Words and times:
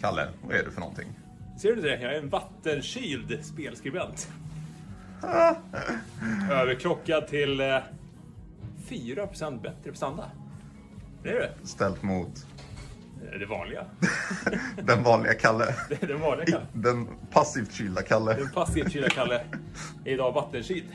Kalle, 0.00 0.28
vad 0.42 0.56
är 0.56 0.64
du 0.64 0.70
för 0.70 0.80
någonting? 0.80 1.08
Ser 1.60 1.76
du 1.76 1.82
det? 1.82 2.00
Jag 2.00 2.14
är 2.14 2.18
en 2.18 2.28
vattenkyld 2.28 3.44
spelskribent. 3.44 4.28
Överklockad 6.50 7.28
till 7.28 7.60
eh, 7.60 7.78
4% 8.88 9.62
bättre 9.62 9.90
prestanda. 9.90 10.30
Det 11.22 11.28
är 11.30 11.34
det. 11.34 11.66
Ställt 11.66 12.02
mot 12.02 12.46
Det 13.22 13.34
är 13.34 13.38
det 13.38 13.46
vanliga. 13.46 13.86
den 14.82 15.02
vanliga 15.02 15.34
Kalle. 15.34 15.74
Den 16.00 16.20
vanliga 16.20 16.46
Kalle. 16.46 16.66
Den 16.72 17.08
passivt 17.30 17.72
kylda 17.72 18.02
Kalle. 18.02 18.34
Den 18.34 18.50
passivt 18.50 18.92
kylda 18.92 19.08
Kalle 19.08 19.44
är 20.04 20.12
idag 20.12 20.32
vattenkyld. 20.32 20.86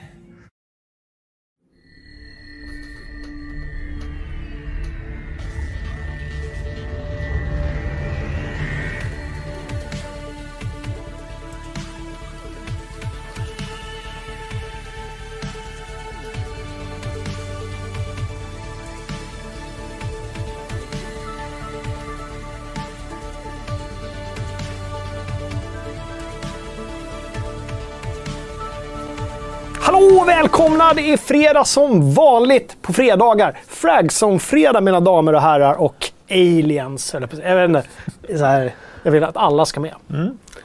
Välkomna! 30.59 30.93
Det 30.93 31.01
är 31.01 31.17
fredag 31.17 31.65
som 31.65 32.13
vanligt 32.13 32.81
på 32.81 32.93
fredagar. 32.93 33.59
Fragzone-fredag 33.67 34.81
mina 34.81 34.99
damer 34.99 35.33
och 35.33 35.41
herrar 35.41 35.75
och 35.75 36.11
aliens. 36.29 37.15
Eller, 37.15 37.29
jag 37.43 37.55
vet 37.55 37.69
inte. 37.69 38.37
Så 38.37 38.45
här, 38.45 38.75
jag 39.03 39.11
vill 39.11 39.23
att 39.23 39.37
alla 39.37 39.65
ska 39.65 39.79
med. 39.79 39.93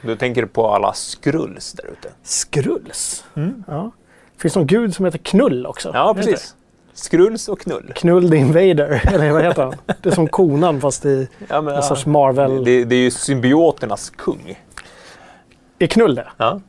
Du 0.03 0.17
tänker 0.17 0.47
på 0.47 0.69
alla 0.69 0.93
skrulls 0.93 1.73
där 1.73 1.85
ute? 1.85 2.09
Skrulls. 2.23 3.25
Ja. 3.67 3.91
Finns 4.39 4.55
det 4.55 4.61
någon 4.61 4.67
gud 4.67 4.95
som 4.95 5.05
heter 5.05 5.19
Knull 5.19 5.67
också? 5.67 5.91
Ja, 5.95 6.15
precis. 6.15 6.55
Skrulls 6.95 7.49
och 7.49 7.61
knull. 7.61 7.93
Knull 7.95 8.31
the 8.31 8.37
Invader, 8.37 9.03
eller 9.15 9.33
vad 9.33 9.43
heter 9.43 9.63
han? 9.63 9.75
Det 10.03 10.09
är 10.09 10.15
som 10.15 10.29
konan 10.29 10.81
fast 10.81 11.05
i 11.05 11.29
Ja, 11.49 11.61
men, 11.61 11.75
en 11.75 11.83
sorts 11.83 12.07
Marvel. 12.07 12.65
Det, 12.65 12.85
det 12.85 12.95
är 12.95 13.01
ju 13.01 13.11
symbioternas 13.11 14.11
kung. 14.11 14.59
Är 15.79 15.87
Knull 15.87 16.15
det? 16.15 16.29
Ja. 16.37 16.61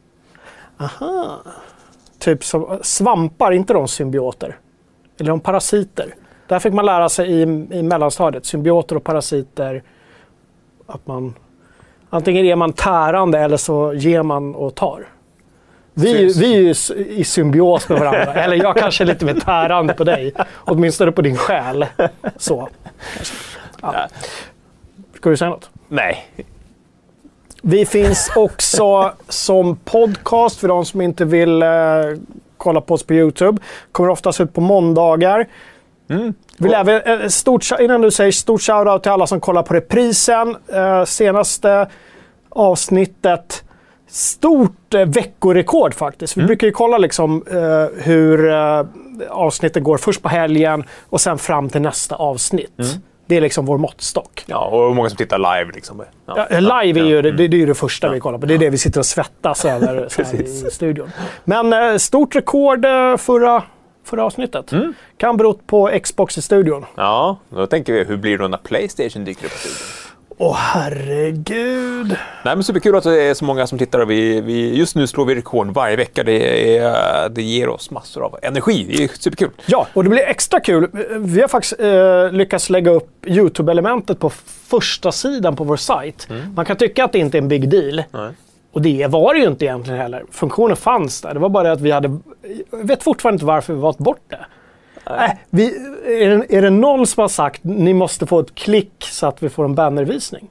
Typ 2.26 2.44
som 2.44 2.80
svampar, 2.82 3.52
inte 3.52 3.74
de 3.74 3.88
symbioter? 3.88 4.58
Eller 5.20 5.30
de 5.30 5.40
parasiter? 5.40 6.16
Där 6.48 6.60
fick 6.60 6.74
man 6.74 6.86
lära 6.86 7.10
sig 7.10 7.32
i, 7.32 7.42
i 7.72 7.84
mellanstadiet, 7.84 8.46
symbioter 8.46 8.96
och 8.96 9.04
parasiter, 9.04 9.84
att 10.86 11.08
man 11.08 11.34
antingen 12.10 12.46
är 12.46 12.56
man 12.56 12.74
tärande 12.74 13.40
eller 13.40 13.58
så 13.58 13.94
ger 13.94 14.24
man 14.24 14.56
och 14.56 14.76
tar. 14.76 15.08
Vi, 15.94 16.34
vi 16.40 16.56
är 16.56 16.62
ju 16.62 16.70
i 17.06 17.24
symbios 17.24 17.90
med 17.90 18.00
varandra. 18.00 18.34
eller 18.44 18.56
jag 18.56 18.78
kanske 18.78 19.04
är 19.04 19.06
lite 19.06 19.26
mer 19.26 19.40
tärande 19.40 19.94
på 19.94 20.04
dig. 20.04 20.34
Åtminstone 20.54 21.12
på 21.12 21.22
din 21.22 21.38
själ. 21.38 21.86
Så. 22.38 22.70
Ja. 23.82 24.08
Ska 25.16 25.30
du 25.30 25.38
säga 25.38 25.50
något? 25.50 25.70
Nej. 25.88 26.28
Vi 27.68 27.86
finns 27.86 28.32
också 28.36 29.14
som 29.30 29.76
podcast 29.76 30.60
för 30.60 30.68
de 30.68 30.86
som 30.86 31.02
inte 31.02 31.26
vill 31.26 31.62
eh, 31.62 31.70
kolla 32.58 32.82
på 32.82 32.94
oss 32.94 33.04
på 33.04 33.14
YouTube. 33.14 33.62
Kommer 33.92 34.10
oftast 34.10 34.42
ut 34.42 34.54
på 34.54 34.62
måndagar. 34.62 35.46
Vill 36.58 36.74
även, 36.74 37.22
eh, 37.22 37.28
stort, 37.28 37.66
innan 37.80 38.02
du 38.02 38.12
säger 38.12 38.32
stort 38.32 38.62
shoutout 38.62 39.04
till 39.04 39.12
alla 39.12 39.28
som 39.28 39.40
kollar 39.40 39.64
på 39.64 39.74
reprisen. 39.74 40.56
Eh, 40.74 41.04
senaste 41.06 41.88
avsnittet. 42.50 43.64
Stort 44.08 44.94
eh, 44.94 45.06
veckorekord 45.06 45.94
faktiskt. 45.94 46.38
Vi 46.38 46.44
brukar 46.44 46.68
ju 46.68 46.74
kolla 46.74 46.98
liksom, 46.98 47.44
eh, 47.52 48.04
hur 48.04 48.50
eh, 48.50 48.86
avsnittet 49.30 49.84
går 49.84 49.98
först 49.98 50.22
på 50.22 50.30
helgen 50.30 50.84
och 51.10 51.22
sen 51.22 51.38
fram 51.38 51.70
till 51.70 51.82
nästa 51.82 52.16
avsnitt. 52.16 52.80
Det 53.28 53.38
är 53.38 53.42
liksom 53.42 53.66
vår 53.66 53.78
måttstock. 53.78 54.44
Ja, 54.46 54.66
och 54.66 54.88
hur 54.88 54.94
många 54.94 55.10
som 55.10 55.18
tittar 55.18 55.38
live 55.38 55.72
liksom. 55.76 56.04
Ja, 56.26 56.48
live 56.50 57.00
är 57.02 57.06
ju 57.06 57.22
det, 57.22 57.32
det, 57.32 57.44
är 57.44 57.50
ju 57.50 57.66
det 57.66 57.76
första 57.76 58.10
vi 58.10 58.20
kollar 58.20 58.40
på. 58.40 58.46
Det 58.46 58.54
är 58.54 58.58
det 58.58 58.70
vi 58.70 58.78
sitter 58.78 59.00
och 59.00 59.06
svettas 59.06 59.66
över 59.66 60.08
i 60.42 60.46
studion. 60.72 61.12
Men 61.44 61.74
eh, 61.74 61.98
stort 61.98 62.36
rekord 62.36 62.86
eh, 62.86 63.18
förra, 63.18 63.64
förra 64.04 64.26
avsnittet. 64.26 64.72
Kan 65.18 65.38
berott 65.38 65.68
på 65.68 66.00
Xbox 66.04 66.38
i 66.38 66.42
studion. 66.42 66.86
Ja, 66.96 67.38
då 67.50 67.68
tänker 67.68 67.94
vi, 67.94 68.04
hur 68.04 68.18
blir 68.18 68.38
det 68.38 68.48
när 68.48 68.58
Playstation 68.58 69.26
dyker 69.26 69.46
upp 69.46 69.52
på 69.52 69.58
studion? 69.58 70.05
Åh 70.38 70.56
herregud. 70.56 72.16
Nej, 72.46 72.56
men 72.56 72.64
superkul 72.64 72.96
att 72.96 73.04
det 73.04 73.22
är 73.22 73.34
så 73.34 73.46
många 73.46 73.68
som 73.68 73.78
tittar. 73.78 74.00
Och 74.00 74.12
vi, 74.12 74.42
vi, 74.42 74.76
just 74.76 74.96
nu 74.96 75.08
slår 75.08 75.26
vi 75.26 75.36
rekord 75.36 75.68
varje 75.68 75.96
vecka. 75.96 76.24
Det, 76.24 76.78
är, 76.78 77.30
det 77.30 77.42
ger 77.42 77.70
oss 77.70 77.92
massor 77.92 78.24
av 78.26 78.40
energi. 78.42 78.86
Det 78.98 79.04
är 79.04 79.08
superkul. 79.08 79.50
Ja, 79.66 79.88
och 79.94 80.04
det 80.04 80.10
blir 80.10 80.24
extra 80.24 80.60
kul. 80.60 80.90
Vi 81.20 81.42
har 81.42 81.48
faktiskt 81.48 81.80
eh, 81.80 82.32
lyckats 82.32 82.70
lägga 82.70 82.92
upp 82.92 83.26
YouTube-elementet 83.26 84.20
på 84.20 84.30
första 84.70 85.12
sidan 85.12 85.56
på 85.56 85.64
vår 85.64 85.78
sajt. 85.78 86.28
Man 86.56 86.66
kan 86.66 86.78
tycka 86.78 87.06
att 87.06 87.12
det 87.12 87.20
inte 87.20 87.38
är 87.38 87.42
en 87.42 87.48
big 87.48 87.70
deal. 87.70 88.04
Nej. 88.12 88.32
Och 88.72 88.82
det 88.82 89.08
var 89.08 89.34
det 89.34 89.40
ju 89.40 89.48
inte 89.48 89.66
egentligen 89.66 90.00
heller. 90.00 90.24
Funktionen 90.32 90.78
fanns 90.78 91.22
där. 91.22 91.34
Det 91.34 91.40
var 91.40 91.50
bara 91.50 91.64
det 91.64 91.72
att 91.72 91.82
vi 91.82 91.92
hade... 91.92 92.20
Jag 92.72 92.88
vet 92.88 93.04
fortfarande 93.04 93.36
inte 93.36 93.46
varför 93.46 93.74
vi 93.74 93.80
valt 93.80 93.98
bort 93.98 94.22
det. 94.30 94.46
Nej, 95.10 95.40
vi, 95.50 95.66
är, 96.24 96.30
det, 96.30 96.56
är 96.58 96.62
det 96.62 96.70
någon 96.70 97.08
som 97.08 97.22
har 97.22 97.28
sagt 97.28 97.64
ni 97.64 97.94
måste 97.94 98.26
få 98.26 98.40
ett 98.40 98.56
klick 98.56 98.94
så 99.00 99.28
att 99.28 99.44
vi 99.44 99.50
får 99.50 99.66
en 99.66 99.76
bannervisning? 99.76 100.48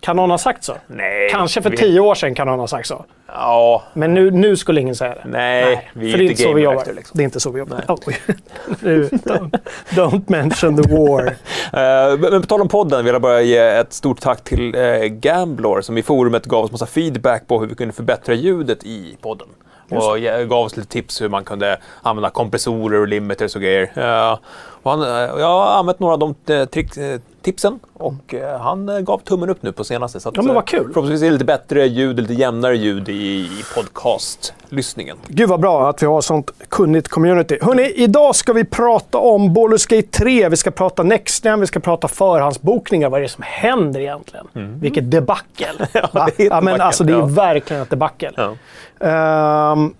Kan 0.00 0.16
någon 0.16 0.30
ha 0.30 0.38
sagt 0.38 0.64
så? 0.64 0.72
Nej. 0.86 1.28
Kanske 1.30 1.62
för 1.62 1.70
vi- 1.70 1.76
tio 1.76 2.00
år 2.00 2.14
sedan 2.14 2.34
kan 2.34 2.46
någon 2.46 2.58
ha 2.58 2.66
sagt 2.66 2.88
så. 2.88 3.04
Ja, 3.26 3.82
Men 3.94 4.14
nu, 4.14 4.30
nu 4.30 4.56
skulle 4.56 4.80
ingen 4.80 4.94
säga 4.94 5.14
det. 5.14 5.22
Nej, 5.30 5.90
vi 5.94 6.08
är 6.08 6.12
för 6.12 6.22
inte 6.22 6.32
inte 6.32 6.42
så 6.42 6.52
vi 6.52 6.62
jobbar. 6.62 6.92
liksom. 6.96 7.16
Det 7.18 7.22
är 7.22 7.24
inte 7.24 7.40
så 7.40 7.50
vi 7.50 7.58
jobbar. 7.58 7.84
Nu, 8.80 9.08
don't, 9.08 9.58
don't 9.90 10.22
mention 10.26 10.82
the 10.82 10.96
war. 10.96 11.36
Eh, 11.72 12.18
Men 12.18 12.40
på 12.40 12.46
tal 12.46 12.60
om 12.60 12.68
podden 12.68 13.04
vill 13.04 13.12
jag 13.12 13.22
bara 13.22 13.40
ge 13.42 13.58
ett 13.58 13.92
stort 13.92 14.20
tack 14.20 14.44
till 14.44 14.74
eh, 14.74 14.80
Gamblor 15.04 15.80
som 15.80 15.98
i 15.98 16.02
forumet 16.02 16.46
gav 16.46 16.64
oss 16.64 16.72
massa 16.72 16.86
feedback 16.86 17.46
på 17.46 17.60
hur 17.60 17.66
vi 17.66 17.74
kunde 17.74 17.94
förbättra 17.94 18.34
ljudet 18.34 18.84
i 18.84 19.16
podden. 19.20 19.48
Och 19.90 20.48
gav 20.48 20.64
oss 20.64 20.76
lite 20.76 20.88
tips 20.88 21.22
hur 21.22 21.28
man 21.28 21.44
kunde 21.44 21.78
använda 22.02 22.30
kompressorer 22.30 23.00
och 23.00 23.08
limiters 23.08 23.56
och 23.56 23.62
grejer. 23.62 23.90
Och 24.86 24.92
han, 24.92 25.02
eh, 25.02 25.40
jag 25.40 25.46
har 25.46 25.66
använt 25.66 26.00
några 26.00 26.14
av 26.14 26.18
de 26.18 26.54
eh, 26.54 26.64
trick, 26.64 26.96
eh, 26.96 27.20
tipsen 27.42 27.78
och 27.92 28.34
han 28.60 29.04
gav 29.04 29.18
tummen 29.18 29.50
upp 29.50 29.62
nu 29.62 29.72
på 29.72 29.84
senaste. 29.84 30.20
Så 30.20 30.28
att, 30.28 30.36
Ja, 30.36 30.42
men 30.42 30.54
vad 30.54 30.66
kul. 30.66 30.92
Förhoppningsvis 30.92 31.22
är 31.22 31.26
det 31.26 31.32
lite 31.32 31.44
bättre 31.44 31.86
ljud, 31.86 32.20
lite 32.20 32.34
jämnare 32.34 32.76
ljud 32.76 33.08
i, 33.08 33.12
i 33.12 33.50
podcastlyssningen. 33.74 35.16
Gud 35.26 35.48
vad 35.48 35.60
bra 35.60 35.90
att 35.90 36.02
vi 36.02 36.06
har 36.06 36.20
sånt 36.20 36.50
kunnigt 36.68 37.08
community. 37.08 37.58
Hörrni, 37.62 37.92
idag 37.96 38.36
ska 38.36 38.52
vi 38.52 38.64
prata 38.64 39.18
om 39.18 39.56
Baldur's 39.56 39.96
Gate 39.96 40.08
3, 40.08 40.48
vi 40.48 40.56
ska 40.56 40.70
prata 40.70 41.02
Next 41.02 41.44
Gen, 41.44 41.60
vi 41.60 41.66
ska 41.66 41.80
prata 41.80 42.08
förhandsbokningar. 42.08 43.10
Vad 43.10 43.18
är 43.18 43.22
det 43.22 43.28
som 43.28 43.44
händer 43.46 44.00
egentligen? 44.00 44.46
Vilket 44.80 45.10
debacle. 45.10 45.66
Mm. 45.96 46.30
det 46.36 46.44
är 46.44 46.50
ja, 46.50 46.60
men 46.60 46.80
alltså, 46.80 47.04
det 47.04 47.12
är 47.12 47.18
ja. 47.18 47.26
verkligen 47.26 47.82
ett 47.82 47.90
debacle. 47.90 48.32
Ja. 48.36 48.52
Ehm, 49.00 49.94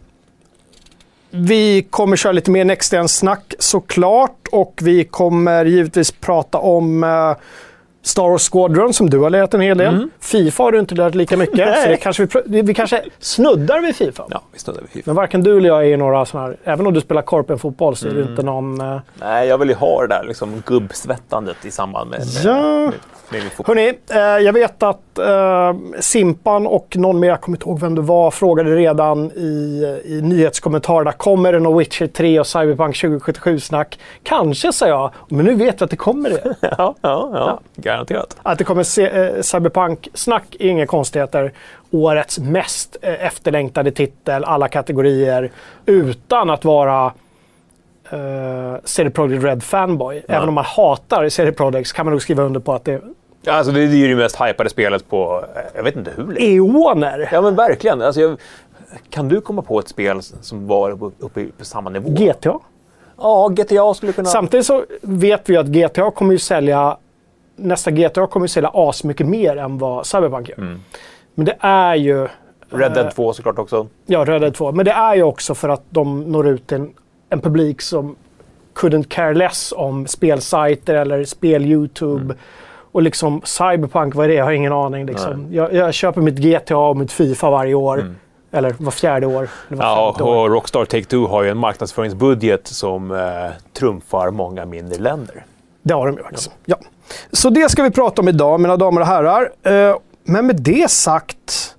vi 1.31 1.83
kommer 1.91 2.17
köra 2.17 2.33
lite 2.33 2.51
mer 2.51 2.65
Next 2.65 2.93
Gen-snack 2.93 3.55
såklart 3.59 4.49
och 4.53 4.79
vi 4.83 5.05
kommer 5.05 5.65
givetvis 5.65 6.12
prata 6.12 6.59
om 6.59 7.05
eh, 7.05 7.37
Star 8.03 8.29
Wars 8.31 8.51
Squadron 8.51 8.93
som 8.93 9.11
du 9.11 9.19
har 9.19 9.31
lärt 9.31 9.55
en 9.55 9.61
hel 9.61 9.79
del. 9.79 10.09
Fifa 10.21 10.62
har 10.62 10.73
du 10.73 10.79
inte 10.79 10.95
lärt 10.95 11.15
lika 11.15 11.37
mycket. 11.37 11.57
så 11.57 11.65
det 11.65 11.87
Nej. 11.89 11.99
kanske 12.03 12.29
vi, 12.47 12.62
vi 12.62 12.75
kanske 12.75 13.03
snuddar 13.19 13.81
vid 13.81 13.97
Fifa. 13.97 14.25
Ja, 14.31 14.43
vi 14.53 14.59
snuddar 14.59 14.81
vid 14.81 14.91
FIFA. 14.91 15.03
Men 15.11 15.15
varken 15.17 15.43
du 15.43 15.57
eller 15.59 15.69
jag 15.69 15.87
är 15.89 15.97
några 15.97 16.27
sådana 16.27 16.47
här, 16.49 16.57
även 16.65 16.87
om 16.87 16.95
du 16.95 17.01
spelar 17.01 17.23
korpenfotboll 17.23 17.97
så 17.97 18.09
är 18.09 18.13
du 18.15 18.23
inte 18.23 18.43
någon... 18.43 18.81
eh, 18.81 18.99
Nej, 19.21 19.49
jag 19.49 19.59
vill 19.59 19.69
ju 19.69 19.75
ha 19.75 20.03
det 20.03 20.09
där 20.09 20.25
liksom, 20.28 20.63
gubbsvettandet 20.67 21.65
i 21.65 21.71
samband 21.71 22.11
med, 22.11 22.19
med, 22.21 22.28
Ja. 22.45 22.63
med, 22.63 22.93
med 23.31 23.41
min 23.41 23.51
fotboll. 23.51 23.77
Hörni, 23.77 23.93
eh, 24.11 24.45
jag 24.45 24.53
vet 24.53 24.83
att 24.83 25.01
eh, 25.18 25.74
Simpan 26.01 26.66
och 26.66 26.97
någon 26.97 27.21
mer, 27.21 27.28
jag 27.28 27.41
kommer 27.41 27.57
inte 27.57 27.68
ihåg 27.68 27.80
vem 27.80 27.95
det 27.95 28.01
var, 28.01 28.30
frågade 28.30 28.77
redan 28.77 29.30
i, 29.30 30.01
i 30.04 30.21
nyhetskommentarerna. 30.22 31.13
Kommer 31.13 31.53
det 31.53 31.59
någon 31.59 31.78
Witcher 31.78 32.07
3 32.07 32.41
och 32.41 32.47
Cyberpunk 32.47 32.95
2077-snack? 32.97 33.98
Kanske, 34.22 34.72
sa 34.72 34.89
jag. 34.89 35.10
Men 35.28 35.45
nu 35.45 35.54
vet 35.54 35.80
vi 35.80 35.84
att 35.84 35.91
det 35.91 35.97
kommer 35.97 36.30
det. 36.30 36.54
Ja, 36.78 36.95
ja, 37.01 37.30
ja, 37.34 37.60
garanterat. 37.77 38.36
Att 38.42 38.59
det 38.59 38.65
kommer 38.65 38.83
se, 38.83 39.07
eh, 39.07 39.41
Cyberpunk-snack 39.42 40.57
är 40.59 40.68
inga 40.68 40.86
konstigheter. 40.86 41.53
Årets 41.91 42.39
mest 42.39 42.97
eh, 43.03 43.27
efterlängtade 43.27 43.91
titel, 43.91 44.45
alla 44.45 44.68
kategorier, 44.68 45.51
utan 45.86 46.51
att 46.51 46.65
vara 46.65 47.13
eh, 48.10 48.74
CD 48.84 49.10
Projekt 49.10 49.45
Red 49.45 49.63
fanboy. 49.63 50.22
Även 50.28 50.48
om 50.48 50.54
man 50.54 50.65
hatar 50.65 51.28
CD 51.28 51.53
Projekt 51.53 51.92
kan 51.92 52.07
man 52.07 52.10
nog 52.10 52.22
skriva 52.22 52.42
under 52.42 52.60
på 52.60 52.72
att 52.72 52.84
det 52.84 53.01
Ja, 53.47 53.53
Alltså, 53.53 53.72
det 53.72 53.81
är 53.81 53.87
ju 53.87 54.09
det 54.09 54.16
mest 54.16 54.41
hypade 54.41 54.71
spelet 54.71 55.09
på, 55.09 55.45
eh, 55.57 55.63
jag 55.75 55.83
vet 55.83 55.97
inte 55.97 56.10
hur 56.16 56.33
länge. 56.33 56.47
eoner. 56.47 57.28
Ja, 57.33 57.41
men 57.43 57.54
verkligen. 57.54 58.03
Alltså, 58.03 58.21
jag, 58.21 58.39
kan 59.10 59.28
du 59.28 59.41
komma 59.41 59.63
på 59.63 59.78
ett 59.78 59.89
spel 59.89 60.22
som 60.22 60.66
var 60.66 60.91
uppe, 61.19 61.47
på 61.59 61.65
samma 61.65 61.91
nivå? 61.91 62.09
GTA. 62.10 62.59
Ja, 63.19 63.48
GTA 63.48 63.95
skulle 63.95 64.13
kunna... 64.13 64.28
Samtidigt 64.28 64.66
så 64.66 64.84
vet 65.03 65.48
vi 65.48 65.57
att 65.57 65.66
GTA 65.66 66.10
kommer 66.10 66.33
ju 66.33 66.39
sälja 66.39 66.97
nästa 67.57 67.91
GTA 67.91 68.27
kommer 68.27 68.45
ju 68.45 68.48
sälja 68.48 68.71
asmycket 68.75 69.27
mer 69.27 69.57
än 69.57 69.78
vad 69.78 70.07
Cyberpunk 70.07 70.49
gör. 70.49 70.78
Men 71.34 71.47
det 71.47 71.57
är 71.60 71.95
ju... 71.95 72.28
Red 72.71 72.92
Dead 72.92 73.15
2 73.15 73.33
såklart 73.33 73.59
också. 73.59 73.87
Ja, 74.07 74.25
Red 74.25 74.41
Dead 74.41 74.54
2. 74.54 74.72
Men 74.72 74.84
det 74.84 74.92
är 74.92 75.15
ju 75.15 75.22
också 75.22 75.54
för 75.54 75.69
att 75.69 75.83
de 75.91 76.21
når 76.33 76.49
ut 76.49 76.66
till 76.66 76.77
en, 76.77 76.91
en 77.31 77.41
publik 77.41 77.83
som 77.83 78.16
couldn't 78.75 79.09
care 79.09 79.34
less 79.34 79.72
om 79.77 80.07
spelsajter 80.07 80.95
eller 80.95 81.25
spel-YouTube. 81.25 82.34
Och 82.97 83.03
liksom 83.03 83.41
Cyberpunk, 83.45 84.15
vad 84.15 84.25
är 84.25 84.28
det? 84.28 84.34
Jag 84.34 84.45
har 84.45 84.53
ingen 84.53 84.72
aning. 84.72 85.07
Liksom. 85.07 85.47
Jag, 85.51 85.72
jag 85.75 85.95
köper 85.95 86.21
mitt 86.21 86.34
GTA 86.39 86.77
och 86.77 86.97
mitt 86.97 87.13
Fifa 87.13 87.51
varje 87.51 87.75
år. 87.75 88.15
Eller 88.53 88.75
var 88.78 88.91
fjärde 88.91 89.27
år. 89.27 89.48
Eller 89.69 89.83
var 89.83 89.84
Ja, 89.84 90.13
femte 90.13 90.25
år. 90.25 90.37
och 90.37 90.51
Rockstar 90.51 90.84
Take-Two 90.84 91.28
har 91.28 91.43
ju 91.43 91.51
en 91.51 91.59
marknadsföringsbudget 91.59 92.66
som 92.66 93.10
eh, 93.10 93.19
trumfar 93.78 94.31
många 94.31 94.65
mindre 94.66 94.98
länder. 94.98 95.45
Det 95.83 95.95
har 95.95 96.07
de 96.07 96.16
ju 96.16 96.22
faktiskt. 96.22 96.51
Ja. 96.65 96.77
Så 97.33 97.51
det 97.51 97.69
ska 97.71 97.83
vi 97.83 97.91
prata 97.91 98.22
om 98.22 98.28
idag, 98.28 98.60
mina 98.60 98.77
damer 98.77 99.01
och 99.01 99.07
herrar. 99.07 99.51
Eh, 99.63 99.97
Men 100.25 100.47
med 100.47 100.57
det 100.57 100.91
sagt, 100.91 101.75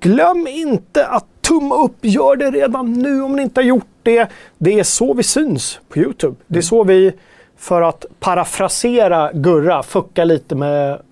glöm 0.00 0.46
inte 0.46 1.06
att 1.06 1.24
tumma 1.40 1.74
upp. 1.84 1.96
Gör 2.00 2.36
det 2.36 2.50
redan 2.50 2.92
nu 2.92 3.22
om 3.22 3.36
ni 3.36 3.42
inte 3.42 3.60
har 3.60 3.66
gjort 3.66 3.86
det. 4.02 4.28
Det 4.58 4.78
är 4.80 4.84
så 4.84 5.14
vi 5.14 5.22
syns 5.22 5.80
på 5.88 5.98
YouTube. 5.98 6.34
Det 6.46 6.58
är 6.58 6.62
så 6.62 6.84
vi, 6.84 7.12
för 7.62 7.82
att 7.82 8.06
parafrasera 8.20 9.30
Gurra, 9.32 9.82
fuckar 9.82 10.24
lite 10.24 10.54
med 10.54 11.02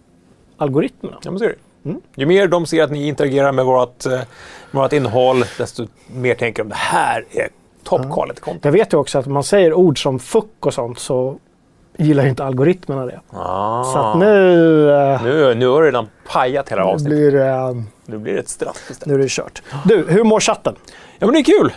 algoritmerna. 0.56 1.16
Ja, 1.22 1.30
men 1.30 1.38
så 1.38 1.44
är 1.44 1.48
det. 1.82 1.94
Ju 2.14 2.26
mer 2.26 2.48
de 2.48 2.66
ser 2.66 2.82
att 2.82 2.90
ni 2.90 3.08
interagerar 3.08 3.52
med 3.52 3.64
vårt, 3.64 4.06
eh, 4.06 4.12
med 4.70 4.82
vårt 4.82 4.92
innehåll, 4.92 5.44
desto 5.58 5.86
mer 6.14 6.34
tänker 6.34 6.62
de 6.62 6.68
det 6.68 6.74
här 6.74 7.24
är 7.30 7.48
top 7.84 8.14
quality 8.14 8.40
content. 8.40 8.64
Jag 8.64 8.72
vet 8.72 8.92
ju 8.92 8.96
också 8.96 9.18
att 9.18 9.26
om 9.26 9.32
man 9.32 9.44
säger 9.44 9.74
ord 9.74 10.02
som 10.02 10.18
fuck 10.18 10.66
och 10.66 10.74
sånt 10.74 10.98
så 10.98 11.36
gillar 11.96 12.26
inte 12.26 12.44
algoritmerna 12.44 13.06
det. 13.06 13.20
Ah. 13.30 13.84
Så 13.84 13.98
att 13.98 14.18
nu, 14.18 14.90
eh, 14.90 15.22
Nu, 15.22 15.54
nu 15.54 15.66
har 15.66 15.80
du 15.80 15.86
redan 15.86 16.08
pajat 16.32 16.68
hela 16.68 16.84
avsnittet. 16.84 17.18
blir, 17.18 17.40
eh, 17.40 17.70
Nu 18.10 18.18
blir 18.18 18.32
det 18.34 18.40
ett 18.40 18.48
straff 18.48 18.76
istället. 18.90 19.06
nu 19.06 19.14
är 19.14 19.18
det 19.18 19.28
kört. 19.30 19.62
Du, 19.84 20.04
hur 20.08 20.24
mår 20.24 20.40
chatten? 20.40 20.74
Ja, 21.18 21.26
men 21.26 21.34
det 21.34 21.40
är 21.40 21.44
kul. 21.44 21.72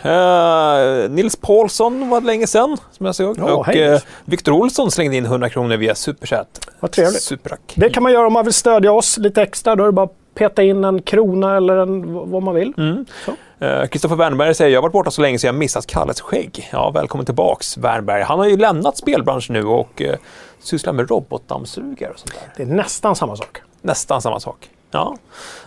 Eh, 1.04 1.10
Nils 1.10 1.36
Paulsson 1.36 2.08
var 2.10 2.20
det 2.20 2.26
länge 2.26 2.46
sedan, 2.46 2.76
som 2.92 3.06
jag 3.06 3.14
såg. 3.14 3.38
Ja, 3.38 3.54
och 3.54 3.76
eh, 3.76 4.00
Viktor 4.24 4.52
Olsson 4.52 4.90
slängde 4.90 5.16
in 5.16 5.24
100 5.24 5.48
kronor 5.48 5.76
via 5.76 5.94
Superchat. 5.94 6.68
Vad 6.80 6.90
trevligt. 6.90 7.22
Supertack. 7.22 7.72
Det 7.76 7.90
kan 7.90 8.02
man 8.02 8.12
göra 8.12 8.26
om 8.26 8.32
man 8.32 8.44
vill 8.44 8.54
stödja 8.54 8.92
oss 8.92 9.18
lite 9.18 9.42
extra. 9.42 9.76
Då 9.76 9.82
är 9.82 9.86
det 9.86 9.92
bara 9.92 10.06
att 10.06 10.34
peta 10.34 10.62
in 10.62 10.84
en 10.84 11.02
krona 11.02 11.56
eller 11.56 11.76
en, 11.76 12.12
vad 12.30 12.42
man 12.42 12.54
vill. 12.54 12.72
Eh, 13.58 13.86
Kristoffer 13.86 14.16
Wernberg 14.16 14.54
säger 14.54 14.70
jag 14.70 14.78
har 14.78 14.82
varit 14.82 14.92
borta 14.92 15.10
så 15.10 15.22
länge 15.22 15.38
så 15.38 15.46
jag 15.46 15.54
missat 15.54 15.86
Kalles 15.86 16.20
skägg. 16.20 16.68
Ja, 16.72 16.90
välkommen 16.90 17.26
tillbaks 17.26 17.76
Wernberg. 17.76 18.22
Han 18.22 18.38
har 18.38 18.46
ju 18.46 18.56
lämnat 18.56 18.96
spelbranschen 18.96 19.52
nu 19.52 19.64
och 19.64 20.02
eh, 20.02 20.16
sysslar 20.62 20.92
med 20.92 21.10
robotdammsugare 21.10 22.10
och 22.10 22.18
sånt 22.18 22.32
där. 22.34 22.52
Det 22.56 22.62
är 22.72 22.76
nästan 22.76 23.16
samma 23.16 23.36
sak. 23.36 23.62
Nästan 23.82 24.22
samma 24.22 24.40
sak. 24.40 24.70
Ja. 24.94 25.16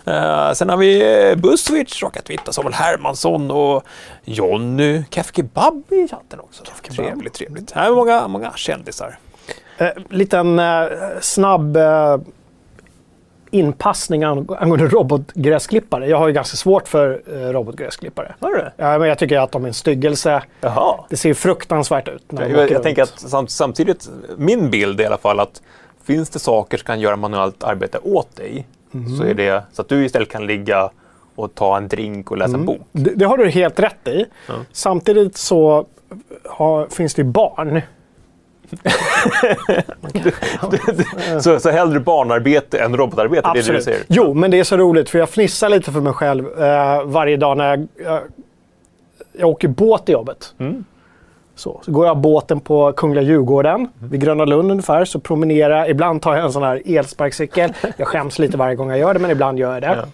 Eh, 0.06 0.54
sen 0.54 0.70
har 0.70 0.78
vi 0.78 1.30
eh, 1.30 1.36
Buswitch, 1.36 2.04
Rocket 2.04 2.30
Vitta, 2.30 2.52
Samuel 2.52 2.74
Hermansson 2.74 3.52
och 3.52 3.84
Jonny 4.24 5.04
Kefkebab 5.12 5.84
i 5.90 6.08
chatten 6.08 6.40
också. 6.40 6.64
Trevligt, 6.92 7.34
trevligt. 7.34 7.72
Här 7.72 7.92
är 7.92 7.96
många, 7.96 8.28
många 8.28 8.52
kändisar. 8.56 9.18
Eh, 9.78 9.90
liten 10.10 10.60
eh, 10.60 10.86
snabb 11.22 11.78
eh, 11.78 12.18
inpassning 13.52 14.24
ang- 14.24 14.56
angående 14.60 14.88
robotgräsklippare. 14.88 16.08
Jag 16.08 16.18
har 16.18 16.28
ju 16.28 16.34
ganska 16.34 16.58
svårt 16.58 16.88
för 16.88 17.22
eh, 17.34 17.34
robotgräsklippare. 17.52 18.36
Har 18.40 18.50
du 18.52 18.58
det? 18.58 18.72
Ja, 18.78 19.00
men 19.00 19.10
jag 19.10 19.18
tycker 19.20 19.40
att 19.40 19.52
de 19.52 19.64
är 19.64 19.68
en 19.68 19.74
styggelse. 19.74 20.44
Jaha. 20.62 21.06
Det 21.10 21.18
ser 21.18 21.34
fruktansvärt 21.34 22.08
ut. 22.08 22.32
När 22.32 22.42
de 22.50 22.52
Jag, 22.52 22.72
jag, 22.72 22.84
tänker 22.84 23.04
att 23.04 23.20
sam, 23.20 23.48
samtidigt, 23.48 24.10
min 24.38 24.70
bild 24.70 25.00
är 25.00 25.04
i 25.04 25.08
alla 25.08 25.18
fall 25.18 25.40
att 25.40 25.62
finns 26.04 26.30
det 26.30 26.40
saker 26.40 26.78
som 26.78 26.86
kan 26.86 27.00
göra 27.00 27.16
manuellt 27.16 27.64
arbete 27.64 27.98
åt 28.04 28.36
dig 28.36 28.68
så 29.18 29.24
är 29.24 29.34
det 29.34 29.64
så 29.74 29.82
att 29.82 29.90
du 29.90 30.06
istället 30.06 30.30
kan 30.30 30.48
ligga 30.48 30.90
och 31.36 31.56
ta 31.56 31.78
en 31.78 31.88
drink 31.88 32.32
och 32.32 32.38
läsa 32.38 32.58
en 32.58 32.66
bok. 32.66 32.82
Det, 32.92 33.12
det 33.16 33.26
har 33.26 33.38
du 33.38 33.50
helt 33.50 33.80
rätt 33.80 34.08
i. 34.08 34.26
Samtidigt 34.72 35.38
så 35.38 35.86
har, 36.46 36.88
finns 36.88 37.14
det 37.14 37.22
ju 37.22 37.28
barn. 37.28 37.82
Så, 41.42 41.60
så 41.60 41.70
hellre 41.70 42.00
barnarbete 42.00 42.80
än 42.80 42.98
robotarbete, 42.98 43.42
det 43.42 43.50
är 43.50 43.54
det 43.54 43.54
du 43.54 43.60
Absolut. 43.60 43.84
säger? 43.84 44.02
Jo, 44.08 44.34
men 44.34 44.52
det 44.52 44.60
är 44.60 44.64
så 44.64 44.78
roligt 44.78 45.10
för 45.10 45.20
jag 45.20 45.30
fnissar 45.30 45.70
lite 45.70 45.92
för 45.92 46.02
mig 46.02 46.14
själv 46.14 46.62
eh, 46.62 47.04
varje 47.04 47.38
dag 47.38 47.58
när 47.58 47.70
jag, 47.70 47.88
jag, 48.06 48.22
jag 49.32 49.50
åker 49.50 49.68
båt 49.68 50.06
till 50.06 50.14
jobbet. 50.14 50.54
Mm. 50.58 50.86
Så, 51.58 51.82
så 51.86 51.92
går 51.92 52.06
jag 52.06 52.18
båten 52.18 52.60
på 52.60 52.94
Kungliga 52.94 53.24
Djurgården 53.24 53.88
vid 54.00 54.22
Gröna 54.22 54.46
Lund 54.46 54.72
ungefär. 54.72 55.06
Så 55.06 55.20
promenerar 55.20 55.78
jag. 55.78 55.90
Ibland 55.90 56.22
tar 56.22 56.36
jag 56.36 56.46
en 56.46 56.54
sån 56.54 56.64
här 56.64 56.82
elsparkcykel. 56.86 57.74
Jag 57.98 58.08
skäms 58.08 58.40
lite 58.40 58.58
varje 58.58 58.76
gång 58.76 58.90
jag 58.90 59.00
gör 59.00 59.14
det, 59.14 59.20
men 59.20 59.32
ibland 59.32 59.60
gör 59.60 59.74
jag 59.74 59.82
det. 59.82 59.88
Ja. 59.88 60.06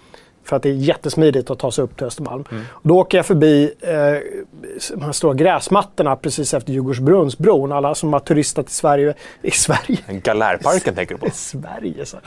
För 0.43 0.55
att 0.55 0.63
det 0.63 0.69
är 0.69 0.73
jättesmidigt 0.73 1.51
att 1.51 1.59
ta 1.59 1.71
sig 1.71 1.83
upp 1.83 1.97
till 1.97 2.07
Östermalm. 2.07 2.43
Mm. 2.51 2.63
Och 2.71 2.87
då 2.87 2.99
åker 2.99 3.17
jag 3.17 3.25
förbi 3.25 3.73
eh, 3.81 3.91
de 4.93 5.01
här 5.01 5.11
stora 5.11 5.33
gräsmattorna 5.33 6.15
precis 6.15 6.53
efter 6.53 6.73
Djurgårdsbrunnsbron. 6.73 7.71
Alla 7.71 7.95
som 7.95 8.13
har 8.13 8.19
turistat 8.19 8.69
i 8.69 8.73
Sverige. 8.73 9.13
I 9.41 9.51
Sverige? 9.51 9.99
Galärparken 10.07 10.95
tänker 10.95 11.15
du 11.15 11.19
på? 11.19 11.27
I 11.27 11.31
Sverige, 11.31 12.05
så. 12.05 12.17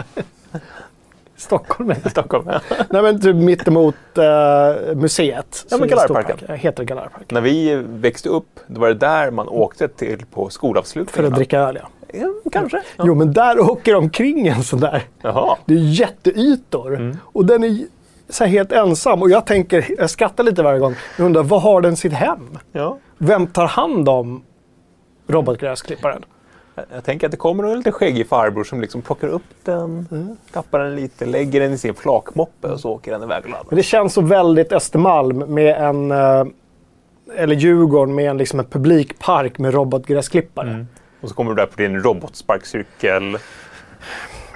Stockholm 1.37 1.95
Stockholm. 2.11 2.51
Nej 2.91 3.03
men 3.03 3.21
typ 3.21 3.37
mittemot 3.37 3.95
uh, 4.19 4.97
museet. 4.97 5.67
Ja, 5.71 5.77
men 5.77 5.89
park. 5.89 6.43
Heter 6.49 6.83
det 6.83 6.85
Galärparken. 6.85 7.27
När 7.31 7.41
vi 7.41 7.75
växte 7.75 8.29
upp, 8.29 8.61
då 8.67 8.81
var 8.81 8.89
det 8.89 8.95
där 8.95 9.31
man 9.31 9.49
åkte 9.49 9.89
till 9.89 10.25
på 10.35 10.49
skolavslutningarna. 10.49 11.29
För 11.29 11.33
att 11.33 11.39
dricka 11.39 11.61
öl 11.61 11.79
ja. 11.83 11.89
Ja, 12.13 12.51
kanske. 12.53 12.83
Ja. 12.97 13.05
Jo 13.07 13.15
men 13.15 13.33
där 13.33 13.61
åker 13.71 13.93
de 13.93 14.05
omkring 14.05 14.47
en 14.47 14.63
sån 14.63 14.81
där. 14.81 15.03
Jaha. 15.23 15.57
Det 15.65 15.75
är 15.75 15.79
jätteytor. 15.79 16.95
Mm. 16.95 17.17
Och 17.23 17.47
den 17.47 17.65
är 17.65 17.79
så 18.29 18.45
helt 18.45 18.73
ensam. 18.73 19.23
Och 19.23 19.31
jag 19.31 19.47
tänker, 19.47 19.95
jag 19.99 20.11
skrattar 20.11 20.45
lite 20.45 20.63
varje 20.63 20.79
gång. 20.79 20.95
Jag 21.17 21.27
undrar, 21.27 21.43
var 21.43 21.61
har 21.61 21.81
den 21.81 21.97
sitt 21.97 22.13
hem? 22.13 22.59
Ja. 22.73 22.99
Vem 23.19 23.47
tar 23.47 23.67
hand 23.67 24.09
om 24.09 24.43
robotgräsklipparen? 25.27 26.25
Jag- 26.93 27.05
tänker 27.05 27.27
att 27.27 27.31
det 27.31 27.37
kommer 27.37 27.65
en 27.65 27.77
lite 27.79 27.93
skäggig 27.93 28.29
farbror 28.29 28.65
som 28.65 28.81
liksom 28.81 29.03
plockar 29.03 29.29
upp 29.29 29.43
den, 29.65 30.09
Mm. 30.11 30.37
tappar 30.53 30.79
den 30.79 30.97
lite, 30.97 31.27
lägger 31.27 31.61
den 31.61 31.73
i 31.73 31.79
sin 31.79 31.95
flakmoppe 31.95 32.69
och 32.69 32.81
så 32.81 32.91
åker 32.91 33.13
den 33.13 33.23
iväg 33.23 33.45
och 33.45 33.51
laddar. 33.51 33.65
Men 33.69 33.77
det 33.77 33.83
känns 33.83 34.13
så 34.15 34.21
väldigt 34.21 34.73
Östermalm 34.73 35.39
med 35.39 35.77
en... 35.77 36.11
eh, 36.11 36.45
eller 37.37 37.55
Djurgården 37.57 38.15
med 38.15 38.31
en, 38.31 38.39
liksom 38.39 38.59
en 38.61 38.67
publikpark 38.67 39.59
med 39.59 39.75
robotgräsklippare. 39.75 40.71
Mm. 40.71 40.87
Och 41.21 41.29
så 41.29 41.35
kommer 41.35 41.51
du 41.51 41.57
där 41.57 41.67
på 41.67 41.77
din 41.77 42.01
robotsparkcykel. 42.03 43.39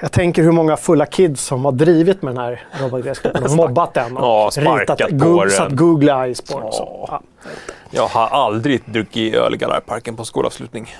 Jag 0.02 0.12
tänker 0.12 0.42
hur 0.42 0.52
många 0.52 0.76
fulla 0.76 1.06
kids 1.06 1.44
som 1.44 1.64
har 1.64 1.72
drivit 1.72 2.22
med 2.22 2.34
den 2.34 2.42
här 2.44 2.62
robotgräsklipparen 2.80 3.44
och 3.44 3.50
mobbat 3.56 3.94
den. 3.94 4.16
Och 4.16 4.22
Ja, 4.24 4.50
sparkat 4.52 4.98
på 4.98 5.40
den. 5.44 5.50
Satt 5.50 5.72
Google 5.72 6.12
Eyes 6.12 6.40
på 6.40 6.60
den. 6.60 6.68
Ja. 6.72 7.22
Ja. 7.90 8.00
Jag 8.02 8.08
har 8.08 8.26
aldrig 8.28 8.82
druckit 8.84 9.34
öl 9.34 9.54
i 9.54 9.56
Galärparken 9.56 10.16
på 10.16 10.24
skolavslutning. 10.24 10.94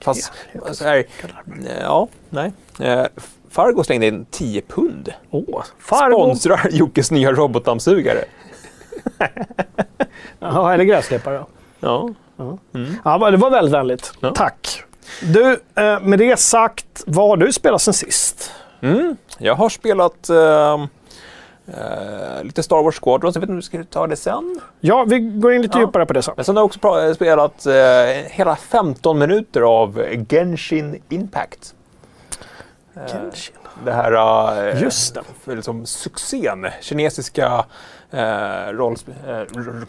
Fast, 0.00 0.32
så 0.72 0.84
här, 0.84 1.04
ja, 1.80 2.08
nej. 2.30 2.52
Eh, 2.80 3.06
Fargo 3.50 3.84
slängde 3.84 4.06
in 4.06 4.26
10 4.30 4.62
pund. 4.62 5.12
Åh, 5.30 5.64
Fargo. 5.78 6.16
Sponsrar 6.16 6.68
Jockes 6.70 7.10
nya 7.10 7.32
robotdammsugare. 7.32 8.24
Jaha, 10.38 10.74
eller 10.74 10.84
gräsklippare. 10.84 11.44
Ja. 11.80 12.10
Ja, 13.04 13.18
men 13.18 13.32
det 13.32 13.36
var 13.36 13.50
väldigt 13.50 13.74
vänligt. 13.74 14.12
Ja. 14.20 14.32
Tack. 14.34 14.82
Du, 15.22 15.60
eh, 15.74 16.00
med 16.00 16.18
det 16.18 16.38
sagt, 16.38 17.04
vad 17.06 17.28
har 17.28 17.36
du 17.36 17.52
spelat 17.52 17.82
sen 17.82 17.94
sist? 17.94 18.50
Mm. 18.82 19.16
Jag 19.38 19.54
har 19.54 19.68
spelat 19.68 20.28
ehm, 20.30 20.88
eh, 21.66 22.44
lite 22.44 22.62
Star 22.62 22.82
Wars 22.82 23.00
Squadrons. 23.00 23.34
Jag 23.36 23.40
vet 23.40 23.48
inte 23.48 23.52
om 23.52 23.56
du 23.56 23.62
ska 23.62 23.84
ta 23.84 24.06
det 24.06 24.16
sen? 24.16 24.60
Ja, 24.80 25.04
vi 25.08 25.18
går 25.20 25.52
in 25.54 25.62
lite 25.62 25.78
Ja. 25.78 25.84
djupare 25.86 26.06
på 26.06 26.12
det 26.12 26.22
sen. 26.22 26.34
Men 26.36 26.44
sen 26.44 26.56
har 26.56 26.60
jag 26.60 26.66
också 26.66 27.14
spelat 27.14 27.66
eh, 27.66 27.74
hela 28.30 28.56
15 28.56 29.18
minuter 29.18 29.60
av 29.60 30.02
Genshin 30.28 31.02
Impact. 31.08 31.74
Genshin. 32.94 33.56
Det 33.84 33.92
här 33.92 34.12
eh, 34.68 34.82
Just 34.82 35.14
det. 35.44 35.54
liksom 35.54 35.86
succén, 35.86 36.66
kinesiska 36.80 37.64
eh, 38.10 38.68
eh, 38.68 39.42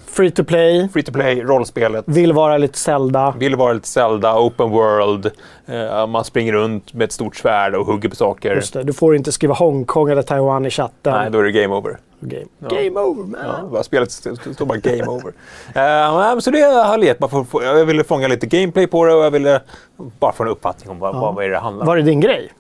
Free 0.08 0.32
to 0.32 0.44
play, 0.44 0.90
free 0.90 1.04
to 1.04 1.12
play 1.12 1.42
rollspelet. 1.44 2.06
vill 2.08 2.34
vara 2.34 2.58
lite 2.58 2.78
Zelda. 2.78 3.34
Vill 3.38 3.56
vara 3.56 3.74
lite 3.74 3.88
Zelda, 3.88 4.40
open 4.40 4.70
world. 4.70 5.32
Eh, 5.66 6.08
man 6.08 6.24
springer 6.24 6.54
runt 6.54 6.94
med 6.94 7.06
ett 7.06 7.12
stort 7.12 7.36
svärd 7.36 7.76
och 7.76 7.86
hugger 7.86 8.10
på 8.10 8.16
saker. 8.16 8.56
Just 8.56 8.74
det, 8.74 8.84
du 8.84 8.94
får 8.94 9.16
inte 9.16 9.32
skriva 9.32 9.54
Hongkong 9.54 10.10
eller 10.10 10.22
Taiwan 10.22 10.66
i 10.66 10.70
chatten. 10.70 11.14
Nej, 11.14 11.30
då 11.32 11.40
är 11.40 11.44
det 11.44 11.52
game 11.52 11.76
over. 11.76 11.98
Game. 12.20 12.46
Ja. 12.60 12.68
Game 12.70 13.00
over 13.00 13.24
man. 13.24 13.70
Ja, 13.74 13.84
spelet 13.84 14.10
st- 14.10 14.30
st- 14.30 14.54
står 14.54 14.66
bara 14.66 14.78
game 14.78 15.06
over. 15.08 15.34
Men 16.34 16.42
så 16.42 16.52
det 16.52 16.62
har 16.62 16.98
jag 16.98 17.78
Jag 17.78 17.86
ville 17.86 18.04
fånga 18.04 18.28
lite 18.28 18.48
gameplay 18.48 18.88
på 18.88 19.06
det 19.06 19.14
och 19.14 19.26
jag 19.26 19.32
ville 19.32 19.62
bara 20.20 20.32
få 20.32 20.44
en 20.44 20.50
uppfattning 20.50 20.90
om 20.92 21.00
vad, 21.00 21.16
vad, 21.16 21.36
vad 21.36 21.46
är 21.46 21.50
det 21.50 21.58
handlar 21.58 21.84
om. 21.84 21.88
Var 21.88 21.96
det 21.96 22.02
din 22.02 22.20
grej? 22.20 22.52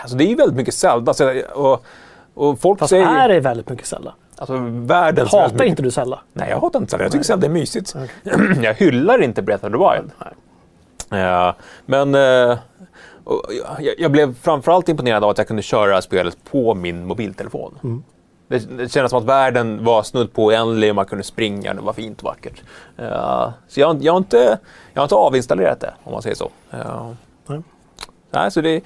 Alltså, 0.00 0.16
det 0.16 0.24
är 0.24 0.28
ju 0.28 0.34
väldigt 0.34 0.56
mycket 0.56 0.74
Zelda. 0.74 1.14
Så, 1.14 1.42
och, 1.54 1.84
och 2.34 2.60
folk 2.60 2.78
Fast 2.78 2.90
säger... 2.90 3.06
är 3.06 3.28
det 3.28 3.40
väldigt 3.40 3.68
mycket 3.68 3.86
Zelda? 3.86 4.14
Alltså, 4.36 4.56
världens 4.70 5.32
Hatar 5.32 5.52
mycket- 5.52 5.66
inte 5.68 5.82
du 5.82 5.90
Zelda? 5.90 6.20
Nej, 6.32 6.50
jag 6.50 6.60
hatar 6.60 6.78
inte 6.80 6.90
Zelda. 6.90 7.04
Jag 7.04 7.12
tycker 7.12 7.24
Zelda 7.24 7.46
är 7.46 7.50
mysigt. 7.50 7.94
jag 8.62 8.74
hyllar 8.74 9.22
inte 9.22 9.42
Breath 9.42 9.64
of 9.66 9.72
the 9.72 9.78
Wild. 9.78 10.10
Eh, 11.22 11.52
men... 11.86 12.14
eh, 12.14 12.58
Och 13.24 13.42
jag, 13.80 13.94
jag 13.98 14.10
blev 14.12 14.34
framförallt 14.34 14.88
imponerad 14.88 15.24
av 15.24 15.30
att 15.30 15.38
jag 15.38 15.46
kunde 15.46 15.62
köra 15.62 16.02
spelet 16.02 16.36
på 16.50 16.74
min 16.74 17.06
mobiltelefon. 17.06 17.78
Mm. 17.84 18.02
Det, 18.48 18.58
det 18.76 18.88
kändes 18.92 19.10
som 19.10 19.18
att 19.18 19.24
världen 19.24 19.84
var 19.84 20.02
snudd 20.02 20.32
på 20.32 20.44
oändlig 20.44 20.90
och 20.90 20.96
man 20.96 21.06
kunde 21.06 21.24
springa. 21.24 21.74
Det 21.74 21.80
var 21.80 21.92
fint 21.92 22.18
och 22.18 22.24
vackert. 22.24 22.62
Eh, 22.98 23.48
så 23.68 23.80
jag, 23.80 24.02
jag, 24.02 24.12
har 24.12 24.18
inte, 24.18 24.58
jag 24.92 25.00
har 25.00 25.04
inte 25.04 25.14
avinstallerat 25.14 25.80
det, 25.80 25.94
om 26.04 26.12
man 26.12 26.22
säger 26.22 26.36
så. 26.36 26.50
Nej. 28.34 28.50
Så 28.50 28.60
det 28.60 28.70
är 28.70 28.82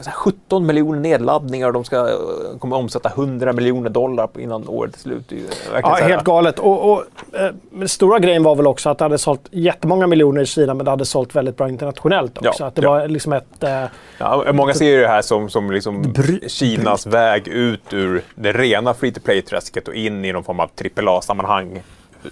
så 0.00 0.10
här 0.10 0.16
17 0.16 0.66
miljoner 0.66 1.00
nedladdningar 1.00 1.66
och 1.66 1.72
de 1.72 1.84
ska, 1.84 1.96
eh, 1.96 2.58
kommer 2.58 2.76
omsätta 2.76 3.08
100 3.08 3.52
miljoner 3.52 3.90
dollar 3.90 4.28
innan 4.38 4.68
året 4.68 4.94
är 4.94 4.98
slut. 4.98 5.32
Är 5.32 5.38
Ja, 5.82 5.94
helt 5.94 6.24
galet. 6.24 6.58
Och, 6.58 6.92
och, 6.92 7.04
eh, 7.32 7.86
stora 7.86 8.18
grejen 8.18 8.42
var 8.42 8.54
väl 8.54 8.66
också 8.66 8.90
att 8.90 8.98
det 8.98 9.04
hade 9.04 9.18
sålt 9.18 9.48
jättemånga 9.50 10.06
miljoner 10.06 10.42
i 10.42 10.46
Kina 10.46 10.74
men 10.74 10.84
det 10.84 10.90
hade 10.90 11.04
sålt 11.04 11.34
väldigt 11.34 11.56
bra 11.56 11.68
internationellt 11.68 12.38
också. 12.38 12.62
Ja, 12.62 12.66
att 12.66 12.74
det 12.74 12.82
ja. 12.82 12.90
var 12.90 13.08
liksom 13.08 13.32
ett... 13.32 13.62
Eh, 13.62 13.84
Ja, 14.18 14.52
många 14.52 14.74
ser 14.74 14.90
ju 14.90 15.00
det 15.00 15.08
här 15.08 15.22
som, 15.22 15.50
som 15.50 15.70
liksom 15.70 16.14
Kinas 16.46 17.06
väg 17.06 17.48
ut 17.48 17.92
ur 17.92 18.22
det 18.34 18.52
rena 18.52 18.94
free 18.94 19.12
to 19.12 19.20
play-träsket 19.20 19.88
och 19.88 19.94
in 19.94 20.24
i 20.24 20.32
någon 20.32 20.44
form 20.44 20.60
av 20.60 20.70
AAA-sammanhang 20.96 21.82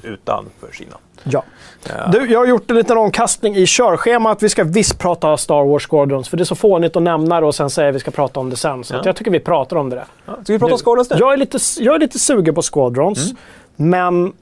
utanför 0.03 0.73
Kina. 0.73 0.97
Ja. 1.25 1.45
Ja. 1.89 2.07
Du, 2.13 2.31
jag 2.33 2.39
har 2.39 2.47
gjort 2.47 2.71
en 2.71 2.77
liten 2.77 2.99
omkastning 2.99 3.57
i 3.57 3.67
körschemat. 3.67 4.43
Vi 4.43 4.49
ska 4.49 4.65
visst 4.65 4.99
prata 4.99 5.37
Star 5.37 5.65
Wars 5.65 5.87
Squadrons 5.89 6.29
för 6.29 6.37
det 6.37 6.43
är 6.43 6.45
så 6.45 6.55
fånigt 6.55 6.97
att 6.97 7.03
nämna 7.03 7.41
det 7.41 7.47
och 7.47 7.55
sen 7.55 7.71
säga 7.71 7.89
att 7.89 7.95
vi 7.95 7.99
ska 8.01 8.11
prata 8.11 8.41
om 8.41 8.51
det 8.51 8.57
sen. 8.57 8.85
Så 8.85 8.95
Ja. 8.95 9.03
jag 9.05 9.17
tycker 9.17 9.31
vi 9.31 9.41
pratar 9.41 9.77
om 9.77 9.91
det. 9.91 9.97
där. 9.97 10.35
Ska 10.45 10.53
vi 10.53 10.59
prata 10.59 10.73
om 10.75 10.79
Squadrons 10.79 11.11
nu? 11.11 11.17
Jag 11.19 11.33
är 11.33 11.37
lite, 11.37 11.59
jag 11.79 11.95
är 11.95 11.99
lite 11.99 12.19
sugen 12.19 12.55
på 12.55 12.63
Squadrons, 12.63 13.33
men 13.77 14.33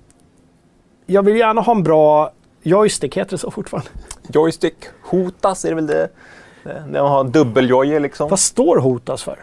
jag 1.06 1.22
vill 1.22 1.36
gärna 1.36 1.60
ha 1.60 1.72
en 1.72 1.82
bra 1.82 2.30
joystick, 2.62 3.16
heter 3.16 3.30
det 3.30 3.38
så 3.38 3.50
fortfarande? 3.50 3.90
Joystick 4.28 4.74
hotas, 5.02 5.64
är 5.64 5.68
det 5.68 5.74
väl 5.74 5.86
det? 5.86 6.08
När 6.88 7.02
man 7.02 7.10
har 7.12 7.20
en 7.20 7.30
dubbeljoje 7.30 8.00
liksom. 8.00 8.28
Vad 8.28 8.38
står 8.38 8.76
Hotas 8.78 9.22
för? 9.22 9.38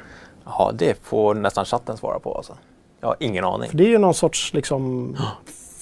Ja, 0.46 0.72
det 0.74 0.98
får 1.04 1.34
nästan 1.34 1.66
chatten 1.66 1.98
svara 1.98 2.20
på 2.20 2.36
alltså. 2.36 2.58
Jag 3.00 3.08
har 3.08 3.16
ingen 3.20 3.44
aning. 3.46 3.70
För 3.70 3.78
det 3.78 3.84
är 3.84 3.90
ju 3.90 3.98
någon 3.98 4.14
sorts 4.14 4.54
liksom, 4.54 5.16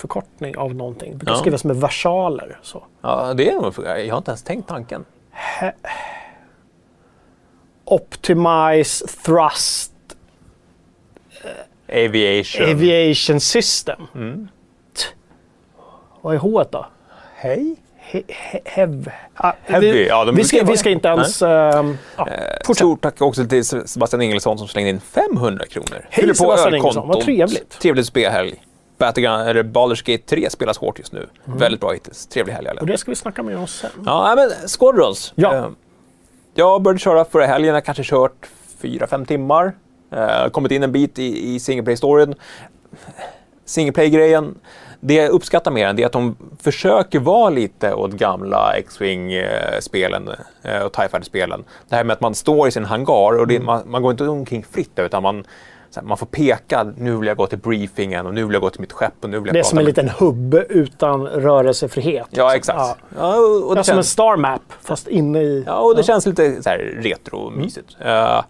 förkortning 0.02 0.58
av 0.58 0.76
någonting. 0.76 1.12
Det 1.12 1.18
brukar 1.18 1.34
Ja. 1.34 1.38
skrivas 1.40 1.64
med 1.64 1.76
versaler. 1.76 2.60
Så. 2.62 2.84
Ja, 3.02 3.34
det 3.34 3.50
är 3.50 3.56
nog, 3.56 3.74
jag 3.86 4.14
har 4.14 4.18
inte 4.18 4.32
ens 4.32 4.44
tänkt 4.44 4.68
tanken. 4.70 5.06
Optimize 7.86 9.08
Thrust 9.26 9.92
Aviation. 11.90 12.72
Aviation 12.72 13.40
System. 13.40 14.02
Mm. 14.16 14.48
Vad 16.22 16.36
är 16.36 16.40
H 16.40 16.64
då? 16.72 16.86
Hej. 17.36 17.76
He, 17.98 18.22
he, 18.28 18.60
hev. 18.66 19.12
Ah, 19.34 19.54
Heavy, 19.64 19.92
vi, 19.92 20.08
ja, 20.08 20.32
vi, 20.36 20.44
ska, 20.44 20.64
vi 20.64 20.78
ska 20.78 20.90
inte 20.90 21.08
ens... 21.08 21.42
ehm, 21.42 21.98
ja, 22.18 22.28
Eh. 22.28 22.74
Stort 22.74 23.02
tack 23.02 23.22
också 23.22 23.46
till 23.46 23.66
Sebastian 23.66 24.22
Ingelsson 24.22 24.58
som 24.58 24.68
slängde 24.68 24.90
in 24.90 25.00
500 25.00 25.66
kronor. 25.66 25.88
Hej, 25.92 26.06
Fyller 26.12 26.28
på 26.34 26.38
Sebastian. 26.38 26.76
Ingelsson, 26.76 27.08
vad 27.08 27.22
trevligt. 27.22 27.80
Trevligt 27.80 28.08
spelhelg. 28.08 28.62
Battleground, 29.02 29.50
eller 29.50 29.64
Baldur's 29.64 30.12
Gate 30.12 30.24
3 30.26 30.50
spelas 30.50 30.78
hårt 30.78 31.00
just 31.00 31.12
nu. 31.12 31.28
Väldigt 31.46 31.82
bra 31.82 31.92
hittills. 31.92 32.28
Trevlig 32.28 32.54
helg 32.54 32.68
alla. 32.68 32.82
Och 32.82 32.88
det 32.88 32.98
ska 32.98 33.12
vi 33.12 33.16
snacka 33.16 33.44
mer 33.44 33.58
om 33.58 33.68
sen. 33.68 33.90
Ja, 34.06 34.34
men 34.36 34.68
Squadrons. 34.68 35.34
Ja. 35.36 35.56
Eh, 35.56 35.68
jag 36.54 36.82
började 36.82 37.00
köra 37.00 37.26
förra 37.26 37.46
helgen. 37.46 37.74
Jag 37.74 37.86
kanske 37.86 38.04
kört 38.04 38.48
4-5 38.82 39.26
timmar. 39.26 39.74
Eh, 40.12 40.50
kommit 40.50 40.72
in 40.72 40.84
en 40.84 40.92
bit 40.92 41.20
i, 41.20 41.56
i 41.56 41.60
single 41.60 41.84
play-storyn. 41.84 42.36
Single 43.66 43.94
play-grejen, 43.94 44.56
det 45.00 45.14
jag 45.14 45.30
uppskattar 45.30 45.72
mer 45.72 45.88
än 45.88 45.96
det 45.96 46.02
är 46.02 46.06
att 46.06 46.12
de 46.12 46.36
försöker 46.62 47.20
vara 47.20 47.50
lite 47.50 47.94
åt 47.94 48.12
gamla 48.12 48.74
X-Wing-spelen 48.78 50.30
eh, 50.64 50.82
och 50.82 50.94
TIE 50.94 51.08
Fighter-spelen. 51.10 51.64
Det 51.90 51.96
här 51.96 52.04
med 52.04 52.14
att 52.14 52.22
man 52.22 52.36
står 52.36 52.68
i 52.68 52.72
sin 52.72 52.86
hangar 52.86 53.40
och 53.40 53.48
det, 53.48 53.60
man, 53.60 53.84
man 53.86 54.02
går 54.02 54.12
inte 54.12 54.28
omkring 54.28 54.66
fritt 54.72 55.00
utan 55.00 55.24
man, 55.24 55.44
här, 56.00 56.08
man 56.08 56.18
får 56.18 56.26
peka. 56.26 56.84
Nu 56.98 57.16
vill 57.18 57.28
jag 57.28 57.38
gå 57.38 57.48
till 57.48 57.58
briefingen 57.58 58.26
och 58.26 58.34
nu 58.34 58.44
vill 58.44 58.54
jag 58.54 58.62
gå 58.62 58.70
till 58.70 58.82
mitt 58.82 58.92
skepp 58.94 59.14
och 59.22 59.30
nu 59.30 59.40
vill 59.40 59.48
jag 59.48 59.56
Det 59.56 59.60
är 59.60 59.64
som 59.64 59.78
en 59.78 59.86
liten 59.86 60.10
hubb 60.10 60.54
utan 60.70 61.28
rörelsefrihet. 61.28 62.28
Ja, 62.30 62.56
exakt. 62.56 62.78
Ja. 62.80 62.96
Ja, 63.18 63.36
och, 63.38 63.68
och 63.70 63.76
Det 63.76 63.82
är 63.82 63.84
som 63.84 63.92
en 63.92 63.98
känns- 63.98 64.10
Star 64.10 64.36
Map, 64.38 64.62
fast 64.82 65.08
inne 65.08 65.42
i... 65.42 65.64
Ja, 65.68 65.80
och 65.80 65.96
det 65.96 66.04
känns 66.04 66.26
lite 66.26 66.64
så 66.64 66.70
här 66.70 66.78
retro-mysigt. 67.02 67.96
Eh, 68.00 68.42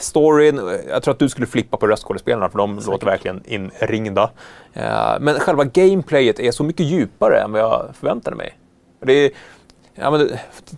storyn, 0.00 0.58
eh, 0.58 0.64
jag 0.88 1.02
tror 1.02 1.12
att 1.12 1.18
du 1.18 1.28
skulle 1.28 1.46
flippa 1.46 1.76
på 1.76 1.86
röstskådespelarna 1.86 2.48
för 2.48 2.58
de 2.58 2.80
låter 2.86 3.06
verkligen 3.06 3.42
inringda. 3.44 4.30
Eh, 4.72 5.14
men 5.20 5.34
själva 5.40 5.64
gameplayet 5.64 6.40
är 6.40 6.50
så 6.50 6.64
mycket 6.64 6.86
djupare 6.86 7.40
än 7.40 7.52
vad 7.52 7.60
jag 7.60 7.88
förväntade 8.00 8.36
mig. 8.36 8.58
Det 9.04 9.12
är, 9.12 9.30
ja, 9.94 10.10
men, 10.10 10.28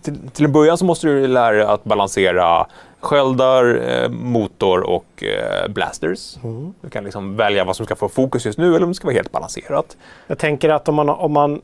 till, 0.03 0.29
till 0.29 0.45
en 0.45 0.51
början 0.51 0.77
så 0.77 0.85
måste 0.85 1.07
du 1.07 1.27
lära 1.27 1.51
dig 1.55 1.65
att 1.65 1.83
balansera 1.83 2.67
sköldar, 3.05 3.81
eh, 3.89 4.09
motor 4.09 4.81
och 4.89 5.23
eh, 5.23 5.67
blasters. 5.71 6.35
Du 6.81 6.89
kan 6.89 7.03
liksom 7.03 7.35
välja 7.35 7.63
vad 7.63 7.75
som 7.75 7.85
ska 7.85 7.95
få 7.95 8.09
fokus 8.09 8.45
just 8.45 8.57
nu 8.57 8.67
eller 8.75 8.83
om 8.83 8.89
det 8.89 8.95
ska 8.95 9.07
vara 9.07 9.15
helt 9.15 9.31
balanserat. 9.31 9.97
Jag 10.27 10.37
tänker 10.37 10.69
att 10.69 10.89
om 10.89 10.95
man, 10.95 11.09
om 11.09 11.31
man 11.31 11.61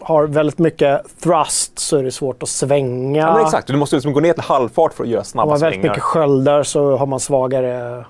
har 0.00 0.26
väldigt 0.26 0.58
mycket 0.58 1.00
thrust 1.22 1.78
så 1.78 1.96
är 1.96 2.02
det 2.02 2.10
svårt 2.12 2.42
att 2.42 2.48
svänga. 2.48 3.20
Ja, 3.20 3.42
exakt, 3.42 3.66
du 3.66 3.76
måste 3.76 3.96
liksom 3.96 4.12
gå 4.12 4.20
ner 4.20 4.32
till 4.32 4.42
halvfart 4.42 4.94
för 4.94 5.04
att 5.04 5.10
göra 5.10 5.20
Om 5.20 5.24
snabba 5.24 5.46
man 5.46 5.52
har 5.52 5.58
väldigt 5.58 5.80
svängar. 5.80 5.90
mycket 5.92 6.02
sköldar 6.02 6.62
så 6.62 6.96
har 6.96 7.06
man 7.06 7.20
svagare 7.20 8.04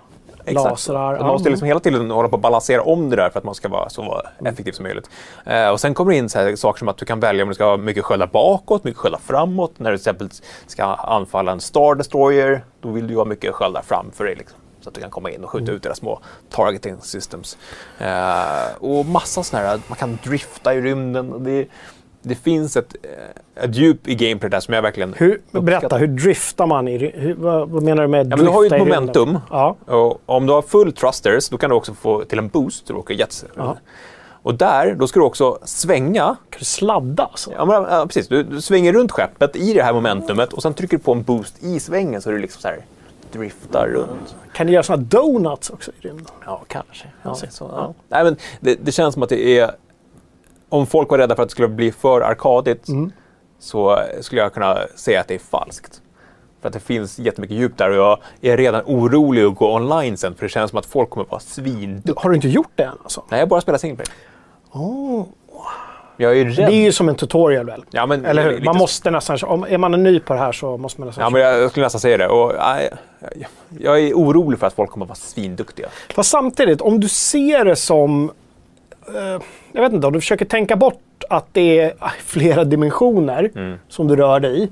lasrar. 0.55 1.19
Du 1.19 1.25
måste 1.25 1.49
liksom 1.51 1.67
hela 1.69 1.81
tiden 1.81 2.11
hålla 2.11 2.29
på 2.29 2.37
att 2.37 2.43
balansera 2.43 2.83
om 2.83 3.11
det 3.11 3.17
där 3.17 3.31
för 3.31 3.39
att 3.39 3.45
man 3.45 3.55
ska 3.55 3.69
vara 3.69 3.89
så 3.89 4.23
Mm. 4.39 4.53
effektiv 4.53 4.73
som 4.73 4.83
möjligt. 4.83 5.11
Eh, 5.47 5.69
och 5.69 5.81
sen 5.81 5.95
kommer 5.95 6.13
det 6.13 6.19
in 6.19 6.29
så 6.29 6.39
här 6.39 6.57
saker 6.57 6.79
som 6.79 6.89
att 6.89 6.97
du 6.97 7.05
kan 7.05 7.21
välja 7.21 7.43
om 7.43 7.49
du 7.49 7.55
ska 7.55 7.65
ha 7.65 7.77
mycket 7.77 8.05
sköldar 8.05 8.27
bakåt, 8.27 8.85
mycket 8.85 8.99
sköldar 9.01 9.19
framåt. 9.27 9.73
När 9.79 9.91
du 9.91 9.97
till 9.99 10.03
exempel 10.03 10.29
ska 10.67 10.85
anfalla 10.85 11.53
en 11.53 11.61
Star 11.61 11.95
Destroyer, 11.95 12.65
då 12.81 12.89
vill 12.91 13.07
du 13.07 13.17
ha 13.17 13.25
mycket 13.25 13.55
sköldar 13.55 13.83
framför 13.87 14.25
dig. 14.25 14.35
Liksom, 14.35 14.59
så 14.81 14.89
att 14.89 14.95
du 14.95 15.01
kan 15.01 15.11
komma 15.11 15.31
in 15.31 15.45
och 15.45 15.51
skjuta 15.51 15.65
Mm. 15.65 15.75
ut 15.77 15.83
deras 15.83 15.99
små 15.99 16.21
targeting 16.51 16.97
systems. 17.01 17.59
Eh, 17.99 18.77
och 18.81 19.07
massa 19.07 19.43
sådana 19.43 19.69
här, 19.69 19.81
man 19.89 19.97
kan 19.99 20.19
drifta 20.25 20.75
i 20.75 20.81
rymden. 20.81 21.33
Och 21.33 21.41
det, 21.41 21.67
det 22.23 22.35
finns 22.35 22.77
ett, 22.77 22.97
eh, 23.03 23.65
ett 23.65 23.77
djup 23.77 24.09
i 24.09 24.15
gameplay 24.15 24.51
där 24.51 24.61
som 24.61 24.75
jag 24.75 24.83
verkligen 24.83 25.15
Hur, 25.19 25.41
berätta, 25.53 25.97
hur 25.97 26.07
driftar 26.07 26.67
man? 26.67 26.89
I, 26.89 27.13
hur, 27.15 27.35
vad, 27.35 27.83
menar 27.83 28.03
du 28.03 28.09
med 28.09 28.27
Ja, 28.33 28.37
men 28.37 28.45
du 28.45 28.51
har 28.51 28.63
ju 28.63 28.67
ett 28.67 28.71
drifta 28.71 28.85
momentum. 28.85 29.39
Ja. 29.51 29.77
Och 29.87 30.21
om 30.27 30.47
du 30.47 30.53
har 30.53 30.63
full 30.63 30.93
thrusters, 30.93 31.49
då 31.49 31.59
kan 31.59 31.71
du 31.71 31.77
också 31.77 31.95
få 31.95 32.25
till 32.25 32.39
en 32.39 32.49
boost. 32.49 32.87
Du 32.87 32.95
åker 32.95 33.15
jets. 33.15 33.45
Ja. 33.57 33.77
Och 34.43 34.55
där, 34.55 34.95
då 34.95 35.07
ska 35.07 35.21
du 35.21 35.27
också 35.27 35.59
svänga. 35.65 36.25
Kan 36.51 36.59
du 36.59 36.65
sladda 36.65 37.25
alltså? 37.25 37.53
Ja, 37.53 37.65
men, 37.65 37.83
ja, 37.83 38.07
precis. 38.07 38.29
Du, 38.29 38.43
du 38.43 38.61
svänger 38.61 38.93
runt 38.93 39.13
skeppet 39.13 39.57
i 39.57 39.73
det 39.73 39.83
här 39.83 39.93
momentumet 39.93 40.53
och 40.53 40.63
sen 40.63 40.75
trycker 40.75 40.97
du 40.97 41.03
på 41.03 41.13
en 41.13 41.23
boost 41.23 41.63
i 41.63 41.81
svängen 41.81 42.23
så 42.23 42.31
du 42.31 42.39
liksom 42.39 42.63
så 42.63 42.69
här 42.69 42.85
driftar 43.33 43.87
runt. 43.87 44.37
Kan 44.53 44.67
du 44.67 44.73
göra 44.73 44.83
såna 44.83 44.97
donuts 44.97 45.71
också 45.71 45.91
i 46.01 46.09
rymden? 46.09 46.35
Ja, 46.47 46.63
kanske. 46.67 47.07
Ja. 47.23 47.35
Så. 47.35 47.95
Nej, 48.09 48.25
men 48.25 48.37
det, 48.61 48.75
det 48.75 48.93
känns 48.93 49.15
som 49.15 49.23
att 49.23 49.29
det 49.29 49.59
är... 49.59 49.71
Om 50.69 50.87
folk 50.87 51.11
var 51.11 51.19
rädda 51.19 51.37
för 51.37 51.43
att 51.43 51.49
det 51.49 51.53
skulle 51.53 51.69
bli 51.69 51.93
för 51.93 52.21
arkadigt 52.21 52.89
Mm. 52.89 53.13
så 53.59 53.99
skulle 54.21 54.41
jag 54.41 54.55
kunna 54.55 54.79
säga 54.97 55.21
att 55.21 55.29
det 55.29 55.35
är 55.35 55.39
falskt. 55.39 56.03
För 56.61 56.69
att 56.69 56.73
det 56.75 56.81
finns 56.81 57.19
jättemycket 57.19 57.57
djup 57.57 57.77
där 57.79 57.91
och 57.91 57.97
jag 57.97 58.19
är 58.53 58.57
redan 58.57 58.83
orolig 58.87 59.45
att 59.45 59.55
gå 59.57 59.75
online 59.75 60.17
sen 60.17 60.35
för 60.35 60.43
det 60.43 60.49
känns 60.49 60.71
som 60.71 60.79
att 60.79 60.87
folk 60.87 61.11
kommer 61.11 61.27
vara 61.27 61.41
svinduktiga. 61.41 62.15
Har 62.17 62.31
du 62.31 62.37
inte 62.37 62.49
gjort 62.49 62.71
det 62.75 62.83
än 62.83 62.93
alltså? 63.03 63.23
Nej, 63.31 63.41
jag 63.41 63.49
bara 63.49 63.61
spelar 63.61 63.79
single 63.79 63.97
player. 63.97 64.13
Oh. 64.73 65.25
Jag 66.21 66.39
är 66.39 66.45
rädd. 66.45 66.57
Det 66.69 66.75
är 66.75 66.85
ju 66.85 66.93
som 66.93 67.09
en 67.09 67.15
tutorial 67.15 67.67
väl? 67.67 67.85
ja, 67.91 68.07
men, 68.07 68.25
Eller 68.25 68.43
hur? 68.51 68.61
Man 68.65 68.77
måste 68.77 69.11
nästan... 69.11 69.39
Om, 69.43 69.65
är 69.69 69.79
man 69.79 70.03
ny 70.03 70.21
på 70.21 70.33
det 70.33 70.39
här 70.39 70.53
så 70.53 70.77
måste 70.77 71.01
man 71.01 71.07
nästan... 71.07 71.23
Ja, 71.25 71.31
men 71.31 71.43
jag 71.43 71.71
skulle 71.71 71.87
nästan 71.87 72.01
säga 72.01 72.17
det. 72.17 72.29
Och, 72.29 72.53
jag- 72.55 73.49
jag 73.79 74.01
är 74.01 74.13
orolig 74.15 74.59
för 74.61 74.67
att 74.67 74.75
folk 74.75 74.91
kommer 74.91 75.07
vara 75.07 75.15
svinduktiga. 75.17 75.89
Fast 76.15 76.31
samtidigt, 76.31 76.81
om 76.81 77.01
du 77.01 77.09
ser 77.09 77.65
det 77.65 77.77
som... 77.77 78.31
Eh, 79.17 79.43
jag 79.73 79.83
vet 79.83 79.93
inte, 79.93 80.07
om 80.07 80.13
du 80.13 80.21
försöker 80.21 80.45
tänka 80.45 80.77
bort 80.77 81.01
att 81.31 81.47
det 81.53 81.81
är 81.81 81.93
flera 82.25 82.65
dimensioner 82.65 83.51
Mm. 83.57 83.79
som 83.89 84.09
du 84.09 84.17
rör 84.17 84.41
dig 84.41 84.63
i. 84.63 84.69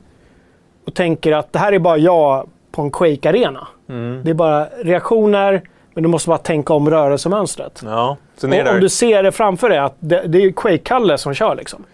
Och 0.87 0.95
tänker 0.95 1.33
att 1.33 1.53
det 1.53 1.59
här 1.59 1.73
är 1.73 1.79
bara 1.79 1.99
jag 1.99 2.49
på 2.73 2.83
en 2.83 2.91
Quake-arena. 2.91 3.67
Mm. 3.89 4.21
Det 4.25 4.31
är 4.31 4.35
bara 4.35 4.65
reaktioner, 4.83 5.63
men 5.95 6.03
du 6.03 6.09
måste 6.09 6.29
bara 6.29 6.39
tänka 6.39 6.75
om 6.75 6.91
rörelsemönstret. 6.91 7.83
Ja. 7.85 8.17
Om 8.75 8.81
du 8.81 8.89
ser 8.89 9.23
det 9.23 9.33
framför 9.33 9.69
dig, 9.69 9.79
att 9.79 9.95
det, 9.99 10.23
det 10.27 10.39
är 10.45 10.51
Quake-Kalle 10.53 11.19
som 11.19 11.35
kör 11.35 11.55
liksom. 11.55 11.85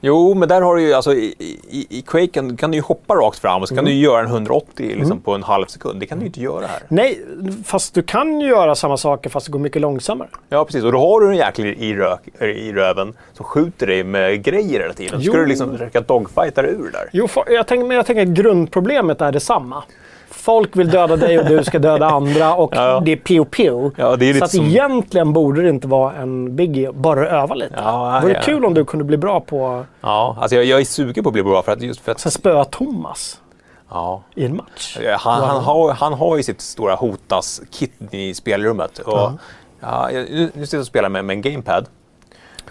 Jo, 0.00 0.34
men 0.34 0.48
där 0.48 0.60
har 0.60 0.76
du 0.76 0.82
ju, 0.82 0.92
alltså, 0.92 1.14
i, 1.14 1.34
i, 1.68 1.86
i 1.98 2.02
Quaken 2.02 2.56
kan 2.56 2.70
du 2.70 2.76
ju 2.76 2.82
hoppa 2.82 3.14
rakt 3.14 3.38
fram 3.38 3.62
och 3.62 3.68
så 3.68 3.74
kan 3.74 3.84
Mm. 3.84 3.92
du 3.96 4.00
göra 4.02 4.20
en 4.20 4.26
180 4.26 4.94
liksom, 4.96 5.20
på 5.20 5.34
en 5.34 5.42
halv 5.42 5.66
sekund. 5.66 6.00
Det 6.00 6.06
kan 6.06 6.18
du 6.18 6.22
ju 6.22 6.26
inte 6.26 6.40
göra 6.40 6.66
här. 6.66 6.82
Nej, 6.88 7.20
fast 7.64 7.94
du 7.94 8.02
kan 8.02 8.40
ju 8.40 8.48
göra 8.48 8.74
samma 8.74 8.96
saker 8.96 9.30
fast 9.30 9.46
det 9.46 9.52
går 9.52 9.58
mycket 9.58 9.82
långsammare. 9.82 10.28
Ja, 10.48 10.64
precis. 10.64 10.84
Och 10.84 10.92
då 10.92 10.98
har 10.98 11.20
du 11.20 11.28
en 11.30 11.36
jäkel 11.36 11.66
i, 11.66 11.94
rök, 11.94 12.20
i 12.42 12.72
röven 12.72 13.14
som 13.32 13.44
skjuter 13.44 13.86
dig 13.86 14.04
med 14.04 14.42
grejer 14.42 14.80
hela 14.80 14.94
tiden. 14.94 15.18
Så 15.18 15.22
ska 15.24 15.32
Jo. 15.36 15.40
du 15.40 15.46
liksom 15.46 15.70
försöka 15.72 16.00
dogfighta 16.00 16.62
ur 16.62 16.90
där. 16.92 17.08
Jo, 17.12 17.26
fa- 17.26 17.50
jag 17.52 17.66
tänker, 17.66 17.86
men 17.86 17.96
jag 17.96 18.06
tänker 18.06 18.22
att 18.22 18.28
grundproblemet 18.28 19.20
är 19.20 19.32
detsamma. 19.32 19.82
Folk 20.30 20.76
vill 20.76 20.90
döda 20.90 21.16
dig 21.16 21.38
och 21.38 21.44
du 21.46 21.64
ska 21.64 21.78
döda 21.78 22.06
andra 22.06 22.54
och 22.54 22.72
Ja. 22.76 23.00
det 23.04 23.12
är 23.12 23.16
pio-pio. 23.16 23.92
Ja, 23.96 24.16
det 24.16 24.30
är 24.30 24.34
Så 24.34 24.44
att 24.44 24.50
som- 24.50 24.64
egentligen 24.66 25.32
borde 25.32 25.62
det 25.62 25.68
inte 25.68 25.88
vara 25.88 26.14
en 26.14 26.56
biggie, 26.56 26.92
bara 26.92 27.28
öva 27.28 27.54
lite. 27.54 27.74
Ja, 27.76 28.14
det 28.20 28.26
vore 28.26 28.34
ja. 28.34 28.40
kul 28.44 28.64
om 28.64 28.74
du 28.74 28.84
kunde 28.84 29.04
bli 29.04 29.16
bra 29.16 29.40
på 29.40 29.84
Ja, 30.00 30.36
alltså 30.40 30.56
jag, 30.56 30.64
jag 30.64 30.80
är 30.80 30.84
sugen 30.84 31.24
på 31.24 31.28
att 31.28 31.32
bli 31.34 31.42
bra 31.42 31.62
för 31.62 31.72
att 31.72 31.82
just 31.82 32.00
för 32.00 32.12
att... 32.12 32.26
att 32.26 32.32
spöa 32.32 32.64
Thomas. 32.64 33.40
Ja. 33.90 34.22
i 34.34 34.44
en 34.44 34.56
match. 34.56 34.98
Han, 35.18 35.40
Wow. 35.40 35.48
han, 35.48 35.64
har, 35.64 35.92
han 35.92 36.12
har 36.12 36.36
ju 36.36 36.42
sitt 36.42 36.60
stora 36.60 36.94
Hotas-kit 36.94 37.92
i 38.10 38.34
spelrummet. 38.34 38.98
Och, 38.98 39.12
Ja. 39.18 39.32
ja, 39.80 40.08
nu 40.12 40.50
sitter 40.54 40.76
jag 40.76 40.80
och 40.80 40.86
spelar 40.86 41.08
med, 41.08 41.24
med 41.24 41.34
en 41.34 41.42
gamepad. 41.42 41.86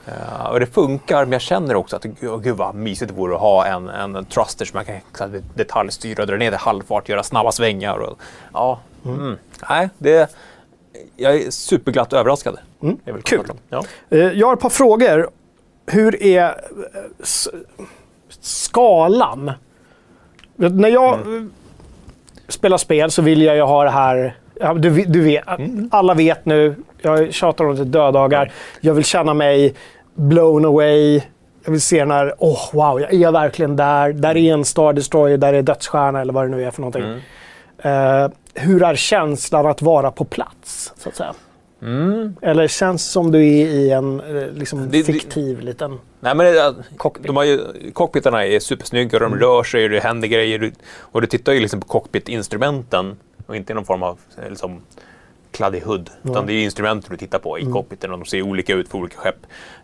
Ja, 0.07 0.49
och 0.49 0.59
det 0.59 0.65
funkar, 0.65 1.25
men 1.25 1.31
jag 1.31 1.41
känner 1.41 1.75
också 1.75 1.95
att 1.95 2.03
gud, 2.03 2.43
gud 2.43 2.57
vad 2.57 2.75
mysigt 2.75 3.11
det 3.11 3.17
vore 3.17 3.35
att 3.35 3.41
ha 3.41 3.65
en, 3.65 3.89
en 3.89 4.25
thruster 4.25 4.65
som 4.65 4.77
man 4.77 4.85
kan 4.85 5.31
så 5.31 5.39
detaljstyra, 5.55 6.25
dra 6.25 6.35
ner 6.37 6.49
till 6.51 6.59
halvfart, 6.59 7.09
göra 7.09 7.23
snabba 7.23 7.51
svängar. 7.51 7.97
Och, 7.97 8.19
ja, 8.53 8.79
mm. 9.05 9.37
Nej, 9.69 9.89
det, 9.97 10.35
jag 11.15 11.35
är 11.35 11.51
superglatt 11.51 12.13
överraskad. 12.13 12.57
Det 12.79 12.87
är 12.87 12.89
väl 12.89 12.97
Mm. 13.09 13.21
Kul. 13.21 13.45
Ja. 13.69 13.83
Eh, 14.09 14.19
Jag 14.19 14.47
har 14.47 14.53
ett 14.53 14.59
par 14.59 14.69
frågor. 14.69 15.29
Hur 15.85 16.23
är 16.23 16.43
eh, 16.45 16.53
skalan? 18.41 19.51
När 20.55 20.89
jag 20.89 21.13
Mm. 21.21 21.51
spelar 22.47 22.77
spel 22.77 23.11
så 23.11 23.21
vill 23.21 23.41
jag 23.41 23.55
ju 23.55 23.61
ha 23.61 23.83
det 23.83 23.89
här... 23.89 24.37
Du, 24.75 24.89
du 25.03 25.21
vet, 25.21 25.47
Mm. 25.47 25.89
Alla 25.91 26.13
vet 26.13 26.45
nu, 26.45 26.75
jag 27.01 27.33
tjatar 27.33 27.65
om 27.65 27.71
det 27.71 27.77
till 27.77 27.91
döddagar. 27.91 28.51
Jag 28.81 28.93
vill 28.93 29.03
känna 29.05 29.33
mig 29.33 29.75
blown 30.17 30.65
away. 30.65 31.21
Jag 31.63 31.71
vill 31.71 31.81
se 31.81 32.05
när, 32.05 32.33
åh 32.37 32.59
wow, 32.73 33.01
jag 33.01 33.13
är 33.13 33.31
verkligen 33.31 33.75
där. 33.75 34.13
Där 34.13 34.37
är 34.37 34.53
en 34.53 34.65
Star 34.65 34.93
Destroyer, 34.93 35.37
där 35.37 35.53
är 35.53 35.61
dödsstjärna 35.61 36.21
eller 36.21 36.33
vad 36.33 36.45
det 36.45 36.49
nu 36.49 36.63
är 36.63 36.71
för 36.71 36.81
någonting. 36.81 37.03
Mm. 37.03 38.23
Eh, 38.23 38.29
hur 38.53 38.83
är 38.83 38.95
känslan 38.95 39.65
att 39.65 39.81
vara 39.81 40.11
på 40.11 40.25
plats, 40.25 40.93
så 40.97 41.09
att 41.09 41.15
säga? 41.15 41.33
Eller 42.41 42.67
känns 42.67 43.05
det 43.05 43.11
som 43.11 43.31
du 43.31 43.39
är 43.39 43.67
i 43.67 43.91
en 43.91 44.19
eh, 44.19 44.47
liksom, 44.51 44.79
Mm. 44.79 44.91
Det- 44.91 44.97
det- 44.97 45.03
fiktiv 45.03 45.59
liten... 45.61 45.99
Nej, 46.19 46.35
men 46.35 46.45
det, 46.45 46.75
Cockpit. 46.97 47.27
de 47.27 47.35
har 47.35 47.43
ju, 47.43 47.59
cockpitarna 47.93 48.45
är 48.45 48.59
supersnygga, 48.59 49.19
de 49.19 49.35
rör 49.35 49.63
sig, 49.63 49.83
och 49.83 49.89
det 49.89 49.99
händer 49.99 50.27
grejer. 50.27 50.71
Och 50.99 51.21
du 51.21 51.27
tittar 51.27 51.53
ju 51.53 51.59
liksom 51.59 51.79
på 51.79 51.87
cockpit-instrumenten 51.87 53.15
och 53.47 53.55
inte 53.55 53.73
i 53.73 53.75
någon 53.75 53.85
form 53.85 54.03
av 54.03 54.19
eh, 54.43 54.49
liksom, 54.49 54.81
kladdig 55.57 55.81
hood. 55.81 56.09
Utan 56.23 56.45
det 56.45 56.53
är 56.53 56.63
instrumenten 56.63 57.11
du 57.11 57.17
tittar 57.17 57.39
på 57.39 57.59
i 57.59 57.65
cockpiten 57.65 58.11
och 58.11 58.19
de 58.19 58.25
ser 58.25 58.41
olika 58.41 58.73
ut 58.73 58.89
för 58.89 58.97
olika 58.97 59.17
skepp. 59.17 59.35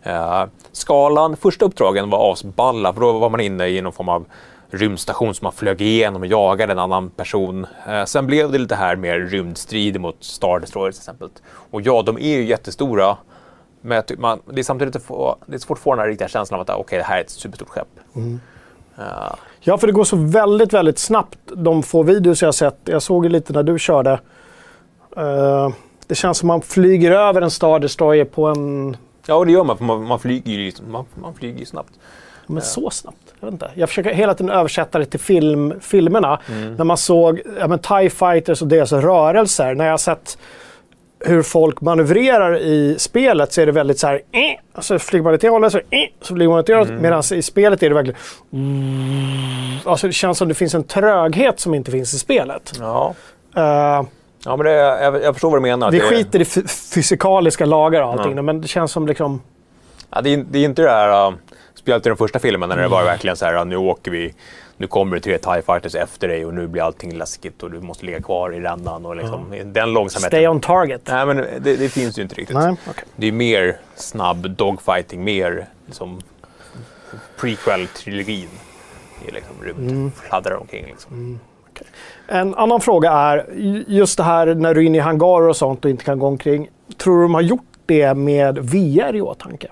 Eh, 0.02 0.44
skalan, 0.72 1.36
första 1.36 1.64
uppdragen 1.64 2.10
var 2.10 2.32
asballa 2.32 2.92
för 2.92 3.00
då 3.00 3.18
var 3.18 3.30
man 3.30 3.40
inne 3.40 3.68
i 3.68 3.80
någon 3.80 3.92
form 3.92 4.08
av 4.08 4.24
rymdstation 4.70 5.34
som 5.34 5.44
man 5.44 5.52
flög 5.52 5.80
igenom 5.80 6.22
och 6.22 6.26
jagade 6.26 6.72
en 6.72 6.78
annan 6.78 7.10
person. 7.10 7.66
Eh, 7.88 8.04
sen 8.04 8.26
blev 8.26 8.52
det 8.52 8.58
lite 8.58 8.74
här 8.74 8.96
mer 8.96 9.18
rymdstrid 9.18 10.00
mot 10.00 10.16
Star 10.24 10.58
Destroyer 10.60 10.92
till 10.92 11.00
exempel. 11.00 11.28
Och 11.70 11.80
ja, 11.80 12.02
de 12.02 12.16
är 12.18 12.36
ju 12.36 12.44
jättestora. 12.44 13.16
Men 13.80 14.02
man, 14.18 14.40
det 14.52 14.60
är 14.60 14.62
samtidigt 14.62 15.02
få, 15.02 15.36
det 15.46 15.54
är 15.54 15.58
svårt 15.58 15.78
att 15.78 15.82
få 15.84 15.90
den 15.92 15.98
här 16.00 16.08
riktiga 16.08 16.28
känslan 16.28 16.60
av 16.60 16.70
att 16.70 16.80
okej, 16.80 16.98
det 16.98 17.04
här 17.04 17.16
är 17.16 17.20
ett 17.20 17.30
superstort 17.30 17.68
skepp. 17.68 17.88
Eh, 18.98 19.34
Ja, 19.66 19.78
för 19.78 19.86
det 19.86 19.92
går 19.92 20.04
så 20.04 20.16
väldigt, 20.16 20.72
väldigt 20.72 20.98
snabbt. 20.98 21.38
De 21.56 21.82
få 21.82 22.02
videos 22.02 22.42
jag 22.42 22.46
har 22.46 22.52
sett, 22.52 22.78
jag 22.84 23.02
såg 23.02 23.24
ju 23.24 23.30
lite 23.30 23.52
när 23.52 23.62
du 23.62 23.78
körde. 23.78 24.20
Eh, 25.16 25.70
det 26.06 26.14
känns 26.14 26.38
som 26.38 26.46
man 26.46 26.62
flyger 26.62 27.10
över 27.10 27.42
en 27.42 27.50
Star 27.50 27.78
Destroyer 27.78 28.24
på 28.24 28.46
en... 28.46 28.96
ja, 29.26 29.44
det 29.44 29.52
gör 29.52 29.64
man, 29.64 29.78
för 29.78 29.84
man, 29.84 30.04
man 30.04 30.18
flyger 30.18 30.52
ju 30.52 30.72
man, 30.88 31.04
man 31.14 31.34
flyger 31.34 31.64
snabbt. 31.64 31.92
Men 32.46 32.62
så 32.62 32.90
snabbt? 32.90 33.34
Jag, 33.40 33.46
vet 33.46 33.52
inte. 33.52 33.70
jag 33.74 33.88
försöker 33.88 34.14
hela 34.14 34.34
tiden 34.34 34.50
översätta 34.50 34.98
det 34.98 35.04
till 35.04 35.20
film, 35.20 35.74
filmerna. 35.80 36.40
Mm. 36.48 36.74
När 36.74 36.84
man 36.84 36.96
såg 36.96 37.40
ja, 37.58 37.68
men 37.68 37.78
TIE 37.78 38.10
Fighters 38.10 38.62
och 38.62 38.68
deras 38.68 38.92
rörelser. 38.92 39.74
När 39.74 39.84
jag 39.84 39.92
har 39.92 39.98
sett 39.98 40.38
hur 41.18 41.42
folk 41.42 41.80
manövrerar 41.80 42.58
i 42.58 42.96
spelet 42.98 43.52
så 43.52 43.60
är 43.60 43.66
det 43.66 43.72
väldigt 43.72 43.98
så 43.98 44.06
här... 44.06 44.14
Eh, 44.14 44.80
så 44.80 44.98
flyger 44.98 45.24
man 45.24 45.34
åt 45.34 45.40
det 45.40 45.48
hållet, 45.48 45.72
så, 45.72 45.78
eh, 45.78 45.84
så 46.20 46.34
flyger 46.34 46.50
man 46.50 46.58
åt 46.58 46.66
det 46.66 46.74
hållet. 46.74 46.90
Mm. 46.90 47.02
Medan 47.02 47.22
i 47.34 47.42
spelet 47.42 47.82
är 47.82 47.88
det 47.88 47.94
verkligen... 47.94 48.20
Alltså 49.84 50.06
det 50.06 50.12
känns 50.12 50.38
som 50.38 50.48
det 50.48 50.54
finns 50.54 50.74
en 50.74 50.84
tröghet 50.84 51.60
som 51.60 51.74
inte 51.74 51.90
finns 51.90 52.14
i 52.14 52.18
spelet. 52.18 52.72
Ja, 52.78 53.14
Eh, 53.56 54.02
ja 54.44 54.56
men 54.56 54.66
det, 54.66 54.72
jag, 54.72 55.22
jag 55.22 55.34
förstår 55.34 55.50
vad 55.50 55.58
du 55.58 55.62
menar. 55.62 55.90
vi 55.90 55.98
det, 55.98 56.04
skiter 56.04 56.40
i 56.40 56.44
fysikaliska 56.94 57.66
lagar 57.66 58.02
och 58.02 58.12
allting, 58.12 58.36
Ja. 58.36 58.42
men 58.42 58.60
det 58.60 58.68
känns 58.68 58.92
som 58.92 59.06
liksom... 59.06 59.42
Ja, 60.10 60.20
det, 60.20 60.30
är, 60.34 60.44
det 60.50 60.58
är 60.58 60.64
inte 60.64 60.82
det 60.82 60.90
här, 60.90 61.28
uh, 61.28 61.34
speciellt 61.74 62.06
i 62.06 62.08
den 62.08 62.16
första 62.16 62.38
filmen 62.38 62.68
när 62.68 62.76
det 62.76 62.82
Mm. 62.82 62.90
var 62.92 63.04
verkligen 63.04 63.36
så 63.36 63.44
här, 63.44 63.52
"Ja, 63.54 63.64
nu 63.64 63.76
åker 63.76 64.10
vi, 64.10 64.34
nu 64.76 64.86
kommer 64.86 65.16
det 65.16 65.20
tre 65.22 65.38
TIE 65.38 65.62
fighters 65.66 65.94
efter 65.94 66.28
dig 66.28 66.46
och 66.46 66.54
nu 66.54 66.66
blir 66.66 66.82
allting 66.82 67.14
läskigt 67.16 67.62
och 67.62 67.70
du 67.70 67.80
måste 67.80 68.06
ligga 68.06 68.22
kvar 68.22 68.54
i 68.54 68.60
rännan 68.60 69.06
och 69.06 69.16
liksom, 69.16 69.54
den 69.64 69.92
långsamheten. 69.92 70.30
Stay 70.38 70.46
on 70.48 70.60
target. 70.60 71.02
Nej, 71.06 71.26
men 71.26 71.36
det, 71.36 71.76
det 71.76 71.88
finns 71.88 72.18
ju 72.18 72.22
inte 72.22 72.34
riktigt. 72.34 72.56
Nej, 72.56 72.76
okej. 72.90 73.04
Det 73.16 73.26
är 73.28 73.32
mer 73.32 73.76
snabb 73.94 74.50
dogfighting, 74.50 75.24
mer 75.24 75.66
liksom 75.86 76.20
prequel-trilogin. 77.40 78.48
Det 79.22 79.28
är 79.30 79.34
liksom 79.34 79.56
rymd, 79.62 79.90
Mm. 79.90 80.10
fladdrar 80.28 80.56
omkring 80.60 80.84
liksom. 80.86 81.40
En 82.26 82.54
annan 82.54 82.80
fråga 82.80 83.12
är, 83.12 83.46
just 83.86 84.16
det 84.16 84.24
här 84.24 84.54
när 84.54 84.74
du 84.74 84.80
är 84.80 84.86
inne 84.86 84.98
i 84.98 85.00
hangarer 85.00 85.48
och 85.48 85.56
sånt 85.56 85.84
och 85.84 85.90
inte 85.90 86.04
kan 86.04 86.18
gå 86.18 86.26
omkring. 86.26 86.68
Tror 86.96 87.16
du 87.16 87.22
de 87.22 87.34
har 87.34 87.42
gjort 87.42 87.66
det 87.86 88.14
med 88.14 88.58
VR 88.58 89.14
i 89.14 89.20
åtanke? 89.20 89.68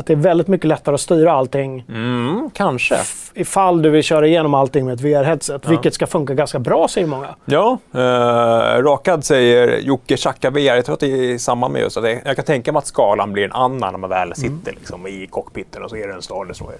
Att 0.00 0.06
det 0.06 0.12
är 0.12 0.16
väldigt 0.16 0.48
mycket 0.48 0.66
lättare 0.66 0.94
att 0.94 1.00
styra 1.00 1.32
allting 1.32 1.84
Mm, 1.88 2.50
kanske. 2.54 2.96
ifall 3.34 3.82
du 3.82 3.90
vill 3.90 4.02
köra 4.02 4.26
igenom 4.26 4.54
allting 4.54 4.84
med 4.86 4.94
ett 4.94 5.00
VR-headset. 5.00 5.70
Vilket 5.70 5.94
ska 5.94 6.06
funka 6.06 6.34
ganska 6.34 6.58
bra, 6.58 6.88
säger 6.88 7.06
många. 7.06 7.26
Ja, 7.44 7.78
eh, 7.94 8.82
Rakad 8.82 9.24
säger 9.24 9.78
Jocke 9.78 10.16
tjackar 10.16 10.50
VR. 10.50 10.60
Jag 10.76 10.84
tror 10.84 10.94
att 10.94 11.00
det 11.00 11.06
är 11.12 11.16
i 11.22 11.38
samband 11.38 11.72
med 11.72 11.82
just 11.82 11.96
att 11.96 12.02
det, 12.02 12.20
jag 12.24 12.36
kan 12.36 12.44
tänka 12.44 12.72
mig 12.72 12.78
att 12.78 12.86
skalan 12.86 13.32
blir 13.32 13.44
en 13.44 13.52
annan 13.52 13.92
när 13.92 13.98
man 13.98 14.10
väl 14.10 14.34
sitter 14.34 14.72
liksom, 14.72 15.06
i 15.06 15.26
cockpiten 15.30 15.82
och 15.82 15.90
så 15.90 15.96
är 15.96 16.08
det 16.08 16.14
en 16.14 16.22
Star 16.22 16.44
Destroyer. 16.44 16.78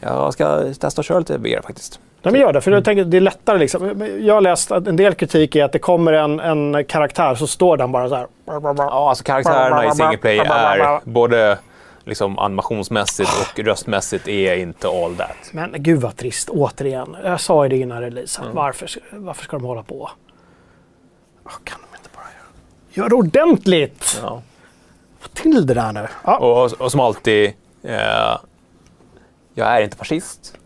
Jag 0.00 0.32
ska 0.32 0.60
testa 0.80 1.00
att 1.00 1.06
köra 1.06 1.18
lite 1.18 1.38
VR 1.38 1.62
faktiskt. 1.62 2.00
Nej, 2.22 2.32
men 2.32 2.40
gör 2.40 2.52
det, 2.52 2.60
för 2.60 2.70
jag 2.70 2.84
tänker 2.84 3.02
att 3.02 3.10
det 3.10 3.16
är 3.16 3.20
lättare. 3.20 3.58
Liksom. 3.58 4.08
Jag 4.20 4.34
har 4.34 4.40
läst 4.40 4.72
att 4.72 4.86
en 4.86 4.96
del 4.96 5.14
kritik 5.14 5.56
är 5.56 5.64
att 5.64 5.72
det 5.72 5.78
kommer 5.78 6.12
en, 6.12 6.40
en 6.40 6.84
karaktär 6.84 7.34
så 7.34 7.46
står 7.46 7.76
den 7.76 7.92
bara 7.92 8.08
så 8.08 8.14
här. 8.14 8.26
Ja, 8.46 9.08
alltså 9.08 9.24
karaktärerna 9.24 9.86
i 9.86 9.90
single 9.90 10.16
play 10.16 10.38
är 10.38 11.00
både 11.04 11.58
liksom, 12.06 12.38
animationsmässigt 12.38 13.30
och 13.40 13.58
röstmässigt 13.58 14.28
är 14.28 14.56
inte 14.56 14.88
all 14.88 15.16
that. 15.16 15.36
Men 15.52 15.74
gud 15.78 16.00
vad 16.00 16.16
trist, 16.16 16.48
återigen. 16.48 17.16
Jag 17.24 17.40
sa 17.40 17.64
ju 17.64 17.68
det 17.68 17.76
innan 17.76 18.00
release. 18.00 18.42
Varför, 18.52 18.88
varför 19.10 19.44
ska 19.44 19.56
de 19.56 19.64
hålla 19.64 19.82
på? 19.82 20.10
Åh, 21.44 21.52
kan 21.64 21.78
de 21.90 21.96
inte 21.96 22.08
bara 22.14 22.24
göra 22.24 23.04
Gör 23.04 23.08
det 23.08 23.14
ordentligt! 23.14 24.20
Ja. 24.22 24.42
Få 25.20 25.28
till 25.28 25.66
det 25.66 25.74
där 25.74 25.92
nu. 25.92 26.08
Ja. 26.24 26.38
Och, 26.38 26.72
och 26.72 26.90
som 26.90 27.00
alltid, 27.00 27.52
eh, 27.82 28.36
jag 29.54 29.68
är 29.68 29.82
inte 29.82 29.96
fascist. 29.96 30.58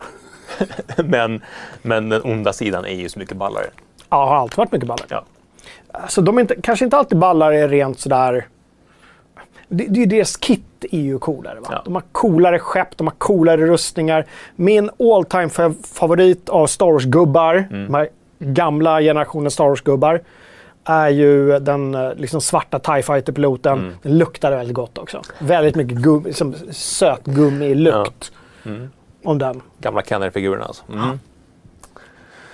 men, 0.97 1.41
men 1.81 2.09
den 2.09 2.21
onda 2.23 2.53
sidan 2.53 2.85
är 2.85 2.95
ju 2.95 3.09
så 3.09 3.19
mycket 3.19 3.37
ballare. 3.37 3.65
Ja, 4.09 4.25
har 4.25 4.35
alltid 4.35 4.57
varit 4.57 4.71
mycket 4.71 4.87
ballar. 4.87 5.05
Ja. 5.09 5.23
Alltså, 5.91 6.21
de 6.21 6.37
är 6.37 6.41
inte, 6.41 6.55
kanske 6.63 6.85
inte 6.85 6.97
alltid 6.97 7.17
ballar 7.17 7.51
är 7.51 7.69
rent 7.69 7.99
sådär... 7.99 8.47
Det, 9.73 9.85
det 9.89 10.01
är 10.01 10.05
deras 10.05 10.37
kit 10.37 10.61
är 10.91 10.99
ju 10.99 11.19
coolare. 11.19 11.59
Va? 11.59 11.67
Ja. 11.71 11.81
De 11.85 11.95
har 11.95 12.03
coolare 12.11 12.59
skepp, 12.59 12.97
de 12.97 13.07
har 13.07 13.13
coolare 13.17 13.65
rustningar. 13.67 14.25
Min 14.55 14.89
all 14.99 15.25
time 15.25 15.47
fa- 15.47 15.83
favorit 15.87 16.49
av 16.49 16.67
Star 16.67 16.85
Wars-gubbar, 16.91 17.67
de 17.87 17.93
här 17.93 18.09
gamla 18.39 19.01
generationen 19.01 19.51
Star 19.51 19.65
Wars-gubbar, 19.69 20.21
är 20.83 21.09
ju 21.09 21.59
den 21.59 21.95
eh, 21.95 22.13
liksom 22.15 22.41
svarta 22.41 22.79
TIE 22.79 23.01
Fighter-piloten. 23.03 23.95
Den 24.03 24.17
luktar 24.17 24.51
väldigt 24.51 24.75
gott 24.75 24.97
också. 24.97 25.21
Väldigt 25.39 25.75
mycket 25.75 25.97
gum, 25.97 26.23
liksom, 26.23 26.55
sötgummi-lukt 26.71 28.31
om 29.23 29.37
den. 29.37 29.61
Gamla 29.79 30.01
Kenner-figurerna 30.01 30.65
alltså. 30.65 30.83
Mm. 30.93 31.19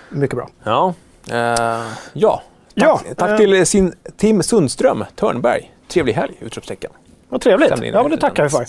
Mycket 0.10 0.36
bra. 0.36 0.50
Ja. 0.64 0.94
Eh, 1.32 1.86
ja. 2.14 2.42
Ja, 2.74 2.98
Tack, 3.08 3.18
tack 3.18 3.30
eh, 3.30 3.38
till 3.38 3.66
sin 3.66 3.94
Tim 4.18 4.44
Sundström, 4.44 5.06
Törnberg. 5.16 5.72
Trevlig 5.88 6.14
helg! 6.14 6.34
Utropstecken. 6.40 6.92
Vad 7.30 7.42
trevligt. 7.42 7.70
Ja, 7.70 7.86
en 7.86 7.94
men 7.94 8.12
det 8.12 8.18
tackar 8.18 8.44
vi 8.44 8.50
för. 8.50 8.62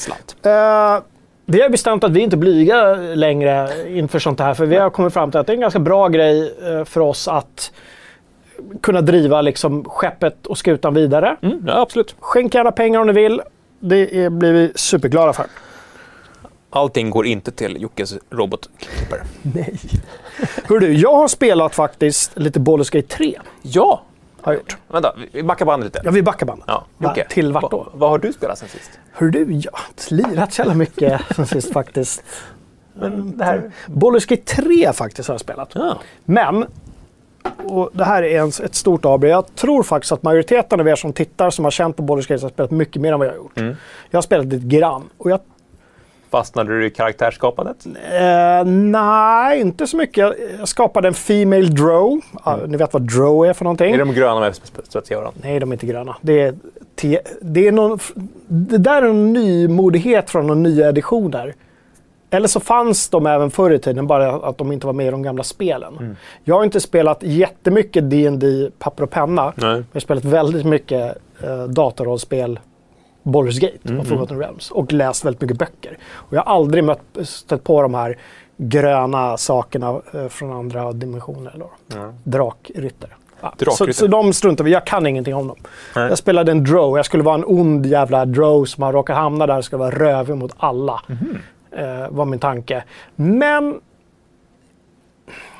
Eh, 0.50 1.02
vi 1.44 1.62
har 1.62 1.68
bestämt 1.68 2.04
att 2.04 2.10
vi 2.10 2.20
inte 2.20 2.36
blyga 2.36 2.94
längre 2.94 3.68
inför 3.88 4.18
sånt 4.18 4.40
här. 4.40 4.54
För 4.54 4.66
vi 4.66 4.76
har 4.76 4.90
kommit 4.90 5.12
fram 5.12 5.30
till 5.30 5.40
att 5.40 5.46
det 5.46 5.52
är 5.52 5.54
en 5.54 5.60
ganska 5.60 5.78
bra 5.78 6.08
grej 6.08 6.54
eh, 6.62 6.84
för 6.84 7.00
oss 7.00 7.28
att 7.28 7.72
kunna 8.80 9.00
driva 9.00 9.42
liksom, 9.42 9.84
skeppet 9.84 10.46
och 10.46 10.58
skutan 10.58 10.94
vidare. 10.94 11.36
Mm, 11.42 11.64
ja, 11.66 11.80
absolut. 11.80 12.14
Skänk 12.20 12.54
gärna 12.54 12.72
pengar 12.72 13.00
om 13.00 13.06
ni 13.06 13.12
vill. 13.12 13.42
Det 13.80 14.24
är, 14.24 14.30
blir 14.30 14.52
vi 14.52 14.72
superglada 14.74 15.32
för. 15.32 15.46
Allting 16.70 17.10
går 17.10 17.26
inte 17.26 17.52
till 17.52 17.82
Jockes 17.82 18.14
robotklippare. 18.30 19.20
Nej. 19.42 19.78
Hör 20.68 20.78
du, 20.78 20.92
jag 20.92 21.14
har 21.14 21.28
spelat 21.28 21.74
faktiskt 21.74 22.38
lite 22.38 22.60
Baldur's 22.60 22.92
Gate 22.92 23.08
3. 23.08 23.38
Ja! 23.62 24.02
Har 24.42 24.52
gjort. 24.52 24.76
Vänta, 24.88 25.14
vi 25.32 25.42
backar 25.42 25.66
bandet 25.66 25.84
lite. 25.94 26.00
Ja, 26.04 26.10
vi 26.10 26.22
backar 26.22 26.46
bandet. 26.46 26.64
Ja, 26.68 26.84
Jocke, 26.98 27.26
till 27.28 27.52
vart 27.52 27.70
då? 27.70 27.76
va- 27.78 27.90
Vad 27.94 28.10
har 28.10 28.18
du 28.18 28.32
spelat 28.32 28.58
sen 28.58 28.68
sist? 28.68 28.90
Hör 29.12 29.26
du, 29.28 29.38
jag 29.40 29.72
har 29.72 29.86
inte 29.88 30.14
lirat 30.14 30.52
så 30.52 30.60
jävla 30.60 30.74
mycket 30.74 31.20
sen 31.36 31.46
sist 31.46 31.72
faktiskt. 31.72 32.22
Men 32.94 33.36
det 33.38 33.44
här... 33.44 33.70
Gate 34.26 34.42
3 34.44 34.92
faktiskt 34.92 35.28
har 35.28 35.34
jag 35.34 35.40
spelat. 35.40 35.70
Ja. 35.74 35.98
Men, 36.24 36.66
och 37.64 37.90
det 37.92 38.04
här 38.04 38.22
är 38.22 38.40
en, 38.40 38.48
ett 38.48 38.74
stort 38.74 39.04
AB, 39.04 39.24
jag 39.24 39.54
tror 39.54 39.82
faktiskt 39.82 40.12
att 40.12 40.22
majoriteten 40.22 40.80
av 40.80 40.88
er 40.88 40.96
som 40.96 41.12
tittar 41.12 41.50
som 41.50 41.64
har 41.64 41.70
känt 41.70 41.96
på 41.96 42.02
Gate 42.02 42.42
har 42.44 42.50
spelat 42.50 42.70
mycket 42.70 43.02
mer 43.02 43.12
än 43.12 43.18
vad 43.18 43.28
jag 43.28 43.32
har 43.32 43.36
gjort. 43.38 43.52
Jag 44.10 44.16
har 44.16 44.22
spelat 44.22 44.46
lite 44.46 44.66
grann. 44.66 45.08
Och 45.18 45.30
jag 45.30 45.40
Fastnade 46.30 46.78
du 46.78 46.86
i 46.86 46.90
karaktärsskapandet? 46.90 47.86
Eh, 47.86 48.64
nej, 48.66 49.60
inte 49.60 49.86
så 49.86 49.96
mycket. 49.96 50.34
Jag 50.58 50.68
skapade 50.68 51.08
en 51.08 51.14
Female 51.14 51.66
Drow. 51.66 52.20
Ja, 52.44 52.58
Ni 52.66 52.76
vet 52.76 52.92
vad 52.92 53.02
Drow 53.02 53.46
är 53.46 53.52
för 53.52 53.64
någonting? 53.64 53.94
Är 53.94 53.98
de 53.98 54.12
gröna 54.14 54.40
med 54.40 54.54
spetsig 54.54 55.14
öron? 55.14 55.32
Nej, 55.42 55.60
de 55.60 55.70
är 55.70 55.74
inte 55.74 55.86
gröna. 55.86 56.16
Det 56.20 56.40
är, 56.40 56.54
te- 56.96 57.20
det 57.40 57.68
är 57.68 57.72
någon, 57.72 57.98
det 58.46 58.78
där 58.78 59.02
är 59.02 59.06
en 59.06 59.32
nymodighet 59.32 60.30
från 60.30 60.46
de 60.46 60.62
nya 60.62 60.88
editioner. 60.88 61.54
Eller 62.30 62.48
så 62.48 62.60
fanns 62.60 63.08
de 63.08 63.26
även 63.26 63.50
förr 63.50 63.70
i 63.70 63.78
tiden, 63.78 64.06
bara 64.06 64.32
att 64.32 64.58
de 64.58 64.72
inte 64.72 64.86
var 64.86 64.92
med 64.94 65.06
i 65.06 65.10
de 65.10 65.22
gamla 65.22 65.42
spelen. 65.42 66.16
Jag 66.44 66.54
har 66.54 66.64
inte 66.64 66.80
spelat 66.80 67.22
jättemycket 67.22 68.10
D&D 68.10 68.70
papper 68.78 69.02
och 69.02 69.10
penna. 69.10 69.52
Nej. 69.56 69.70
Jag 69.70 69.84
har 69.92 70.00
spelat 70.00 70.24
väldigt 70.24 70.66
mycket 70.66 71.16
eh, 71.44 71.64
datorrollspel, 71.64 72.60
Baldur's 73.22 73.60
Gate 73.60 73.98
och 73.98 74.06
Forgotten 74.06 74.38
Realms. 74.38 74.70
Och 74.70 74.92
läst 74.92 75.24
väldigt 75.24 75.40
mycket 75.40 75.58
böcker. 75.58 75.98
Och 76.12 76.36
jag 76.36 76.42
har 76.42 76.54
aldrig 76.54 76.84
mött, 76.84 77.02
stött 77.22 77.64
på 77.64 77.82
de 77.82 77.94
här 77.94 78.18
gröna 78.56 79.36
sakerna 79.36 80.00
eh, 80.14 80.28
från 80.28 80.52
andra 80.52 80.92
dimensioner. 80.92 81.54
Då. 81.58 81.70
Drakryttare. 82.24 83.10
Ja, 83.40 83.52
så, 83.70 83.92
så 83.92 84.06
de 84.06 84.32
struntar 84.32 84.64
vi 84.64 84.70
Jag 84.70 84.86
kan 84.86 85.06
ingenting 85.06 85.34
om 85.34 85.48
dem. 85.48 85.56
Nej. 85.96 86.08
Jag 86.08 86.18
spelade 86.18 86.52
en 86.52 86.64
drow. 86.64 86.96
Jag 86.96 87.06
skulle 87.06 87.22
vara 87.22 87.34
en 87.34 87.44
ond 87.46 87.86
jävla 87.86 88.24
drow 88.24 88.64
som 88.64 88.82
har 88.82 88.92
råkat 88.92 89.16
hamna 89.16 89.46
där 89.46 89.58
och 89.58 89.64
ska 89.64 89.76
vara 89.76 89.90
rövig 89.90 90.36
mot 90.36 90.52
alla. 90.56 91.00
Eh, 91.70 92.08
var 92.10 92.24
min 92.24 92.38
tanke. 92.38 92.84
Men 93.16 93.80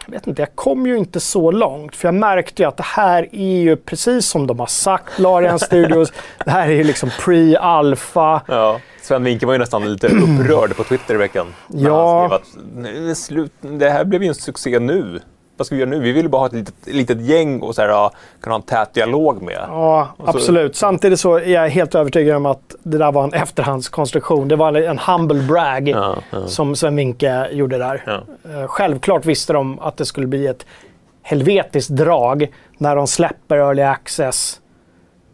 jag 0.09 0.13
vet 0.13 0.27
inte, 0.27 0.43
jag 0.43 0.55
kom 0.55 0.87
ju 0.87 0.97
inte 0.99 1.21
så 1.21 1.51
långt. 1.51 1.97
För 1.97 2.09
jag 2.09 2.15
märkte 2.15 2.63
ju 2.63 2.69
att 2.69 2.77
det 2.77 2.83
här 2.87 3.29
är 3.33 3.61
ju 3.61 3.77
precis 3.77 4.27
som 4.27 4.47
de 4.47 4.59
har 4.61 4.67
sagt, 4.67 5.19
Larian 5.19 5.59
Studios. 5.59 6.13
det 6.45 6.51
här 6.51 6.69
är 6.69 6.73
ju 6.73 6.85
liksom 6.85 7.09
pre-alpha. 7.09 8.41
Ja. 8.49 8.81
Sven 9.03 9.25
Winke 9.25 9.47
var 9.47 9.53
ju 9.53 9.59
nästan 9.59 9.93
lite 9.93 10.07
upprörd 10.41 10.77
på 10.77 10.85
Twitter 10.85 11.15
i 11.15 11.19
veckan. 11.19 11.55
När 11.67 11.89
Ja. 11.89 12.21
Han 12.21 12.29
skrev 12.29 12.41
att 12.41 12.67
"Nej, 12.77 13.01
det, 13.01 13.11
är 13.11 13.15
slut. 13.15 13.53
det 13.61 13.91
här 13.91 14.05
blev 14.05 14.23
ju 14.23 14.29
en 14.29 14.35
succé 14.35 14.79
nu. 14.79 15.21
Vad 15.59 15.67
ska 15.67 15.75
vi 15.77 15.81
göra 15.81 15.91
nu? 15.91 16.01
Vi 16.01 16.13
vill 16.13 16.29
bara 16.29 16.39
ha 16.43 16.47
ett 16.47 16.53
litet, 16.53 16.75
litet 16.87 17.21
gäng 17.21 17.61
och 17.61 17.75
så 17.75 17.83
här, 17.83 17.89
ja, 17.89 18.13
kunna 18.41 18.55
ha 18.55 18.61
en 18.61 18.67
tät 18.67 18.95
dialog 18.95 19.43
med. 19.43 19.65
Ja, 19.69 20.09
så- 20.19 20.25
absolut. 20.31 20.77
Samtidigt 20.77 21.21
så 21.21 21.35
är 21.35 21.47
jag 21.49 21.69
helt 21.69 21.95
övertygad 21.95 22.37
om 22.37 22.47
att 22.47 22.75
det 22.83 22.99
där 22.99 23.13
var 23.13 23.25
en 23.25 23.33
efterhandskonstruktion. 23.33 24.49
Det 24.49 24.57
var 24.57 24.73
en 24.75 24.99
humble 24.99 25.43
brag 25.43 25.89
Ja, 25.89 26.17
ja. 26.31 26.47
som 26.47 26.77
Sven 26.77 26.97
Winke 26.97 27.49
gjorde 27.53 27.79
där. 27.79 28.23
Eh, 28.45 28.67
Självklart 28.67 29.27
visste 29.27 29.53
de 29.53 29.79
att 29.81 29.97
det 29.97 30.05
skulle 30.05 30.27
bli 30.27 30.47
ett 30.47 30.67
helvetiskt 31.23 31.91
drag 31.91 32.49
när 32.79 32.97
de 32.97 33.07
släpper 33.07 33.57
Early 33.57 33.83
Access 33.83 34.61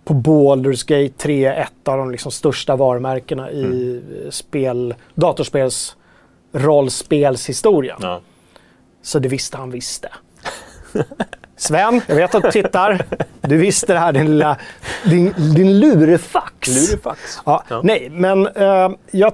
på 0.04 0.14
Baldur's 0.14 0.86
Gate 0.88 1.14
3, 1.18 1.46
ett 1.46 1.88
av 1.88 1.98
de 1.98 2.10
liksom 2.10 2.32
största 2.32 2.76
varumärkena 2.76 3.50
i 3.50 3.64
Mm. 3.64 4.02
spel, 4.30 4.94
datorspels 5.14 5.96
rollspelshistorien. 6.52 7.96
Ja. 8.00 8.20
Så 9.04 9.18
det 9.18 9.28
visste 9.28 9.56
han 9.56 9.70
visste. 9.70 10.08
Sven, 11.56 12.00
jag 12.06 12.14
vet 12.16 12.34
att 12.34 12.42
du 12.42 12.50
tittar. 12.50 13.04
Du 13.40 13.56
visste 13.56 13.92
det 13.92 13.98
här, 13.98 14.12
din 14.12 14.26
lilla... 14.26 14.56
Din, 15.04 15.34
din 15.54 15.80
lurefax. 15.80 16.68
Lurifax. 16.68 17.38
Ja, 17.46 17.64
Ja. 17.68 17.80
Nej, 17.84 18.08
men 18.10 18.46
eh, 18.46 18.90
jag... 19.10 19.32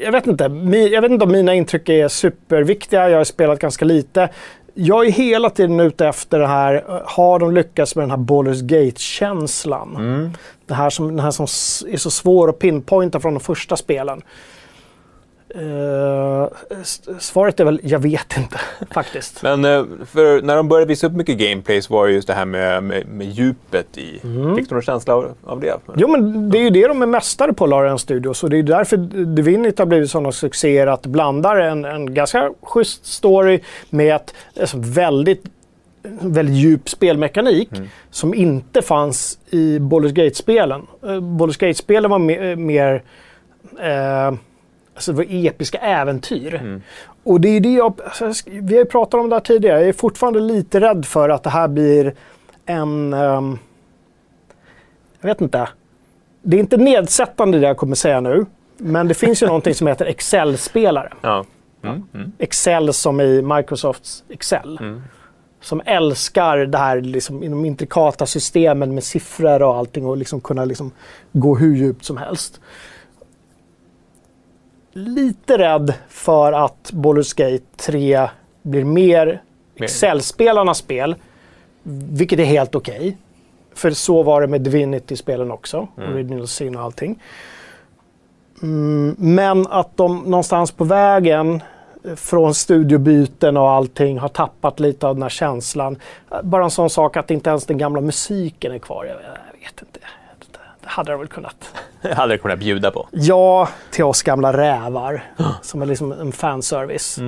Jag 0.00 0.12
vet, 0.12 0.26
inte, 0.26 0.44
jag 0.92 1.02
vet 1.02 1.10
inte 1.10 1.24
om 1.24 1.32
mina 1.32 1.54
intryck 1.54 1.88
är 1.88 2.08
superviktiga. 2.08 3.08
Jag 3.10 3.16
har 3.18 3.24
spelat 3.24 3.58
ganska 3.58 3.84
lite. 3.84 4.28
Jag 4.74 5.06
är 5.06 5.10
hela 5.10 5.50
tiden 5.50 5.80
ute 5.80 6.06
efter 6.06 6.38
det 6.38 6.46
här. 6.46 6.74
eh, 6.88 7.00
Har 7.04 7.38
de 7.38 7.54
lyckats 7.54 7.96
med 7.96 8.02
den 8.02 8.10
här 8.10 8.18
Baldur's 8.18 8.62
Gate-känslan? 8.62 9.96
Mm. 9.96 10.30
Det 10.66 10.74
här 10.74 10.90
som, 10.90 11.08
den 11.08 11.18
här 11.20 11.30
som 11.30 11.44
är 11.92 11.96
så 11.96 12.10
svår 12.10 12.48
att 12.48 12.58
pinpointa 12.58 13.20
från 13.20 13.34
de 13.34 13.40
första 13.40 13.76
spelen. 13.76 14.22
S- 16.80 17.00
svaret 17.18 17.60
är 17.60 17.64
väl, 17.64 17.80
jag 17.82 17.98
vet 17.98 18.36
inte 18.36 18.60
faktiskt. 18.90 19.42
Men 19.42 19.64
eh, 19.64 19.84
för 20.06 20.42
när 20.42 20.56
de 20.56 20.68
började 20.68 20.88
visa 20.88 21.06
upp 21.06 21.12
mycket 21.12 21.38
gameplay 21.38 21.82
så 21.82 21.94
var 21.94 22.06
det 22.06 22.12
just 22.12 22.26
det 22.28 22.34
här 22.34 22.44
med, 22.44 22.82
med, 22.82 23.06
med 23.08 23.26
djupet 23.26 23.98
i. 23.98 24.12
Fick 24.56 24.68
du 24.68 24.74
någon 24.74 24.82
känsla 24.82 25.14
av, 25.14 25.34
av 25.44 25.60
det? 25.60 25.74
Jo, 25.96 26.08
men 26.08 26.50
det 26.50 26.58
är 26.58 26.62
ju 26.62 26.70
det 26.70 26.88
de 26.88 27.02
är 27.02 27.06
mästare 27.06 27.52
på, 27.52 27.66
Larian 27.66 27.98
Studios. 27.98 28.44
Och 28.44 28.50
det 28.50 28.58
är 28.58 28.62
därför 28.62 28.96
Divinity 29.24 29.82
har 29.82 29.86
blivit 29.86 30.10
sådana 30.10 30.32
succéer 30.32 30.86
att 30.86 31.06
blandar 31.06 31.56
en, 31.56 31.84
en 31.84 32.14
ganska 32.14 32.52
schysst 32.62 33.06
story 33.06 33.60
med 33.90 34.16
ett 34.16 34.34
alltså, 34.60 34.76
väldigt, 34.80 35.42
väldigt 36.20 36.54
djup 36.56 36.88
spelmekanik 36.88 37.68
som 38.10 38.34
inte 38.34 38.82
fanns 38.82 39.38
i 39.50 39.78
Baldur's 39.78 40.12
Gate-spelen. 40.12 40.80
Uh, 41.04 41.10
Baldur's 41.10 41.60
Gate-spelen 41.60 42.10
var 42.10 42.18
me- 42.18 42.56
mer 42.56 43.02
eh, 43.80 44.34
Alltså 44.98 45.12
det 45.12 45.16
var 45.16 45.26
episka 45.46 45.78
äventyr. 45.78 46.80
Och 47.24 47.40
det 47.40 47.48
är 47.48 47.60
det 47.60 47.72
jag, 47.72 48.00
alltså, 48.04 48.32
vi 48.46 48.74
har 48.74 48.80
ju 48.80 48.84
pratat 48.84 49.20
om 49.20 49.28
det 49.28 49.36
här 49.36 49.40
tidigare. 49.40 49.80
Jag 49.80 49.88
är 49.88 49.92
fortfarande 49.92 50.40
lite 50.40 50.80
rädd 50.80 51.06
för 51.06 51.28
att 51.28 51.42
det 51.42 51.50
här 51.50 51.68
blir 51.68 52.14
en... 52.66 53.12
ehm, 53.12 53.58
jag 55.20 55.28
vet 55.28 55.40
inte. 55.40 55.68
Det 56.42 56.56
är 56.56 56.60
inte 56.60 56.76
nedsättande 56.76 57.58
det 57.58 57.66
jag 57.66 57.76
kommer 57.76 57.94
säga 57.94 58.20
nu. 58.20 58.46
Men 58.76 59.08
det 59.08 59.14
finns 59.14 59.42
ju 59.42 59.46
någonting 59.52 59.74
som 59.74 59.86
heter 59.86 60.06
Excel-spelare. 60.06 61.12
Ja. 61.20 61.44
Mm. 61.82 62.02
Mm. 62.14 62.32
Excel 62.38 62.92
som 62.92 63.20
i 63.20 63.42
Microsofts 63.42 64.24
Excel. 64.28 64.78
Mm. 64.80 65.02
Som 65.60 65.82
älskar 65.84 66.58
det 66.58 66.78
här 66.78 67.00
liksom, 67.00 67.42
inom 67.42 67.64
intrikata 67.64 68.26
systemen 68.26 68.94
med 68.94 69.04
siffror 69.04 69.62
och 69.62 69.76
allting 69.76 70.06
och 70.06 70.16
liksom 70.16 70.40
kunna 70.40 70.64
liksom 70.64 70.92
gå 71.32 71.56
hur 71.56 71.76
djupt 71.76 72.04
som 72.04 72.16
helst. 72.16 72.60
Lite 74.98 75.58
rädd 75.58 75.94
för 76.08 76.52
att 76.52 76.90
Baldur's 76.92 77.36
Gate 77.36 77.64
3 77.76 78.28
blir 78.62 78.84
mer 78.84 79.42
Excel-spelarnas 79.76 80.78
spel. 80.78 81.14
Vilket 82.12 82.38
är 82.38 82.44
helt 82.44 82.74
okej. 82.74 83.16
För 83.74 83.90
så 83.90 84.22
var 84.22 84.40
det 84.40 84.46
med 84.46 84.60
Divinity-spelen 84.60 85.50
också. 85.50 85.88
Original 86.12 86.46
Sin 86.46 86.76
och 86.76 86.82
allting. 86.82 87.22
Mm, 88.62 89.14
men 89.18 89.66
att 89.66 89.96
de 89.96 90.18
någonstans 90.18 90.70
på 90.72 90.84
vägen 90.84 91.62
eh, 92.04 92.14
från 92.14 92.54
studiobyten 92.54 93.56
och 93.56 93.70
allting 93.70 94.18
har 94.18 94.28
tappat 94.28 94.80
lite 94.80 95.06
av 95.06 95.14
den 95.14 95.22
här 95.22 95.30
känslan. 95.30 95.96
Eh, 96.30 96.42
Bara 96.42 96.64
en 96.64 96.70
sån 96.70 96.90
sak 96.90 97.16
att 97.16 97.30
inte 97.30 97.50
ens 97.50 97.66
den 97.66 97.78
gamla 97.78 98.00
musiken 98.00 98.72
är 98.72 98.78
kvar. 98.78 99.04
Jag 99.04 99.14
vet 99.60 99.82
inte. 99.82 100.00
Det, 100.88 100.92
det 100.92 100.94
hade 100.94 101.10
de 101.12 101.18
väl 101.18 101.28
kunnat. 101.28 101.74
Hade 102.16 102.32
jag 102.32 102.42
kunnat 102.42 102.58
bjuda 102.58 102.90
på. 102.90 103.08
Ja, 103.12 103.68
till 103.90 104.04
oss 104.04 104.22
gamla 104.22 104.52
rävar. 104.52 105.22
som 105.62 105.82
är 105.82 105.86
liksom 105.86 106.12
en 106.12 106.32
fanservice. 106.32 107.18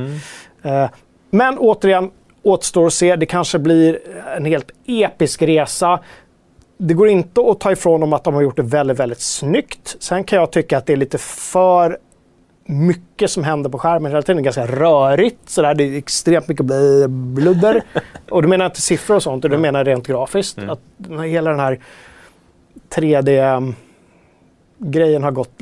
Eh, 0.62 0.88
men 1.30 1.58
återigen, 1.58 2.10
återstår 2.42 2.86
att 2.86 2.92
se. 2.92 3.16
Det 3.16 3.26
kanske 3.26 3.58
blir 3.58 3.98
en 4.36 4.44
helt 4.44 4.70
episk 4.86 5.42
resa. 5.42 6.00
Det 6.78 6.94
går 6.94 7.08
inte 7.08 7.40
att 7.40 7.60
ta 7.60 7.72
ifrån 7.72 8.00
dem 8.00 8.12
att 8.12 8.24
de 8.24 8.34
har 8.34 8.42
gjort 8.42 8.56
det 8.56 8.62
väldigt, 8.62 8.98
väldigt 9.00 9.20
snyggt. 9.20 9.96
Sen 10.00 10.24
kan 10.24 10.38
jag 10.38 10.52
tycka 10.52 10.78
att 10.78 10.86
det 10.86 10.92
är 10.92 10.96
lite 10.96 11.18
för 11.18 11.98
mycket 12.64 13.30
som 13.30 13.44
händer 13.44 13.70
på 13.70 13.78
skärmen 13.78 14.12
hela 14.12 14.22
tiden. 14.22 14.42
Ganska 14.42 14.66
rörigt. 14.66 15.50
Sådär. 15.50 15.74
Det 15.74 15.84
är 15.84 15.98
extremt 15.98 16.48
mycket 16.48 16.66
bl- 16.66 17.08
bludder. 17.34 17.82
och 18.30 18.42
då 18.42 18.48
menar 18.48 18.64
jag 18.64 18.70
inte 18.70 18.80
siffror 18.80 19.16
och 19.16 19.22
sånt, 19.22 19.44
utan 19.44 19.50
det 19.50 19.58
menar 19.62 19.84
rent 19.84 20.06
grafiskt. 20.06 20.58
Att 20.58 20.80
den 20.96 21.18
här- 21.18 21.26
hela 21.26 21.50
den 21.50 21.60
här 21.60 21.80
3D-grejen 22.94 23.74
har 25.22 25.30
gått, 25.30 25.60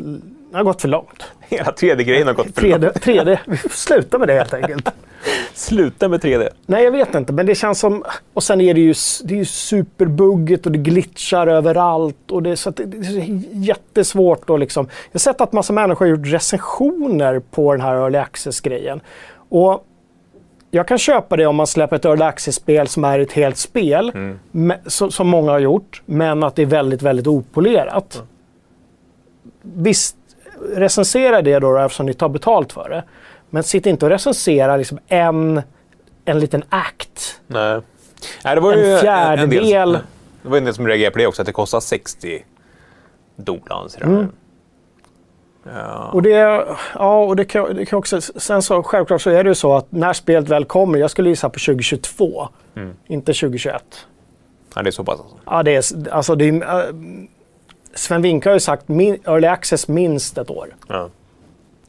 har 0.53 0.65
gått 0.65 0.81
för 0.81 0.89
långt. 0.89 1.25
Hela 1.41 1.71
3D-grejen 1.71 2.27
har 2.27 2.35
gått 2.35 2.55
för 2.55 2.69
långt. 2.69 2.83
3D, 2.85 2.93
3D. 2.99 3.39
Vi 3.47 3.57
får 3.57 3.69
sluta 3.69 4.19
med 4.19 4.29
det 4.29 4.35
helt 4.35 4.55
enkelt. 4.55 4.89
Sluta 5.55 6.09
med 6.09 6.21
3D. 6.21 6.49
Nej, 6.67 6.85
jag 6.85 6.93
vet 6.93 7.15
inte, 7.15 7.33
men 7.33 7.47
det 7.47 7.55
känns 7.55 7.79
som... 7.79 8.05
Och 8.35 8.43
sen 8.43 8.61
är 8.61 8.75
det 8.75 8.81
ju, 8.81 8.95
det 9.25 9.35
är 9.35 9.39
ju 9.39 9.45
superbuggigt 9.45 10.67
och 10.67 10.73
det 10.73 10.79
glitchar 10.79 11.47
överallt. 11.47 12.31
Och 12.31 12.43
det, 12.43 12.51
är 12.51 12.57
så 12.57 12.71
det, 12.71 12.85
det 12.85 13.07
är 13.07 13.41
jättesvårt 13.53 14.51
att 14.51 14.61
liksom... 14.61 14.85
Jag 14.87 15.15
har 15.15 15.19
sett 15.19 15.41
att 15.41 15.53
massa 15.53 15.73
människor 15.73 16.07
har 16.07 16.11
gjort 16.11 16.27
recensioner 16.27 17.41
på 17.51 17.73
den 17.73 17.81
här 17.81 17.95
Early 17.95 18.19
Access-grejen. 18.19 19.01
Och 19.49 19.88
jag 20.71 20.89
kan 20.89 20.99
köpa 20.99 21.37
det 21.37 21.47
om 21.47 21.57
man 21.57 21.67
släpper 21.67 21.97
ett 21.97 22.05
Early 22.05 22.23
Access-spel 22.25 22.89
som 22.89 23.05
är 23.05 23.19
ett 23.19 23.33
helt 23.33 23.57
spel, 23.57 24.13
me- 24.53 24.79
som, 24.89 25.11
som 25.11 25.29
många 25.29 25.51
har 25.53 25.59
gjort, 25.59 26.03
men 26.07 26.43
att 26.45 26.57
det 26.57 26.63
är 26.63 26.67
väldigt, 26.67 27.03
väldigt 27.03 27.27
opolerat. 27.27 28.23
Visst, 29.63 30.17
recensera 30.75 31.43
det 31.43 31.59
då 31.59 31.79
eftersom 31.79 32.07
ni 32.07 32.15
tar 32.15 32.29
betalt 32.29 32.73
för 32.73 32.89
det. 32.89 33.05
Men 33.51 33.63
sitt 33.63 33.87
inte 33.87 34.05
och 34.07 34.11
recensera 34.11 34.77
liksom 34.77 34.99
en, 35.07 35.63
en 36.25 36.39
liten 36.41 36.63
akt. 36.69 37.41
Nej. 37.47 37.81
Nej, 38.45 38.55
det 38.55 38.61
var 38.61 38.73
En 38.73 38.91
ju 38.91 38.99
fjärdedel. 38.99 39.65
del, 39.65 39.93
det 40.43 40.49
var 40.49 40.57
en 40.59 40.65
del 40.65 40.75
som 40.75 40.87
reagerade 40.87 41.13
på 41.13 41.19
det 41.19 41.27
också, 41.27 41.43
att 41.43 41.47
det 41.47 41.53
kostar 41.53 41.81
60 41.81 42.45
dollar. 43.37 43.89
Mm. 44.03 44.27
Ja. 45.75 46.11
Och 46.13 46.23
det, 46.23 46.65
ja, 46.95 47.25
och 47.25 47.37
det 47.37 47.45
kan, 47.45 47.75
det 47.77 47.87
kan 47.87 47.99
också, 47.99 48.21
sen 48.21 48.63
så 48.63 48.83
självklart 48.83 49.23
så 49.23 49.31
är 49.31 49.45
det 49.45 49.49
ju 49.51 49.55
så 49.55 49.75
att 49.77 49.93
när 49.93 50.13
spelet 50.13 50.49
väl 50.49 50.65
kommer, 50.65 50.99
jag 50.99 51.11
skulle 51.11 51.29
gissa 51.29 51.49
på 51.51 51.59
2022, 51.59 52.49
Mm. 52.77 52.93
inte 53.07 53.33
2021. 53.33 53.83
ja, 54.75 54.83
det 54.83 54.89
är 54.89 54.91
så 54.91 55.05
pass. 55.05 55.21
Alltså. 55.21 55.37
Ja, 55.47 55.63
det 55.63 55.77
är, 55.77 56.09
alltså 56.15 56.35
det 56.35 56.49
är, 56.49 56.79
äh, 56.89 56.95
Sven 57.95 58.23
Winke 58.23 58.49
har 58.49 58.55
ju 58.55 58.61
sagt 58.61 58.89
min, 58.89 59.15
Early 59.25 59.47
Access 59.47 59.89
minst 59.89 60.39
ett 60.39 60.51
år. 60.51 60.77
Ja. 60.89 61.09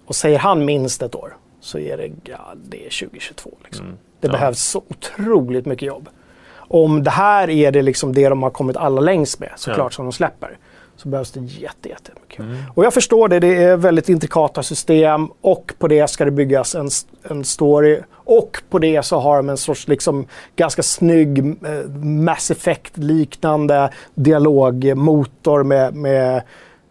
Och 0.06 0.16
säger 0.16 0.40
han 0.40 0.66
minst 0.66 1.02
ett 1.02 1.16
år 1.16 1.36
så 1.62 1.80
är 1.80 1.98
det, 1.98 2.10
ja, 2.24 2.40
det 2.56 2.86
är 2.86 2.90
2022. 2.90 3.52
Liksom. 3.64 3.86
Det 4.20 4.28
Ja. 4.28 4.32
behövs 4.32 4.60
så 4.64 4.84
otroligt 4.88 5.66
mycket 5.66 5.88
jobb. 5.88 6.10
Om 6.58 7.04
det 7.04 7.10
här 7.12 7.50
är 7.50 7.72
det, 7.72 7.82
liksom 7.82 8.14
det 8.14 8.30
de 8.30 8.44
har 8.44 8.50
kommit 8.50 8.78
alla 8.78 9.02
längst 9.02 9.40
med, 9.40 9.50
såklart, 9.56 9.92
Ja. 9.94 9.96
som 9.96 10.06
de 10.06 10.12
släpper, 10.12 10.58
så 11.00 11.10
behövs 11.10 11.32
det 11.32 11.40
jätte, 11.40 11.90
jättemycket. 11.90 12.46
Och 12.76 12.86
jag 12.86 12.94
förstår 12.94 13.28
det, 13.28 13.40
det 13.40 13.64
är 13.64 13.78
väldigt 13.78 14.10
intrikata 14.10 14.64
system 14.64 15.28
och 15.42 15.74
på 15.80 15.88
det 15.88 16.10
ska 16.10 16.26
det 16.26 16.32
byggas 16.32 16.76
en, 16.76 16.90
en 17.24 17.44
story. 17.44 18.00
Och 18.12 18.64
på 18.70 18.80
det 18.80 19.06
så 19.06 19.20
har 19.20 19.38
de 19.38 19.50
en 19.50 19.58
sorts 19.58 19.88
liksom 19.88 20.26
ganska 20.56 20.84
snygg 20.84 21.38
eh, 21.40 21.90
Mass 22.04 22.52
Effect-liknande 22.52 23.90
dialogmotor 24.16 25.64
med, 25.64 25.96
med 25.96 26.36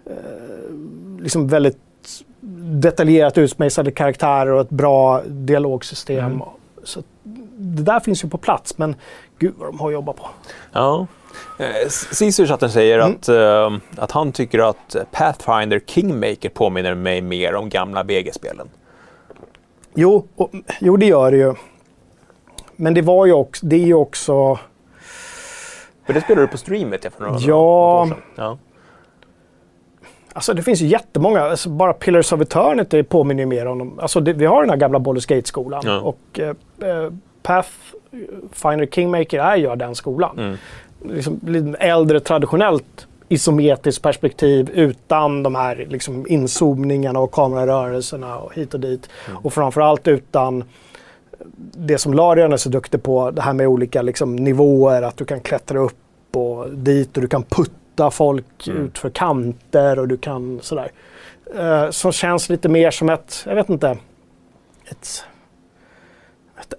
eh, 0.06 0.12
liksom 1.20 1.48
väldigt 1.48 1.78
detaljerat 2.80 3.38
utmejslade 3.38 3.90
karaktärer 3.90 4.50
och 4.50 4.60
ett 4.60 4.70
bra 4.70 5.22
dialogsystem. 5.26 6.42
Så 6.84 7.02
det 7.56 7.82
där 7.82 8.00
finns 8.00 8.24
ju 8.24 8.28
på 8.28 8.38
plats, 8.38 8.78
men 8.78 8.96
gud 9.38 9.54
vad 9.58 9.68
de 9.68 9.80
har 9.80 9.90
jobbat 9.90 10.16
på. 10.16 10.28
Ja. 10.72 11.06
Eh, 11.58 11.66
Caesar 12.18 12.46
chatten 12.46 12.70
säger 12.70 12.98
Mm. 12.98 13.12
att, 13.12 13.28
eh, 13.28 13.78
att 14.02 14.10
han 14.12 14.32
tycker 14.32 14.58
att 14.70 14.96
Pathfinder 15.12 15.80
Kingmaker 15.86 16.48
påminner 16.48 16.94
mig 16.94 17.20
mer 17.20 17.54
om 17.54 17.68
gamla 17.68 18.04
BG-spelen. 18.04 18.68
Jo, 19.94 20.26
och, 20.36 20.50
jo, 20.80 20.96
det 20.96 21.06
gör 21.06 21.30
det 21.30 21.36
ju. 21.36 21.54
Men 22.76 22.94
det 22.94 23.02
var 23.02 23.26
ju 23.26 23.32
också, 23.32 23.66
det 23.66 23.76
är 23.76 23.86
ju 23.86 23.94
också... 23.94 24.58
För 26.06 26.12
det 26.12 26.20
spelade 26.20 26.46
du 26.46 26.50
på 26.50 26.58
streamet 26.58 27.04
ja, 27.04 27.10
för 27.10 27.24
några 27.24 27.38
Ja. 27.40 27.54
år 28.02 28.06
sedan. 28.06 28.16
ja. 28.36 28.58
Alltså 30.32 30.54
det 30.54 30.62
finns 30.62 30.80
ju 30.80 30.86
jättemånga. 30.86 31.40
Alltså, 31.42 31.68
bara 31.68 31.92
Pillars 31.92 32.32
of 32.32 32.40
Eternity 32.40 33.02
påminner 33.02 33.42
ju 33.42 33.46
mer 33.46 33.66
om 33.66 33.78
dem. 33.78 33.98
Alltså 33.98 34.20
det, 34.20 34.32
vi 34.32 34.46
har 34.46 34.60
den 34.60 34.70
här 34.70 34.76
gamla 34.76 34.98
Baldur's 34.98 35.28
Gate-skolan. 35.28 35.82
Ja. 35.86 36.00
Och 36.00 36.40
eh, 36.40 36.48
eh, 36.88 37.10
Pathfinder 37.42 38.86
Kingmaker 38.86 39.38
är 39.40 39.56
ju 39.56 39.76
den 39.76 39.94
skolan. 39.94 40.38
Mm. 40.38 40.56
Liksom, 41.04 41.40
äldre 41.78 42.20
traditionellt 42.20 43.06
isometriskt 43.28 44.02
perspektiv 44.02 44.70
utan 44.74 45.42
de 45.42 45.54
här 45.54 45.86
liksom, 45.90 46.26
inzoomningarna 46.28 47.18
och 47.18 47.32
kamerarörelserna 47.32 48.38
och 48.38 48.54
hit 48.54 48.74
och 48.74 48.80
dit. 48.80 49.08
Och 49.42 49.52
framförallt 49.52 50.08
utan 50.08 50.64
det 51.72 51.98
som 51.98 52.14
Larian 52.14 52.52
är 52.52 52.56
så 52.56 52.68
duktig 52.68 53.02
på, 53.02 53.30
det 53.30 53.42
här 53.42 53.52
med 53.52 53.66
olika 53.66 54.02
liksom, 54.02 54.36
nivåer, 54.36 55.02
att 55.02 55.16
du 55.16 55.24
kan 55.24 55.40
klättra 55.40 55.78
upp 55.78 55.96
och 56.36 56.70
dit 56.70 57.16
och 57.16 57.22
du 57.22 57.28
kan 57.28 57.42
putta 57.42 58.10
folk 58.10 58.68
ut 58.68 58.98
för 58.98 59.10
kanter 59.10 59.98
och 59.98 60.08
du 60.08 60.16
kan 60.16 60.60
sådär. 60.62 60.90
Uh, 61.58 61.90
som 61.90 62.12
känns 62.12 62.48
lite 62.48 62.68
mer 62.68 62.90
som 62.90 63.08
ett, 63.08 63.42
jag 63.46 63.54
vet 63.54 63.68
inte, 63.68 63.98
ett, 64.84 65.24
ett, 66.72 66.74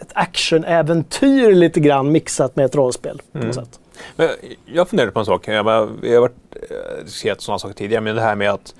ett 0.00 0.10
actionäventyr 0.12 1.52
lite 1.52 1.80
grann 1.80 2.12
mixat 2.12 2.56
med 2.56 2.64
ett 2.64 2.74
rollspel 2.74 3.20
på 3.32 3.38
något 3.38 3.54
sätt. 3.54 3.80
Men 4.16 4.28
jag 4.66 4.88
funderade 4.88 5.12
på 5.12 5.18
en 5.18 5.26
sak. 5.26 5.48
Jag, 5.48 5.64
bara, 5.64 5.88
jag 6.02 6.12
har 6.12 6.20
varit, 6.20 6.56
eh, 6.70 7.04
diskuterat 7.04 7.40
sådana 7.40 7.58
saker 7.58 7.74
tidigare, 7.74 8.00
men 8.00 8.16
det 8.16 8.22
här 8.22 8.34
med 8.34 8.50
att 8.50 8.74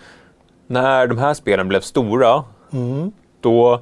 när 0.67 1.07
de 1.07 1.19
här 1.19 1.35
spelen 1.35 1.69
blev 1.69 1.81
stora, 1.81 2.45
då 3.41 3.81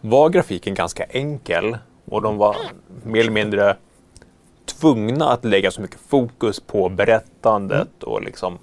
var 0.00 0.28
grafiken 0.28 0.74
ganska 0.74 1.04
enkel 1.04 1.78
och 2.04 2.22
de 2.22 2.36
var 2.36 2.56
mer 3.04 3.20
eller 3.20 3.30
mindre 3.30 3.76
tvungna 4.66 5.28
att 5.28 5.44
lägga 5.44 5.70
så 5.70 5.80
mycket 5.80 6.00
fokus 6.08 6.60
på 6.60 6.88
berättandet 6.88 8.02
och 8.02 8.22
liksom 8.22 8.58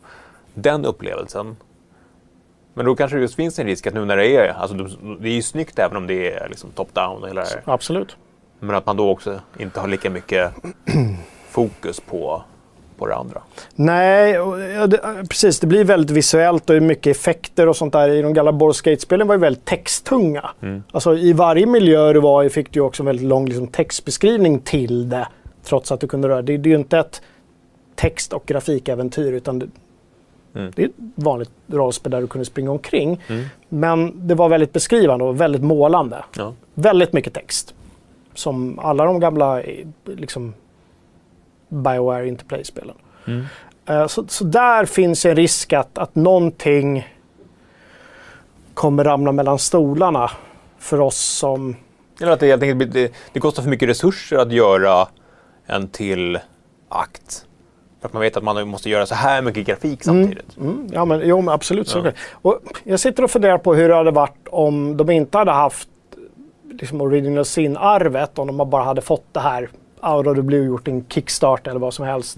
den 0.53 0.85
upplevelsen. 0.85 1.55
Men 2.77 2.85
då 2.85 2.95
kanske 2.95 3.17
det 3.17 3.21
just 3.21 3.35
finns 3.35 3.59
en 3.59 3.65
risk 3.65 3.87
att 3.87 3.93
nu 3.93 4.05
när 4.05 4.17
det 4.17 4.27
är, 4.35 4.47
alltså 4.49 4.77
de- 4.77 5.17
det 5.21 5.29
är 5.29 5.33
ju 5.33 5.41
snyggt 5.41 5.79
även 5.79 5.97
om 5.97 6.07
det 6.07 6.31
är 6.33 6.49
liksom 6.49 6.69
top-down 6.75 7.35
här. 7.37 7.61
Absolut. 7.65 8.17
Men 8.59 8.75
att 8.75 8.85
man 8.85 8.97
då 8.97 9.09
också 9.09 9.39
inte 9.59 9.79
har 9.79 9.87
lika 9.87 10.09
mycket 10.09 10.51
fokus 11.49 11.99
på, 11.99 12.43
på 12.97 13.07
det 13.07 13.15
andra. 13.15 13.41
Nej, 13.75 14.39
och, 14.39 14.89
det, 14.89 14.99
precis. 15.29 15.59
Det 15.59 15.67
blir 15.67 15.83
väldigt 15.83 16.11
visuellt 16.17 16.69
och 16.69 16.81
mycket 16.81 17.17
effekter 17.17 17.67
och 17.67 17.75
sånt 17.75 17.93
där. 17.93 18.09
I 18.09 18.21
de 18.21 18.33
gamla 18.33 18.51
Baldur's 18.51 18.83
Gate-spelen 18.85 19.27
var 19.27 19.35
ju 19.35 19.41
väldigt 19.41 19.65
texttunga. 19.65 20.49
Alltså, 20.91 21.17
I 21.17 21.33
varje 21.33 21.65
miljö 21.65 22.13
du 22.13 22.19
var 22.19 22.43
i 22.43 22.49
fick 22.49 22.71
du 22.71 22.79
också 22.81 23.03
en 23.03 23.07
väldigt 23.07 23.27
lång 23.27 23.45
liksom, 23.45 23.67
textbeskrivning 23.67 24.59
till 24.59 25.09
det. 25.09 25.27
Trots 25.63 25.91
att 25.91 25.99
du 25.99 26.07
kunde 26.07 26.27
röra 26.27 26.41
Det, 26.41 26.57
det 26.57 26.69
är 26.69 26.71
ju 26.71 26.77
inte 26.77 26.99
ett 26.99 27.21
text 27.95 28.33
och 28.33 28.45
grafikäventyr 28.45 29.31
utan 29.31 29.71
det, 30.55 30.71
det 30.75 30.83
är 30.83 30.87
ett 30.87 30.95
vanligt 31.15 31.51
rollspel 31.67 32.11
där 32.11 32.21
du 32.21 32.27
kunde 32.27 32.45
springa 32.45 32.71
omkring. 32.71 33.23
Men 33.69 34.27
det 34.27 34.35
var 34.35 34.49
väldigt 34.49 34.73
beskrivande 34.73 35.25
och 35.25 35.41
väldigt 35.41 35.63
målande. 35.63 36.23
Ja. 36.37 36.53
Väldigt 36.73 37.13
mycket 37.13 37.33
text. 37.33 37.73
Som 38.33 38.79
alla 38.79 39.05
de 39.05 39.19
gamla 39.19 39.61
eh, 39.61 39.85
liksom, 40.03 40.53
Bioware 41.67 42.27
Interplay-spelen. 42.27 42.95
Eh, 43.85 44.07
Så, 44.07 44.25
så 44.27 44.43
där 44.43 44.85
finns 44.85 45.25
en 45.25 45.35
risk 45.35 45.73
att, 45.73 45.97
att 45.97 46.15
någonting 46.15 47.07
kommer 48.73 49.03
ramla 49.03 49.31
mellan 49.31 49.59
stolarna 49.59 50.31
för 50.79 50.99
oss 50.99 51.17
som... 51.17 51.75
Eller 52.21 52.31
att 52.31 52.39
det 52.39 52.47
helt 52.47 52.63
enkelt 52.63 52.93
det, 52.93 53.13
det 53.33 53.39
kostar 53.39 53.63
för 53.63 53.69
mycket 53.69 53.89
resurser 53.89 54.37
att 54.37 54.51
göra 54.51 55.07
en 55.65 55.87
till 55.87 56.39
akt. 56.89 57.45
För 58.05 58.07
att 58.09 58.13
man 58.13 58.21
vet 58.21 58.37
att 58.37 58.43
man 58.43 58.67
måste 58.67 58.89
göra 58.89 59.05
så 59.05 59.15
här 59.15 59.41
mycket 59.41 59.65
grafik 59.67 60.03
samtidigt. 60.03 60.57
Mm, 60.57 60.87
ja, 60.93 61.05
men, 61.05 61.21
jo, 61.23 61.41
men 61.41 61.53
absolut. 61.53 61.87
Så 61.87 61.99
Ja. 62.05 62.11
och 62.31 62.59
jag 62.83 62.99
sitter 62.99 63.23
och 63.23 63.31
funderar 63.31 63.57
på 63.57 63.73
hur 63.75 63.89
det 63.89 63.95
hade 63.95 64.11
varit 64.11 64.47
om 64.49 64.97
de 64.97 65.09
inte 65.09 65.37
hade 65.37 65.51
haft 65.51 65.89
liksom, 66.71 67.01
Original 67.01 67.45
Sin-arvet. 67.45 68.39
Om 68.39 68.47
de 68.57 68.69
bara 68.69 68.83
hade 68.83 69.01
fått 69.01 69.25
det 69.31 69.39
här 69.39 69.69
out 70.01 70.27
of 70.27 70.35
the 70.35 70.41
blue, 70.41 70.65
gjort 70.65 70.87
en 70.87 71.05
kickstart 71.09 71.67
eller 71.67 71.79
vad 71.79 71.93
som 71.93 72.05
helst. 72.05 72.37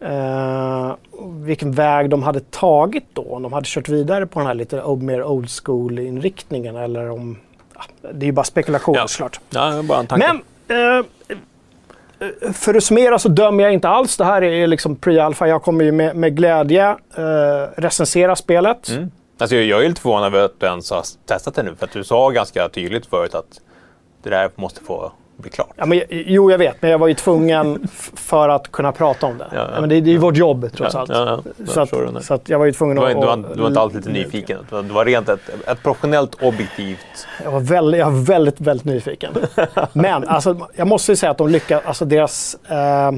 Eh, 0.00 0.90
och 1.10 1.48
vilken 1.48 1.72
väg 1.72 2.10
de 2.10 2.22
hade 2.22 2.40
tagit 2.40 3.04
då. 3.12 3.22
Om 3.22 3.42
de 3.42 3.52
hade 3.52 3.66
kört 3.68 3.88
vidare 3.88 4.26
på 4.26 4.38
den 4.40 4.46
här 4.46 4.54
lite 4.54 4.82
mer 4.96 5.24
old 5.24 5.48
school-inriktningen. 5.64 6.76
Eller 6.76 7.10
om... 7.10 7.38
Ja, 7.74 7.82
det 8.12 8.24
är 8.24 8.26
ju 8.26 8.32
bara 8.32 8.44
spekulation 8.44 8.94
Ja. 8.94 9.08
såklart. 9.08 9.40
Ja, 9.50 9.82
bara 9.82 9.98
en 9.98 10.06
tanke. 10.06 10.32
Men 10.68 10.98
eh, 10.98 11.06
för 12.52 12.74
att 12.74 12.84
summera 12.84 13.18
så 13.18 13.28
dömer 13.28 13.64
jag 13.64 13.72
inte 13.72 13.88
alls. 13.88 14.16
Det 14.16 14.24
här 14.24 14.42
är 14.42 14.66
liksom 14.66 14.96
pre-alpha. 14.96 15.46
Jag 15.46 15.62
kommer 15.62 15.84
ju 15.84 15.92
med, 15.92 16.16
med 16.16 16.36
glädje 16.36 16.90
eh, 16.90 17.70
recensera 17.76 18.36
spelet. 18.36 18.88
Mm. 18.88 19.10
Alltså, 19.38 19.56
jag, 19.56 19.84
är 19.84 19.88
lite 19.88 20.00
förvånad 20.00 20.34
över 20.34 20.44
att 20.44 20.60
du 20.60 20.66
ens 20.66 20.90
har 20.90 21.02
testat 21.26 21.54
det 21.54 21.62
nu. 21.62 21.74
För 21.76 21.86
att 21.86 21.92
du 21.92 22.04
sa 22.04 22.30
ganska 22.30 22.68
tydligt 22.68 23.06
förut 23.06 23.34
att 23.34 23.60
det 24.22 24.30
där 24.30 24.50
måste 24.54 24.84
få 24.84 25.12
bli 25.36 25.50
klart. 25.50 25.68
Ja, 25.76 25.86
men, 25.86 26.02
jo, 26.10 26.50
jag 26.50 26.58
vet, 26.58 26.82
men 26.82 26.90
jag 26.90 26.98
var 26.98 27.08
ju 27.08 27.14
tvungen 27.14 27.88
för 28.14 28.48
att 28.48 28.72
kunna 28.72 28.92
prata 28.92 29.26
om 29.26 29.38
det. 29.38 29.46
Ja, 29.52 29.68
ja. 29.74 29.80
men 29.80 29.88
det, 29.88 30.00
det 30.00 30.10
är 30.10 30.12
ju 30.12 30.18
vårt 30.18 30.36
jobb 30.36 30.68
trots 30.76 30.94
allt. 30.94 31.10
Så, 31.66 31.80
att, 31.80 32.24
så 32.24 32.34
att 32.34 32.48
jag 32.48 32.58
var 32.58 32.66
ju 32.66 32.72
tvungen 32.72 32.96
Du 32.96 33.02
var, 33.02 33.08
att... 33.10 33.20
du, 33.20 33.26
var, 33.26 33.54
du 33.54 33.60
var 33.60 33.68
inte 33.68 33.80
alls 33.80 33.94
lite 33.94 34.08
nyfiken. 34.10 34.58
Det 34.70 34.82
var- 34.82 35.04
rent 35.04 35.28
ett, 35.28 35.40
ett 35.66 35.82
professionellt, 35.82 36.34
objektivt... 36.42 37.26
Jag 37.44 37.50
var 37.50 37.60
väldigt, 37.60 37.98
jag 38.00 38.10
var 38.10 38.20
väldigt, 38.24 38.60
väldigt 38.60 38.86
nyfiken. 38.86 39.32
Men 39.92 40.28
alltså, 40.28 40.68
jag 40.74 40.86
måste 40.86 41.12
ju 41.12 41.16
säga 41.16 41.30
att 41.30 41.38
de 41.38 41.48
lyckas, 41.48 41.82
alltså 41.86 42.04
deras 42.04 42.56
eh, 42.68 43.12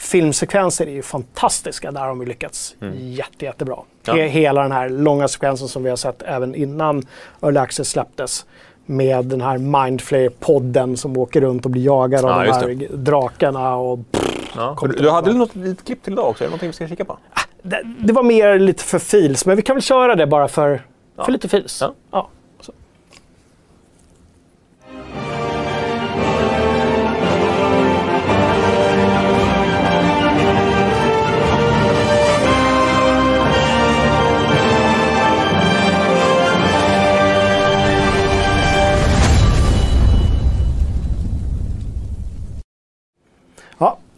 filmsekvenser 0.00 0.86
är 0.86 0.90
ju 0.90 1.02
fantastiska. 1.02 1.90
Där 1.92 2.00
har 2.00 2.08
de 2.08 2.22
lyckats 2.22 2.76
jätte, 2.94 3.44
jättebra. 3.44 3.76
Ja. 4.04 4.12
He- 4.14 4.26
Hela 4.26 4.62
den 4.62 4.72
här 4.72 4.88
långa 4.88 5.28
sekvensen 5.28 5.68
som 5.68 5.82
vi 5.82 5.90
har 5.90 5.96
sett 5.96 6.22
även 6.22 6.54
innan 6.54 7.02
Early 7.42 7.58
Access 7.58 7.88
släpptes. 7.88 8.46
Med 8.86 9.24
den 9.24 9.40
här 9.40 9.58
Mindflayer-podden 9.58 10.96
som 10.96 11.16
åker 11.16 11.40
runt 11.40 11.64
och 11.64 11.70
blir 11.70 11.82
jagad 11.84 12.24
av 12.24 12.30
Ja, 12.30 12.44
de 12.44 12.52
här 12.52 12.74
det. 12.74 12.96
drakarna. 12.96 13.76
Och, 13.76 13.98
Ja. 14.56 14.74
Kom 14.76 14.88
Du, 14.88 14.94
du 14.98 15.10
hade 15.10 15.32
något 15.32 15.54
litet 15.56 15.84
klipp 15.86 16.02
till 16.02 16.12
idag 16.12 16.28
också? 16.28 16.44
Är 16.44 16.46
det 16.46 16.50
någonting 16.50 16.68
vi 16.68 16.72
ska 16.72 16.88
kika 16.88 17.04
på? 17.04 17.18
det, 17.62 17.82
det 17.98 18.12
var 18.12 18.22
mer 18.22 18.58
lite 18.58 18.82
för 18.82 18.98
fils, 18.98 19.46
men 19.46 19.56
vi 19.56 19.62
kan 19.62 19.76
väl 19.76 19.82
köra 19.82 20.14
det 20.14 20.26
bara 20.26 20.48
för, 20.48 20.82
Ja. 21.16 21.24
för 21.24 21.32
lite 21.32 21.48
fils. 21.48 21.82
Ja. 22.10 22.28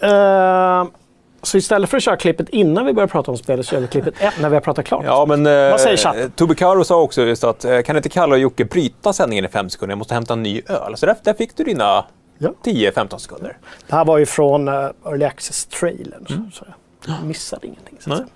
Så. 0.01 0.07
Eh, 0.07 0.87
så 1.43 1.59
istället 1.59 1.91
för 1.91 1.97
att 1.97 2.03
köra 2.03 2.17
klippet 2.17 2.49
innan 2.49 2.87
vi 2.87 2.93
börjar 2.93 3.07
prata 3.07 3.31
om 3.31 3.37
spelet 3.37 3.67
så 3.67 3.75
gör 3.75 3.81
vi 3.83 3.89
klippet 3.89 4.15
ett 4.19 4.35
när 4.41 4.49
vi 4.49 4.57
har 4.57 4.61
pratat 4.61 4.85
klart. 4.87 5.05
Ja, 5.05 5.27
men... 5.29 5.47
Eh, 5.47 5.71
Vad 5.71 5.81
säger 5.81 5.97
chatten? 5.97 6.31
Tobbe 6.31 6.55
Karo 6.55 6.85
sa 6.85 7.01
också 7.01 7.23
just 7.23 7.45
att 7.45 7.65
eh, 7.65 7.83
kan 7.83 7.97
inte 7.97 8.09
Kalle 8.09 8.33
och 8.35 8.39
Jocke 8.41 8.65
bryta 8.65 9.13
sändningen 9.13 9.45
i 9.45 9.49
fem 9.49 9.71
sekunder? 9.71 9.93
Jag 9.93 9.99
måste 9.99 10.15
hämta 10.15 10.33
en 10.33 10.43
ny 10.43 10.63
öl. 10.69 10.97
Så 10.97 11.07
där, 11.07 11.17
där 11.23 11.35
fick 11.35 11.57
du 11.57 11.65
dina 11.65 12.05
Ja. 12.41 12.53
10-15 12.65 13.19
sekunder. 13.19 13.57
Det 13.89 13.95
här 13.95 14.05
var 14.05 14.19
ju 14.19 14.27
från 14.27 14.69
uh, 14.69 14.91
Early 15.07 15.25
Access-trailern. 15.25 16.51
Så 16.53 16.65
jag 17.07 17.25
missade 17.25 17.67
ingenting. 17.67 17.97
Så 18.01 18.13
att 18.13 18.19
Nej. 18.19 18.27
säga. 18.27 18.29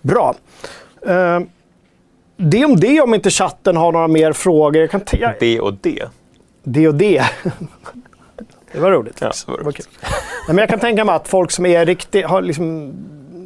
Bra. 0.00 0.34
Eh, 1.06 1.40
det 2.36 2.64
om 2.64 2.76
det, 2.80 3.00
om 3.00 3.14
inte 3.14 3.30
chatten 3.30 3.76
har 3.76 3.92
några 3.92 4.08
mer 4.08 4.32
frågor. 4.32 4.80
Jag 4.80 4.90
kan 4.90 5.00
jag, 5.12 5.32
Det 5.40 5.60
och 5.60 5.74
det. 5.74 6.08
det 6.62 6.88
och 6.88 6.94
det. 6.94 7.24
det 8.72 8.80
var 8.80 8.90
roligt. 8.90 9.16
Ja, 9.20 9.32
det 9.58 9.62
var 9.64 9.72
kul. 9.72 9.86
Nej, 10.02 10.10
men 10.46 10.58
jag 10.58 10.68
kan 10.68 10.80
tänka 10.80 11.04
mig 11.04 11.14
att 11.14 11.28
folk 11.28 11.50
som 11.50 11.66
är 11.66 11.86
riktigt, 11.86 12.26
har 12.26 12.42
liksom, 12.42 12.94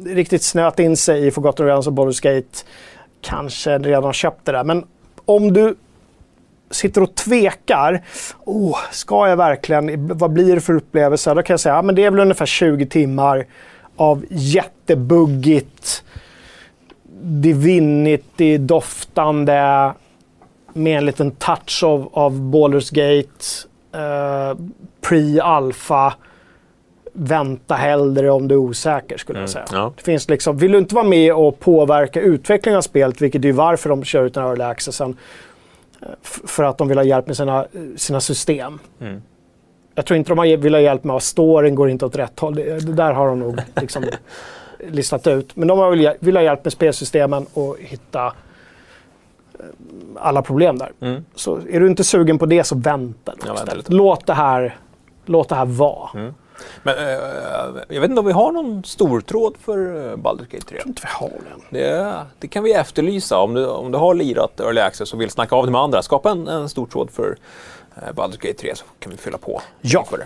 riktigt 0.05 0.43
snöat 0.43 0.79
in 0.79 0.97
sig 0.97 1.27
i 1.27 1.31
Forgotten 1.31 1.65
Realms 1.65 1.87
och 1.87 1.93
Baldur's 1.93 2.23
Gate 2.23 2.57
kanske 3.21 3.77
redan 3.77 4.03
har 4.03 4.13
köpt 4.13 4.45
det 4.45 4.51
där. 4.51 4.63
Men 4.63 4.85
om 5.25 5.53
du 5.53 5.75
sitter 6.71 7.03
och 7.03 7.15
tvekar. 7.15 8.01
Oh, 8.45 8.77
ska 8.91 9.29
jag 9.29 9.37
verkligen? 9.37 10.07
Vad 10.07 10.31
blir 10.31 10.55
det 10.55 10.61
för 10.61 10.75
upplevelse? 10.75 11.33
Då 11.33 11.43
kan 11.43 11.53
jag 11.53 11.59
säga 11.59 11.77
att 11.77 11.85
ja, 11.85 11.91
det 11.91 12.03
är 12.03 12.11
väl 12.11 12.19
ungefär 12.19 12.45
20 12.45 12.85
timmar 12.85 13.45
av 13.95 14.25
jättebuggigt, 14.29 16.03
divinity-doftande 17.21 19.93
med 20.73 20.97
en 20.97 21.05
liten 21.05 21.31
touch 21.31 21.83
av, 21.83 22.09
av 22.13 22.33
Baldur's 22.33 22.93
Gate, 22.93 23.45
eh, 23.93 24.55
pre-alpha. 25.01 26.13
Vänta 27.13 27.75
hellre 27.75 28.29
om 28.31 28.47
du 28.47 28.55
är 28.55 28.59
osäker 28.59 29.17
skulle 29.17 29.39
jag 29.39 29.49
säga. 29.49 29.65
ja. 29.71 29.93
Det 29.97 30.03
finns 30.03 30.29
liksom, 30.29 30.57
vill 30.57 30.71
du 30.71 30.77
inte 30.77 30.95
vara 30.95 31.05
med 31.05 31.33
och 31.33 31.59
påverka 31.59 32.21
utvecklingen 32.21 32.77
av 32.77 32.81
spelet, 32.81 33.21
vilket 33.21 33.45
är 33.45 33.51
varför 33.51 33.89
de 33.89 34.03
kör 34.03 34.23
ut 34.23 34.33
den 34.33 34.43
här 34.43 34.49
early 34.49 34.63
accessen, 34.63 35.17
eh, 36.01 36.07
för 36.23 36.63
att 36.63 36.77
de 36.77 36.87
vill 36.87 36.97
ha 36.97 37.03
hjälp 37.05 37.27
med 37.27 37.37
sina, 37.37 37.65
sina 37.95 38.21
system. 38.21 38.79
Mm. 39.01 39.21
Jag 39.95 40.05
tror 40.05 40.17
inte 40.17 40.31
de 40.31 40.37
har- 40.37 40.57
vill 40.57 40.73
ha 40.73 40.81
hjälp 40.81 41.03
med 41.03 41.15
att 41.15 41.23
storyn 41.23 41.75
går 41.75 41.89
inte 41.89 42.05
åt 42.05 42.15
rätt 42.15 42.39
håll. 42.39 42.55
Det, 42.55 42.85
det 42.85 42.93
där 42.93 43.13
har 43.13 43.27
de 43.27 43.39
nog 43.39 43.59
liksom 43.75 44.03
listat 44.89 45.27
ut. 45.27 45.55
Men 45.55 45.67
de 45.67 45.79
har 45.79 45.91
vill, 45.91 46.11
vill 46.19 46.35
ha 46.35 46.43
hjälp 46.43 46.63
med 46.65 46.73
spelsystemen 46.73 47.45
och 47.53 47.77
hitta 47.79 48.25
eh, 48.25 49.65
alla 50.15 50.41
problem 50.41 50.77
där. 50.77 50.91
Mm. 50.99 51.25
Så 51.35 51.59
är 51.71 51.79
du 51.79 51.87
inte 51.87 52.03
sugen 52.03 52.37
på 52.39 52.45
det 52.45 52.63
så 52.63 52.75
vänta 52.75 53.33
då 53.45 53.53
istället. 53.53 53.89
Låt 53.89 54.25
det 54.27 54.33
här, 54.33 54.77
låt 55.25 55.49
det 55.49 55.55
här 55.55 55.65
vara. 55.65 56.33
Men 56.83 56.97
eh, 56.97 57.83
jag 57.89 58.01
vet 58.01 58.09
inte 58.09 58.19
om 58.19 58.25
vi 58.25 58.33
har 58.33 58.51
någon 58.51 58.83
stortråd 58.83 59.55
för 59.65 59.77
uh, 59.77 60.15
Baldur's 60.15 60.51
Gate 60.51 60.65
3. 60.65 60.75
Jag 60.75 60.81
tror 60.81 60.87
inte 60.87 61.01
vi 61.01 61.25
har 61.25 61.29
den. 61.29 61.61
Det, 61.69 62.15
det 62.39 62.47
kan 62.47 62.63
vi 62.63 62.73
efterlysa. 62.73 63.37
Om 63.37 63.53
du, 63.53 63.67
om 63.67 63.91
du 63.91 63.97
har 63.97 64.13
lirat 64.13 64.59
Early 64.59 64.81
Access 64.81 65.13
och 65.13 65.21
vill 65.21 65.29
snacka 65.29 65.55
av 65.55 65.65
det 65.65 65.71
med 65.71 65.81
andra, 65.81 66.01
skapa 66.01 66.29
en, 66.31 66.47
en 66.47 66.69
stortråd 66.69 67.11
för 67.11 67.29
uh, 67.29 68.13
Baldur's 68.13 68.39
Gate 68.41 68.53
3 68.53 68.75
så 68.75 68.85
kan 68.99 69.11
vi 69.11 69.17
fylla 69.17 69.37
på. 69.37 69.61
Ja. 69.81 70.05
det. 70.11 70.25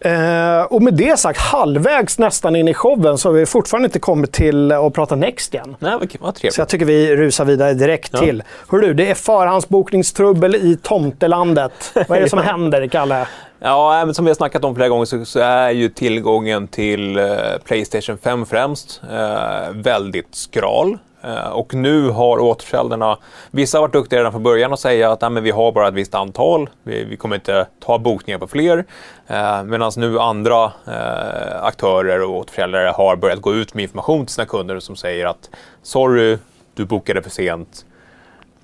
Eh, 0.00 0.62
och 0.62 0.82
med 0.82 0.94
det 0.94 1.18
sagt, 1.18 1.40
halvvägs 1.40 2.18
nästan 2.18 2.56
in 2.56 2.68
i 2.68 2.74
showen 2.74 3.18
så 3.18 3.28
har 3.28 3.34
vi 3.34 3.46
fortfarande 3.46 3.86
inte 3.86 3.98
kommit 3.98 4.32
till 4.32 4.72
att 4.72 4.92
prata 4.94 5.16
Next 5.16 5.54
igen. 5.54 5.76
Nej, 5.78 5.92
vad, 5.92 6.16
vad 6.20 6.34
trevligt. 6.34 6.54
Så 6.54 6.60
jag 6.60 6.68
tycker 6.68 6.86
vi 6.86 7.16
rusar 7.16 7.44
vidare 7.44 7.74
direkt 7.74 8.10
Ja. 8.12 8.18
till. 8.18 8.42
Hör 8.68 8.78
du, 8.78 8.94
det 8.94 9.10
är 9.10 9.14
förhandsbokningstrubbel 9.14 10.54
i 10.54 10.78
tomtelandet. 10.82 11.92
Vad 12.08 12.18
är 12.18 12.22
det 12.22 12.28
som 12.28 12.38
händer, 12.42 12.86
Kalle? 12.86 13.26
Ja, 13.60 14.02
men 14.04 14.14
som 14.14 14.24
vi 14.24 14.30
har 14.30 14.34
snackat 14.34 14.64
om 14.64 14.74
flera 14.74 14.88
gånger 14.88 15.04
så, 15.04 15.24
så 15.24 15.40
är 15.40 15.70
ju 15.70 15.88
tillgången 15.88 16.68
till 16.68 17.18
eh, 17.18 17.26
Playstation 17.64 18.18
5 18.18 18.46
främst 18.46 19.02
eh, 19.10 19.70
väldigt 19.72 20.34
skral. 20.34 20.98
Eh, 21.22 21.48
och 21.48 21.74
nu 21.74 22.10
har 22.10 22.38
återförsäljarna, 22.38 23.18
vissa 23.50 23.78
har 23.78 23.82
varit 23.82 23.92
duktiga 23.92 24.18
redan 24.18 24.32
från 24.32 24.42
början 24.42 24.72
och 24.72 24.78
säga 24.78 25.12
att 25.12 25.20
Nej, 25.20 25.30
men 25.30 25.42
vi 25.42 25.50
har 25.50 25.72
bara 25.72 25.88
ett 25.88 25.94
visst 25.94 26.14
antal, 26.14 26.70
vi, 26.82 27.04
vi 27.04 27.16
kommer 27.16 27.36
inte 27.36 27.66
ta 27.80 27.98
bokningar 27.98 28.38
på 28.38 28.46
fler. 28.46 28.84
Eh, 29.26 29.62
Medan 29.62 29.92
nu 29.96 30.18
andra 30.18 30.64
eh, 30.64 31.62
aktörer 31.62 32.22
och 32.22 32.36
återförsäljare 32.36 32.88
har 32.88 33.16
börjat 33.16 33.40
gå 33.40 33.54
ut 33.54 33.74
med 33.74 33.82
information 33.82 34.26
till 34.26 34.34
sina 34.34 34.46
kunder 34.46 34.80
som 34.80 34.96
säger 34.96 35.26
att 35.26 35.50
sorry, 35.82 36.38
du 36.74 36.84
bokade 36.84 37.22
för 37.22 37.30
sent, 37.30 37.84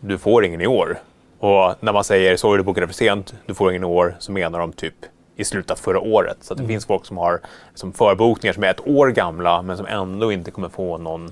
du 0.00 0.18
får 0.18 0.44
ingen 0.44 0.60
i 0.60 0.66
år. 0.66 0.98
Och 1.44 1.74
när 1.80 1.92
man 1.92 2.04
säger 2.04 2.36
sorry 2.36 2.58
du 2.58 2.62
bokade 2.62 2.86
för 2.86 2.94
sent, 2.94 3.34
du 3.46 3.54
får 3.54 3.70
ingen 3.70 3.84
år, 3.84 4.16
så 4.18 4.32
menar 4.32 4.58
de 4.58 4.72
typ 4.72 4.94
i 5.36 5.44
slutet 5.44 5.70
av 5.70 5.76
förra 5.76 6.00
året. 6.00 6.36
Så 6.40 6.54
det 6.54 6.66
finns 6.66 6.86
folk 6.86 7.06
som 7.06 7.18
har 7.18 7.40
som 7.74 7.92
förbokningar 7.92 8.52
som 8.52 8.64
är 8.64 8.70
ett 8.70 8.86
år 8.86 9.08
gamla 9.08 9.62
men 9.62 9.76
som 9.76 9.86
ändå 9.86 10.32
inte 10.32 10.50
kommer 10.50 10.68
få 10.68 10.98
någon, 10.98 11.30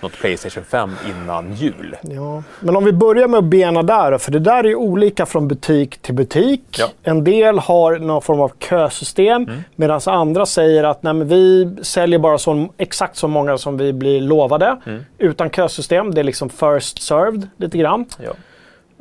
något 0.00 0.12
Playstation 0.12 0.64
5 0.64 0.90
innan 1.08 1.54
jul. 1.54 1.96
Ja. 2.02 2.42
Men 2.60 2.76
om 2.76 2.84
vi 2.84 2.92
börjar 2.92 3.28
med 3.28 3.38
att 3.38 3.44
bena 3.44 3.82
där 3.82 4.18
för 4.18 4.32
det 4.32 4.38
där 4.38 4.64
är 4.64 4.68
ju 4.68 4.76
olika 4.76 5.26
från 5.26 5.48
butik 5.48 5.98
till 5.98 6.14
butik. 6.14 6.76
Ja. 6.78 6.86
En 7.02 7.24
del 7.24 7.58
har 7.58 7.98
någon 7.98 8.22
form 8.22 8.40
av 8.40 8.52
kösystem 8.58 9.46
medan 9.76 10.00
andra 10.06 10.46
säger 10.46 10.84
att 10.84 11.02
Nej, 11.02 11.14
men 11.14 11.28
vi 11.28 11.76
säljer 11.82 12.18
bara 12.18 12.38
så, 12.38 12.68
exakt 12.76 13.16
så 13.16 13.28
många 13.28 13.58
som 13.58 13.76
vi 13.76 13.92
blir 13.92 14.20
lovade. 14.20 14.76
Utan 15.18 15.50
kösystem, 15.50 16.14
det 16.14 16.20
är 16.20 16.24
liksom 16.24 16.48
first 16.48 17.02
served 17.02 17.48
lite 17.56 17.78
grann. 17.78 18.06
Ja. 18.24 18.32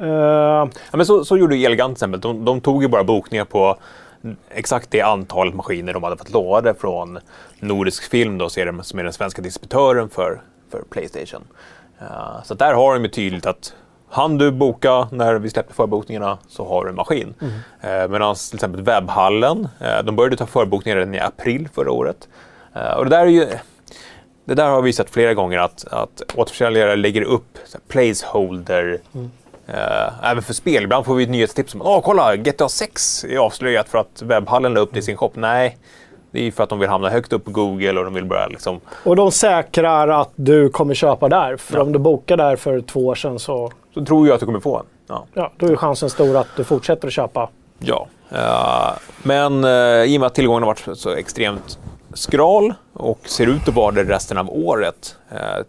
Eh, 0.01 0.67
Ja, 0.91 0.97
men 0.97 1.05
så, 1.05 1.25
så 1.25 1.37
gjorde 1.37 1.55
Elgant 1.55 1.97
till 1.97 2.05
exempel. 2.05 2.21
De, 2.21 2.45
de 2.45 2.61
tog 2.61 2.83
ju 2.83 2.89
bara 2.89 3.03
bokningar 3.03 3.45
på 3.45 3.77
exakt 4.49 4.91
det 4.91 5.01
antalet 5.01 5.55
maskiner 5.55 5.93
de 5.93 6.03
hade 6.03 6.17
fått 6.17 6.31
lovade 6.31 6.73
från 6.73 7.19
Nordisk 7.59 8.09
Film, 8.09 8.37
då, 8.37 8.49
som 8.49 8.99
är 8.99 9.03
den 9.03 9.13
svenska 9.13 9.41
distributören 9.41 10.09
för, 10.09 10.41
för 10.71 10.81
Playstation. 10.89 11.43
Eh, 11.99 12.43
så 12.43 12.53
där 12.53 12.73
har 12.73 12.93
de 12.93 13.03
ju 13.03 13.09
tydligt 13.09 13.45
att 13.45 13.73
han 14.09 14.37
du 14.37 14.51
boka 14.51 15.07
när 15.11 15.35
vi 15.35 15.49
släpper 15.49 15.73
förbokningarna 15.73 16.37
så 16.47 16.67
har 16.67 16.83
du 16.83 16.89
en 16.89 16.95
maskin. 16.95 17.33
Mm. 17.41 18.11
Medan 18.11 18.35
till 18.35 18.55
exempel 18.55 18.81
Webbhallen, 18.81 19.67
eh, 19.79 20.03
de 20.03 20.15
började 20.15 20.37
ta 20.37 20.45
förbokningar 20.45 20.97
redan 20.97 21.15
i 21.15 21.19
april 21.19 21.69
förra 21.73 21.91
året. 21.91 22.27
Eh, 22.75 22.93
och 22.93 23.03
det 23.05 23.09
där 23.09 23.21
är 23.21 23.25
ju... 23.25 23.47
Det 24.45 24.55
där 24.55 24.69
har 24.69 24.81
vi 24.81 24.93
sett 24.93 25.09
flera 25.09 25.33
gånger 25.33 25.59
att, 25.59 25.85
att 25.91 26.21
återförsäljare 26.35 26.95
lägger 26.95 27.21
upp 27.21 27.57
så 27.65 27.77
här, 27.77 27.83
Eh, 29.73 30.31
även 30.31 30.43
för 30.43 30.53
spel. 30.53 30.83
Ibland 30.83 31.05
får 31.05 31.15
vi 31.15 31.23
ett 31.23 31.29
nyhetstips 31.29 31.75
om 31.75 31.81
att 31.81 32.03
kolla, 32.03 32.35
GTA 32.35 32.69
6 32.69 33.23
är 33.23 33.37
avslöjat 33.37 33.89
för 33.89 33.97
att 33.97 34.21
webbhallen 34.21 34.73
la 34.73 34.79
upp 34.79 34.93
det 34.93 34.99
i 34.99 35.01
sin 35.01 35.17
shop. 35.17 35.31
Nej, 35.33 35.77
det 36.31 36.47
är 36.47 36.51
för 36.51 36.63
att 36.63 36.69
de 36.69 36.79
vill 36.79 36.89
hamna 36.89 37.09
högt 37.09 37.33
upp 37.33 37.45
på 37.45 37.51
Google 37.51 37.99
och 37.99 38.05
de 38.05 38.13
vill 38.13 38.25
börja 38.25 38.47
liksom... 38.47 38.79
och 39.03 39.15
de 39.15 39.31
säkrar 39.31 40.07
att 40.07 40.31
du 40.35 40.69
kommer 40.69 40.93
köpa 40.93 41.29
där. 41.29 41.57
För 41.57 41.79
om 41.79 41.91
du 41.91 41.99
bokade 41.99 42.43
där 42.43 42.55
för 42.55 42.81
två 42.81 43.07
år 43.07 43.15
sedan 43.15 43.39
så 43.39 43.71
Så 43.93 44.05
tror 44.05 44.27
jag 44.27 44.33
att 44.33 44.39
du 44.39 44.45
kommer 44.45 44.59
få 44.59 44.77
en. 44.77 44.85
Ja. 45.07 45.25
ja, 45.33 45.51
då 45.57 45.67
är 45.67 45.75
chansen 45.75 46.09
stor 46.09 46.37
att 46.37 46.47
du 46.57 46.63
fortsätter 46.63 47.07
att 47.07 47.13
köpa. 47.13 47.49
ja. 47.79 48.07
Eh, 48.31 48.91
men 49.23 49.63
uh, 49.65 50.03
i 50.03 50.17
och 50.17 50.19
med 50.19 50.27
att 50.27 50.35
tillgången 50.35 50.63
har 50.63 50.67
varit 50.67 50.97
så 50.97 51.09
extremt 51.09 51.79
skral 52.13 52.73
och 52.93 53.19
ser 53.25 53.47
ut 53.47 53.67
att 53.67 53.75
vara 53.75 53.91
det 53.91 54.03
resten 54.03 54.37
av 54.37 54.49
året. 54.49 55.15
eh, 55.31 55.65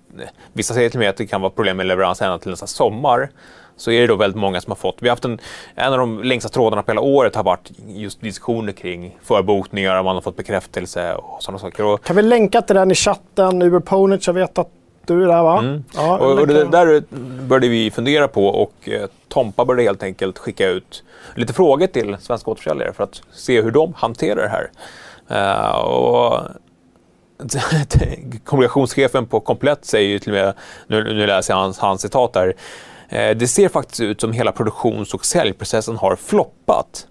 vissa 0.53 0.75
säger 0.75 0.91
till 0.91 0.99
mig 0.99 1.09
att 1.09 1.17
det 1.17 1.27
kan 1.27 1.41
vara 1.41 1.51
problem 1.51 1.77
med 1.77 1.87
leverans 1.87 2.23
ända 2.23 2.39
till 2.39 2.51
nästa 2.51 2.67
sommar. 2.67 3.31
Så 3.77 3.91
är 3.91 4.01
det 4.01 4.07
då 4.07 4.17
väldigt 4.17 4.41
många 4.41 4.61
som 4.61 4.71
har 4.71 4.77
fått. 4.77 4.97
Vi 5.01 5.09
har 5.09 5.13
haft 5.13 5.25
en, 5.25 5.39
en 5.75 5.93
av 5.93 5.99
de 5.99 6.23
längsta 6.23 6.49
trådarna 6.49 6.83
på 6.83 6.91
hela 6.93 7.01
året 7.01 7.35
har 7.37 7.43
varit 7.45 7.71
just 7.87 8.21
diskussioner 8.21 8.73
kring 8.73 9.17
förbokningar, 9.23 9.97
om 9.99 10.05
man 10.05 10.15
har 10.17 10.23
fått 10.23 10.37
bekräftelse 10.37 11.15
och 11.15 11.43
sådana 11.43 11.59
saker. 11.59 11.85
Och, 11.85 12.05
Kan 12.05 12.17
vi 12.17 12.23
länka 12.23 12.63
till 12.63 12.77
den 12.77 12.91
i 12.91 12.95
chatten? 12.95 13.63
Uber 13.63 13.81
Ponich, 13.81 14.27
jag 14.27 14.35
vet 14.35 14.59
att 14.59 14.69
du 15.07 15.23
är 15.23 15.27
där 15.29 15.43
va? 15.43 15.55
Ja, 15.95 16.19
Mm. 16.19 16.21
och, 16.21 16.39
och 16.41 16.47
det 16.47 16.65
där 16.65 17.03
började 17.47 17.69
vi 17.69 17.91
fundera 17.91 18.29
på 18.29 18.47
och 18.47 18.89
eh, 18.89 19.07
Tompa 19.29 19.65
började 19.65 19.83
helt 19.83 20.03
enkelt 20.03 20.39
skicka 20.39 20.69
ut 20.69 21.05
lite 21.35 21.53
frågor 21.53 21.87
till 21.87 22.17
svenska 22.21 22.51
återförsäljare 22.51 22.93
för 22.93 23.05
att 23.05 23.23
se 23.33 23.63
hur 23.63 23.71
de 23.71 23.95
hanterar 23.97 24.43
det 24.43 24.49
här. 24.49 24.71
Eh, 25.29 25.79
och 25.79 26.41
kommunikationschefen 28.45 29.27
på 29.27 29.41
Komplett 29.41 29.85
säger 29.85 30.09
ju 30.09 30.19
till 30.19 30.33
och 30.33 30.39
med, 30.39 30.55
nu, 30.87 31.05
nu 31.15 31.27
läser 31.27 31.55
jag 31.55 31.59
hans, 31.61 31.79
hans 31.79 32.01
citat 32.03 32.33
där, 32.33 32.55
det 33.13 33.49
ser 33.51 33.69
faktiskt 33.69 34.01
ut 34.01 34.21
som 34.21 34.33
hela 34.33 34.53
produktions 34.53 35.15
och 35.15 35.25
säljprocessen 35.27 35.97
har 35.97 36.17
floppat. 36.17 37.07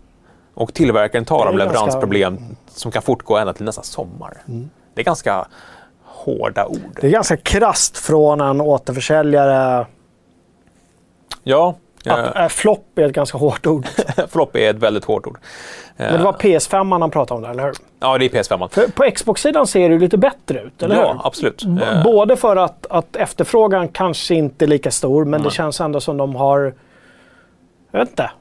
Och 0.54 0.74
tillverkaren 0.74 1.26
talar 1.26 1.52
om 1.52 1.56
är 1.56 1.60
ganska- 1.60 1.74
leveransproblem 1.80 2.40
som 2.68 2.92
kan 2.92 3.02
fortgå 3.02 3.38
ända 3.38 3.54
till 3.54 3.66
nästa 3.66 3.84
sommar. 3.84 4.38
Det 4.94 5.02
är 5.02 5.06
ganska 5.06 5.48
hårda 6.04 6.66
ord. 6.66 6.98
Det 7.02 7.08
är 7.08 7.12
ganska 7.12 7.38
krast 7.38 7.98
från 7.98 8.42
en 8.42 8.62
återförsäljare. 8.62 9.86
Ja, 11.44 11.76
Att, 12.06 12.36
eh, 12.36 12.44
äh, 12.44 12.50
flopp 12.50 13.00
är 13.00 13.06
ett 13.06 13.14
ganska 13.14 13.38
hårt 13.38 13.68
ord. 13.68 13.88
flopp 14.30 14.56
är 14.56 14.70
ett 14.70 14.76
väldigt 14.80 15.06
hårt 15.06 15.28
ord. 15.28 15.38
Men 16.10 16.18
det 16.20 16.24
var 16.26 16.34
PS5 16.34 17.00
han 17.00 17.12
pratade 17.12 17.36
om 17.38 17.42
där, 17.44 17.50
eller 17.50 17.64
hur? 17.64 17.74
Ja, 18.00 18.18
det 18.18 18.26
är 18.26 18.30
PS5. 18.30 18.68
För 18.68 18.88
på 18.88 19.12
Xbox-sidan 19.16 19.68
ser 19.68 19.90
det 19.90 19.98
lite 20.00 20.18
bättre 20.18 20.62
ut, 20.62 20.84
eller 20.84 20.96
ja, 20.96 21.14
hur? 21.14 21.28
absolut. 21.28 21.64
B- 21.66 21.82
Eh, 21.84 22.04
Både 22.04 22.36
för 22.36 22.56
att, 22.56 22.86
att 22.90 23.16
efterfrågan 23.16 23.88
kanske 23.88 24.36
inte 24.36 24.66
är 24.66 24.68
lika 24.68 24.92
stor, 24.92 25.26
men 25.26 25.40
det 25.42 25.48
Nej. 25.48 25.52
känns 25.56 25.82
ändå 25.82 26.00
som 26.02 26.18
de 26.18 26.36
har... 26.36 26.74
Jag 27.92 28.00
vet 28.00 28.10
inte. 28.10 28.32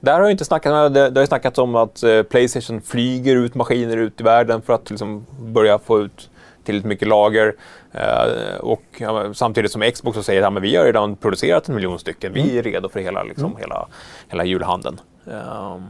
Där 0.00 0.12
har 0.12 0.20
jag 0.20 0.30
inte 0.30 0.44
snackat, 0.44 0.94
det, 0.94 1.10
det 1.10 1.20
har 1.20 1.22
ju 1.22 1.26
snackats 1.26 1.58
om 1.58 1.74
att 1.76 2.02
eh, 2.02 2.22
Playstation 2.22 2.80
flyger 2.82 3.36
ut 3.36 3.54
maskiner 3.54 3.96
ut 3.96 4.20
i 4.20 4.24
världen 4.24 4.62
för 4.62 4.72
att 4.72 4.90
liksom 4.90 5.26
börja 5.40 5.78
få 5.78 6.00
ut 6.00 6.30
tillräckligt 6.64 6.88
mycket 6.88 7.08
lager. 7.08 7.54
Eh, 7.92 8.60
och 8.60 8.82
ja, 8.98 9.34
samtidigt 9.34 9.72
som 9.72 9.82
Xbox 9.82 10.16
så 10.16 10.22
säger 10.22 10.42
att 10.42 10.54
ja, 10.54 10.60
vi 10.60 10.76
har 10.76 10.84
redan 10.84 11.16
producerat 11.16 11.68
en 11.68 11.74
miljon 11.74 11.98
stycken. 11.98 12.32
Vi 12.32 12.58
är 12.58 12.62
redo 12.62 12.88
för 12.88 13.00
hela, 13.00 13.22
liksom, 13.22 13.56
hela, 13.60 13.86
hela 14.28 14.44
julhandeln. 14.44 15.00
Ehm, 15.26 15.82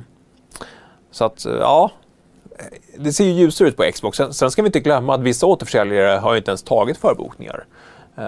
så 1.10 1.24
att, 1.24 1.46
eh, 1.46 1.52
ja. 1.52 1.90
Det 2.98 3.12
ser 3.12 3.24
ju 3.24 3.30
ljusare 3.30 3.68
ut 3.68 3.76
på 3.76 3.90
Xbox. 3.92 4.16
Sen, 4.16 4.34
sen 4.34 4.50
ska 4.50 4.62
vi 4.62 4.66
inte 4.66 4.80
glömma 4.80 5.14
att 5.14 5.20
vissa 5.20 5.46
återförsäljare 5.46 6.18
har 6.18 6.32
ju 6.32 6.38
inte 6.38 6.50
ens 6.50 6.62
tagit 6.62 6.98
förbokningar. 6.98 7.64
Eh, 8.16 8.24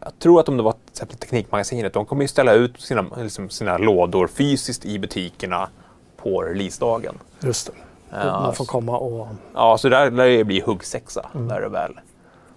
jag 0.00 0.12
tror 0.18 0.40
att 0.40 0.48
om 0.48 0.56
det 0.56 0.62
var 0.62 0.72
till 0.72 0.90
exempel 0.90 1.18
Teknikmagasinet, 1.18 1.92
de 1.92 2.06
kommer 2.06 2.22
ju 2.22 2.28
ställa 2.28 2.52
ut 2.52 2.80
sina, 2.80 3.04
liksom, 3.16 3.48
sina 3.50 3.78
lådor 3.78 4.26
fysiskt 4.26 4.84
i 4.84 4.98
butikerna 4.98 5.68
på 6.16 6.42
releasedagen. 6.42 7.18
Just 7.40 7.66
det. 7.66 7.72
Ja, 8.10 8.40
Man 8.40 8.54
får 8.54 8.64
komma 8.64 8.98
och... 8.98 9.28
Ja, 9.54 9.78
så 9.78 9.88
där 9.88 10.10
lär 10.10 10.28
det 10.28 10.44
bli 10.44 10.60
huggsexa 10.60 11.26
när, 11.32 11.60
det 11.60 11.68
väl, 11.68 11.92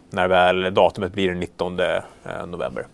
när 0.09 0.27
väl 0.27 0.73
datumet 0.73 1.13
blir 1.13 1.27
den 1.27 1.39
19 1.39 1.79
eh, 1.79 2.01
november. 2.47 2.87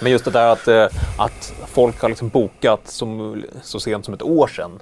Men 0.00 0.12
just 0.12 0.24
det 0.24 0.30
där 0.30 0.52
att, 0.52 0.68
eh, 0.68 0.86
att 1.18 1.54
folk 1.66 2.02
har 2.02 2.08
liksom 2.08 2.28
bokat 2.28 2.88
som, 2.88 3.42
så 3.62 3.80
sent 3.80 4.04
som 4.04 4.14
ett 4.14 4.22
år 4.22 4.46
sedan. 4.46 4.80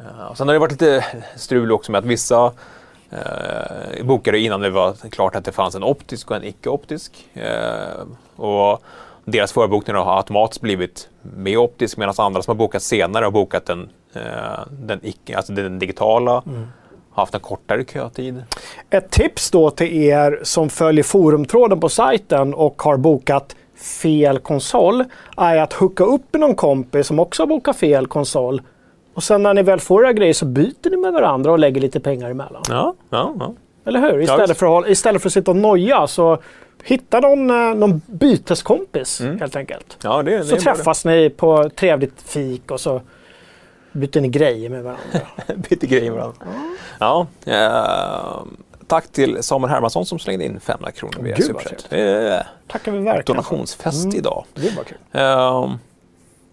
Eh, 0.00 0.34
Sen 0.34 0.48
har 0.48 0.52
det 0.52 0.58
varit 0.58 0.72
lite 0.72 1.04
strul 1.36 1.72
också 1.72 1.92
med 1.92 1.98
att 1.98 2.04
vissa 2.04 2.52
eh, 3.10 4.04
bokade 4.04 4.38
innan 4.38 4.60
det 4.60 4.70
var 4.70 5.10
klart 5.10 5.34
att 5.34 5.44
det 5.44 5.52
fanns 5.52 5.74
en 5.74 5.82
optisk 5.84 6.30
och 6.30 6.36
en 6.36 6.44
icke-optisk. 6.44 7.26
Eh, 7.34 8.04
och 8.36 8.82
deras 9.24 9.52
förbokningar 9.52 10.00
har 10.00 10.16
automatiskt 10.16 10.60
blivit 10.60 11.08
med 11.22 11.58
optisk 11.58 11.96
medan 11.96 12.14
andra 12.18 12.42
som 12.42 12.50
har 12.50 12.56
bokat 12.56 12.82
senare 12.82 13.24
har 13.24 13.30
bokat 13.30 13.66
den, 13.66 13.90
eh, 14.14 14.22
den, 14.70 15.00
icke, 15.02 15.36
alltså 15.36 15.52
den 15.52 15.78
digitala. 15.78 16.42
Har 17.10 17.22
haft 17.22 17.34
en 17.34 17.40
kortare 17.40 17.84
kötid. 17.84 18.42
Ett 18.90 19.10
tips 19.10 19.50
då 19.50 19.70
till 19.70 20.02
er 20.02 20.40
som 20.42 20.70
följer 20.70 21.04
forumtråden 21.04 21.80
på 21.80 21.88
sajten 21.88 22.54
och 22.54 22.82
har 22.82 22.96
bokat 22.96 23.56
fel 24.02 24.38
konsol 24.38 25.04
är 25.36 25.56
att 25.56 25.72
hooka 25.72 26.04
upp 26.04 26.22
med 26.32 26.40
någon 26.40 26.54
kompis 26.54 27.06
som 27.06 27.18
också 27.18 27.42
har 27.42 27.46
bokat 27.46 27.76
fel 27.76 28.06
konsol. 28.06 28.62
Och 29.18 29.24
sen 29.24 29.42
när 29.42 29.54
ni 29.54 29.62
väl 29.62 29.80
får 29.80 30.04
era 30.04 30.12
grejer 30.12 30.34
så 30.34 30.44
byter 30.44 30.90
ni 30.90 30.96
med 30.96 31.12
varandra 31.12 31.52
och 31.52 31.58
lägger 31.58 31.80
lite 31.80 32.00
pengar 32.00 32.30
emellan. 32.30 32.62
Ja, 32.68 32.94
ja, 33.10 33.34
ja. 33.38 33.54
Eller 33.84 34.00
hur? 34.00 34.20
Istället, 34.20 34.58
för, 34.58 34.78
att, 34.78 34.88
istället 34.88 35.22
för 35.22 35.28
att 35.28 35.32
sitta 35.32 35.50
och 35.50 35.56
noja 35.56 36.06
så 36.06 36.38
hitta 36.82 37.20
någon, 37.20 37.50
eh, 37.50 37.74
någon 37.74 38.00
byteskompis 38.06 39.20
helt 39.20 39.56
enkelt. 39.56 39.98
ja 40.02 40.22
det, 40.22 40.36
det 40.38 40.44
Så 40.44 40.56
träffas 40.56 41.04
ni 41.04 41.30
på 41.30 41.70
trevligt 41.70 42.22
fik 42.22 42.70
och 42.70 42.80
så 42.80 43.00
byter 43.92 44.20
ni 44.20 44.28
grejer 44.28 44.70
med 44.70 44.82
varandra. 44.82 45.20
Byter 45.56 45.86
grejer 45.86 46.10
med 46.10 46.20
varandra. 46.20 46.46
Ja, 46.98 47.26
eh, 47.46 48.42
tack 48.86 49.12
till 49.12 49.42
Samuel 49.42 49.70
Hermansson 49.70 50.06
som 50.06 50.18
slängde 50.18 50.44
in 50.44 50.60
500 50.60 50.92
kronor 50.92 51.18
via 51.22 51.36
Gud, 51.36 51.46
Superchat. 51.46 51.86
Är 51.90 52.46
Tackar 52.68 52.92
vi 52.92 52.98
verkligen 52.98 53.24
donationsfest 53.36 54.14
idag. 54.14 54.44
Det 54.54 54.76
var 54.76 54.84
kul. 54.84 54.98
Ehm, 55.12 55.78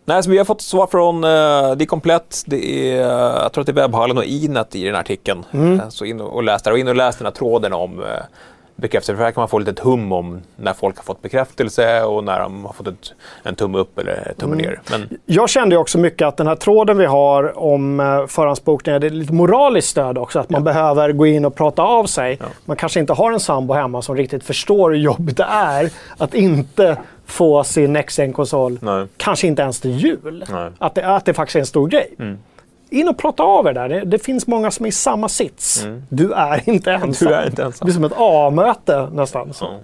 nej, 0.06 0.24
så 0.24 0.30
vi 0.30 0.38
har 0.38 0.46
fått 0.46 0.62
svar 0.62 0.88
från 0.88 1.16
uh, 1.16 1.76
Det 1.76 1.84
är 1.84 1.86
komplett. 1.86 2.44
Det 2.46 2.92
är, 2.92 3.02
eh, 3.02 3.42
jag 3.44 3.54
tror 3.54 3.62
att 3.62 3.66
det 3.66 3.72
är 3.72 3.82
Webbhallen 3.82 4.18
och 4.18 4.26
Inet 4.26 4.76
i 4.76 4.84
den 4.84 4.94
här 4.94 5.02
artikeln. 5.02 5.46
Eh, 5.52 5.90
så 5.90 6.06
in 6.06 6.22
och, 6.22 6.44
läs 6.44 6.64
där. 6.64 6.72
Och 6.72 6.80
in 6.80 6.88
och 6.88 6.96
läs 6.96 7.18
den 7.18 7.26
här 7.26 7.34
tråden 7.34 7.74
om 7.74 8.00
uh, 8.00 8.06
bekräftelse. 8.76 9.18
För 9.18 9.24
här 9.24 9.32
kan 9.32 9.42
man 9.42 9.50
få 9.50 9.60
lite 9.60 9.82
hum 9.82 10.12
om 10.12 10.42
när 10.56 10.74
folk 10.74 10.98
har 10.98 11.04
fått 11.04 11.22
bekräftelse 11.22 12.04
och 12.04 12.24
när 12.24 12.40
de 12.40 12.66
har 12.66 12.74
fått 12.74 12.88
ett, 12.88 13.14
en 13.44 13.56
tumme 13.56 13.78
upp 13.78 14.00
eller 14.00 14.34
tumme 14.38 14.56
ner. 14.56 14.80
Men 14.92 15.18
Jag 15.26 15.50
kände 15.50 15.78
också 15.78 15.98
mycket 15.98 16.28
att 16.28 16.38
den 16.38 16.48
här 16.48 16.56
tråden 16.56 16.98
vi 16.98 17.06
har 17.06 17.60
om 17.60 18.00
eh, 18.00 18.28
förhandsbokningar, 18.28 19.00
det 19.00 19.08
är 19.08 19.12
lite 19.12 19.34
moraliskt 19.34 19.88
stöd 19.88 20.18
också. 20.18 20.40
Att 20.40 20.50
man 20.50 20.64
behöver 20.64 21.12
gå 21.12 21.28
in 21.28 21.46
och 21.46 21.56
prata 21.56 21.84
av 21.84 22.06
sig. 22.06 22.40
Man 22.66 22.78
kanske 22.78 23.00
inte 23.00 23.14
har 23.14 23.32
en 23.32 23.40
sambo 23.40 23.74
hemma 23.74 24.02
som 24.02 24.18
riktigt 24.18 24.44
förstår 24.44 24.92
hur 24.92 24.98
jobbigt 24.98 25.38
det 25.38 25.48
är 25.50 25.90
att 26.18 26.34
inte 26.34 26.98
få 27.26 27.64
sin 27.64 27.94
next 27.94 28.20
konsol 28.34 28.80
kanske 29.18 29.48
inte 29.48 29.62
ens 29.62 29.82
till 29.82 29.92
jul. 29.92 30.46
Nej. 30.52 30.72
Att 30.78 30.96
det, 30.96 31.16
att 31.16 31.26
det 31.26 31.34
faktiskt 31.34 31.56
är 31.56 31.60
en 31.60 31.66
stor 31.66 31.88
grej. 31.88 32.16
In 32.90 33.08
och 33.08 33.18
prata 33.18 33.44
av 33.44 33.68
er 33.68 33.74
där. 33.74 33.90
Det, 33.90 34.02
det 34.02 34.20
finns 34.20 34.48
många 34.48 34.72
som 34.72 34.86
är 34.86 34.90
i 34.90 34.92
samma 34.92 35.30
sits. 35.30 35.86
Du 36.10 36.32
är 36.34 36.70
inte 36.70 36.92
ensam. 36.92 37.28
Du 37.28 37.34
är 37.34 37.46
inte 37.46 37.64
ensam. 37.64 37.80
Det 37.80 37.86
blir 37.86 37.94
som 37.94 38.04
ett 38.04 38.14
A-möte 38.18 39.10
nästan. 39.12 39.54
Så. 39.54 39.80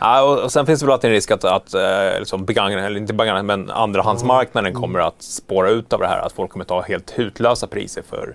Ja, 0.00 0.22
och, 0.22 0.38
och 0.38 0.52
sen 0.52 0.66
finns 0.66 0.80
det 0.80 0.86
väl 0.86 0.92
alltid 0.92 1.08
en 1.10 1.14
risk 1.14 1.30
att, 1.30 1.44
att 1.44 1.74
eh, 1.74 2.18
liksom 2.18 2.44
begagna, 2.44 2.86
eller 2.86 3.00
inte 3.00 3.14
begagna, 3.14 3.42
men 3.42 3.70
andrahandsmarknaden 3.70 4.74
kommer 4.74 4.98
att 4.98 5.22
spåra 5.22 5.70
ut 5.70 5.92
av 5.92 6.00
det 6.00 6.06
här. 6.06 6.18
Att 6.18 6.32
folk 6.32 6.50
kommer 6.50 6.64
ta 6.64 6.80
helt 6.80 7.18
hutlösa 7.18 7.66
priser 7.66 8.02
för, 8.10 8.34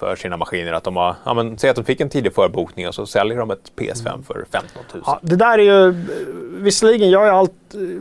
för 0.00 0.16
sina 0.16 0.36
maskiner. 0.36 0.72
Att 0.72 0.84
de 0.84 0.96
har, 0.96 1.16
ja, 1.24 1.34
men, 1.34 1.58
säg 1.58 1.70
att 1.70 1.76
de 1.76 1.84
fick 1.84 2.00
en 2.00 2.08
tidig 2.08 2.34
förbokning 2.34 2.88
och 2.88 2.94
så 2.94 3.06
säljer 3.06 3.38
de 3.38 3.50
ett 3.50 3.72
PS5 3.76 4.22
för 4.22 4.44
15 4.52 4.82
000. 4.94 5.02
Ja, 5.06 5.18
det 5.22 5.36
där 5.36 5.58
är 5.58 5.62
ju, 5.62 5.94
visserligen, 6.50 7.10
jag 7.10 7.26
är 7.26 7.32
allt 7.32 7.52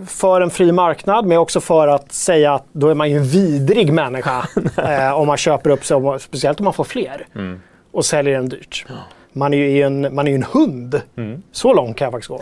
för 0.07 0.41
en 0.41 0.49
fri 0.49 0.71
marknad, 0.71 1.25
men 1.25 1.37
också 1.37 1.61
för 1.61 1.87
att 1.87 2.11
säga 2.11 2.53
att 2.53 2.65
då 2.71 2.89
är 2.89 2.95
man 2.95 3.09
ju 3.09 3.17
en 3.17 3.23
vidrig 3.23 3.93
människa 3.93 4.47
eh, 4.77 5.13
om 5.13 5.27
man 5.27 5.37
köper 5.37 5.69
upp 5.69 5.85
sig, 5.85 6.19
speciellt 6.19 6.59
om 6.59 6.63
man 6.63 6.73
får 6.73 6.83
fler, 6.83 7.27
och 7.91 8.05
säljer 8.05 8.33
den 8.33 8.49
dyrt. 8.49 8.85
Man 9.33 9.53
är 9.53 9.57
ju 9.57 9.81
en, 9.81 10.15
man 10.15 10.27
är 10.27 10.35
en 10.35 10.43
hund. 10.43 11.01
Så 11.51 11.73
långt 11.73 11.97
kan 11.97 12.05
jag 12.05 12.11
faktiskt 12.11 12.29
gå. 12.29 12.41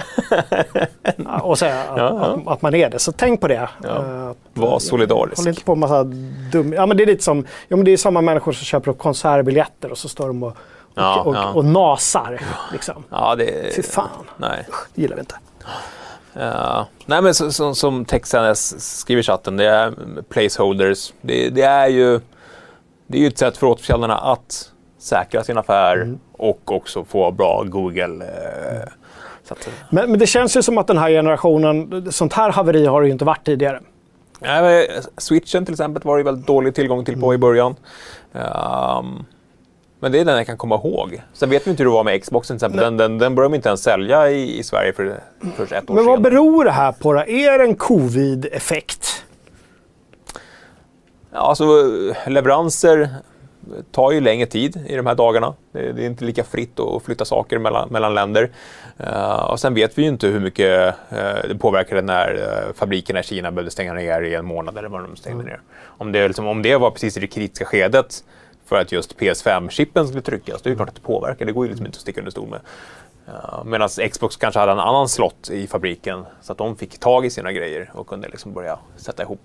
Ja, 1.26 1.40
och 1.42 1.60
säga 1.60 1.82
att, 1.82 1.98
Ja, 1.98 2.40
ja. 2.46 2.52
Att, 2.54 2.62
man 2.62 2.76
är 2.76 2.90
det. 2.90 3.00
Så 3.00 3.12
tänk 3.12 3.42
på 3.42 3.48
det. 3.48 3.70
Eh, 3.86 4.28
att- 4.30 4.38
Var 4.54 4.80
solidarisk. 4.80 5.38
Håll 5.38 5.48
inte 5.48 5.64
på 5.64 5.76
med 5.76 5.90
massa 5.90 6.04
dum... 6.52 6.74
Ja, 6.74 6.86
men 6.86 6.98
det 6.98 7.04
är 7.04 7.08
lite 7.08 7.24
som... 7.24 7.46
Ja, 7.68 7.76
men 7.76 7.86
det 7.86 7.92
är 7.92 7.98
samma 7.98 8.22
människor 8.22 8.52
som 8.52 8.66
köper 8.66 8.92
upp 8.92 8.98
konsertbiljetter 8.98 9.92
och 9.92 9.98
så 9.98 10.10
står 10.10 10.28
de 10.28 10.44
och, 10.44 10.50
och, 10.50 10.56
Ja, 10.96 11.22
och, 11.22 11.36
ja. 11.36 11.52
och 11.54 11.66
nasar. 11.66 12.42
Liksom. 12.72 13.04
Ja, 13.10 13.36
det, 13.36 13.76
Fy 13.76 13.82
fan. 13.82 14.10
Nej. 14.38 14.66
Det 14.94 15.02
gillar 15.02 15.16
vi 15.16 15.20
inte. 15.20 15.36
Ja. 16.34 16.88
nej, 17.06 17.22
men 17.22 17.34
så, 17.34 17.52
så, 17.52 17.76
som 17.76 18.06
Texanes 18.06 18.90
skriver 19.00 19.20
i 19.20 19.24
chatten, 19.24 19.58
det 19.58 19.66
är 19.66 19.94
placeholders. 20.30 21.14
Det, 21.22 21.50
det, 21.50 21.62
är 21.62 21.88
ju, 21.88 22.20
det 23.08 23.18
är 23.18 23.22
ju 23.22 23.28
ett 23.28 23.38
sätt 23.38 23.58
för 23.58 23.68
återförsäljarna 23.68 24.18
att 24.18 24.72
säkra 25.08 25.44
sin 25.44 25.58
affär 25.58 26.18
och 26.32 26.72
också 26.72 27.04
få 27.04 27.32
bra 27.32 27.64
Google. 27.64 28.26
Eh, 28.26 28.88
att, 29.52 29.70
Men, 29.90 30.12
men 30.12 30.20
det 30.20 30.28
känns 30.28 30.58
ju 30.58 30.62
som 30.62 30.78
att 30.78 30.88
den 30.88 30.98
här 30.98 31.10
generationen, 31.10 32.08
sånt 32.12 32.34
här 32.34 32.52
haveri 32.52 32.86
har 32.86 33.02
det 33.02 33.08
ju 33.08 33.14
inte 33.14 33.26
varit 33.26 33.46
tidigare. 33.46 33.82
Nej, 34.40 34.62
men 34.62 35.04
Switchen 35.18 35.66
till 35.66 35.74
exempel 35.74 36.04
var 36.04 36.18
det 36.18 36.24
väldigt 36.24 36.48
dålig 36.48 36.76
tillgång 36.76 37.06
till 37.06 37.22
på 37.22 37.34
i 37.34 37.38
början. 37.38 37.76
Ehm, 38.34 39.26
men 40.00 40.12
det 40.12 40.20
är 40.20 40.26
den 40.26 40.38
jag 40.38 40.46
kan 40.46 40.58
komma 40.58 40.76
ihåg. 40.76 41.22
Sen 41.34 41.50
vet 41.50 41.68
vi 41.68 41.72
inte 41.72 41.84
hur 41.84 41.90
det 41.90 41.94
var 41.94 42.04
med 42.04 42.22
Xboxen 42.22 42.60
till 42.60 42.66
exempel. 42.66 42.84
Den, 42.84 42.98
den, 42.98 43.18
den 43.18 43.36
började 43.36 43.54
de 43.54 43.56
inte 43.56 43.70
ens 43.70 43.84
sälja 43.84 44.30
i, 44.32 44.60
i 44.60 44.64
Sverige 44.64 44.94
för 44.94 45.20
först 45.56 45.72
ett 45.72 45.90
år 45.90 45.96
Men 45.96 46.06
vad 46.06 46.22
beror 46.22 46.66
det 46.66 46.72
här 46.72 46.92
på 46.92 47.14
då? 47.14 47.20
Är 47.20 47.58
det 47.58 47.64
en 47.64 47.76
covid-effekt? 47.76 49.24
Ja, 51.32 51.40
alltså, 51.40 51.66
leveranser 52.28 53.10
tar 53.92 54.12
ju 54.12 54.22
längre 54.22 54.46
tid 54.46 54.86
i 54.88 54.96
de 54.96 55.06
här 55.06 55.16
dagarna. 55.16 55.54
Det, 55.72 55.92
det 55.92 56.04
är 56.04 56.06
inte 56.06 56.26
lika 56.26 56.44
fritt 56.44 56.80
att 56.80 57.04
flytta 57.04 57.26
saker 57.26 57.58
mellan, 57.58 57.90
mellan 57.90 58.14
länder. 58.14 58.50
Eh, 58.98 59.52
och 59.52 59.60
sen 59.60 59.74
vet 59.74 59.98
vi 59.98 60.02
ju 60.02 60.08
inte 60.08 60.28
hur 60.28 60.40
mycket 60.40 60.96
eh, 61.10 61.48
det 61.48 61.58
påverkade 61.60 62.02
när 62.02 62.34
uh, 62.34 62.74
fabrikerna 62.74 63.20
i 63.20 63.24
Kina 63.24 63.52
behövde 63.52 63.72
stänga 63.72 63.94
ner 63.94 64.22
i 64.22 64.36
en 64.36 64.46
månad 64.46 64.78
eller 64.78 64.90
vad 64.90 65.02
de 65.02 65.16
stängde 65.16 65.44
ner. 65.44 65.62
Om 65.84 66.12
det, 66.12 66.28
liksom, 66.28 66.48
om 66.48 66.62
det 66.62 66.78
var 66.78 66.92
precis 66.92 67.18
i 67.18 67.20
det 67.20 67.28
kritiska 67.28 67.66
skedet 67.66 68.24
för 68.66 68.82
att 68.82 68.92
just 68.92 69.20
PS5-chippen 69.20 70.08
skulle 70.08 70.22
tryckas, 70.22 70.62
det 70.62 70.68
är 70.68 70.72
ju 70.72 70.76
klart 70.76 70.90
att 70.90 70.96
det 70.96 71.02
påverkar. 71.02 71.46
Det 71.46 71.52
går 71.52 71.66
ju 71.66 71.70
liksom 71.70 71.86
inte 71.86 71.98
att 71.98 72.02
sticka 72.02 72.22
under 72.22 72.32
stol 72.32 72.50
med. 72.50 72.60
Uh, 73.28 73.64
Medan 73.66 73.90
Xbox 74.12 74.36
kanske 74.36 74.60
hade 74.60 74.72
en 74.72 74.80
annan 74.80 75.10
slott 75.10 75.50
i 75.50 75.68
fabriken 75.68 76.26
så 76.42 76.52
att 76.52 76.58
de 76.58 76.76
fick 76.76 77.00
tag 77.00 77.26
i 77.26 77.30
sina 77.30 77.52
grejer 77.52 77.92
och 77.94 78.08
kunde 78.08 78.28
liksom 78.28 78.54
börja 78.54 78.80
sätta 78.98 79.24
ihop. 79.24 79.42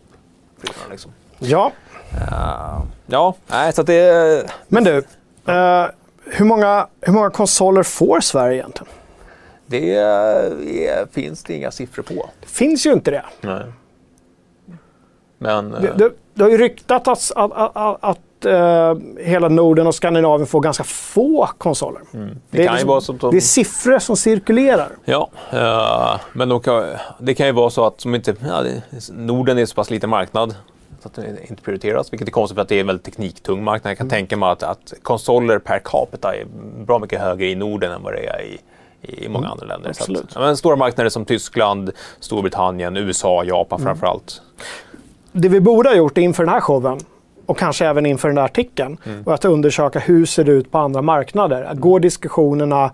Liksom. 0.90 1.12
Ja, 1.38 1.72
Uh, 2.14 2.82
ja, 3.06 3.34
nej, 3.46 3.72
så 3.72 3.80
att 3.80 3.86
det... 3.86 4.50
men 4.68 4.84
du. 4.84 4.96
eh, 5.46 5.86
hur, 6.24 6.44
många, 6.44 6.86
hur 7.00 7.12
många 7.12 7.30
konsoler 7.30 7.82
får 7.82 8.20
Sverige 8.20 8.56
egentligen? 8.56 8.92
Det 9.66 9.94
är, 9.94 11.06
finns 11.12 11.42
det 11.42 11.54
inga 11.54 11.70
siffror 11.70 12.02
på. 12.02 12.30
Det 12.40 12.46
finns 12.46 12.86
ju 12.86 12.92
inte 12.92 13.10
det. 13.10 13.24
Nej. 13.40 13.62
Men... 15.38 15.70
Det, 15.70 15.88
eh, 15.88 15.96
det, 15.96 16.10
det 16.34 16.42
har 16.42 16.50
ju 16.50 16.58
ryktat 16.58 17.08
att, 17.08 17.32
att, 17.36 17.76
att, 17.76 17.98
att 18.00 18.44
eh, 18.44 18.94
hela 19.18 19.48
Norden 19.48 19.86
och 19.86 19.94
Skandinavien 19.94 20.46
får 20.46 20.60
ganska 20.60 20.84
få 20.84 21.48
konsoler. 21.58 22.02
Mm. 22.14 22.36
det, 22.50 22.66
kan 22.66 22.78
ju 22.78 22.84
vara 22.84 23.00
som... 23.00 23.18
det 23.18 23.36
är 23.36 23.40
siffror 23.40 23.98
som 23.98 24.16
cirkulerar. 24.16 24.88
Ja, 25.04 25.30
eh, 25.52 26.20
men 26.32 26.48
de 26.48 26.60
kan, 26.60 26.84
det 27.18 27.34
kan 27.34 27.46
ju 27.46 27.52
vara 27.52 27.70
så 27.70 27.86
att 27.86 28.00
som 28.00 28.14
inte, 28.14 28.34
ja, 28.48 28.62
det, 28.62 28.82
Norden 29.12 29.58
är 29.58 29.66
så 29.66 29.74
pass 29.74 29.90
liten 29.90 30.10
marknad 30.10 30.54
så 31.00 31.08
att 31.08 31.14
det 31.14 31.50
inte 31.50 31.62
prioriteras, 31.62 32.12
vilket 32.12 32.28
är 32.28 32.32
konstigt 32.32 32.54
för 32.54 32.62
att 32.62 32.68
det 32.68 32.76
är 32.76 32.80
en 32.80 32.86
väldigt 32.86 33.04
tekniktung 33.04 33.64
marknad. 33.64 33.90
Jag 33.90 33.98
kan 33.98 34.08
tänka 34.08 34.36
mig 34.36 34.48
att, 34.48 34.62
att 34.62 34.94
konsoler 35.02 35.58
per 35.58 35.78
capita 35.84 36.34
är 36.36 36.44
bra 36.84 36.98
mycket 36.98 37.20
högre 37.20 37.46
i 37.46 37.54
Norden 37.54 37.92
än 37.92 38.02
vad 38.02 38.12
det 38.12 38.26
är 38.26 38.42
i, 38.42 38.60
i 39.02 39.28
många 39.28 39.48
andra 39.48 39.66
länder. 39.66 39.90
Absolut. 39.90 40.36
att, 40.36 40.42
men 40.42 40.56
stora 40.56 40.76
marknader 40.76 41.10
som 41.10 41.24
Tyskland, 41.24 41.90
Storbritannien, 42.20 42.96
USA, 42.96 43.44
Japan 43.44 43.80
framför 43.80 44.06
allt. 44.06 44.42
Det 45.32 45.48
vi 45.48 45.60
borde 45.60 45.88
ha 45.88 45.96
gjort 45.96 46.18
inför 46.18 46.42
den 46.44 46.52
här 46.52 46.60
showen 46.60 46.98
och 47.46 47.58
kanske 47.58 47.86
även 47.86 48.06
inför 48.06 48.28
den 48.28 48.34
där 48.34 48.42
artikeln 48.42 48.96
var 49.24 49.34
att 49.34 49.44
undersöka 49.44 49.98
hur 49.98 50.26
ser 50.26 50.44
det 50.44 50.52
ut 50.52 50.70
på 50.70 50.78
andra 50.78 51.02
marknader. 51.02 51.74
Går 51.74 52.00
diskussionerna 52.00 52.90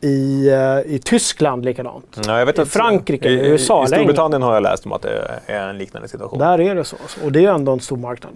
i, 0.00 0.48
eh, 0.48 0.94
i 0.94 0.98
Tyskland 1.04 1.64
likadant? 1.64 2.20
Ja, 2.26 2.38
jag 2.38 2.46
vet 2.46 2.58
I 2.58 2.60
att- 2.60 2.68
Frankrike, 2.68 3.28
i, 3.28 3.48
USA, 3.48 3.84
I 3.84 3.86
Storbritannien 3.86 4.42
har 4.42 4.54
jag 4.54 4.62
läst 4.62 4.86
om 4.86 4.92
att 4.92 5.02
det 5.02 5.40
är 5.46 5.68
en 5.68 5.78
liknande 5.78 6.08
situation. 6.08 6.38
Där 6.38 6.60
är 6.60 6.74
det 6.74 6.84
så. 6.84 6.96
Och 7.24 7.32
det 7.32 7.44
är 7.44 7.52
ändå 7.52 7.72
en 7.72 7.80
stor 7.80 7.96
marknad. 7.96 8.32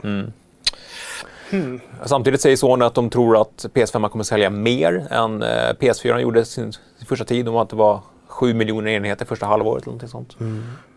Samtidigt 2.04 2.40
säger 2.40 2.56
Sony 2.56 2.84
att 2.84 2.94
de 2.94 3.10
tror 3.10 3.40
att 3.40 3.66
PS5 3.74 4.08
kommer 4.08 4.24
sälja 4.24 4.50
mer 4.50 5.06
än 5.10 5.42
eh, 5.42 5.48
PS4 5.80 6.18
gjorde 6.18 6.44
sin, 6.44 6.72
sin 6.72 7.06
första 7.06 7.24
tid. 7.24 7.48
Om 7.48 7.56
att 7.56 7.68
det 7.68 7.76
var 7.76 8.00
7 8.26 8.54
miljoner 8.54 8.90
enheter 8.90 9.24
första 9.26 9.46
halvåret 9.46 9.82
eller 9.82 9.86
någonting 9.92 10.08
sånt. 10.08 10.36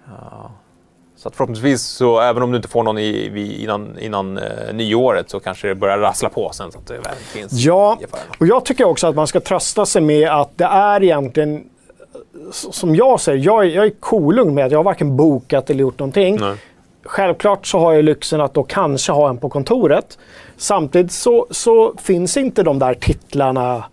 Ja. 0.07 0.51
Så 1.23 1.29
att 1.29 1.35
förhoppningsvis, 1.35 1.81
så, 1.81 2.19
även 2.19 2.43
om 2.43 2.51
du 2.51 2.55
inte 2.55 2.67
får 2.67 2.83
någon 2.83 2.97
i, 2.97 3.61
innan, 3.63 3.99
innan 3.99 4.37
eh, 4.37 4.73
nyåret, 4.73 5.29
så 5.29 5.39
kanske 5.39 5.67
det 5.67 5.75
börjar 5.75 5.97
rassla 5.97 6.29
på 6.29 6.49
sen 6.53 6.71
så 6.71 6.77
att 6.77 6.87
det 6.87 6.93
väl 6.93 7.15
finns 7.15 7.51
Ja, 7.51 7.97
och 8.39 8.47
jag 8.47 8.65
tycker 8.65 8.83
också 8.83 9.07
att 9.07 9.15
man 9.15 9.27
ska 9.27 9.39
trösta 9.39 9.85
sig 9.85 10.01
med 10.01 10.29
att 10.29 10.57
det 10.57 10.65
är 10.65 11.03
egentligen, 11.03 11.63
som 12.51 12.95
jag 12.95 13.19
säger, 13.19 13.45
jag 13.45 13.65
är, 13.65 13.69
jag 13.69 13.85
är 13.85 13.93
kolugn 13.99 14.53
med 14.53 14.65
att 14.65 14.71
jag 14.71 14.79
har 14.79 14.83
varken 14.83 15.17
bokat 15.17 15.69
eller 15.69 15.81
gjort 15.81 15.99
någonting. 15.99 16.37
Nej. 16.39 16.55
Självklart 17.03 17.67
så 17.67 17.79
har 17.79 17.93
jag 17.93 18.05
lyxen 18.05 18.41
att 18.41 18.53
då 18.53 18.63
kanske 18.63 19.11
ha 19.11 19.29
en 19.29 19.37
på 19.37 19.49
kontoret. 19.49 20.17
Samtidigt 20.57 21.11
så, 21.11 21.47
så 21.51 21.93
finns 21.97 22.37
inte 22.37 22.63
de 22.63 22.79
där 22.79 22.93
titlarna 22.93 23.83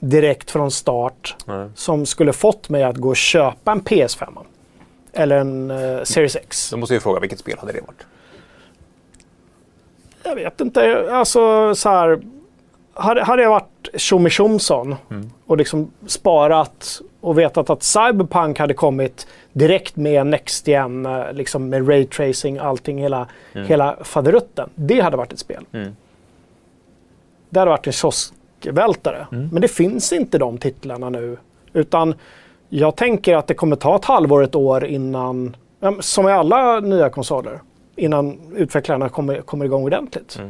direkt 0.00 0.50
från 0.50 0.70
start 0.70 1.36
Nej. 1.44 1.68
som 1.74 2.06
skulle 2.06 2.32
fått 2.32 2.68
mig 2.68 2.82
att 2.82 2.96
gå 2.96 3.08
och 3.08 3.16
köpa 3.16 3.72
en 3.72 3.82
PS5. 3.82 4.38
Eller 5.12 5.36
en 5.36 5.70
eh, 5.70 6.02
Series 6.02 6.36
X. 6.36 6.70
Då 6.70 6.76
måste 6.76 6.94
jag 6.94 7.02
fråga, 7.02 7.20
vilket 7.20 7.38
spel 7.38 7.58
hade 7.58 7.72
det 7.72 7.80
varit? 7.80 8.06
Jag 10.22 10.34
vet 10.34 10.60
inte. 10.60 11.08
Alltså 11.12 11.74
så 11.74 11.88
här. 11.88 12.20
Hade, 12.94 13.24
hade 13.24 13.42
jag 13.42 13.50
varit 13.50 13.88
Tjomme 13.94 14.30
Tjomsson 14.30 14.96
och 15.46 15.56
liksom 15.56 15.90
sparat 16.06 17.00
och 17.20 17.38
vetat 17.38 17.70
att 17.70 17.82
Cyberpunk 17.82 18.58
hade 18.58 18.74
kommit 18.74 19.26
direkt 19.52 19.96
med 19.96 20.26
Next 20.26 20.68
Gen, 20.68 21.06
eh, 21.06 21.32
liksom 21.32 21.68
med 21.68 21.88
Ray 21.88 22.06
Tracing, 22.06 22.58
allting, 22.58 22.98
hela, 22.98 23.26
hela 23.52 23.96
faderutten. 24.02 24.70
Det 24.74 25.00
hade 25.00 25.16
varit 25.16 25.32
ett 25.32 25.38
spel. 25.38 25.64
Mm. 25.72 25.96
Det 27.48 27.58
hade 27.58 27.70
varit 27.70 27.86
en 27.86 27.92
kioskvältare. 27.92 29.26
Men 29.30 29.62
det 29.62 29.68
finns 29.68 30.12
inte 30.12 30.38
de 30.38 30.58
titlarna 30.58 31.10
nu. 31.10 31.36
Utan 31.72 32.14
jag 32.70 32.96
tänker 32.96 33.36
att 33.36 33.46
det 33.46 33.54
kommer 33.54 33.76
ta 33.76 33.96
ett 33.96 34.04
halvår, 34.04 34.44
ett 34.44 34.54
år 34.54 34.84
innan, 34.84 35.56
som 36.00 36.28
i 36.28 36.32
alla 36.32 36.80
nya 36.80 37.10
konsoler, 37.10 37.60
innan 37.96 38.40
utvecklarna 38.56 39.08
kommer, 39.08 39.40
kommer 39.40 39.64
igång 39.64 39.84
ordentligt. 39.84 40.40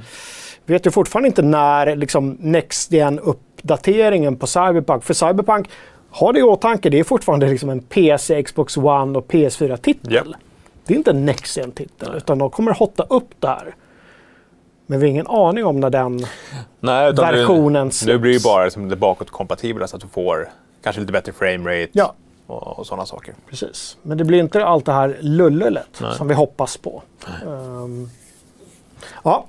Vi 0.64 0.74
vet 0.74 0.86
ju 0.86 0.90
fortfarande 0.90 1.26
inte 1.26 1.42
när 1.42 1.96
liksom, 1.96 2.36
Next 2.40 2.92
Gen-uppdateringen 2.92 4.36
på 4.36 4.46
Cyberpunk, 4.46 5.04
för 5.04 5.14
Cyberpunk, 5.14 5.70
har 6.10 6.32
det 6.32 6.38
i 6.38 6.42
åtanke, 6.42 6.90
det 6.90 6.98
är 6.98 7.04
fortfarande 7.04 7.46
liksom 7.46 7.70
en 7.70 7.80
PC, 7.80 8.42
Xbox 8.42 8.76
One 8.76 9.18
och 9.18 9.26
PS4-titel. 9.26 10.12
Japp. 10.12 10.26
Det 10.86 10.94
är 10.94 10.98
inte 10.98 11.10
en 11.10 11.26
Next 11.26 11.56
Gen-titel, 11.56 12.14
utan 12.16 12.38
de 12.38 12.50
kommer 12.50 12.72
hotta 12.72 13.02
upp 13.02 13.28
det 13.38 13.48
här. 13.48 13.74
Men 14.86 15.00
vi 15.00 15.06
har 15.06 15.10
ingen 15.10 15.26
aning 15.26 15.64
om 15.64 15.80
när 15.80 15.90
den... 15.90 16.26
Nej, 16.80 17.12
Versionen 17.12 17.90
nu, 18.06 18.12
nu 18.12 18.18
blir 18.18 18.32
det 18.32 18.38
släpps. 18.38 18.54
bara 18.54 18.64
liksom 18.64 18.88
det 18.88 18.96
bakåtkompatibla 18.96 19.86
så 19.86 19.96
att 19.96 20.02
du 20.02 20.08
får 20.08 20.48
kanske 20.82 21.00
lite 21.00 21.12
bättre 21.12 21.32
framerate 21.32 21.88
Ja. 21.92 22.14
och, 22.46 22.78
och 22.78 22.86
sådana 22.86 23.06
saker. 23.06 23.34
Precis. 23.50 23.96
Men 24.02 24.18
det 24.18 24.24
blir 24.24 24.38
inte 24.40 24.64
allt 24.64 24.86
det 24.86 24.92
här 24.92 25.18
lullulet 25.20 25.98
Nej. 26.00 26.14
som 26.16 26.28
vi 26.28 26.34
hoppas 26.34 26.76
på. 26.76 27.02
Ehm, 27.46 28.10
ja, 29.24 29.46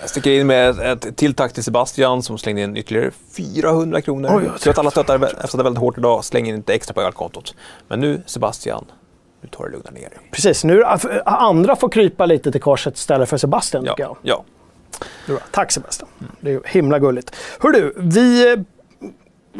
Jag 0.00 0.10
sticker 0.10 0.30
in 0.30 0.46
med 0.46 0.70
ett, 0.80 1.04
ett 1.04 1.16
till 1.16 1.34
tack 1.34 1.52
till 1.52 1.64
Sebastian 1.64 2.22
som 2.22 2.38
slängde 2.38 2.62
in 2.62 2.76
ytterligare 2.76 3.10
400 3.36 4.00
kronor. 4.00 4.30
Oj, 4.32 4.48
vad 4.48 4.60
Så 4.60 4.70
att 4.70 4.78
alla 4.78 4.90
stöttar 4.90 5.24
eftersom 5.24 5.62
väldigt 5.62 5.80
hårt 5.80 5.98
idag, 5.98 6.24
släng 6.24 6.48
in 6.48 6.56
lite 6.56 6.74
extra 6.74 6.94
på 6.94 7.02
ölkontot. 7.02 7.54
Men 7.88 8.00
nu 8.00 8.22
Sebastian, 8.26 8.84
nu 9.40 9.48
tar 9.48 9.64
det 9.64 9.70
lugna 9.70 9.90
ner 9.90 10.00
dig. 10.00 10.18
precis. 10.30 10.64
Nu 10.64 10.84
andra 11.24 11.76
får 11.76 11.88
krypa 11.88 12.26
lite 12.26 12.52
till 12.52 12.60
korset 12.60 12.96
istället 12.96 13.28
för 13.28 13.36
Sebastian, 13.36 13.84
tycker 13.84 14.02
jag. 14.02 14.16
Ja, 14.22 14.44
ja. 15.26 15.38
Tack 15.50 15.72
Sebastian. 15.72 16.08
Det 16.40 16.52
är 16.52 16.60
himla 16.64 16.98
gulligt. 16.98 17.36
Hör 17.60 17.70
du, 17.72 17.94
vi 17.96 18.56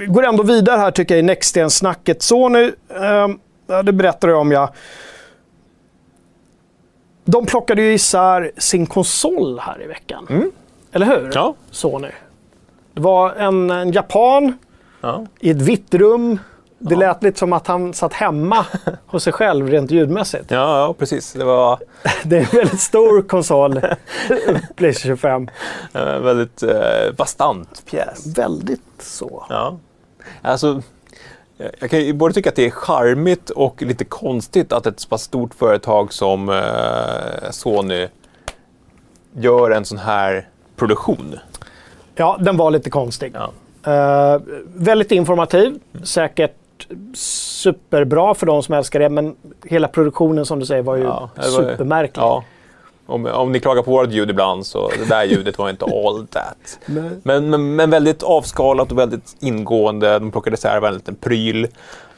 eh, 0.02 0.12
går 0.12 0.26
ändå 0.26 0.42
vidare 0.42 0.78
här 0.78 0.90
tycker 0.90 1.14
jag 1.14 1.18
i 1.18 1.22
Nextgen-snacket. 1.22 2.22
Sony, 2.22 2.72
eh, 2.88 3.28
ja, 3.66 3.82
det 3.82 3.92
berättade 3.92 4.32
jag 4.32 4.40
om 4.40 4.52
jag. 4.52 4.68
De 7.24 7.46
plockade 7.46 7.82
ju 7.82 7.92
isär 7.92 8.52
sin 8.56 8.86
konsol 8.86 9.58
här 9.58 9.82
i 9.82 9.86
veckan. 9.86 10.52
Eller 10.92 11.06
hur? 11.06 11.30
Ja. 11.34 11.54
Sony. 11.70 12.08
Det 12.92 13.00
var 13.00 13.32
en, 13.32 13.70
en 13.70 13.92
japan 13.92 14.58
ja. 15.00 15.26
i 15.40 15.50
ett 15.50 15.62
vitt 15.62 15.94
rum. 15.94 16.38
Det 16.78 16.96
lät 16.96 17.22
lite 17.22 17.38
som 17.38 17.52
att 17.52 17.66
han 17.66 17.94
satt 17.94 18.12
hemma 18.12 18.66
hos 19.06 19.24
sig 19.24 19.32
själv 19.32 19.68
rent 19.68 19.90
ljudmässigt. 19.90 20.50
Ja, 20.50 20.78
ja, 20.78 20.94
precis. 20.98 21.32
Det 21.32 21.44
var 21.44 21.78
Det 22.24 22.36
är 22.36 22.40
en 22.40 22.46
väldigt 22.52 22.80
stor 22.80 23.22
konsol, 23.22 23.80
Playstation 24.76 25.16
25. 25.16 25.48
en 25.92 26.22
väldigt 26.22 26.62
eh, 26.62 27.12
bastant 27.16 27.82
pjäs. 27.86 28.38
Väldigt 28.38 28.82
så. 28.98 29.46
Ja. 29.48 29.78
Alltså, 30.42 30.82
jag- 31.78 31.90
kan 31.90 32.00
ju 32.00 32.12
både 32.12 32.34
tycka 32.34 32.48
att 32.48 32.56
det 32.56 32.66
är 32.66 32.70
charmigt 32.70 33.50
och 33.50 33.82
lite 33.82 34.04
konstigt 34.04 34.72
att 34.72 34.86
ett 34.86 35.00
så 35.00 35.08
pass 35.08 35.22
stort 35.22 35.54
företag 35.54 36.12
som 36.12 36.48
eh, 36.48 37.50
Sony 37.50 38.08
gör 39.32 39.70
en 39.70 39.84
sån 39.84 39.98
här 39.98 40.48
produktion. 40.76 41.38
Ja, 42.14 42.36
den 42.40 42.56
var 42.56 42.70
lite 42.70 42.90
konstig. 42.90 43.34
Ja. 43.34 43.52
Eh, 43.92 44.40
väldigt 44.74 45.12
informativ, 45.12 45.78
säkert 46.04 46.54
superbra 47.14 48.34
för 48.34 48.46
de 48.46 48.62
som 48.62 48.74
älskar 48.74 49.00
det, 49.00 49.08
men 49.08 49.36
hela 49.64 49.88
produktionen 49.88 50.46
som 50.46 50.60
du 50.60 50.66
säger 50.66 50.82
var 50.82 50.96
ju 50.96 51.02
Ja, 51.04 51.30
var- 51.36 51.44
supermärklig. 51.44 52.22
Ja. 52.22 52.44
Om, 53.10 53.26
om 53.26 53.52
ni 53.52 53.60
klagar 53.60 53.82
på 53.82 53.90
vårt 53.90 54.10
ljud 54.10 54.30
ibland 54.30 54.66
så 54.66 54.88
det 54.88 55.08
där 55.08 55.24
ljudet 55.24 55.58
var 55.58 55.70
inte 55.70 55.84
all 55.84 56.26
that. 56.26 56.78
Men, 57.22 57.50
men, 57.50 57.76
men 57.76 57.90
väldigt 57.90 58.22
avskalat 58.22 58.92
och 58.92 58.98
väldigt 58.98 59.36
ingående. 59.40 60.18
De 60.18 60.30
plockade 60.30 60.54
isär 60.54 60.86
en 60.86 60.94
liten 60.94 61.14
pryl. 61.14 61.68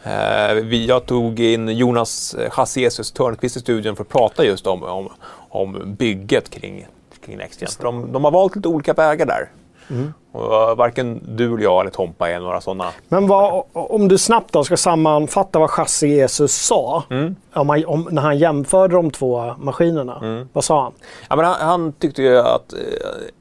Eh, 0.04 0.54
vi, 0.54 0.86
jag 0.86 1.06
tog 1.06 1.40
in 1.40 1.68
Jonas 1.68 2.34
eh, 2.34 2.50
Chassiesius 2.50 3.12
Törnqvist 3.12 3.56
i 3.56 3.60
studion 3.60 3.96
för 3.96 4.02
att 4.02 4.08
prata 4.08 4.44
just 4.44 4.66
om, 4.66 4.82
om, 4.82 5.08
om 5.48 5.94
bygget 5.98 6.50
kring, 6.50 6.86
kring. 7.26 7.38
För 7.76 7.84
de, 7.84 8.12
de 8.12 8.24
har 8.24 8.30
valt 8.30 8.56
lite 8.56 8.68
olika 8.68 8.92
vägar 8.92 9.26
där. 9.26 9.48
Mm. 9.90 10.12
Och 10.32 10.54
eh, 10.70 10.76
varken 10.76 11.20
du 11.36 11.46
eller 11.54 11.62
jag 11.62 11.80
eller 11.80 11.90
Tompa 11.90 12.30
är 12.30 12.40
några 12.40 12.60
sådana. 12.60 12.90
Men 13.08 13.26
vad, 13.26 13.64
om 13.72 14.08
du 14.08 14.18
snabbt 14.18 14.52
då 14.52 14.64
ska 14.64 14.76
sammanfatta 14.76 15.58
vad 15.58 15.70
Chassi 15.70 16.08
Jesus 16.08 16.52
sa, 16.54 17.04
Mm. 17.10 17.36
om 17.54 17.68
han, 17.68 17.84
om, 17.86 18.08
när 18.10 18.22
han 18.22 18.38
jämförde 18.38 18.94
de 18.94 19.10
två 19.10 19.54
maskinerna. 19.58 20.18
Mm. 20.22 20.48
Vad 20.52 20.64
sa 20.64 20.82
han? 20.82 20.92
Ja, 21.30 21.36
men 21.36 21.44
han, 21.44 21.54
han 21.60 21.92
tyckte 21.92 22.22
ju 22.22 22.38
att 22.38 22.72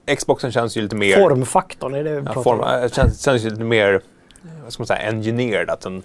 eh, 0.08 0.16
Xboxen 0.16 0.52
känns 0.52 0.78
ju 0.78 0.82
lite 0.82 0.96
mer... 0.96 1.18
Formfaktorn, 1.18 1.96
är 1.96 2.04
det 2.04 2.20
vi 2.22 2.28
Ja, 2.36 2.44
form, 2.44 2.60
om? 2.60 2.66
äh, 2.84 2.90
känns, 2.90 3.22
känns 3.26 3.44
ju 3.46 3.50
lite 3.50 3.64
mer, 3.64 4.02
vad 4.64 4.74
ska 4.74 4.82
man 4.82 4.88
säga, 4.88 5.00
engineered. 5.10 5.70
Att 5.70 5.82
den, 5.82 6.02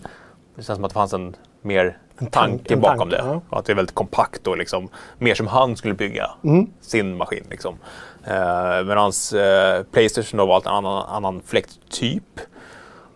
det 0.56 0.62
känns 0.62 0.76
som 0.76 0.84
att 0.84 0.90
det 0.90 0.94
fanns 0.94 1.12
en 1.12 1.36
mer 1.62 1.98
En 2.18 2.26
tank- 2.26 2.30
tanke 2.30 2.74
en 2.74 2.80
bakom 2.80 2.98
tanke, 2.98 3.16
det. 3.16 3.40
ja. 3.50 3.58
Att 3.58 3.64
det 3.64 3.72
är 3.72 3.76
väldigt 3.76 3.94
kompakt 3.94 4.46
och 4.46 4.56
liksom, 4.58 4.88
mer 5.18 5.34
som 5.34 5.46
han 5.46 5.76
skulle 5.76 5.94
bygga 5.94 6.30
Mm. 6.44 6.66
sin 6.80 7.16
maskin. 7.16 7.44
Liksom. 7.50 7.74
Eh, 8.26 8.84
Medan 8.84 9.12
eh, 9.34 9.82
Playstation 9.92 10.38
har 10.40 10.46
valt 10.46 10.66
en 10.66 10.72
annan, 10.72 11.06
annan 11.08 11.42
fläkttyp. 11.46 12.40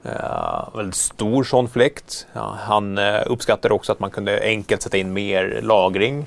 Eh, 0.05 0.69
väldigt 0.75 0.95
stor 0.95 1.45
sån 1.45 1.69
fläkt. 1.69 2.27
Ja, 2.33 2.57
han 2.61 2.99
eh, 2.99 3.21
uppskattade 3.27 3.75
också 3.75 3.93
att 3.93 4.01
man 4.01 4.11
kunde 4.11 4.41
enkelt 4.43 4.83
sätta 4.83 4.97
in 4.97 5.13
mer 5.13 5.61
lagring. 5.63 6.27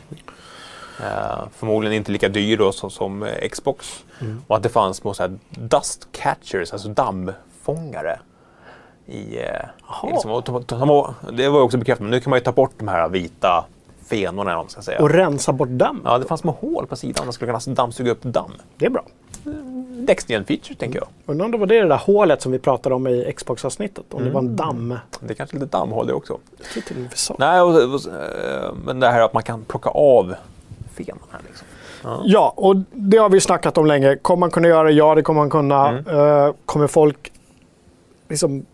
Eh, 1.01 1.43
förmodligen 1.57 1.97
inte 1.97 2.11
lika 2.11 2.29
dyr 2.29 2.57
då, 2.57 2.71
som, 2.71 2.89
som 2.89 3.23
eh, 3.23 3.49
Xbox. 3.49 4.03
Och 4.47 4.55
att 4.55 4.63
det 4.63 4.69
fanns 4.69 4.97
små 4.97 5.13
så 5.13 5.23
här 5.23 5.37
dust 5.49 6.07
catchers, 6.11 6.73
alltså 6.73 6.87
dammfångare. 6.87 8.19
I, 9.05 9.37
eh, 9.37 9.43
i 10.03 10.11
liksom, 10.11 10.31
och 10.31 10.45
ta- 10.45 10.61
ta- 10.61 11.13
det 11.31 11.49
var 11.49 11.61
också 11.61 11.77
bekräftat, 11.77 12.01
men 12.01 12.11
nu 12.11 12.19
kan 12.19 12.29
man 12.29 12.39
ju 12.39 12.43
ta 12.43 12.51
bort 12.51 12.71
de 12.77 12.87
här 12.87 13.09
vita 13.09 13.65
fenorna. 14.15 14.51
eller 14.51 14.55
vad 14.57 14.65
man 14.65 14.69
Ska 14.69 14.81
säga. 14.81 15.01
Och 15.01 15.09
rensa 15.09 15.51
bort 15.53 15.67
damm? 15.69 16.01
Ja, 16.05 16.17
det 16.17 16.25
fanns 16.25 16.41
små 16.41 16.51
hål 16.61 16.87
på 16.87 16.95
sidan. 16.95 17.25
Man 17.25 17.33
skulle 17.33 17.51
kunna 17.59 17.75
dammsuga 17.75 18.11
upp 18.11 18.23
damm. 18.23 18.51
Det 18.77 18.85
är 18.85 18.89
bra. 18.89 19.03
Next 20.07 20.29
gen 20.29 20.45
feature, 20.45 20.75
tänker 20.75 20.99
jag. 20.99 21.07
Undrar 21.25 21.45
om 21.45 21.51
det 21.51 21.57
var 21.57 21.65
det 21.67 21.83
där 21.85 21.97
hålet 21.97 22.41
som 22.41 22.51
vi 22.51 22.59
pratade 22.59 22.95
om 22.95 23.07
i 23.07 23.33
Xbox-avsnittet. 23.35 24.03
Om 24.13 24.23
det 24.23 24.29
var 24.29 24.39
Mm. 24.39 24.51
en 24.51 24.55
damm. 24.55 24.97
Det 25.19 25.33
är 25.33 25.35
kanske 25.35 25.55
lite 25.55 25.65
dammhål 25.77 26.07
det 26.07 26.13
också. 26.13 26.37
Jag 26.75 26.83
vi 26.95 27.07
sa. 27.13 27.35
Nej, 27.39 27.61
och, 27.61 27.69
och, 27.69 28.01
eh, 28.07 28.73
men 28.85 28.99
det 28.99 29.07
här 29.07 29.21
att 29.21 29.33
man 29.33 29.43
kan 29.43 29.63
plocka 29.65 29.89
av 29.89 30.35
fenorna. 30.95 31.39
Liksom. 31.47 31.67
Ja, 32.25 32.53
och 32.55 32.75
det 32.91 33.17
har 33.17 33.29
vi 33.29 33.39
snackat 33.41 33.77
om 33.77 33.85
länge. 33.85 34.15
Kommer 34.15 34.39
man 34.39 34.51
kunna 34.51 34.67
göra 34.67 34.83
det? 34.83 34.91
Ja, 34.93 35.15
det 35.15 35.21
kommer 35.21 35.41
man 35.41 35.49
kunna. 35.49 35.87
Mm. 35.89 36.17
Eh, 36.47 36.53
kommer 36.65 36.87
folk 36.87 37.31
liksom 38.29 38.65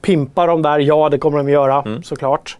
pimpa 0.00 0.46
dem 0.46 0.62
där? 0.62 0.78
Ja, 0.78 1.08
det 1.08 1.18
kommer 1.18 1.38
de 1.38 1.48
göra 1.48 1.82
Mm. 1.86 2.02
såklart. 2.02 2.58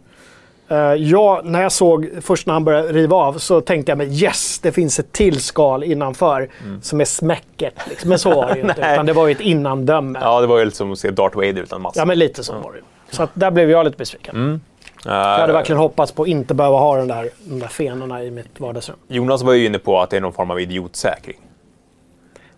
Uh, 0.70 0.78
ja, 0.94 1.40
när 1.44 1.62
jag 1.62 1.72
såg 1.72 2.08
först 2.20 2.46
när 2.46 2.54
han 2.54 2.64
började 2.64 2.92
riva 2.92 3.16
av 3.16 3.38
så 3.38 3.60
tänkte 3.60 3.90
jag 3.90 3.98
mig 3.98 4.22
yes, 4.22 4.58
det 4.58 4.72
finns 4.72 4.98
ett 4.98 5.12
till 5.12 5.40
skal 5.40 5.84
innanför 5.84 6.48
som 6.82 7.00
är 7.00 7.04
smäcket. 7.04 7.74
Liksom. 7.88 8.08
Men 8.08 8.18
så 8.18 8.34
var 8.34 8.48
det 8.48 8.54
ju 8.54 8.60
inte, 8.68 8.74
Mm. 8.82 8.92
Utan 8.92 9.06
det 9.06 9.12
var 9.12 9.26
ju 9.26 9.32
ett 9.32 9.40
innandöme. 9.40 10.18
Ja, 10.22 10.34
Ja, 10.34 10.40
det 10.40 10.46
var 10.46 10.58
ju 10.58 10.64
lite 10.64 10.76
som 10.76 10.92
att 10.92 10.98
se 10.98 11.10
Darth 11.10 11.36
Vader 11.36 11.62
utan 11.62 11.82
massa. 11.82 12.04
men 12.04 12.18
lite 12.18 12.44
så 12.44 12.52
var 12.52 12.72
det 12.72 12.78
ju. 12.78 12.84
Så 13.10 13.22
att 13.22 13.30
där 13.34 13.50
blev 13.50 13.70
jag 13.70 13.84
lite 13.84 13.96
besviken. 13.96 14.36
Mm. 14.36 14.60
Jag 15.04 15.12
hade 15.12 15.52
Eh, 15.52 15.56
verkligen 15.56 15.78
hoppats 15.78 16.12
på 16.12 16.22
att 16.22 16.28
inte 16.28 16.54
behöva 16.54 16.76
ha 16.78 16.96
den 16.96 17.08
där, 17.08 17.30
de 17.44 17.60
där 17.60 17.68
fenorna 17.68 18.24
i 18.24 18.30
mitt 18.30 18.60
vardagsrum. 18.60 18.96
Jonas 19.08 19.42
var 19.42 19.52
ju 19.52 19.66
inne 19.66 19.78
på 19.78 20.00
att 20.00 20.10
det 20.10 20.16
är 20.16 20.20
någon 20.20 20.32
form 20.32 20.50
av 20.50 20.60
idiotsäkring. 20.60 21.36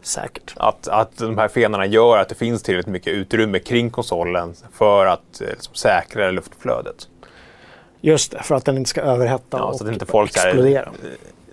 Säkert. 0.03 0.55
Att, 0.57 0.89
att 0.89 1.19
de 1.19 1.39
här 1.39 1.49
fenarna 1.49 1.87
gör 1.87 2.19
att 2.19 2.29
det 2.29 2.35
finns 2.35 2.63
tillräckligt 2.63 2.93
mycket 2.93 3.13
utrymme 3.13 3.59
kring 3.59 3.91
konsolen 3.91 4.55
för 4.73 5.07
att 5.07 5.41
eh, 5.41 5.49
liksom, 5.49 5.75
säkra 5.75 6.31
luftflödet. 6.31 7.09
Just 8.01 8.31
det, 8.33 8.43
för 8.43 8.55
att 8.55 8.65
den 8.65 8.77
inte 8.77 8.91
ska 8.91 9.01
överhetta 9.01 9.57
Ja, 9.59 9.65
och 9.65 9.77
så 9.77 9.85
att 9.87 9.93
inte 9.93 10.07
folk 10.07 10.37
här, 10.37 10.47
explodera. 10.49 10.83
eh, 10.83 10.91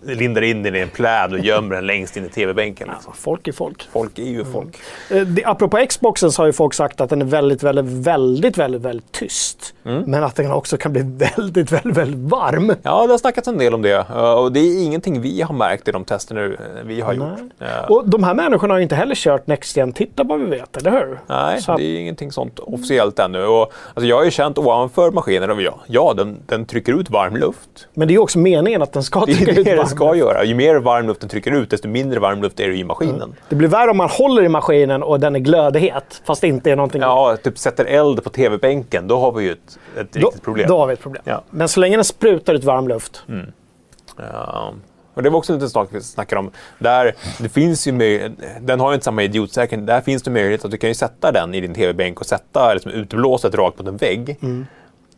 lindar 0.06 0.42
in 0.42 0.64
den 0.64 0.76
i 0.76 0.80
en 0.80 0.90
pläd 0.90 1.34
och 1.34 1.40
gömmer 1.40 1.76
den 1.76 1.88
längst 1.88 2.18
in 2.18 2.26
i 2.26 2.30
tv-bänken. 2.30 2.88
Liksom. 2.94 3.14
Ja, 3.16 3.20
folk 3.22 3.48
är 3.48 3.52
folk. 3.52 3.88
Folk 3.92 4.20
är 4.20 4.24
ju 4.24 4.46
folk. 4.46 4.78
Eh, 5.12 5.22
det, 5.22 5.44
apropå 5.46 5.86
Xboxen 5.90 6.32
så 6.32 6.42
har 6.42 6.48
ju 6.48 6.54
folk 6.54 6.74
sagt 6.74 7.02
att 7.02 7.10
den 7.10 7.22
är 7.22 7.26
väldigt, 7.26 7.64
väldigt, 7.64 7.86
väldigt, 7.86 8.58
väldigt, 8.58 8.82
väldigt 8.82 9.12
tyst. 9.12 9.74
Mm. 9.86 10.04
Men 10.08 10.24
att 10.24 10.36
den 10.36 10.52
också 10.52 10.78
kan 10.78 10.94
bli 10.94 11.02
väldigt, 11.36 11.72
väldigt, 11.72 11.98
väldigt 11.98 12.20
varm. 12.32 12.74
Ja, 12.84 13.06
det 13.06 13.14
har 13.14 13.18
snackats 13.18 13.48
en 13.48 13.58
del 13.58 13.74
om 13.74 13.82
det. 13.82 14.06
Eh, 14.10 14.34
Och 14.34 14.52
det 14.52 14.60
är 14.60 14.84
ingenting 14.84 15.22
vi 15.22 15.42
har 15.42 15.56
märkt 15.56 15.88
i 15.88 15.92
de 15.92 16.06
tester 16.06 16.36
nu 16.36 16.54
eh, 16.54 16.84
vi 16.86 17.02
har 17.02 17.14
gjort. 17.14 17.40
Eh, 17.60 17.92
Och 17.92 18.10
de 18.10 18.24
här 18.24 18.34
människorna 18.34 18.74
har 18.74 18.80
ju 18.80 18.84
inte 18.84 18.96
heller 18.96 19.16
kört 19.16 19.48
Next 19.48 19.78
Gen-tittar 19.78 20.24
vad 20.24 20.40
vi 20.40 20.46
vet, 20.46 20.78
eller 20.78 20.92
hur? 20.92 21.20
Nej, 21.28 21.62
Så 21.62 21.78
det 21.78 21.84
är 21.84 22.00
ingenting 22.00 22.32
sånt 22.32 22.60
officiellt 22.60 23.20
ännu. 23.20 23.46
Och, 23.46 23.74
alltså, 23.94 24.08
jag 24.08 24.16
har 24.18 24.26
ju 24.26 24.32
känt 24.32 24.58
ovanför 24.58 25.12
maskinen, 25.12 25.60
ja, 25.60 25.80
ja 25.88 26.14
den, 26.18 26.38
den 26.46 26.66
trycker 26.66 27.00
ut 27.00 27.10
varm 27.10 27.36
luft. 27.36 27.88
Men 27.94 28.08
det 28.08 28.12
är 28.12 28.16
ju 28.16 28.20
också 28.22 28.40
meningen 28.40 28.82
att 28.82 28.94
den 28.94 29.04
ska 29.04 29.26
trycka 29.26 29.52
ut 29.52 29.68
varm 29.68 29.88
ska 29.96 30.16
göra. 30.16 30.44
Ju 30.44 30.56
mer 30.56 30.76
varm 30.76 31.08
luft 31.08 31.20
den 31.20 31.30
trycker 31.30 31.52
ut, 31.52 31.70
desto 31.70 31.88
mindre 31.88 32.20
varm 32.20 32.42
luft 32.42 32.60
är 32.60 32.68
det 32.68 32.76
i 32.76 32.84
maskinen. 32.84 33.36
Det 33.50 33.56
blir 33.56 33.68
värre 33.68 33.92
om 33.92 33.98
man 33.98 34.10
håller 34.10 34.44
i 34.44 34.50
maskinen 34.50 35.04
och 35.04 35.20
den 35.20 35.36
är 35.36 35.40
glödhet, 35.40 36.22
fast 36.26 36.42
det 36.42 36.48
inte 36.48 36.72
är 36.72 36.76
någonting... 36.76 37.02
Ja, 37.02 37.38
typ 37.44 37.58
sätter 37.58 37.86
eld 37.86 38.24
på 38.24 38.30
tv-bänken, 38.30 39.08
då 39.08 39.20
har 39.20 39.32
vi 39.32 39.44
ju 39.44 39.52
ett, 39.52 39.80
ett 39.98 40.14
då, 40.14 40.20
riktigt 40.20 40.44
problem. 40.44 40.68
då 40.68 40.78
har 40.78 40.88
vi 40.88 40.94
ett 40.94 41.02
problem. 41.02 41.24
Ja. 41.26 41.44
Men 41.50 41.68
så 41.68 41.80
länge 41.80 41.98
den 41.98 42.06
sprutar 42.06 42.54
ut 42.54 42.64
varm 42.64 42.88
luft. 42.88 43.24
Ja. 44.18 44.74
Och 45.16 45.24
det 45.24 45.30
var 45.30 45.38
också 45.38 45.54
lite 45.54 45.70
sak 45.70 45.90
vi 45.92 46.02
snackade 46.02 46.40
om. 46.40 46.52
Där, 46.80 47.16
det 47.40 47.50
finns 47.50 47.88
ju 47.88 47.92
den 48.62 48.80
har 48.80 48.90
ju 48.90 48.94
inte 48.94 49.04
samma 49.04 49.24
idiotsäkerhet. 49.24 49.88
Där 49.88 50.02
finns 50.02 50.24
det 50.24 50.32
möjlighet 50.32 50.66
att 50.66 50.72
du 50.72 50.78
kan 50.78 50.90
ju 50.90 50.94
sätta 50.94 51.32
den 51.32 51.54
i 51.54 51.62
din 51.62 51.74
tv-bänk 51.74 52.20
och 52.20 52.26
sätta 52.26 52.74
liksom, 52.74 52.92
utblåset 52.92 53.56
rakt 53.56 53.80
mot 53.80 53.88
en 53.88 53.98
vägg. 53.98 54.38
Mm. 54.42 54.66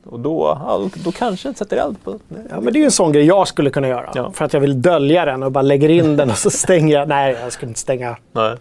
Och 0.09 0.19
då, 0.19 0.57
ja, 0.65 0.77
då, 0.77 0.89
då 1.03 1.11
kanske 1.11 1.47
den 1.47 1.55
sätter 1.55 1.77
eld 1.77 2.03
på 2.03 2.19
Ja, 2.49 2.61
men 2.61 2.73
det 2.73 2.79
är 2.79 2.81
ju 2.81 2.85
en 2.85 2.91
sån 2.91 3.11
grej 3.11 3.25
jag 3.25 3.47
skulle 3.47 3.69
kunna 3.69 3.87
göra. 3.87 4.11
Ja. 4.15 4.31
För 4.31 4.45
att 4.45 4.53
jag 4.53 4.59
vill 4.59 4.81
dölja 4.81 5.25
den 5.25 5.43
och 5.43 5.51
bara 5.51 5.61
lägger 5.61 5.89
in 5.89 6.17
den 6.17 6.29
och 6.29 6.37
så 6.37 6.49
stänger 6.49 6.95
jag. 6.95 7.07
Nej, 7.07 7.37
jag 7.41 7.53
skulle 7.53 7.69
inte 7.69 7.79
stänga 7.79 8.17
Nej. 8.31 8.55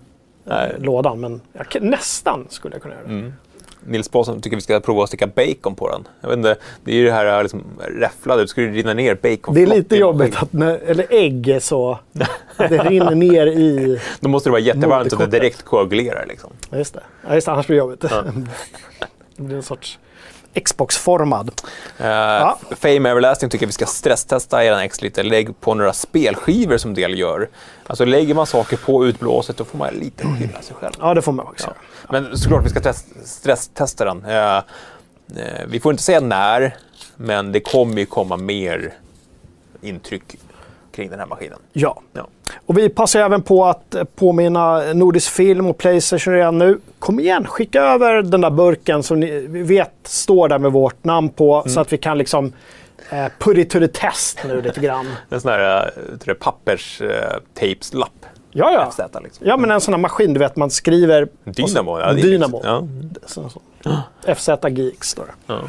Nej. 0.44 0.74
lådan, 0.78 1.20
men 1.20 1.40
jag, 1.52 1.82
nästan 1.82 2.46
skulle 2.48 2.74
jag 2.74 2.82
kunna 2.82 2.94
göra 2.94 3.06
det. 3.06 3.12
Mm. 3.12 3.32
Nils 3.86 4.10
Båsen 4.10 4.40
tycker 4.40 4.56
vi 4.56 4.62
ska 4.62 4.80
prova 4.80 5.02
att 5.02 5.08
sticka 5.08 5.26
bacon 5.26 5.74
på 5.74 5.90
den. 5.90 6.08
Jag 6.20 6.28
vet 6.28 6.36
inte, 6.36 6.56
det 6.84 6.90
är 6.90 6.96
ju 6.96 7.04
det 7.04 7.12
här 7.12 7.42
liksom, 7.42 7.62
räfflade, 8.00 8.42
du 8.42 8.48
skulle 8.48 8.66
rinna 8.66 8.94
ner 8.94 9.14
bacon. 9.14 9.54
Det 9.54 9.62
är 9.62 9.66
lite 9.66 9.96
jobbigt 9.96 10.36
att 10.36 10.52
när, 10.52 10.78
eller 10.78 11.06
ägg 11.10 11.58
så, 11.60 11.98
det 12.56 12.78
rinner 12.78 13.14
ner 13.14 13.46
i... 13.46 14.00
Då 14.20 14.28
måste 14.28 14.48
det 14.48 14.52
vara 14.52 14.60
jättevarmt 14.60 15.10
så 15.10 15.22
att 15.22 15.30
det 15.30 15.38
direkt 15.38 15.62
koagulerar. 15.62 16.26
Liksom. 16.28 16.50
Ja, 16.70 16.78
just 16.78 16.94
det. 16.94 17.02
Ja, 17.28 17.34
just 17.34 17.46
det 17.46 17.52
annars 17.52 17.66
blir 17.66 17.76
det 17.76 17.78
jobbigt. 17.78 18.00
det 19.36 19.42
blir 19.42 19.56
en 19.56 19.62
sorts 19.62 19.98
Xbox-formad. 20.64 21.50
Uh, 22.00 22.54
Fame 22.70 23.10
Everlasting 23.10 23.50
tycker 23.50 23.66
vi 23.66 23.72
ska 23.72 23.86
stresstesta 23.86 24.64
eran 24.64 24.80
X 24.80 25.02
lite. 25.02 25.22
Lägg 25.22 25.60
på 25.60 25.74
några 25.74 25.92
spelskivor 25.92 26.76
som 26.76 26.94
del 26.94 27.18
gör. 27.18 27.48
Alltså 27.86 28.04
lägger 28.04 28.34
man 28.34 28.46
saker 28.46 28.76
på 28.76 29.06
utblåset 29.06 29.56
då 29.56 29.64
får 29.64 29.78
man 29.78 29.94
lite 29.94 30.24
skylla 30.24 30.62
sig 30.62 30.76
själv. 30.76 30.94
Ja, 31.00 31.14
det 31.14 31.22
får 31.22 31.32
man 31.32 31.46
också 31.46 31.66
Ja. 31.66 32.12
Men 32.12 32.38
såklart 32.38 32.64
vi 32.64 32.68
ska 32.68 32.80
test, 32.80 33.06
stresstesta 33.24 34.04
den. 34.04 34.24
Eh, 34.24 34.56
eh, 34.56 34.62
vi 35.68 35.80
får 35.80 35.92
inte 35.92 36.02
säga 36.02 36.20
när, 36.20 36.76
men 37.16 37.52
det 37.52 37.60
kommer 37.60 37.98
ju 37.98 38.06
komma 38.06 38.36
mer 38.36 38.92
intryck 39.80 40.36
kring 40.96 41.10
den 41.10 41.18
här 41.18 41.26
maskinen. 41.26 41.58
Ja. 41.72 42.00
Ja. 42.12 42.26
Och 42.66 42.78
vi 42.78 42.88
passar 42.88 43.20
även 43.20 43.42
på 43.42 43.64
att 43.64 43.94
eh, 43.94 44.04
påminna 44.04 44.92
Nordisk 44.92 45.32
Film 45.32 45.66
och 45.66 45.78
Playstation 45.78 46.34
redan 46.34 46.58
nu. 46.58 46.80
Kom 46.98 47.20
igen, 47.20 47.46
skicka 47.46 47.82
över 47.82 48.22
den 48.22 48.40
där 48.40 48.50
burken 48.50 49.02
som 49.02 49.20
ni 49.20 49.40
vet 49.46 49.92
står 50.02 50.48
där 50.48 50.58
med 50.58 50.72
vårt 50.72 51.04
namn 51.04 51.28
på 51.28 51.64
så 51.66 51.80
att 51.80 51.92
vi 51.92 51.98
kan 51.98 52.18
liksom 52.18 52.52
eh, 53.10 53.26
put 53.38 53.58
it 53.58 53.70
to 53.70 53.78
the 53.78 53.88
test 53.88 54.38
nu 54.48 54.62
lite 54.62 54.80
grann. 54.80 55.06
En 55.28 55.40
sån 55.40 55.50
här 55.50 55.90
uh, 56.28 56.34
pappers-tapes-lapp. 56.34 58.26
Ja, 58.50 58.72
ja. 58.72 58.90
FZ 58.90 59.22
liksom. 59.22 59.46
Ja, 59.46 59.56
men 59.56 59.70
en 59.70 59.80
sån 59.80 59.94
här 59.94 59.98
maskin, 59.98 60.34
du 60.34 60.40
vet, 60.40 60.56
man 60.56 60.70
skriver... 60.70 61.28
Dynamo. 61.44 62.00
Ja, 62.00 62.12
det 62.12 62.20
är 62.20 62.22
Dynamo. 62.22 62.60
Ja. 62.64 62.88
Så, 63.26 63.48
så. 63.48 63.60
FZ 64.34 64.48
Geeks 64.68 65.08
står 65.08 65.24
det. 65.24 65.32
Ja. 65.46 65.60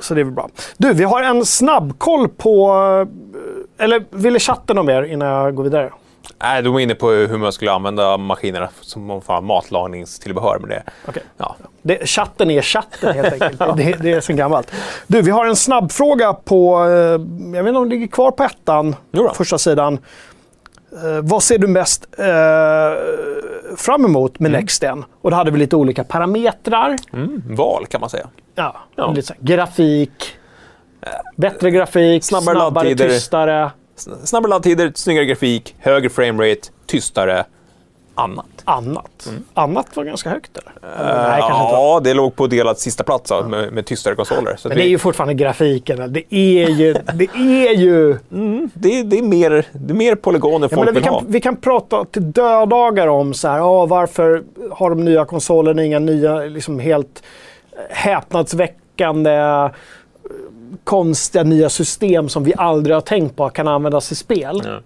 Så 0.00 0.14
det 0.14 0.20
är 0.20 0.24
väl 0.24 0.34
bra. 0.34 0.48
Du, 0.76 0.92
vi 0.92 1.04
har 1.04 1.22
en 1.22 1.44
snabbkoll 1.44 2.28
på... 2.28 2.70
eh, 3.78 3.84
Eller 3.84 4.04
ville 4.10 4.38
chatten 4.38 4.76
något 4.76 4.86
mer 4.86 5.02
innan 5.02 5.28
jag 5.28 5.54
går 5.54 5.64
vidare? 5.64 5.90
Nej, 6.42 6.62
de 6.62 6.72
var 6.72 6.80
inne 6.80 6.94
på 6.94 7.10
hur 7.10 7.38
man 7.38 7.52
skulle 7.52 7.72
använda 7.72 8.16
maskinerna 8.16 8.68
som 8.80 9.20
matlagningstillbehör. 9.42 10.58
Men 10.60 10.70
det, 10.70 10.82
Okej. 11.08 11.22
ja. 11.36 11.56
Det, 11.82 12.08
chatten 12.08 12.50
är 12.50 12.62
chatten 12.62 13.14
helt 13.14 13.32
enkelt. 13.42 13.58
det, 13.76 13.92
det 14.02 14.12
är 14.12 14.20
sen 14.20 14.36
gammalt. 14.36 14.72
Du, 15.06 15.22
vi 15.22 15.30
har 15.30 15.46
en 15.46 15.56
snabbfråga 15.56 16.32
på... 16.32 16.84
eh, 16.84 16.90
Jag 17.56 17.62
vet 17.62 17.68
inte 17.68 17.78
om 17.78 17.88
det 17.88 17.94
ligger 17.94 18.06
kvar 18.06 18.30
på 18.30 18.42
ettan, 18.42 18.96
första 19.34 19.58
sidan. 19.58 19.98
Eh, 20.92 21.20
vad 21.22 21.42
ser 21.42 21.58
du 21.58 21.66
mest 21.66 22.06
eh, 22.18 22.26
fram 23.76 24.04
emot 24.04 24.38
med 24.38 24.50
Nexten? 24.50 25.04
Och 25.20 25.30
då 25.30 25.36
hade 25.36 25.50
vi 25.50 25.58
lite 25.58 25.76
olika 25.76 26.04
parametrar. 26.04 26.96
mm, 27.12 27.42
val 27.56 27.86
kan 27.86 28.00
man 28.00 28.10
säga. 28.10 28.26
Ja, 28.54 28.76
Ja. 28.96 29.12
Lite 29.12 29.34
grafik. 29.40 30.32
Bättre 31.36 31.70
grafik, 31.70 32.24
Snabbare 32.24 32.54
snabbare, 32.56 32.84
laddtider. 32.88 33.08
tystare, 33.08 33.70
Sn- 33.96 34.24
Snabbare 34.24 34.50
laddtider, 34.50 34.92
snyggare 34.94 35.24
grafik, 35.24 35.74
högre 35.78 36.08
framerate, 36.08 36.60
tystare, 36.86 37.44
annat. 38.18 38.46
annat. 38.64 39.28
Annat 39.54 39.96
var 39.96 40.04
ganska 40.04 40.30
högt 40.30 40.58
eller? 40.58 41.00
eller? 41.00 41.24
Eh, 41.24 41.30
Nej, 41.30 41.40
kanske 41.40 41.62
inte. 41.62 41.76
var. 41.76 41.94
ja, 41.94 42.00
det 42.04 42.14
låg 42.14 42.36
på 42.36 42.46
delad 42.46 42.78
sista 42.78 43.04
plats 43.04 43.30
ja, 43.30 43.42
med, 43.48 43.72
med 43.72 43.86
tystare 43.86 44.14
konsoler. 44.14 44.56
Så 44.56 44.68
Men 44.68 44.76
det 44.76 44.84
är 44.84 44.88
ju 44.88 44.98
fortfarande 44.98 45.34
grafiken. 45.34 46.12
Det 46.12 46.34
är 46.34 46.68
ju... 46.68 46.94
Det 47.14 47.28
är 47.36 47.74
ju 47.74 48.18
det, 48.72 49.02
det, 49.02 49.18
är 49.18 49.22
mer, 49.22 49.66
det 49.72 49.92
är 49.92 49.96
mer 49.96 50.14
polygoner 50.14 50.64
Jag 50.64 50.70
folk 50.70 50.80
menar, 50.80 50.92
vi, 50.92 51.00
vill 51.00 51.08
ha. 51.08 51.20
kan, 51.20 51.32
vi 51.32 51.40
kan 51.40 51.56
prata 51.56 52.04
till 52.04 52.32
dödagar 52.32 53.06
om 53.06 53.34
så 53.34 53.48
här, 53.48 53.60
ah, 53.60 53.86
varför 53.86 54.42
har 54.70 54.90
de 54.90 55.04
nya 55.04 55.24
konsolerna 55.24 55.84
inga 55.84 55.98
nya, 55.98 56.38
liksom 56.38 56.78
helt 56.78 57.22
eh, 57.72 57.96
häpnadsväckande, 57.96 59.30
eh, 59.30 59.70
konstiga 60.84 61.44
nya 61.44 61.68
system 61.68 62.28
som 62.28 62.44
vi 62.44 62.54
aldrig 62.56 62.96
har 62.96 63.00
tänkt 63.00 63.36
på 63.36 63.48
kan 63.48 63.68
användas 63.68 64.12
i 64.12 64.14
spel. 64.14 64.62
Ja. 64.64 64.80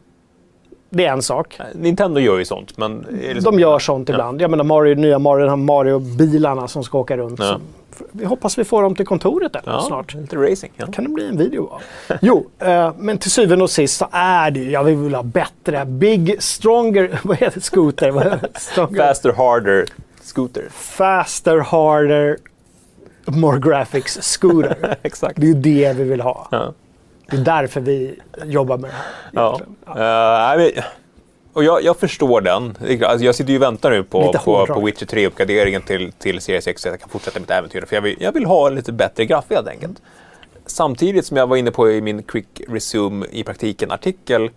Det 0.95 1.07
är 1.07 1.12
en 1.12 1.22
sak. 1.22 1.59
Nintendo 1.74 2.20
gör 2.20 2.38
ju 2.38 2.45
sånt, 2.45 2.76
men... 2.78 3.07
Så? 3.34 3.51
De 3.51 3.61
gör 3.61 3.78
sånt 3.78 4.09
ibland. 4.09 4.40
Jag 4.40 4.51
menar 4.51 4.64
Mario, 4.64 4.95
nya 4.95 5.18
Mario, 5.18 5.45
de 5.45 5.49
här 5.49 5.57
Mario-bilarna 5.57 6.68
som 6.68 6.84
ska 6.84 6.99
åka 6.99 7.16
runt. 7.16 7.38
Ja. 7.40 7.59
Vi 8.12 8.24
hoppas 8.24 8.59
vi 8.59 8.64
får 8.64 8.82
dem 8.82 8.95
till 8.95 9.07
kontoret 9.07 9.57
eller, 9.57 9.72
ja, 9.72 9.80
snart. 9.80 10.14
lite 10.14 10.36
racing. 10.36 10.72
Ja. 10.76 10.86
kan 10.86 11.05
det 11.05 11.11
bli 11.11 11.28
en 11.28 11.38
video 11.38 11.68
av. 11.68 11.82
Jo, 12.20 12.47
eh, 12.59 12.93
men 12.99 13.18
till 13.18 13.30
syvende 13.30 13.62
och 13.62 13.70
sist 13.70 13.97
så 13.97 14.09
är 14.12 14.51
det 14.51 14.61
ju, 14.61 14.70
jag 14.70 14.84
vill 14.84 15.14
ha 15.14 15.22
bättre, 15.22 15.84
big, 15.84 16.43
stronger, 16.43 17.20
vad 17.24 17.36
heter 17.36 17.55
det, 17.55 17.61
scooter? 17.61 18.38
Faster, 18.97 19.32
harder, 19.32 19.86
scooter. 20.22 20.68
faster, 20.70 21.59
harder, 21.59 22.38
more 23.26 23.59
graphics 23.59 24.18
scooter. 24.22 24.97
Exakt. 25.03 25.36
Det 25.36 25.47
är 25.47 25.49
ju 25.49 25.55
det 25.55 25.93
vi 25.97 26.05
vill 26.05 26.20
ha. 26.20 26.49
Ja. 26.51 26.72
Det 27.31 27.37
är 27.37 27.41
därför 27.41 27.81
vi 27.81 28.18
jobbar 28.45 28.79
med 28.79 28.91
det 28.91 28.95
här. 28.97 29.05
Ja. 29.33 29.49
egentligen. 29.61 29.77
Eh, 29.87 30.57
nej, 30.57 30.59
men- 30.75 30.85
och 31.55 31.64
jag, 31.64 31.83
jag 31.85 31.97
förstår 31.97 32.41
den. 32.41 32.77
Alltså, 33.05 33.25
jag 33.27 33.35
sitter 33.35 33.51
ju 33.51 33.57
och 33.59 33.62
väntar 33.62 33.91
nu 33.91 34.03
på, 34.05 34.33
på, 34.45 34.66
på 34.66 34.81
Witcher 34.81 35.07
3-uppgraderingen 35.07 35.81
till, 35.87 36.12
till 36.12 36.41
Series 36.41 36.66
X 36.66 36.83
så 36.83 36.89
att 36.89 36.93
jag 36.93 37.01
kan 37.01 37.09
fortsätta 37.09 37.41
mitt 37.41 37.51
äventyr. 37.51 37.85
För 37.89 37.97
jag 37.97 38.03
vill, 38.03 38.16
jag 38.20 38.33
vill 38.33 38.45
ha 38.45 38.68
lite 38.68 38.93
bättre 38.93 39.25
graff 39.25 39.45
helt 39.51 39.68
enkelt. 39.68 40.03
Samtidigt 40.66 41.27
som 41.27 41.37
jag 41.37 41.47
var 41.47 41.57
inne 41.57 41.70
på 41.70 41.91
i 41.91 42.01
min 42.01 42.23
Quick 42.23 42.61
Resume 42.68 43.27
i 43.31 43.45
praktiken-artikel. 43.45 44.51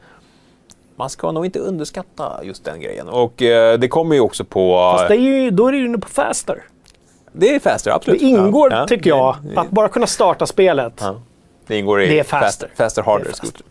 Man 0.96 1.10
ska 1.10 1.32
nog 1.32 1.46
inte 1.46 1.60
underskatta 1.60 2.40
just 2.44 2.64
den 2.66 2.82
grejen. 2.82 3.08
Och 3.10 3.42
eh, 3.42 3.80
det 3.80 3.88
kommer 3.88 4.16
ju 4.16 4.22
också 4.22 4.44
på... 4.46 4.92
Fast 4.98 5.08
det 5.08 5.16
är 5.16 5.20
ju, 5.20 5.52
då 5.52 5.68
är 5.68 5.72
det 5.72 5.78
ju 5.78 5.86
inne 5.86 5.98
på 5.98 6.10
faster. 6.10 6.64
Det 7.34 7.56
är 7.56 7.60
faster, 7.60 7.92
Det 7.92 7.96
absolut. 7.96 8.22
ingår, 8.22 8.72
Ja, 8.72 8.78
ja. 8.80 8.88
tycker 8.88 9.10
jag, 9.10 9.36
Det- 9.44 9.60
att 9.60 9.70
bara 9.70 9.88
kunna 9.88 10.08
starta 10.08 10.46
spelet. 10.46 10.94
Ja. 11.02 11.22
Det 11.68 11.78
ingår 11.78 12.02
i 12.02 12.08
Det 12.08 12.20
är 12.20 12.24
faster. 12.24 12.68
Fast, 12.68 12.78
faster 12.78 13.02
harder 13.02 13.26
Det 13.26 13.38
faster. 13.38 13.62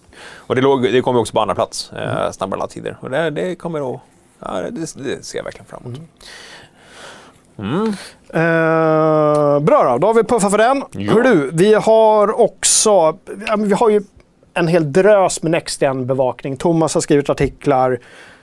Och 0.46 0.54
det, 0.54 0.60
låg, 0.60 0.82
det 0.82 1.00
kommer 1.00 1.20
också 1.20 1.32
på 1.32 1.40
andra 1.40 1.54
plats, 1.54 1.92
eh, 1.92 2.30
snabbare 2.30 2.60
laddtider. 2.60 2.96
Och 3.00 3.10
det, 3.10 3.30
det 3.30 3.54
kommer 3.54 3.94
att... 3.94 4.00
Ja, 4.38 4.60
det, 4.70 4.94
det 4.94 5.24
ser 5.24 5.38
jag 5.38 5.44
verkligen 5.44 5.66
fram 5.66 5.82
emot. 5.84 6.00
Eh, 8.28 9.60
bra 9.60 9.92
då, 9.92 9.98
då 9.98 10.06
har 10.06 10.14
vi 10.14 10.24
puffat 10.24 10.50
för 10.50 10.58
den. 10.58 10.84
Ja. 10.90 11.12
Hör 11.12 11.22
du, 11.22 11.50
vi 11.52 11.74
har 11.74 12.40
också, 12.40 13.18
vi 13.58 13.72
har 13.74 13.90
ju 13.90 14.02
en 14.54 14.68
hel 14.68 14.92
drös 14.92 15.42
med 15.42 15.52
NextGen-bevakning. 15.52 16.56
Thomas 16.56 16.94
har 16.94 17.00
skrivit 17.00 17.30
artiklar. 17.30 18.00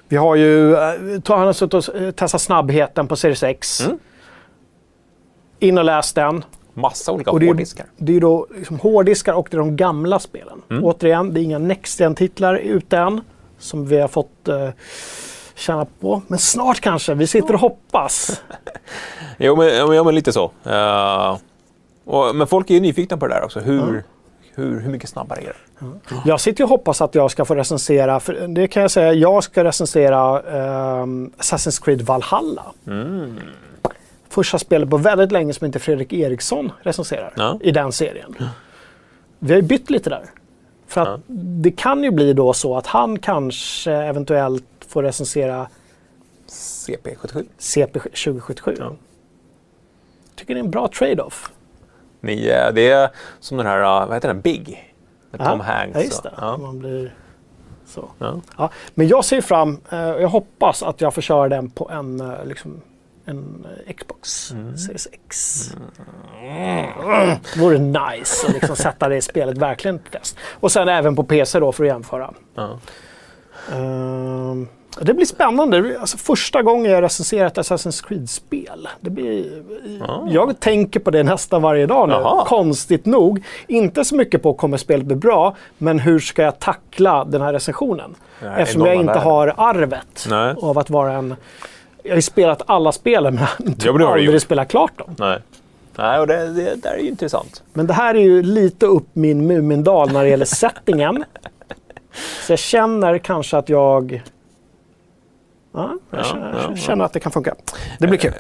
Vi 0.07 0.17
har 0.17 0.35
ju, 0.35 0.75
eh, 0.75 1.21
han 1.25 1.39
har 1.39 1.53
suttit 1.53 1.73
och 1.73 1.95
eh, 1.95 2.11
testat 2.11 2.41
snabbheten 2.41 3.07
på 3.07 3.15
Series 3.15 3.43
X. 3.43 3.81
Mm. 3.85 3.99
In 5.59 5.77
och 5.77 5.83
läs 5.83 6.13
den. 6.13 6.43
Massa 6.73 7.11
olika 7.11 7.31
Och 7.31 7.39
det 7.39 7.45
är, 7.45 7.47
hårddiskar. 7.47 7.85
det 7.97 8.11
är 8.11 8.13
ju 8.13 8.19
då 8.19 8.47
liksom 8.57 8.79
hårddiskar 8.79 9.33
och 9.33 9.47
det 9.51 9.57
är 9.57 9.59
de 9.59 9.75
gamla 9.75 10.19
spelen. 10.19 10.61
Mm. 10.69 10.83
Återigen, 10.83 11.33
det 11.33 11.39
är 11.39 11.43
inga 11.43 11.59
NextGen-titlar 11.59 12.55
ute 12.55 12.97
än. 12.97 13.21
Som 13.59 13.85
vi 13.85 13.99
har 13.99 14.07
fått 14.07 14.47
eh, 14.47 14.69
känna 15.55 15.85
på. 15.99 16.21
Men 16.27 16.39
snart 16.39 16.79
kanske. 16.79 17.13
Vi 17.13 17.27
sitter 17.27 17.53
och 17.53 17.59
hoppas. 17.59 18.41
Jo, 19.37 19.55
men, 19.55 19.67
ja, 19.95 20.03
men- 20.03 20.15
lite 20.15 20.33
så. 20.33 20.51
Eh, 20.65 21.37
och, 22.05 22.35
men 22.35 22.47
folk 22.47 22.69
är 22.69 22.73
ju 22.73 22.79
nyfikna 22.79 23.17
på 23.17 23.27
det 23.27 23.33
där 23.33 23.43
också. 23.43 23.59
Hur, 23.59 24.03
hur, 24.55 24.79
hur 24.79 24.91
mycket 24.91 25.09
snabbare 25.09 25.39
är 25.39 25.45
det? 25.79 26.15
Jag 26.25 26.41
sitter 26.41 26.63
och 26.63 26.69
hoppas 26.69 27.01
att 27.01 27.15
jag 27.15 27.31
ska 27.31 27.45
få 27.45 27.55
recensera, 27.55 28.19
för 28.19 28.47
det 28.47 28.67
kan 28.67 28.81
jag 28.81 28.91
säga, 28.91 29.13
jag 29.13 29.43
ska 29.43 29.63
recensera 29.63 30.41
ehm, 30.41 31.31
Assassin's 31.37 31.83
Creed 31.83 32.01
Valhalla. 32.01 32.63
Första 34.31 34.59
spelet 34.59 34.89
på 34.89 34.97
väldigt 34.97 35.31
länge 35.31 35.53
som 35.53 35.65
inte 35.65 35.79
Fredrik 35.79 36.13
Eriksson 36.13 36.71
recenserar 36.81 37.33
Ja. 37.35 37.57
i 37.61 37.71
den 37.71 37.91
serien. 37.91 38.35
Vi 39.39 39.53
har 39.53 39.61
ju 39.61 39.67
bytt 39.67 39.89
lite 39.89 40.09
där. 40.09 40.25
För 40.87 41.01
att 41.01 41.21
det 41.27 41.71
kan 41.71 42.03
ju 42.03 42.11
bli 42.11 42.33
då 42.33 42.53
så 42.53 42.77
att 42.77 42.87
han 42.87 43.19
kanske 43.19 43.91
eventuellt 43.91 44.63
får 44.87 45.03
recensera 45.03 45.67
CP77. 46.47 47.45
CP 47.57 47.99
2077. 47.99 48.75
Ja. 48.79 48.91
Tycker 50.35 50.53
det 50.53 50.59
är 50.59 50.63
en 50.63 50.71
bra 50.71 50.87
trade-off. 50.87 51.51
Ni, 52.21 52.47
eh, 52.47 52.73
det 52.73 52.89
är 52.89 53.09
som 53.39 53.57
den 53.57 53.65
här, 53.67 53.79
eh, 54.01 54.07
vad 54.07 54.13
heter 54.15 54.27
den, 54.27 54.41
Big? 54.41 54.93
Med 55.31 55.39
Tom 55.39 55.59
Ja, 55.59 55.65
Hanks. 55.65 55.95
Ja, 55.97 56.01
just 56.03 56.23
det. 56.23 56.31
Ja. 56.37 56.57
Man 56.57 56.79
blir 56.79 57.13
så. 57.85 58.09
Ja. 58.19 58.41
Ja, 58.57 58.69
men 58.93 59.07
jag 59.07 59.25
ser 59.25 59.41
fram, 59.41 59.79
eh, 59.89 59.99
jag 59.99 60.27
hoppas 60.27 60.83
att 60.83 61.01
jag 61.01 61.13
får 61.13 61.21
köra 61.21 61.49
den 61.49 61.69
på 61.69 61.89
en, 61.89 62.33
liksom, 62.45 62.81
en 63.31 63.65
eh, 63.87 63.93
Xbox 63.93 64.51
Mm. 64.51 64.77
Series 64.77 65.07
X. 65.11 65.69
Mm. 66.41 67.37
Vore 67.57 67.77
nice 67.79 68.47
att 68.47 68.53
liksom 68.53 68.75
sätta 68.75 69.09
det 69.09 69.15
i 69.17 69.21
spelet 69.21 69.57
verkligen 69.57 69.99
till 69.99 70.11
test. 70.11 70.37
Och 70.59 70.71
sen 70.71 70.89
även 70.89 71.15
på 71.15 71.23
PC 71.23 71.59
då 71.59 71.71
för 71.71 71.83
att 71.83 71.87
jämföra. 71.87 72.33
Ja. 72.55 72.79
Ehm, 73.73 74.67
det 75.01 75.13
blir 75.13 75.25
spännande. 75.25 75.97
Alltså, 75.99 76.17
första 76.17 76.61
gången 76.61 76.91
jag 76.91 77.03
recenserar 77.03 77.47
ett 77.47 77.57
Assassin's 77.57 78.07
Creed-spel. 78.07 78.87
Det 78.99 79.09
blir, 79.09 79.63
Jag 80.29 80.59
tänker 80.59 80.99
på 80.99 81.11
det 81.11 81.23
nästan 81.23 81.61
varje 81.61 81.85
dag 81.85 82.07
nu, 82.09 82.13
Jaha. 82.13 82.45
konstigt 82.45 83.05
nog. 83.05 83.43
Inte 83.67 84.05
så 84.05 84.15
mycket 84.15 84.43
på 84.43 84.53
kommer 84.53 84.77
spelet 84.77 85.05
bli 85.05 85.15
bra, 85.15 85.55
men 85.77 85.99
hur 85.99 86.19
ska 86.19 86.41
jag 86.41 86.59
tackla 86.59 87.25
den 87.25 87.41
här 87.41 87.53
recensionen? 87.53 88.15
Nej, 88.43 88.61
Eftersom 88.61 88.85
jag 88.85 88.95
inte 88.95 89.19
har 89.19 89.53
arvet 89.57 90.25
Nej. 90.29 90.55
av 90.61 90.77
att 90.77 90.89
vara 90.89 91.13
en... 91.13 91.35
Jag 92.03 92.11
har 92.11 92.15
ju 92.15 92.21
spelat 92.21 92.61
alla 92.65 92.91
spelen 92.91 93.35
men 93.35 93.67
inte 93.67 93.85
Ja, 93.85 93.91
men 93.91 94.01
det 94.01 94.07
har 94.07 94.13
aldrig 94.17 94.41
spelat 94.41 94.67
klart 94.67 94.97
dem. 94.97 95.15
Nej. 95.19 95.39
Nej, 95.95 96.19
och 96.19 96.27
det, 96.27 96.53
det 96.53 96.75
där 96.75 96.93
är 96.93 96.97
ju 96.97 97.07
intressant. 97.07 97.63
Men 97.73 97.87
det 97.87 97.93
här 97.93 98.15
är 98.15 98.19
ju 98.19 98.43
lite 98.43 98.85
upp 98.85 99.07
min 99.13 99.47
Mumindal 99.47 100.11
när 100.11 100.23
det 100.23 100.29
gäller 100.29 100.45
settingen. 100.45 101.23
Så 102.47 102.51
jag 102.51 102.59
känner 102.59 103.17
kanske 103.17 103.57
att 103.57 103.69
jag... 103.69 104.23
Ja, 105.73 105.97
jag 106.09 106.19
Ja, 106.19 106.23
känner, 106.23 106.53
ja, 106.53 106.65
ja. 106.69 106.75
känner 106.75 107.05
att 107.05 107.13
det 107.13 107.19
kan 107.19 107.31
funka. 107.31 107.55
Det 107.99 108.07
blir 108.07 108.19
kul. 108.19 108.31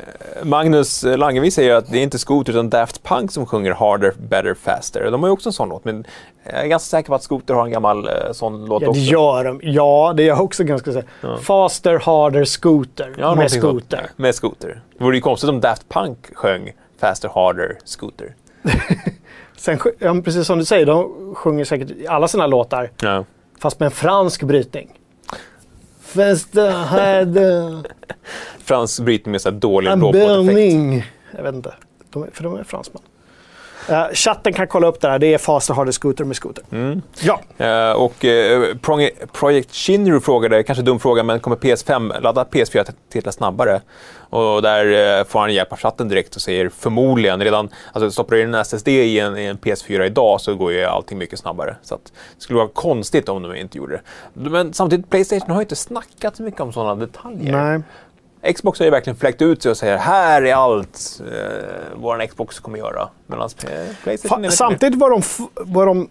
Magnus 0.43 1.03
Langevi 1.03 1.51
säger 1.51 1.75
att 1.75 1.91
det 1.91 1.97
är 1.97 2.03
inte 2.03 2.19
Scooter 2.19 2.53
utan 2.53 2.69
Daft 2.69 3.03
Punk 3.03 3.31
som 3.31 3.45
sjunger 3.45 3.71
Harder, 3.71 4.13
Better, 4.29 4.53
Faster. 4.53 5.11
De 5.11 5.21
har 5.23 5.27
ju 5.29 5.33
också 5.33 5.49
en 5.49 5.53
sån 5.53 5.69
låt, 5.69 5.85
men 5.85 6.05
jag 6.43 6.63
är 6.63 6.67
ganska 6.67 6.97
säker 6.97 7.07
på 7.09 7.15
att 7.15 7.23
Scooter 7.23 7.53
har 7.53 7.65
en 7.65 7.71
gammal 7.71 8.07
eh, 8.07 8.13
sån 8.31 8.65
låt 8.65 8.81
Ja, 8.81 8.85
det 8.85 8.89
också. 8.89 9.01
gör 9.01 9.43
de. 9.43 9.59
Ja, 9.63 10.13
det 10.17 10.23
är 10.23 10.27
jag 10.27 10.41
också 10.41 10.63
ganska 10.63 10.91
säker 10.93 11.09
Faster, 11.41 11.99
harder, 11.99 12.45
scooter. 12.45 13.15
Ja, 13.17 13.35
med 13.35 13.51
sånt. 13.51 13.63
scooter. 13.63 14.09
Med 14.15 14.35
Scooter. 14.35 14.81
Det 14.97 15.03
vore 15.03 15.15
ju 15.15 15.21
konstigt 15.21 15.49
om 15.49 15.59
Daft 15.61 15.89
Punk 15.89 16.17
sjöng 16.35 16.71
Faster, 16.99 17.29
Harder, 17.35 17.77
Scooter. 17.85 18.35
Sen, 19.57 19.79
ja, 19.99 20.15
precis 20.23 20.47
som 20.47 20.59
du 20.59 20.65
säger, 20.65 20.85
de 20.85 21.33
sjunger 21.35 21.65
säkert 21.65 21.91
alla 22.09 22.27
sina 22.27 22.47
låtar, 22.47 22.91
Ja. 23.01 23.25
fast 23.59 23.79
med 23.79 23.85
en 23.85 23.91
fransk 23.91 24.43
brytning. 24.43 24.89
Faster, 26.15 26.71
harder, 26.71 27.83
Fransk 28.63 28.99
brytning 28.99 29.31
med 29.31 29.41
så 29.41 29.49
här 29.51 29.57
dålig 29.57 29.91
burning. 29.99 31.05
Jag 31.35 31.43
vet 31.43 31.55
inte, 31.55 31.73
de, 32.09 32.23
är- 32.23 32.29
för 32.33 32.43
de 32.43 32.55
är 32.55 32.63
fransmän. 32.63 33.01
Uh, 33.89 34.13
chatten 34.13 34.53
kan 34.53 34.67
kolla 34.67 34.87
upp 34.87 35.01
det 35.01 35.09
här. 35.09 35.19
Det 35.19 35.33
är 35.33 35.37
Faster, 35.37 35.73
harder, 35.73 35.91
scooter 35.91 36.23
med 36.23 36.35
scooter. 36.35 36.63
Mm. 36.71 37.01
Ja, 37.19 37.41
Eh, 37.61 37.91
och 37.91 38.25
eh, 38.25 38.75
Project 39.31 39.75
Shinru 39.75 40.19
frågade, 40.19 40.63
kanske 40.63 40.83
dum 40.83 40.99
fråga, 40.99 41.23
men 41.23 41.39
kommer 41.39 41.55
PS5 41.55 42.21
ladda 42.21 42.43
PS4-titlar 42.43 43.31
snabbare? 43.31 43.81
Och 44.29 44.61
där 44.61 45.19
eh, 45.19 45.23
får 45.23 45.39
han 45.39 45.53
hjälp 45.53 45.71
av 45.71 45.77
chatten 45.77 46.07
direkt 46.07 46.35
och 46.35 46.41
säger 46.41 46.69
förmodligen 46.69 47.43
redan, 47.43 47.69
alltså 47.93 48.11
stoppar 48.11 48.35
du 48.35 48.41
in 48.41 48.53
en 48.53 48.61
SSD 48.61 48.87
i 48.87 49.19
en, 49.19 49.37
i 49.37 49.45
en 49.45 49.57
PS4 49.57 50.03
idag 50.03 50.41
så 50.41 50.55
går 50.55 50.71
ju 50.71 50.83
allting 50.83 51.17
mycket 51.17 51.39
snabbare. 51.39 51.75
Så 51.83 51.95
att 51.95 52.05
det 52.05 52.43
skulle 52.43 52.57
vara 52.57 52.67
konstigt 52.67 53.29
om 53.29 53.43
de 53.43 53.55
inte 53.55 53.77
gjorde 53.77 54.01
det. 54.33 54.49
Men 54.49 54.73
samtidigt, 54.73 55.09
Playstation 55.09 55.49
har 55.49 55.57
ju 55.57 55.63
inte 55.63 55.75
snackat 55.75 56.35
så 56.35 56.43
mycket 56.43 56.61
om 56.61 56.73
sådana 56.73 56.95
detaljer. 56.95 57.51
nej. 57.51 57.81
Xbox 58.55 58.79
har 58.79 58.85
ju 58.85 58.91
verkligen 58.91 59.17
fläckt 59.17 59.41
ut 59.41 59.61
sig 59.63 59.69
och 59.71 59.77
säger 59.77 59.97
här 59.97 60.41
är 60.41 60.53
allt 60.53 61.21
eh, 61.31 61.67
vår 61.95 62.25
Xbox 62.27 62.59
kommer 62.59 62.77
göra. 62.77 63.09
Medan 63.27 63.49
Playstation 64.03 64.45
Fa- 64.45 64.49
samtidigt 64.49 64.99
var 64.99 65.09
de, 65.09 65.21
var 65.55 65.85
de 65.85 66.09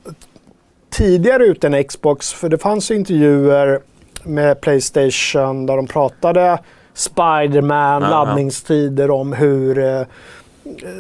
tidigare 0.90 1.44
ute 1.44 1.66
än 1.66 1.84
Xbox, 1.84 2.32
för 2.32 2.48
det 2.48 2.58
fanns 2.58 2.90
ju 2.90 2.94
intervjuer 2.94 3.80
med 4.24 4.60
Playstation 4.60 5.66
där 5.66 5.76
de 5.76 5.86
pratade 5.86 6.58
Spiderman, 6.94 8.02
Aha. 8.02 8.24
laddningstider 8.24 9.10
om 9.10 9.32
hur 9.32 9.78
eh, 9.78 10.02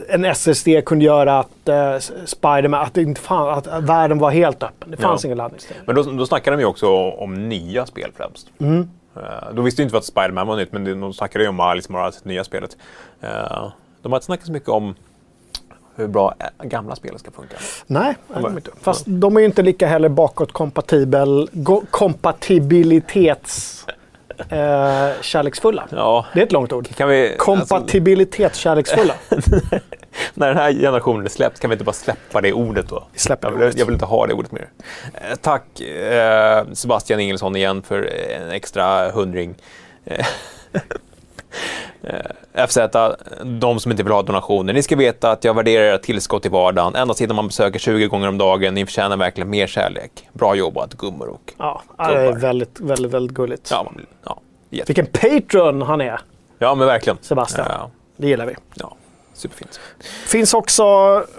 en 0.08 0.24
SSD 0.24 0.68
kunde 0.86 1.04
göra 1.04 1.38
att 1.38 1.68
eh, 1.68 1.98
Spiderman, 2.24 2.80
att, 2.80 2.96
inte 2.96 3.20
fan, 3.20 3.48
att, 3.58 3.66
världen 3.82 4.18
var 4.18 4.30
helt 4.30 4.62
öppen. 4.62 4.90
Det 4.90 4.96
fanns 4.96 5.24
Ja. 5.24 5.28
ingen 5.28 5.38
laddningstid. 5.38 5.76
Men 5.86 5.94
då, 5.94 6.02
då 6.02 6.26
snackade 6.26 6.56
de 6.56 6.60
ju 6.60 6.66
också 6.66 6.88
om 7.10 7.48
nya 7.48 7.86
spel 7.86 8.10
främst. 8.16 8.48
Mm. 8.60 8.90
Eh, 9.16 9.52
då 9.54 9.62
visste 9.62 9.82
ju 9.82 9.84
inte 9.84 9.98
att 9.98 10.04
Spiderman 10.04 10.46
var 10.46 10.56
nytt, 10.56 10.72
men 10.72 11.00
de 11.00 11.12
snackade 11.12 11.44
ju 11.44 11.48
om 11.48 11.56
Miles 11.70 11.88
Morales, 11.88 12.22
det 12.22 12.28
nya 12.28 12.44
spelet. 12.44 12.76
Eh, 13.20 13.72
de 14.02 14.12
har 14.12 14.16
inte 14.16 14.26
snackat 14.26 14.46
så 14.46 14.52
mycket 14.52 14.68
om 14.68 14.94
hur 15.96 16.08
bra 16.08 16.34
eh, 16.38 16.66
gamla 16.66 16.96
spel 16.96 17.18
ska 17.18 17.30
funka. 17.30 17.56
Nej, 17.86 18.16
de 18.28 18.56
inte. 18.56 18.70
fast 18.82 19.04
de 19.06 19.36
är 19.36 19.40
ju 19.40 19.46
inte 19.46 19.62
lika 19.62 19.86
heller 19.86 20.08
bakåtkompatibel, 20.08 21.48
kompatibilitets 21.90 23.86
eh, 24.48 25.08
kärleksfulla. 25.20 25.88
Ja, 25.90 26.26
Det 26.34 26.40
är 26.40 26.44
ett 26.44 26.52
långt 26.52 26.72
ord. 26.72 26.88
kan 26.96 27.08
vi... 27.08 27.22
Alltså, 27.24 27.44
Kompatibilitetskärleksfulla. 27.44 29.14
när 30.34 30.48
den 30.48 30.56
här 30.56 30.72
generationen 30.72 31.24
är 31.24 31.28
släppt, 31.28 31.60
kan 31.60 31.70
vi 31.70 31.74
inte 31.74 31.84
bara 31.84 31.92
släppa 31.92 32.40
det 32.40 32.52
ordet 32.52 32.88
då? 32.88 33.06
Vi 33.12 33.18
släpper 33.18 33.50
jag, 33.50 33.56
vill, 33.58 33.78
jag 33.78 33.86
vill 33.86 33.92
inte 33.92 34.06
ha 34.06 34.26
det 34.26 34.34
ordet 34.34 34.52
mer. 34.52 34.68
Eh, 35.14 35.36
tack 35.40 35.80
eh, 35.80 36.64
Sebastian 36.72 37.20
Ingelsson 37.20 37.56
igen 37.56 37.82
för 37.82 38.10
en 38.40 38.50
extra 38.50 39.10
hundring. 39.10 39.54
Eh, 40.04 40.26
eh, 42.02 42.66
FZ, 42.66 42.78
de 43.44 43.80
som 43.80 43.90
inte 43.90 44.02
vill 44.02 44.12
ha 44.12 44.22
donationer. 44.22 44.72
Ni 44.72 44.82
ska 44.82 44.96
veta 44.96 45.30
att 45.30 45.44
jag 45.44 45.54
värderar 45.54 45.84
era 45.84 45.98
tillskott 45.98 46.46
i 46.46 46.48
vardagen. 46.48 46.94
Ända 46.94 47.14
sedan 47.14 47.36
man 47.36 47.46
besöker 47.46 47.78
20 47.78 48.06
gånger 48.06 48.28
om 48.28 48.38
dagen. 48.38 48.74
Ni 48.74 48.86
förtjänar 48.86 49.16
verkligen 49.16 49.50
mer 49.50 49.66
kärlek. 49.66 50.28
Bra 50.32 50.54
jobbat 50.54 50.94
gummor 50.94 51.28
och... 51.28 51.52
Ja, 51.58 51.82
det 51.96 52.04
är 52.04 52.32
väldigt, 52.32 52.80
väldigt, 52.80 53.12
väldigt 53.12 53.36
gulligt. 53.36 53.68
Ja, 53.70 53.92
ja, 54.70 54.84
Vilken 54.86 55.06
patron 55.06 55.82
han 55.82 56.00
är, 56.00 56.20
ja 56.58 56.74
men 56.74 56.86
verkligen. 56.86 57.18
Sebastian. 57.20 57.66
Ja, 57.70 57.90
Det 58.16 58.26
gillar 58.28 58.46
vi. 58.46 58.54
ja, 58.74 58.96
superfint. 59.40 59.80
Finns 60.26 60.54
också 60.54 60.84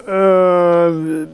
uh, 0.09 1.25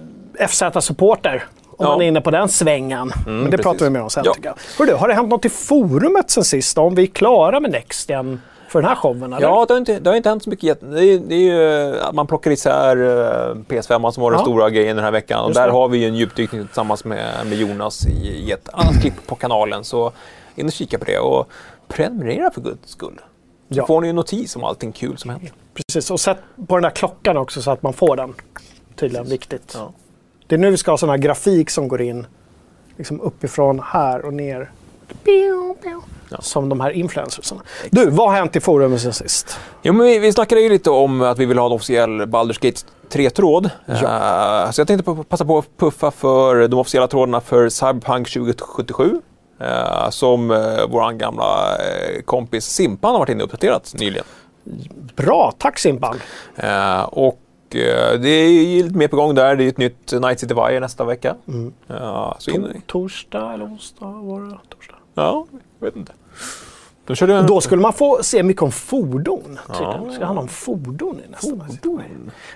FZ-supporter. 0.47 1.43
Om 1.80 1.86
Ja. 1.86 1.91
man 1.91 2.01
är 2.01 2.05
inne 2.07 2.22
på 2.22 2.32
den 2.32 2.49
svängen. 2.49 3.11
Men 3.26 3.43
det 3.43 3.49
precis. 3.51 3.63
pratar 3.63 3.86
vi 3.86 3.89
mer 3.91 4.01
om 4.01 4.09
sen 4.09 4.24
Ja. 4.26 4.34
tycker 4.34 4.47
jag. 4.49 4.86
Hörru, 4.86 4.95
har 4.97 5.07
det 5.07 5.13
hänt 5.13 5.30
något 5.30 5.45
i 5.45 5.49
forumet 5.49 6.32
sen 6.32 6.43
sist? 6.43 6.78
Om 6.78 6.95
vi 6.95 7.03
är 7.03 7.07
klara 7.07 7.59
med 7.59 7.72
Nextgen 7.72 8.41
för 8.70 8.82
den 8.82 8.89
här 8.89 8.95
showen? 8.95 9.34
Eller? 9.34 9.47
Ja, 9.47 9.65
det 9.68 9.74
har, 9.74 9.78
inte, 9.80 9.99
det 9.99 10.09
har 10.09 10.18
inte 10.18 10.30
hänt 10.30 10.43
så 10.43 10.49
mycket. 10.49 10.80
Det 10.82 11.03
är, 11.05 11.20
det 11.20 11.36
är 11.36 11.39
ju 11.39 11.99
att 11.99 12.15
man 12.15 12.28
plockar 12.28 12.51
isär 12.51 12.97
eh, 12.97 13.55
PS5 13.55 14.11
som 14.11 14.24
var 14.24 14.32
den 14.32 14.39
Ja. 14.39 14.43
stora 14.43 14.70
grejen 14.70 14.95
den 14.95 15.05
här 15.05 15.11
veckan. 15.11 15.45
Och 15.45 15.53
där 15.53 15.70
har 15.70 15.88
vi 15.88 15.97
ju 15.97 16.07
en 16.07 16.15
djupdykning 16.15 16.65
tillsammans 16.65 17.05
med, 17.05 17.26
med 17.45 17.57
Jonas 17.57 18.05
i, 18.07 18.28
i 18.28 18.51
ett 18.51 18.70
annat 18.74 18.95
klipp 19.01 19.28
på 19.28 19.36
kanalen. 19.36 19.84
Så 19.84 20.11
in 20.55 20.65
och 20.65 20.72
kika 20.72 20.97
på 20.99 21.05
det 21.05 21.20
och 21.20 21.49
prenumerera 21.88 22.51
för 22.51 22.61
guds 22.61 22.91
skull. 22.91 23.15
Så 23.70 23.78
Ja. 23.78 23.86
får 23.88 24.01
ni 24.01 24.07
en 24.09 24.15
notis 24.15 24.55
om 24.55 24.63
allting 24.63 24.91
kul 24.91 25.18
som 25.18 25.30
händer. 25.30 25.51
Precis, 25.78 26.11
och 26.11 26.19
sätt 26.19 26.38
på 26.67 26.75
den 26.75 26.84
där 26.84 26.89
klockan 26.89 27.38
också 27.38 27.61
så 27.61 27.71
att 27.71 27.84
man 27.84 27.93
får 27.93 28.15
den. 28.15 28.34
Tydligen 28.95 29.30
viktigt. 29.30 29.71
Ja. 29.75 29.91
Det 30.47 30.55
är 30.55 30.59
nu 30.59 30.71
vi 30.71 30.78
ska 30.78 30.91
ha 30.91 30.97
sån 30.97 31.09
här 31.09 31.17
grafik 31.17 31.69
som 31.69 31.88
går 31.88 32.01
in 32.01 32.28
liksom 32.97 33.21
uppifrån 33.21 33.82
här 33.86 34.25
och 34.25 34.34
ner. 34.34 34.71
Pew, 35.23 35.73
pew. 35.84 36.01
Ja. 36.30 36.38
Som 36.41 36.69
de 36.69 36.80
här 36.80 36.91
influencersarna. 36.91 37.61
Du, 37.89 38.09
vad 38.09 38.30
har 38.30 38.36
hänt 38.36 38.55
i 38.55 38.59
forumet 38.59 39.01
sen 39.01 39.13
sist? 39.13 39.59
Jo, 39.82 39.93
men 39.93 40.05
vi, 40.05 40.19
vi 40.19 40.34
snackade 40.34 40.61
ju 40.61 40.69
lite 40.69 40.89
om 40.89 41.21
att 41.21 41.39
vi 41.39 41.45
vill 41.45 41.57
ha 41.57 41.65
en 41.65 41.71
officiell 41.71 42.21
Baldur's 42.21 42.59
Gate 42.61 42.82
3-tråd. 43.09 43.69
Eh, 43.86 44.71
så 44.71 44.82
jag 44.82 44.88
tänkte 44.88 45.15
passa 45.30 45.45
på 45.45 45.57
att 45.57 45.78
puffa 45.78 46.11
för 46.11 46.67
de 46.67 46.80
officiella 46.80 47.07
trådarna 47.07 47.41
för 47.41 47.69
Cyberpunk 47.69 48.34
2077. 48.34 49.21
eh, 49.59 50.09
som 50.09 50.51
uh, 50.51 50.86
vår 50.89 51.11
gamla 51.11 51.75
eh, 51.75 52.21
kompis 52.25 52.65
Simpan 52.65 53.11
har 53.11 53.19
varit 53.19 53.30
inne 53.30 53.43
och 53.43 53.47
uppdaterat 53.47 53.93
nyligen. 53.97 54.25
Bra, 55.15 55.53
tack 55.57 55.80
Simpan. 55.80 56.15
Eh, 56.55 57.01
och 57.03 57.39
eh, 57.76 58.20
det 58.20 58.30
är 58.30 58.49
ju 58.49 58.84
lite 58.84 58.97
mer 58.97 59.07
på 59.07 59.15
gång 59.15 59.36
där. 59.36 59.55
Det 59.55 59.63
är 59.63 59.68
ett 59.70 59.78
nytt 59.78 60.11
Night 60.22 60.39
City 60.39 60.53
Wire 60.53 60.80
nästa 60.80 61.03
vecka. 61.05 61.36
Så 62.39 62.51
in, 62.51 62.65
To- 62.65 62.82
torsdag 62.88 63.53
eller 63.53 63.65
onsdag 63.65 64.05
var 64.05 64.41
det? 64.41 64.57
Torsdag. 64.76 64.95
ja, 65.13 65.45
jag 65.80 65.86
vet 65.88 65.95
inte. 65.95 66.13
De 67.05 67.15
körde 67.15 67.41
Då 67.41 67.61
skulle 67.61 67.82
man 67.82 67.93
få 67.93 68.20
se 68.24 68.43
mycket 68.43 68.61
om 68.63 68.72
fordon. 68.72 69.59
tydligen. 69.78 70.07
Det 70.07 70.13
ska 70.13 70.26
handla 70.26 70.41
om 70.41 70.47
fordon 70.47 71.20
i 71.28 71.32
nästa. 71.32 71.68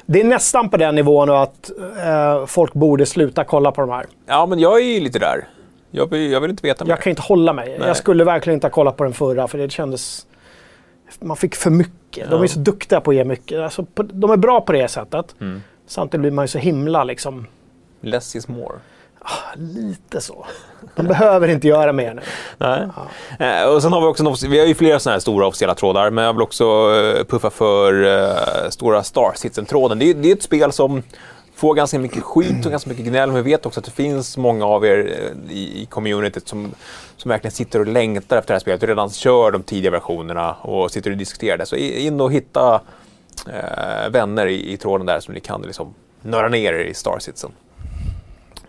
Det 0.05 0.22
är 0.22 0.24
nästan 0.24 0.70
på 0.70 0.78
den 0.78 0.95
nivån 0.95 1.28
nu 1.28 1.34
att 1.34 1.72
eh, 2.05 2.45
folk 2.45 2.74
borde 2.74 3.05
sluta 3.05 3.43
kolla 3.43 3.72
på 3.72 3.82
de 3.82 3.89
här. 3.89 4.05
Ja, 4.26 4.45
men 4.45 4.59
jag 4.59 4.80
är 4.82 4.86
ju 4.86 4.99
lite 4.99 5.20
där. 5.20 5.47
Jag 5.91 6.09
vill, 6.09 6.32
jag 6.32 6.41
vill 6.41 6.49
inte 6.51 6.68
veta 6.68 6.86
mer. 6.86 6.91
Jag 6.91 7.01
kan 7.01 7.09
inte 7.09 7.22
hålla 7.22 7.53
mig. 7.53 7.76
Nej. 7.80 7.88
Jag 7.88 7.97
skulle 7.97 8.24
verkligen 8.24 8.53
inte 8.57 8.68
ha 8.68 8.72
kollat 8.72 8.97
på 8.97 9.03
den 9.03 9.14
förra 9.14 9.47
för 9.47 9.57
det 9.57 9.72
kändes... 9.72 10.28
Man 11.20 11.38
fick 11.38 11.55
för 11.55 11.70
mycket. 11.70 11.93
De 12.16 12.22
Ja. 12.38 12.43
är 12.43 12.47
så 12.47 12.59
duktiga 12.59 13.01
på 13.01 13.12
att 13.12 13.16
ge 13.16 13.24
mycket. 13.24 13.59
Alltså, 13.59 13.84
på, 13.86 14.03
de 14.03 14.32
är 14.32 14.38
bra 14.38 14.62
på 14.62 14.72
det 14.72 14.88
sättet. 14.88 15.36
Mm. 15.41 15.64
Samtidigt 15.88 16.22
blir 16.22 16.32
man 16.32 16.43
ju 16.43 16.47
så 16.47 16.57
himla 16.57 17.03
liksom... 17.03 17.47
Less 18.01 18.36
is 18.36 18.47
more. 18.47 18.76
Lite 19.55 20.22
så. 20.22 20.45
De 20.95 21.07
behöver 21.07 21.47
inte 21.47 21.68
göra 21.68 21.93
mer 21.93 22.14
nu. 22.14 22.22
Nej. 22.57 22.88
Eh, 23.39 23.70
och 23.70 23.82
sen 23.82 23.93
har 23.93 24.01
vi 24.01 24.07
också 24.07 24.26
en 24.45 24.51
vi 24.51 24.59
har 24.59 24.66
ju 24.66 24.76
flera 24.76 24.99
sådana 24.99 25.16
här 25.16 25.20
stora 25.20 25.47
officiella 25.47 25.76
trådar, 25.76 26.09
men 26.09 26.24
jag 26.24 26.34
vill 26.34 26.41
också 26.41 26.66
eh, 26.66 27.24
puffa 27.24 27.49
för 27.49 28.03
eh, 28.03 28.70
stora 28.70 29.03
Star 29.03 29.32
Citizen-tråden. 29.36 29.99
Det, 29.99 30.14
det 30.14 30.32
är 30.32 30.36
ett 30.36 30.43
spel 30.43 30.72
som 30.72 31.03
får 31.62 31.76
ganska 31.76 31.99
mycket 31.99 32.24
skit 32.24 32.66
och 32.66 32.72
ganska 32.72 32.89
mycket 32.89 33.05
gnäll, 33.05 33.32
men 33.32 33.43
vi 33.43 33.51
vet 33.51 33.66
också 33.66 33.80
att 33.80 33.86
det 33.86 33.91
finns 33.91 34.38
många 34.38 34.66
av 34.66 34.86
er 34.86 34.97
eh, 34.97 35.55
i, 35.55 35.82
i 35.82 35.86
communityt 35.86 36.47
som, 36.47 36.72
som 37.18 37.30
verkligen 37.30 37.51
sitter 37.51 37.80
och 37.80 37.88
längtar 37.88 38.38
efter 38.38 38.47
det 38.47 38.53
här 38.53 38.59
spelet 38.59 38.84
och 38.84 38.89
redan 38.89 39.09
kör 39.09 39.51
de 39.51 39.64
tidiga 39.64 39.91
versionerna 39.91 40.53
och 40.53 40.91
sitter 40.91 41.12
och 41.12 41.18
diskuterar 41.18 41.57
det. 41.57 41.66
Så 41.66 41.76
in 41.76 42.22
och 42.22 42.32
hitta 42.32 42.82
eh, 43.47 44.09
vänner 44.09 44.47
i, 44.47 44.74
i 44.74 44.78
tråden 44.78 45.05
där 45.05 45.20
som 45.20 45.34
ni 45.34 45.39
kan 45.39 45.62
liksom 45.62 45.93
nöra 46.22 46.49
ner 46.49 46.74
er 46.74 46.86
i 46.86 46.93
Star 46.93 47.20
Citizen. 47.20 47.51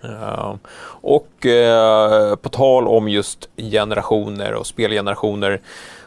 Uh, 0.05 0.55
Och 1.03 1.47
uh, 1.47 2.37
på 2.37 2.49
tal 2.49 2.89
om 2.89 3.09
just 3.09 3.49
generationer 3.57 4.55
och 4.55 4.67
spelgenerationer 4.67 5.61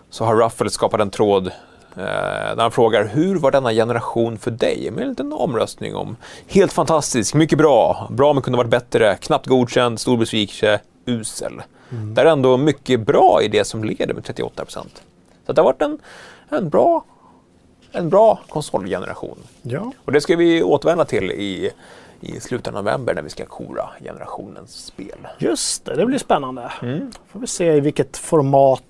så 0.10 0.26
har 0.26 0.36
Ruffle 0.36 0.70
skapat 0.70 1.02
en 1.02 1.10
tråd 1.10 1.52
där 1.96 2.62
han 2.62 2.72
frågar 2.72 3.06
hur 3.08 3.36
var 3.36 3.52
denna 3.52 3.72
generation 3.72 4.38
för 4.38 4.52
dig? 4.52 4.91
Med 4.91 5.04
en 5.04 5.10
liten 5.10 5.34
omröstning 5.34 5.96
om 5.96 6.16
helt 6.48 6.74
fantastisk, 6.74 7.34
mycket 7.34 7.58
bra, 7.58 8.08
bra 8.12 8.34
men 8.34 8.43
kunde 8.43 8.58
varit 8.58 8.70
bättre, 8.70 9.16
knappt 9.16 9.48
godkänd, 9.48 10.00
stor 10.00 10.18
besvikelse, 10.18 10.80
usel. 11.06 11.62
Det 11.89 12.22
är 12.22 12.26
ändå 12.26 12.58
mycket 12.58 13.00
bra 13.00 13.41
i 13.43 13.48
det 13.48 13.66
som 13.66 13.84
leder 13.84 14.14
med 14.14 14.24
38 14.24 14.66
procent. 14.66 15.04
Så 15.46 15.54
det 15.54 15.62
har 15.62 15.66
varit 15.66 15.82
en, 15.82 16.00
en, 16.50 16.70
bra, 16.70 17.04
en 17.91 18.10
bra 18.10 18.39
konsolgeneration. 18.50 19.38
Ja. 19.62 19.91
Och 20.06 20.12
det 20.12 20.22
ska 20.22 20.36
vi 20.36 20.64
återvända 20.64 21.06
till 21.06 21.32
i, 21.32 21.72
i 22.20 22.39
slutet 22.39 22.68
av 22.68 22.74
november 22.74 23.14
när 23.14 23.22
vi 23.22 23.30
ska 23.30 23.46
kora 23.46 23.89
generationens 24.02 24.86
spel. 24.86 25.28
Just 25.39 25.86
det, 25.86 25.96
det 25.96 26.06
blir 26.06 26.20
spännande. 26.20 26.72
Mm. 26.82 27.12
Får 27.28 27.39
vi 27.39 27.48
se 27.48 27.74
i 27.74 27.80
vilket 27.80 28.18
format 28.18 28.84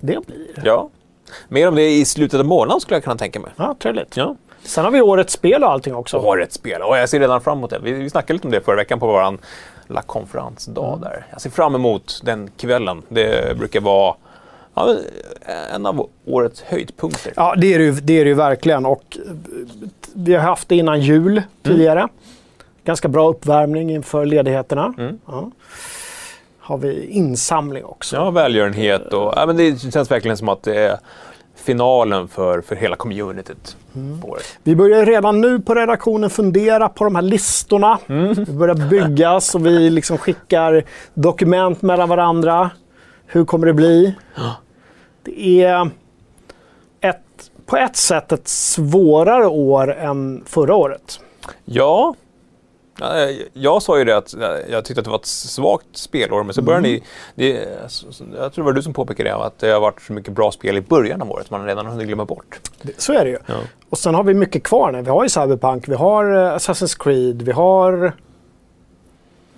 det 0.00 0.26
blir. 0.26 0.62
Ja. 0.64 0.88
Mer 1.48 1.68
om 1.68 1.74
det 1.74 1.90
i 1.90 2.04
slutet 2.04 2.40
av 2.40 2.46
månaden 2.46 2.80
skulle 2.80 2.96
jag 2.96 3.04
kunna 3.04 3.16
tänka 3.16 3.40
mig. 3.40 3.50
Ja, 3.56 3.74
trevligt. 3.78 4.16
Ja. 4.16 4.36
Sen 4.62 4.84
har 4.84 4.90
vi 4.92 5.00
årets 5.00 5.32
spel 5.32 5.64
och 5.64 5.70
allting 5.70 5.94
också. 5.94 6.16
Årets 6.16 6.54
spel. 6.54 6.82
Och 6.82 6.98
jag 6.98 7.08
ser 7.08 7.20
redan 7.20 7.40
fram 7.40 7.58
emot 7.58 7.70
det. 7.70 7.78
Vi, 7.82 7.92
vi 7.92 8.10
snackade 8.10 8.32
lite 8.32 8.46
om 8.46 8.52
det 8.52 8.60
förra 8.60 8.76
veckan 8.76 9.00
på 9.00 9.06
vår 9.06 9.38
La 9.90 10.02
konferensdag 10.02 10.88
Mm. 10.88 11.00
där. 11.00 11.26
Jag 11.30 11.40
ser 11.40 11.50
fram 11.50 11.74
emot 11.74 12.20
den 12.24 12.50
kvällen. 12.56 13.02
Det 13.08 13.58
brukar 13.58 13.80
vara 13.80 14.14
ja, 14.74 14.96
en 15.74 15.86
av 15.86 16.08
årets 16.26 16.62
höjdpunkter. 16.62 17.32
Ja, 17.36 17.54
det 17.56 17.74
är 17.74 17.78
det 17.78 17.84
ju, 17.84 17.92
det 17.92 18.12
är 18.20 18.24
det 18.24 18.28
ju 18.28 18.34
verkligen. 18.34 18.86
Och 18.86 19.16
eh, 19.26 19.32
vi 20.14 20.34
har 20.34 20.42
haft 20.42 20.68
det 20.68 20.76
innan 20.76 21.00
jul 21.00 21.42
tidigare. 21.62 22.08
Ganska 22.84 23.08
bra 23.08 23.28
uppvärmning 23.28 23.90
inför 23.90 24.26
ledigheterna. 24.26 24.94
Mm. 24.98 25.18
Ja. 25.26 25.50
Har 26.68 26.78
vi 26.78 27.06
insamling 27.06 27.84
också. 27.84 28.16
Ja, 28.16 28.30
välgörenhet 28.30 29.12
och 29.12 29.32
ja, 29.36 29.46
men 29.46 29.56
det 29.56 29.92
känns 29.92 30.10
verkligen 30.10 30.36
som 30.36 30.48
att 30.48 30.62
det 30.62 30.74
är 30.74 30.98
finalen 31.54 32.28
för, 32.28 32.60
för 32.60 32.76
hela 32.76 32.96
communityt 32.96 33.76
Mm. 33.94 34.20
Vi 34.62 34.76
börjar 34.76 35.06
redan 35.06 35.40
nu 35.40 35.60
på 35.60 35.74
redaktionen 35.74 36.30
fundera 36.30 36.88
på 36.88 37.04
de 37.04 37.14
här 37.14 37.22
listorna. 37.22 37.98
Mm. 38.06 38.34
Det 38.34 38.52
börjar 38.52 38.74
byggas 38.74 39.54
och 39.54 39.66
vi 39.66 39.90
liksom 39.90 40.18
skickar 40.18 40.84
dokument 41.14 41.82
mellan 41.82 42.08
varandra. 42.08 42.70
Hur 43.26 43.44
kommer 43.44 43.66
det 43.66 43.74
bli? 43.74 44.14
Det 45.22 45.62
är 45.62 45.90
ett, 47.00 47.50
på 47.66 47.76
ett 47.76 47.96
sätt 47.96 48.32
ett 48.32 48.48
svårare 48.48 49.46
år 49.46 49.94
än 49.94 50.44
förra 50.46 50.74
året. 50.74 51.20
Ja. 51.64 52.14
Ja, 53.00 53.28
Jag 53.52 53.82
sa 53.82 53.98
ju 53.98 54.04
det 54.04 54.16
att 54.16 54.34
jag 54.70 54.84
tyckte 54.84 55.00
att 55.00 55.04
det 55.04 55.10
var 55.10 55.18
ett 55.18 55.26
svagt 55.26 55.86
spelår, 55.96 56.42
men 56.44 56.54
så 56.54 56.62
börjar 56.62 56.78
Mm. 56.78 56.90
ni... 56.90 57.02
Det, 57.34 57.52
jag 58.38 58.52
tror 58.52 58.54
det 58.54 58.62
var 58.62 58.72
du 58.72 58.82
som 58.82 58.92
påpekade 58.92 59.28
det, 59.30 59.36
att 59.36 59.58
det 59.58 59.70
har 59.70 59.80
varit 59.80 60.02
så 60.02 60.12
mycket 60.12 60.32
bra 60.32 60.50
spel 60.52 60.76
i 60.76 60.80
början 60.80 61.22
av 61.22 61.30
året 61.30 61.50
man 61.50 61.66
redan 61.66 61.86
har 61.86 61.92
hunnit 61.92 62.06
glömma 62.06 62.24
bort. 62.24 62.60
Så 62.96 63.12
är 63.12 63.24
det 63.24 63.30
ju. 63.30 63.38
Ja. 63.46 63.54
Och 63.90 63.98
sen 63.98 64.14
har 64.14 64.22
vi 64.24 64.34
mycket 64.34 64.62
kvar 64.64 64.92
nu. 64.92 65.02
Vi 65.02 65.10
har 65.10 65.22
ju 65.22 65.28
Cyberpunk, 65.28 65.88
vi 65.88 65.94
har 65.94 66.24
eh, 66.34 66.56
Assassin's 66.56 67.02
Creed, 67.02 67.42
vi 67.42 67.52
har... 67.52 68.12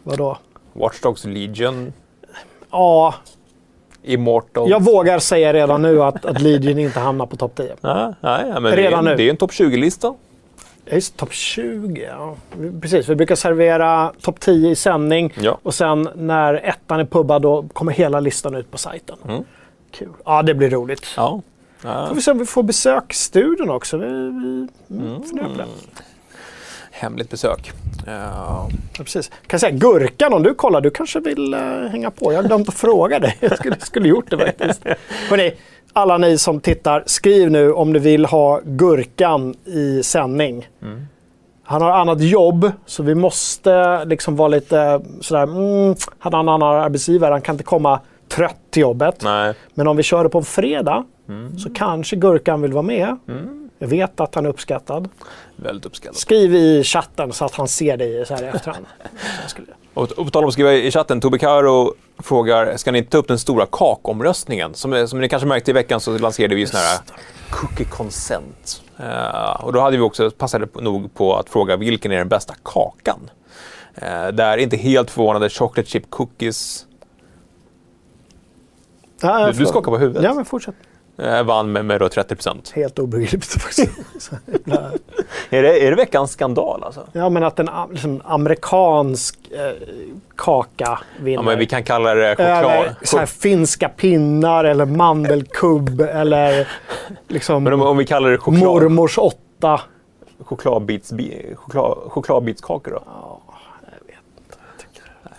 Vadå? 0.03 0.39
Watch 0.73 1.01
Dogs 1.01 1.25
Legion, 1.25 1.93
Ja, 2.71 3.15
Immortal. 4.03 4.71
jag 4.71 4.83
vågar 4.85 5.19
säga 5.19 5.53
redan 5.53 5.83
nu 5.83 6.03
att, 6.03 6.25
att 6.25 6.41
Legion 6.41 6.79
inte 6.79 7.01
hamnar 7.01 7.27
på 7.27 7.37
topp 7.37 7.53
10. 7.57 7.75
Ja, 7.81 8.15
nej, 8.21 8.45
ja, 8.55 8.61
men 8.61 8.73
Redan 8.73 9.05
det, 9.05 9.11
är, 9.11 9.13
nu. 9.13 9.17
det 9.17 9.23
är 9.27 9.31
en 9.31 9.37
topp 9.37 9.51
20-lista. 9.51 10.15
Ja, 10.91 10.95
Just 10.95 11.17
topp 11.17 11.33
20, 11.33 12.03
ja. 12.03 12.37
Precis, 12.81 13.09
vi 13.09 13.15
brukar 13.15 13.35
servera 13.35 14.13
topp 14.21 14.41
10 14.41 14.71
i 14.71 14.77
sändning. 14.77 15.33
Ja. 15.41 15.59
Och 15.63 15.75
sen 15.75 16.09
när 16.15 16.55
ettan 16.55 17.01
är 17.01 17.05
pubbad 17.05 17.43
då 17.43 17.69
kommer 17.73 17.93
hela 17.93 18.21
listan 18.21 18.55
ut 18.55 18.71
på 18.71 18.79
sajten. 18.79 19.17
Mm. 19.29 19.45
Kul. 19.91 20.09
Ja, 20.25 20.43
det 20.43 20.55
blir 20.55 20.71
roligt. 20.71 21.07
Ja. 21.17 21.43
Ja, 21.83 22.07
Får 22.09 22.15
vi 22.15 22.23
se 22.23 22.31
om 22.31 22.39
vi 22.39 22.47
får 22.47 22.63
besök 22.63 23.13
i 23.13 23.17
studion 23.17 23.71
också. 23.71 23.97
Vi, 23.97 24.07
vi 24.07 24.97
mm. 24.97 25.23
funderar 25.23 25.49
på 25.49 25.55
det. 25.59 25.67
hemligt 26.91 27.31
besök. 27.31 27.73
Ja. 28.07 28.69
Precis. 28.97 29.31
Kan 29.47 29.61
säga, 29.61 29.73
Gurkan, 29.73 30.33
om 30.33 30.43
du 30.43 30.55
kollar, 30.55 30.81
du 30.81 30.91
kanske 30.91 31.21
vill 31.21 31.55
eh, 31.55 31.61
hänga 31.91 32.11
på. 32.11 32.33
Jag 32.33 32.43
har 32.43 32.49
glömt 32.49 32.69
att 32.69 32.75
fråga 32.75 33.19
dig. 33.19 33.37
Jag 33.41 33.59
skulle, 33.59 33.81
skulle 33.81 34.09
gjort 34.09 34.31
det 34.31 34.39
faktiskt. 34.39 34.83
Hörrni, 35.29 35.53
alla 35.93 36.19
ni 36.19 36.39
som 36.39 36.61
tittar, 36.61 37.03
skriv 37.07 37.51
nu 37.51 37.73
om 37.73 37.93
du 37.93 37.99
vill 37.99 38.25
ha 38.25 38.61
Gurkan 38.65 39.55
i 39.65 40.03
sändning. 40.03 40.69
Han 41.63 41.83
har 41.83 41.91
annat 41.91 42.21
jobb, 42.21 42.73
så 42.87 43.03
vi 43.03 43.15
måste 43.15 44.05
liksom 44.05 44.37
vara 44.37 44.49
lite 44.49 45.01
sådär, 45.21 45.43
mm, 45.43 45.95
han 46.19 46.33
har 46.33 46.41
en 46.41 46.49
annan 46.49 46.63
arbetsgivare, 46.63 47.33
han 47.33 47.43
kan 47.43 47.55
inte 47.55 47.65
komma 47.65 48.01
trött 48.29 48.57
till 48.71 48.81
jobbet. 48.81 49.23
Nej. 49.23 49.55
Men 49.75 49.89
om 49.89 49.97
vi 49.97 50.03
kör 50.03 50.25
det 50.25 50.31
på 50.31 50.39
en 50.39 50.45
fredag 50.45 51.05
så 51.59 51.71
kanske 51.75 52.17
Gurkan 52.17 52.63
vill 52.63 52.73
vara 52.73 52.83
med. 52.83 53.17
Jag 53.79 53.89
vet 53.89 54.21
att 54.21 54.35
han 54.35 54.47
är 54.47 54.51
uppskattad. 54.51 55.09
Väldigt 55.57 55.87
uppskattat. 55.87 56.17
Skriv 56.17 56.55
i 56.55 56.83
chatten 56.85 57.33
så 57.33 57.45
att 57.45 57.55
han 57.55 57.69
ser 57.69 57.97
dig 57.97 58.27
så 58.27 58.35
här 58.35 58.43
i 58.43 58.47
efterhand. 58.47 58.87
Och 59.95 60.11
och 60.13 60.25
på 60.25 60.31
tal 60.31 60.43
om 60.45 60.49
att 60.49 60.53
skriva 60.53 60.73
i 60.73 60.91
chatten, 60.91 61.21
Tobbe 61.21 61.39
Karo 61.39 61.95
frågar, 62.19 62.77
ska 62.77 62.93
ni 62.93 63.03
ta 63.05 63.19
upp 63.19 63.29
den 63.29 63.39
stora 63.39 63.67
kakomröstningen? 63.67 64.75
Som, 64.75 65.09
som 65.09 65.21
ni 65.21 65.29
kanske 65.29 65.47
märkte 65.49 65.71
i 65.71 65.75
veckan 65.75 66.01
så 66.01 66.19
lanserade 66.19 66.55
vi 66.55 66.67
sån 66.67 66.81
här 66.81 66.99
cookie 67.51 67.87
consent. 67.87 68.83
Eh, 68.99 69.65
och 69.65 69.73
då 69.73 69.81
hade 69.81 69.97
vi 69.97 70.03
också 70.03 70.31
passade 70.31 70.69
nog 70.75 71.15
på 71.15 71.37
att 71.37 71.49
fråga 71.51 71.77
vilken 71.77 72.13
är 72.13 72.17
den 72.19 72.29
bästa 72.29 72.55
kakan? 72.63 73.31
Uh, 74.03 74.29
där, 74.29 74.57
inte 74.59 74.77
helt 74.77 75.11
förvånande, 75.11 75.49
chocolate 75.51 75.89
chip 75.91 76.11
cookies 76.11 76.87
Ja, 79.21 79.47
Du- 79.47 79.53
du 79.59 79.67
skakar 79.67 79.91
på 79.91 79.99
huvudet. 79.99 80.23
Ja, 80.23 80.35
men 80.35 80.45
fortsätt. 80.45 80.75
Uh, 81.25 81.43
vann 81.43 81.73
med, 81.73 81.85
med 81.85 82.01
då 82.01 82.07
30% 82.07 82.75
Helt 82.75 82.99
obegripligt 82.99 83.63
faktiskt. 83.63 83.99
Är 85.51 85.63
det, 85.63 85.87
är 85.87 85.91
det 85.91 85.97
veckans 85.97 86.33
skandal 86.33 86.83
alltså? 86.85 87.07
ja, 87.13 87.29
men 87.29 87.45
att 87.45 87.59
en 87.59 87.69
liksom, 87.91 88.23
amerikansk 88.25 89.39
eh, 89.51 89.73
kaka 90.37 90.99
vinner. 91.21 91.39
Ja, 91.39 91.43
men 91.43 91.59
vi 91.59 91.67
kan 91.67 91.85
kalla 91.85 92.15
det 92.15 92.37
choklad... 92.37 92.95
så 93.03 93.19
här, 93.19 93.27
finska 93.27 93.89
pinnar 93.89 94.65
eller 94.65 94.85
mandelkubb 94.85 96.01
eller 96.01 96.69
liksom 97.29 97.65
Men 97.65 97.73
om, 97.73 97.83
om 97.83 97.97
vi 97.97 98.07
kallar 98.07 98.31
det 98.31 98.39
choklad, 98.39 98.63
mormors 98.63 99.19
åtta. 99.19 99.81
chokladbits, 100.45 101.13
bi- 101.13 101.55
choklad, 101.57 101.99
chokladbitskakor 102.09 102.91
då? 102.91 103.03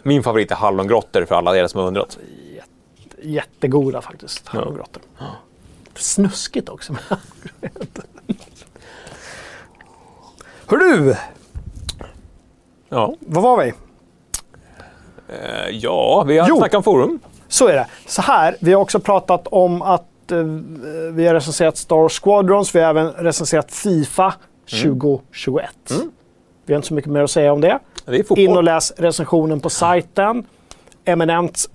Min 0.04 0.24
favorit 0.24 0.52
är 0.52 0.56
hallongrottor 0.56 1.26
för 1.26 1.36
alla 1.36 1.58
er 1.58 1.68
som 1.68 1.80
har 1.80 1.88
undrat. 1.88 2.18
Jättegoda 3.22 4.02
faktiskt, 4.02 4.48
hallongrottor. 4.48 5.02
Snuskigt 5.96 6.70
också. 6.70 6.96
Hör 10.68 10.78
du, 10.78 11.16
Ja, 12.90 13.16
vad 13.20 13.44
var 13.44 13.64
vi? 13.64 13.74
eh, 15.28 15.70
ja 15.72 16.24
vi 16.28 16.38
har 16.38 16.50
Jo. 16.50 16.58
snackat 16.58 16.76
om 16.78 16.84
forum. 16.84 17.20
Så 17.48 17.68
är 17.68 17.74
det. 17.74 17.88
Så 18.08 18.22
här, 18.22 18.56
vi 18.60 18.74
har 18.74 18.82
också 18.82 19.00
pratat 19.00 19.48
om 19.48 19.82
att 19.82 20.32
eh, 20.32 20.38
vi 21.14 21.28
har 21.28 21.34
recenserat 21.34 21.78
Star 21.78 22.10
Squadrons. 22.10 22.76
Vi 22.76 22.80
har 22.80 22.90
även 22.90 23.12
recenserat 23.12 23.72
Fifa 23.72 24.34
2021. 24.84 25.70
Vi 26.66 26.74
har 26.74 26.76
inte 26.78 26.88
så 26.88 26.94
mycket 26.94 27.12
mer 27.12 27.22
att 27.24 27.32
säga 27.32 27.54
om 27.54 27.62
det. 27.62 27.80
Det. 28.06 28.30
In 28.32 28.58
och 28.58 28.64
läs 28.64 28.92
recensionen 28.98 29.60
på 29.60 29.70
sajten. 29.70 30.46
Eminem, 31.06 31.48
sk- 31.48 31.70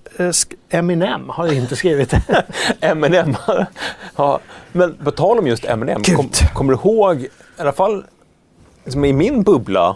Eminem 0.69 1.29
har 1.29 1.53
inte 1.53 1.75
skrivit. 1.75 2.13
Eminem. 2.81 3.35
ja, 4.15 4.39
men 4.71 4.95
på 5.03 5.11
tal 5.11 5.39
om 5.39 5.47
just 5.47 5.65
Eminem, 5.65 6.03
kom, 6.03 6.29
kommer 6.53 6.73
du 6.73 6.79
ihåg, 6.79 7.21
i 7.21 7.29
alla 7.57 7.71
fall 7.71 8.05
liksom 8.83 9.05
i 9.05 9.13
min 9.13 9.43
bubbla, 9.43 9.95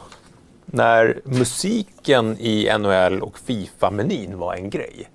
när 0.66 1.20
musiken 1.24 2.38
i 2.40 2.70
NHL 2.80 3.22
och 3.22 3.40
Fifa-menyn 3.40 4.38
var 4.38 4.54
en 4.56 4.70
grej? 4.70 5.10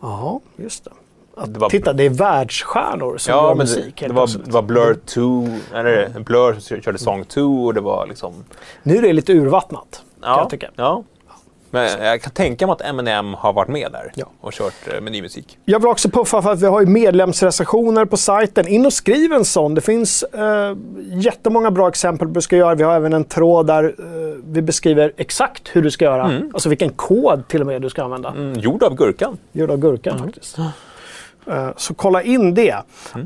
Ja, 0.00 0.40
just 0.56 0.84
det. 0.84 0.90
Det 1.46 1.58
var, 1.60 1.70
Titta, 1.70 1.92
det 1.92 2.04
är 2.04 2.10
världsstjärnor 2.10 3.18
som 3.18 3.34
ja, 3.34 3.48
gör 3.48 3.54
musik. 3.54 4.00
det, 4.00 4.06
det, 4.08 4.12
var, 4.14 4.26
det 4.44 4.50
var 4.52 4.62
Blur 4.62 4.94
2, 5.06 5.48
eller 5.74 6.20
Blur 6.20 6.60
som 6.60 6.80
körde 6.82 6.98
Song 6.98 7.24
2 7.24 7.64
och 7.64 7.74
det 7.74 7.80
var 7.80 8.06
liksom... 8.06 8.44
Nu 8.82 8.96
är 8.96 9.02
det 9.02 9.12
lite 9.12 9.32
urvattnat, 9.32 10.02
kan 10.22 10.30
Ja, 10.32 10.38
jag 10.38 10.50
tycka. 10.50 10.70
ja. 10.76 11.04
Men 11.74 12.04
jag 12.04 12.22
kan 12.22 12.32
tänka 12.32 12.66
mig 12.66 12.72
att 12.72 12.80
Eminem 12.80 13.34
har 13.34 13.52
varit 13.52 13.68
med 13.68 13.92
där 13.92 14.12
Ja. 14.14 14.26
och 14.40 14.52
kört 14.52 14.74
eh, 14.94 15.00
menymusik. 15.00 15.58
Jag 15.64 15.78
vill 15.80 15.88
också 15.88 16.08
puffa 16.10 16.42
för 16.42 16.52
att 16.52 16.62
vi 16.62 16.66
har 16.66 16.80
ju 16.80 16.86
medlemsrecensioner 16.86 18.04
på 18.04 18.16
sajten. 18.16 18.68
In 18.68 18.86
och 18.86 18.92
skriv 18.92 19.32
en 19.32 19.44
sån. 19.44 19.74
Det 19.74 19.80
finns 19.80 20.22
eh, 20.22 20.76
jättemånga 21.02 21.70
bra 21.70 21.88
exempel 21.88 22.28
på 22.28 22.30
hur 22.30 22.34
du 22.34 22.40
ska 22.40 22.56
göra. 22.56 22.74
Vi 22.74 22.82
har 22.82 22.94
även 22.94 23.12
en 23.12 23.24
tråd 23.24 23.66
där 23.66 23.84
eh, 23.84 24.38
vi 24.44 24.62
beskriver 24.62 25.12
exakt 25.16 25.68
hur 25.72 25.82
du 25.82 25.90
ska 25.90 26.04
göra. 26.04 26.40
Alltså 26.54 26.68
vilken 26.68 26.90
kod 26.90 27.48
till 27.48 27.60
och 27.60 27.66
med 27.66 27.82
du 27.82 27.90
ska 27.90 28.02
använda. 28.04 28.28
Mm, 28.28 28.58
gjord 28.58 28.82
av 28.82 28.94
Gurkan. 28.94 29.38
Gjord 29.52 29.70
av 29.70 29.76
Gurkan 29.78 30.18
faktiskt. 30.18 30.58
Eh, 31.46 31.68
så 31.76 31.94
kolla 31.94 32.22
in 32.22 32.54
det. 32.54 32.76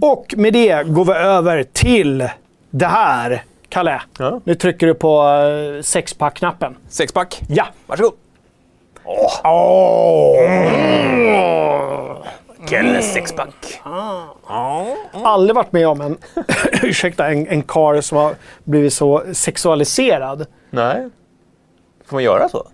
Och 0.00 0.34
med 0.36 0.52
det 0.52 0.82
går 0.86 1.04
vi 1.04 1.12
över 1.12 1.62
till 1.72 2.28
det 2.70 2.86
här. 2.86 3.42
Kalle, 3.68 4.02
Ja. 4.18 4.40
nu 4.44 4.54
trycker 4.54 4.86
du 4.86 4.94
på 4.94 5.22
uh, 5.22 5.82
sexpack-knappen. 5.82 6.76
Sexpack. 6.88 7.42
Ja! 7.48 7.66
Varsågod. 7.86 8.12
Kelle 12.68 13.02
sexpack. 13.02 13.80
aldrig 15.24 15.54
varit 15.54 15.72
med 15.72 15.88
om 15.88 16.00
en, 16.00 16.18
ursäkta, 16.82 17.26
en, 17.26 17.46
en 17.48 17.62
karl 17.62 18.00
som 18.00 18.18
har 18.18 18.34
blivit 18.64 18.92
så 18.92 19.22
sexualiserad. 19.32 20.46
Nej. 20.70 21.08
Får 22.06 22.16
man 22.16 22.22
göra 22.22 22.48
så? 22.48 22.66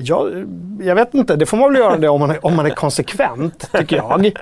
Jag, 0.00 0.48
jag 0.80 0.94
vet 0.94 1.14
inte, 1.14 1.36
det 1.36 1.46
får 1.46 1.56
man 1.56 1.72
väl 1.72 1.80
göra 1.80 1.96
det 1.96 2.08
om 2.08 2.20
man 2.20 2.30
är, 2.30 2.46
om 2.46 2.56
man 2.56 2.66
är 2.66 2.70
konsekvent, 2.70 3.72
tycker 3.72 3.96
jag. 3.96 4.32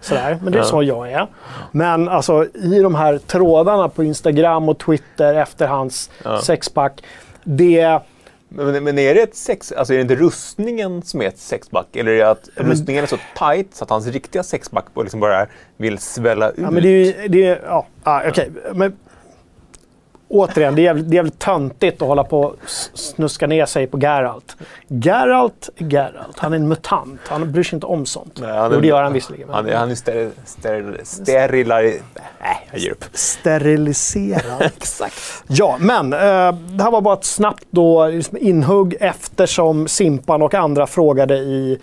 Sådär. 0.00 0.38
Men 0.42 0.52
det 0.52 0.58
är 0.58 0.62
så 0.62 0.82
jag 0.82 1.12
är. 1.12 1.26
Men 1.72 2.08
alltså 2.08 2.46
i 2.54 2.80
de 2.82 2.94
här 2.94 3.18
trådarna 3.18 3.88
på 3.88 4.04
Instagram 4.04 4.68
och 4.68 4.78
Twitter 4.78 5.34
efter 5.34 5.66
hans 5.66 6.10
sexpack. 6.42 7.02
Det, 7.44 8.00
Men, 8.52 8.84
men 8.84 8.98
är 8.98 9.14
det 9.14 9.20
ett 9.20 9.36
sex... 9.36 9.72
Alltså 9.72 9.92
är 9.94 9.96
det 9.96 10.02
inte 10.02 10.16
rustningen 10.16 11.02
som 11.02 11.22
är 11.22 11.26
ett 11.26 11.38
sexpack? 11.38 11.96
Eller 11.96 12.12
är 12.12 12.16
det 12.16 12.30
att 12.30 12.48
rustningen 12.54 13.02
är 13.04 13.08
så 13.08 13.18
tight 13.38 13.74
så 13.74 13.84
att 13.84 13.90
hans 13.90 14.06
riktiga 14.06 14.42
sexpack 14.42 14.94
bara 14.94 15.02
liksom 15.02 15.20
bara 15.20 15.46
vill 15.76 15.98
svälla 15.98 16.50
ut? 16.50 16.58
ja, 16.58 16.70
men 16.70 16.82
det 16.82 16.88
är 16.88 17.22
ju, 17.22 17.28
det 17.28 17.46
är, 17.46 17.62
ja, 17.66 17.86
ah, 18.02 18.22
okej. 18.28 18.50
Men 18.74 18.96
återigen, 20.30 20.74
det 20.74 20.80
är, 20.80 20.84
jävligt, 20.84 21.08
det 21.10 21.14
är 21.14 21.16
jävligt 21.16 21.38
töntigt 21.38 22.02
att 22.02 22.08
hålla 22.08 22.24
på 22.24 22.40
och 22.40 22.56
snuska 22.94 23.46
ner 23.46 23.66
sig 23.66 23.86
på 23.86 23.98
Geralt. 23.98 24.56
Geralt 24.88 25.68
är 25.76 25.84
Geralt. 25.84 26.38
Han 26.38 26.52
är 26.52 26.56
en 26.56 26.68
mutant. 26.68 27.20
Han 27.28 27.52
bryr 27.52 27.62
sig 27.62 27.76
inte 27.76 27.86
om 27.86 28.06
sånt. 28.06 28.38
Nej, 28.40 28.56
han 28.56 28.70
är- 28.70 28.74
jo, 28.74 28.80
det 28.80 28.86
gör 28.86 29.02
han 29.02 29.12
visserligen. 29.12 29.48
Han 29.52 29.68
är, 29.68 29.76
han 29.76 29.90
är 29.90 29.94
steril... 29.94 30.30
steril... 30.44 30.96
Sterilar... 31.04 31.82
Nej, 31.82 32.68
jag 32.70 32.80
ger 32.80 32.90
upp. 32.90 33.04
Steriliserad. 33.12 34.62
Exakt. 34.76 35.14
Ja, 35.46 35.76
men 35.80 36.12
eh, 36.12 36.18
det 36.52 36.82
här 36.82 36.90
var 36.90 37.00
bara 37.00 37.14
ett 37.14 37.24
snabbt 37.24 37.64
då, 37.70 38.06
liksom 38.06 38.36
inhugg 38.40 38.96
eftersom 39.00 39.88
Simpan 39.88 40.42
och 40.42 40.54
andra 40.54 40.86
frågade 40.86 41.36
i, 41.36 41.78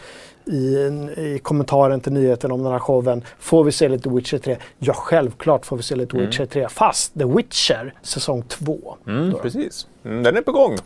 i, 0.48 0.76
i 1.18 1.40
kommentaren 1.44 2.00
till 2.00 2.14
nyheten 2.14 2.52
om 2.52 2.64
den 2.64 2.72
här 2.72 2.80
showen. 2.80 3.24
Får 3.40 3.64
vi 3.64 3.72
se 3.72 3.90
lite 3.90 4.10
Witcher 4.10 4.38
3? 4.38 4.58
Ja, 4.80 4.94
självklart 4.94 5.66
får 5.66 5.78
vi 5.78 5.84
se 5.84 5.96
lite 5.96 6.18
Witcher 6.18 6.46
3. 6.46 6.70
Fast 6.70 7.14
The 7.14 7.26
Witcher 7.26 7.94
säsong 8.02 8.44
2. 8.48 8.98
Mm, 9.08 9.34
precis. 9.42 9.88
Mm, 10.06 10.24
den 10.24 10.38
är 10.38 10.42
på 10.42 10.52
gång 10.52 10.78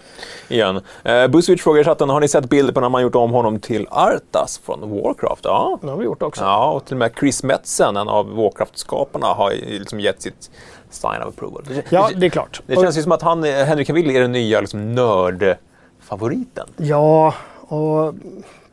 igen. 0.50 0.82
Eh, 1.04 1.28
Buzzwitch 1.28 1.64
frågar 1.64 1.82
i 1.82 1.84
chatten, 1.84 2.10
har 2.10 2.20
ni 2.20 2.28
sett 2.28 2.50
bilder 2.50 2.74
på 2.74 2.82
när 2.82 2.90
man 2.90 3.02
gjort 3.02 3.16
om 3.16 3.32
honom 3.32 3.60
till 3.60 3.88
Arthas 3.90 4.62
från 4.66 4.90
Warcraft? 4.90 5.42
Ja. 5.44 5.80
Det 5.82 5.88
har 5.88 5.98
vi 5.98 6.06
gjort 6.06 6.24
också. 6.24 6.44
Ja, 6.44 6.72
och 6.72 6.86
till 6.86 6.94
och 6.94 7.00
med 7.00 7.12
Chris 7.20 7.44
Metzen, 7.44 7.98
en 7.98 8.10
av 8.10 8.36
Warcraft-skaparna, 8.36 9.28
har 9.28 9.52
liksom 9.52 10.00
gett 10.00 10.22
sitt 10.22 10.52
sign 10.90 11.22
of 11.22 11.28
approval. 11.28 11.64
Ja, 11.90 12.10
det, 12.16 12.26
är 12.26 12.30
klart. 12.30 12.62
det 12.66 12.76
känns 12.76 12.98
ju 12.98 13.02
som 13.02 13.12
att 13.12 13.22
han, 13.22 13.44
eh, 13.44 13.52
Henry 13.52 13.86
Cavill 13.86 14.16
är 14.16 14.22
den 14.22 14.32
nya 14.32 14.62
liksom, 14.62 14.96
nördfavoriten. 14.96 16.68
Ja, 16.78 17.34
och 17.60 18.14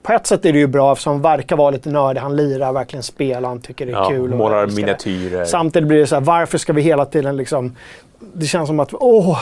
på 0.08 0.14
ett 0.14 0.26
sätt 0.26 0.44
är 0.44 0.52
det 0.52 0.58
ju 0.58 0.66
bra 0.66 0.92
eftersom 0.92 1.12
han 1.12 1.22
verkar 1.22 1.56
vara 1.56 1.70
lite 1.70 1.90
nördig. 1.90 2.20
Han 2.20 2.36
lirar, 2.36 2.72
verkligen 2.72 3.02
spelar, 3.02 3.48
han 3.48 3.60
tycker 3.60 3.86
det 3.86 3.92
är 3.92 3.96
Ja, 3.96 4.08
kul. 4.08 4.32
och 4.32 4.38
målar 4.38 4.66
miniatyrer. 4.66 5.44
Samtidigt 5.44 5.88
blir 5.88 5.98
det 5.98 6.06
så 6.06 6.14
här, 6.14 6.22
varför 6.22 6.58
ska 6.58 6.72
vi 6.72 6.82
hela 6.82 7.04
tiden 7.04 7.36
liksom... 7.36 7.76
Det 8.34 8.46
känns 8.46 8.66
som 8.66 8.80
att, 8.80 8.88
åh, 8.92 9.38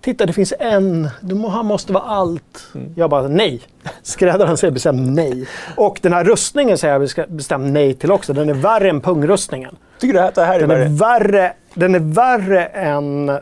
titta 0.00 0.26
det 0.26 0.32
finns 0.32 0.54
en, 0.58 1.08
du 1.20 1.34
må, 1.34 1.48
han 1.48 1.66
måste 1.66 1.92
vara 1.92 2.04
allt. 2.04 2.68
Mm. 2.74 2.92
Jag 2.96 3.10
bara, 3.10 3.28
nej. 3.28 3.60
Skräddaren 4.02 4.56
säger 4.56 4.72
bestämt 4.72 5.00
nej. 5.16 5.46
Och 5.76 5.98
den 6.02 6.12
här 6.12 6.24
rustningen 6.24 6.78
säger 6.78 6.94
jag 7.16 7.30
bestämt 7.30 7.72
nej 7.72 7.94
till 7.94 8.12
också. 8.12 8.32
Den 8.32 8.48
är 8.48 8.54
värre 8.54 8.90
än 8.90 9.00
pungrustningen. 9.00 9.76
Tycker 10.00 10.14
du 10.14 10.20
att 10.20 10.34
det 10.34 10.44
här 10.44 10.60
är 10.60 10.60
Den 10.60 10.70
är 10.70 10.76
värre? 10.76 10.88
värre, 10.88 11.52
den 11.74 11.94
är 11.94 11.98
värre 11.98 12.64
än 12.64 13.28
uh, 13.28 13.38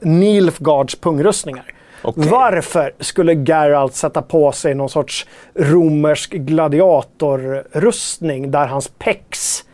Nilfgaards 0.00 0.96
pungrustningar. 1.00 1.64
Okej. 2.02 2.28
Varför 2.30 2.92
skulle 3.00 3.34
Geralt 3.34 3.94
sätta 3.94 4.22
på 4.22 4.52
sig 4.52 4.74
någon 4.74 4.88
sorts 4.88 5.26
romersk 5.54 6.32
gladiatorrustning 6.32 8.50
där 8.50 8.66
hans 8.66 8.88
pex 8.98 9.64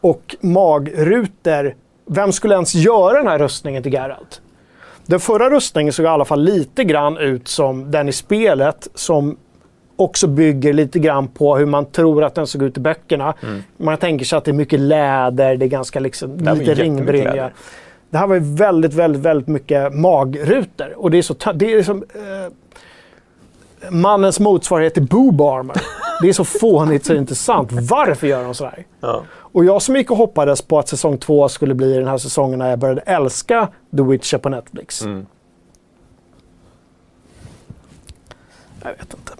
och 0.00 0.36
magrutor... 0.40 1.74
Vem 2.06 2.32
skulle 2.32 2.54
ens 2.54 2.74
göra 2.74 3.18
den 3.18 3.26
här 3.26 3.38
rustningen 3.38 3.82
till 3.82 3.92
Geralt? 3.92 4.40
Den 5.06 5.20
förra 5.20 5.50
rustningen 5.50 5.92
såg 5.92 6.04
i 6.04 6.08
alla 6.08 6.24
fall 6.24 6.42
lite 6.44 6.84
grann 6.84 7.18
ut 7.18 7.48
som 7.48 7.90
den 7.90 8.08
i 8.08 8.12
spelet 8.12 8.88
som 8.94 9.36
också 9.96 10.26
bygger 10.26 10.72
lite 10.72 10.98
grann 10.98 11.28
på 11.28 11.56
hur 11.56 11.66
man 11.66 11.86
tror 11.86 12.24
att 12.24 12.34
den 12.34 12.46
såg 12.46 12.62
ut 12.62 12.76
i 12.76 12.80
böckerna. 12.80 13.34
Man 13.76 13.96
tänker 13.96 14.24
sig 14.24 14.36
att 14.36 14.44
det 14.44 14.50
är 14.50 14.52
mycket 14.52 14.80
läder, 14.80 15.56
det 15.56 15.64
är 15.64 15.68
ganska 15.68 16.00
liksom, 16.00 16.32
Mm. 16.32 16.58
lite 16.58 16.74
ringbrynja. 16.74 17.50
Det 18.10 18.18
här 18.18 18.26
var 18.26 18.34
ju 18.34 18.40
väldigt, 18.54 18.94
väldigt, 18.94 19.22
väldigt 19.22 19.48
mycket 19.48 19.94
magrutor. 19.94 20.94
Och 20.96 21.10
det 21.10 21.18
är 21.18 21.22
så... 21.22 21.52
Det 21.54 21.74
är 21.74 21.82
som... 21.82 22.04
Eh, 22.14 22.52
mannens 23.90 24.40
motsvarighet 24.40 24.94
till 24.94 25.06
boob 25.06 25.40
armor. 25.40 25.76
Det 26.22 26.28
är 26.28 26.32
så 26.32 26.44
fånigt 26.44 27.06
så 27.06 27.12
det 27.12 27.18
är 27.18 27.20
inte 27.20 27.34
sant. 27.34 27.72
Varför 27.72 28.26
gör 28.26 28.44
de 28.44 28.54
sådär? 28.54 28.86
Ja. 29.00 29.22
Och 29.32 29.64
jag 29.64 29.82
som 29.82 29.96
gick 29.96 30.10
och 30.10 30.16
hoppades 30.16 30.62
på 30.62 30.78
att 30.78 30.88
säsong 30.88 31.18
två 31.18 31.48
skulle 31.48 31.74
bli 31.74 31.92
den 31.92 32.08
här 32.08 32.18
säsongen 32.18 32.58
när 32.58 32.70
jag 32.70 32.78
började 32.78 33.00
älska 33.00 33.68
The 33.96 34.02
Witcher 34.02 34.38
på 34.38 34.48
Netflix. 34.48 35.02
Mm. 35.02 35.26
Jag 38.82 38.90
vet 38.90 39.14
inte. 39.14 39.32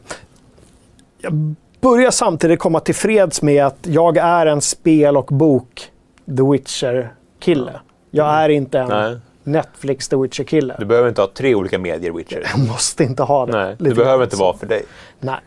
Jag 1.19 1.55
börjar 1.81 2.11
samtidigt 2.11 2.59
komma 2.59 2.81
till 2.81 2.95
freds 2.95 3.43
med 3.43 3.67
att 3.67 3.79
jag 3.83 4.17
är 4.17 4.47
en 4.47 4.61
spel 4.61 5.17
och 5.17 5.27
bok 5.27 5.91
The 6.27 6.43
Witcher-kille. 6.43 7.81
Jag 8.15 8.27
är 8.27 8.49
inte 8.49 8.79
en 8.79 8.89
Nej. 8.89 9.17
Netflix 9.45 10.09
The 10.09 10.17
Witcher-kille. 10.17 10.77
Du 10.79 10.85
behöver 10.85 11.09
inte 11.09 11.21
ha 11.21 11.29
tre 11.35 11.55
olika 11.55 11.79
medier, 11.79 12.13
Witcher. 12.13 12.47
Jag 12.57 12.69
måste 12.69 13.05
inte 13.05 13.23
ha 13.23 13.47
det. 13.47 13.53
Nej, 13.53 13.77
det 13.79 13.95
behöver 13.95 14.05
grann 14.05 14.23
inte 14.23 14.37
vara 14.37 14.57
för 14.57 14.67
dig. 14.67 14.83
Nej. 15.21 15.41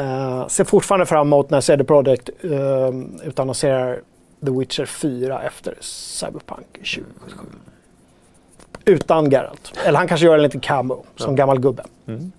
Uh, 0.00 0.48
ser 0.48 0.64
fortfarande 0.64 1.06
fram 1.06 1.26
emot 1.26 1.50
när 1.50 1.60
CD 1.60 1.84
Projekt 1.84 2.30
uh, 2.44 2.50
utannonserar 3.24 4.00
The 4.44 4.50
Witcher 4.50 4.84
4 4.84 5.42
efter 5.42 5.74
Cyberpunk 5.80 6.66
2077. 6.72 7.46
Utan 8.84 9.30
Geralt. 9.30 9.72
Eller 9.84 9.98
han 9.98 10.08
kanske 10.08 10.26
gör 10.26 10.34
en 10.34 10.42
liten 10.42 10.60
cameo 10.60 11.04
som 11.16 11.36
gammal 11.36 11.60
gubbe. 11.60 11.82
Mm. 12.06 12.32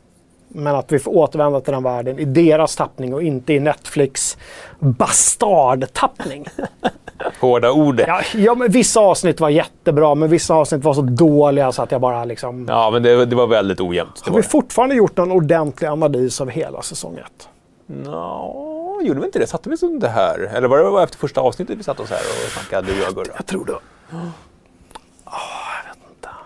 Men 0.51 0.75
att 0.75 0.91
vi 0.91 0.99
får 0.99 1.11
återvända 1.11 1.61
till 1.61 1.73
den 1.73 1.83
världen 1.83 2.19
i 2.19 2.25
deras 2.25 2.75
tappning 2.75 3.13
och 3.13 3.23
inte 3.23 3.53
i 3.53 3.59
Netflix 3.59 4.37
bastardtappning. 4.79 6.45
Hårda 7.39 7.71
ord. 7.71 8.03
ja, 8.07 8.21
ja, 8.35 8.55
men 8.55 8.71
vissa 8.71 8.99
avsnitt 8.99 9.39
var 9.39 9.49
jättebra, 9.49 10.15
men 10.15 10.29
vissa 10.29 10.53
avsnitt 10.53 10.83
var 10.83 10.93
så 10.93 11.01
dåliga 11.01 11.71
så 11.71 11.81
att 11.81 11.91
jag 11.91 12.01
bara 12.01 12.25
liksom... 12.25 12.65
Ja, 12.69 12.89
men 12.91 13.03
det, 13.03 13.25
det 13.25 13.35
var 13.35 13.47
väldigt 13.47 13.81
ojämnt. 13.81 14.21
Har 14.25 14.35
vi 14.35 14.43
fortfarande 14.43 14.95
gjort 14.95 15.17
någon 15.17 15.31
ordentlig 15.31 15.87
analys 15.87 16.41
av 16.41 16.49
hela 16.49 16.81
säsong 16.81 17.17
1? 17.17 17.49
Nå, 17.85 18.99
gjorde 19.03 19.19
vi 19.19 19.25
inte 19.25 19.39
det? 19.39 19.47
Satte 19.47 19.69
vi 19.69 19.75
oss 19.75 19.81
det 19.99 20.09
här? 20.09 20.39
Eller 20.53 20.67
var 20.67 20.97
det 20.97 21.03
efter 21.03 21.17
första 21.17 21.41
avsnittet 21.41 21.77
vi 21.77 21.83
satt 21.83 21.99
oss 21.99 22.09
här 22.09 22.19
och 22.19 22.51
snackade, 22.51 22.87
du 22.87 22.93
och 23.01 23.07
jag 23.07 23.15
Gurra? 23.15 23.33
Jag 23.35 23.45
tror 23.45 23.65
det. 23.65 23.73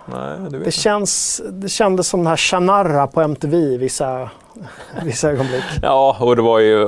Nej, 0.06 0.38
Det, 0.50 0.58
inte. 0.58 0.72
känns, 0.72 1.42
det 1.52 1.70
kändes 1.70 2.08
som 2.08 2.20
den 2.20 2.28
här 2.28 2.38
Shannara 2.38 3.08
på 3.08 3.22
MTV 3.22 3.78
vissa, 3.78 4.30
vissa 5.04 5.30
ögonblick. 5.30 5.64
Ja, 5.82 6.18
och 6.20 6.36
det 6.36 6.42
var 6.42 6.60
ju... 6.60 6.80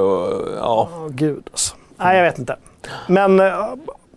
Ja, 0.57 0.89
Åh 0.93 1.07
gud 1.09 1.43
alltså. 1.51 1.75
Nej, 1.97 2.17
jag 2.17 2.23
vet 2.23 2.39
inte. 2.39 2.55
Men 3.07 3.39
eh, 3.39 3.53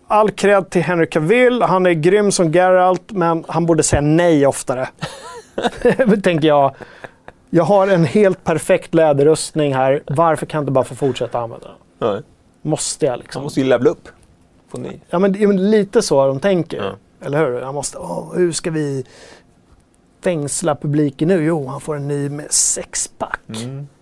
all 0.07 0.31
cred 0.31 0.69
till 0.69 0.81
Henry 0.83 1.05
Cavill. 1.07 1.61
Han 1.61 1.85
är 1.85 1.91
grym 1.91 2.31
som 2.31 2.51
Geralt, 2.51 3.11
men 3.11 3.43
han 3.47 3.65
borde 3.65 3.83
säga 3.83 4.01
nej 4.01 4.47
oftare. 4.47 4.89
Tänker 6.23 6.47
jag. 6.47 6.75
Jag 7.49 7.63
har 7.63 7.87
en 7.87 8.05
helt 8.05 8.43
perfekt 8.43 8.93
läderrustning 8.93 9.73
här. 9.75 10.01
Varför 10.07 10.45
kan 10.45 10.57
jag 10.57 10.61
inte 10.63 10.71
bara 10.71 10.83
få 10.83 10.95
fortsätta 10.95 11.39
använda 11.39 11.67
den? 11.67 12.09
Nej. 12.11 12.21
Måste 12.61 13.05
jag 13.05 13.11
Man 13.11 13.19
liksom? 13.19 13.43
måste 13.43 13.59
ju 13.59 13.65
levla 13.65 13.89
upp. 13.89 14.07
Ja, 15.09 15.19
men, 15.19 15.35
ja, 15.39 15.47
men 15.47 15.71
lite 15.71 16.01
så 16.01 16.27
de 16.27 16.39
tänker. 16.39 16.77
Ja. 16.77 16.91
Eller 17.21 17.45
hur? 17.45 17.59
Jag 17.59 17.73
måste, 17.73 17.97
åh, 17.97 18.33
hur 18.35 18.51
ska 18.51 18.71
vi 18.71 19.05
fängsla 20.23 20.75
publiken 20.75 21.27
nu? 21.27 21.43
Jo, 21.43 21.67
han 21.67 21.81
får 21.81 21.95
en 21.95 22.07
ny 22.07 22.29
med 22.29 22.51
sexpack. 22.51 23.39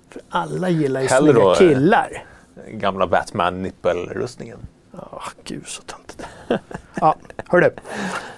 För 0.10 0.22
alla 0.30 0.70
gillar 0.70 1.02
ju 1.02 1.08
Mm. 1.08 1.26
Hellre 1.26 1.56
snygga 1.56 1.74
killar. 1.74 2.24
Gamla 2.72 3.08
Batman-nippelrustningen. 3.08 4.58
Åh, 4.94 5.24
gud 5.44 5.68
så 5.68 5.82
töntigt. 5.82 6.24
ja, 7.02 7.16
hörru. 7.48 7.70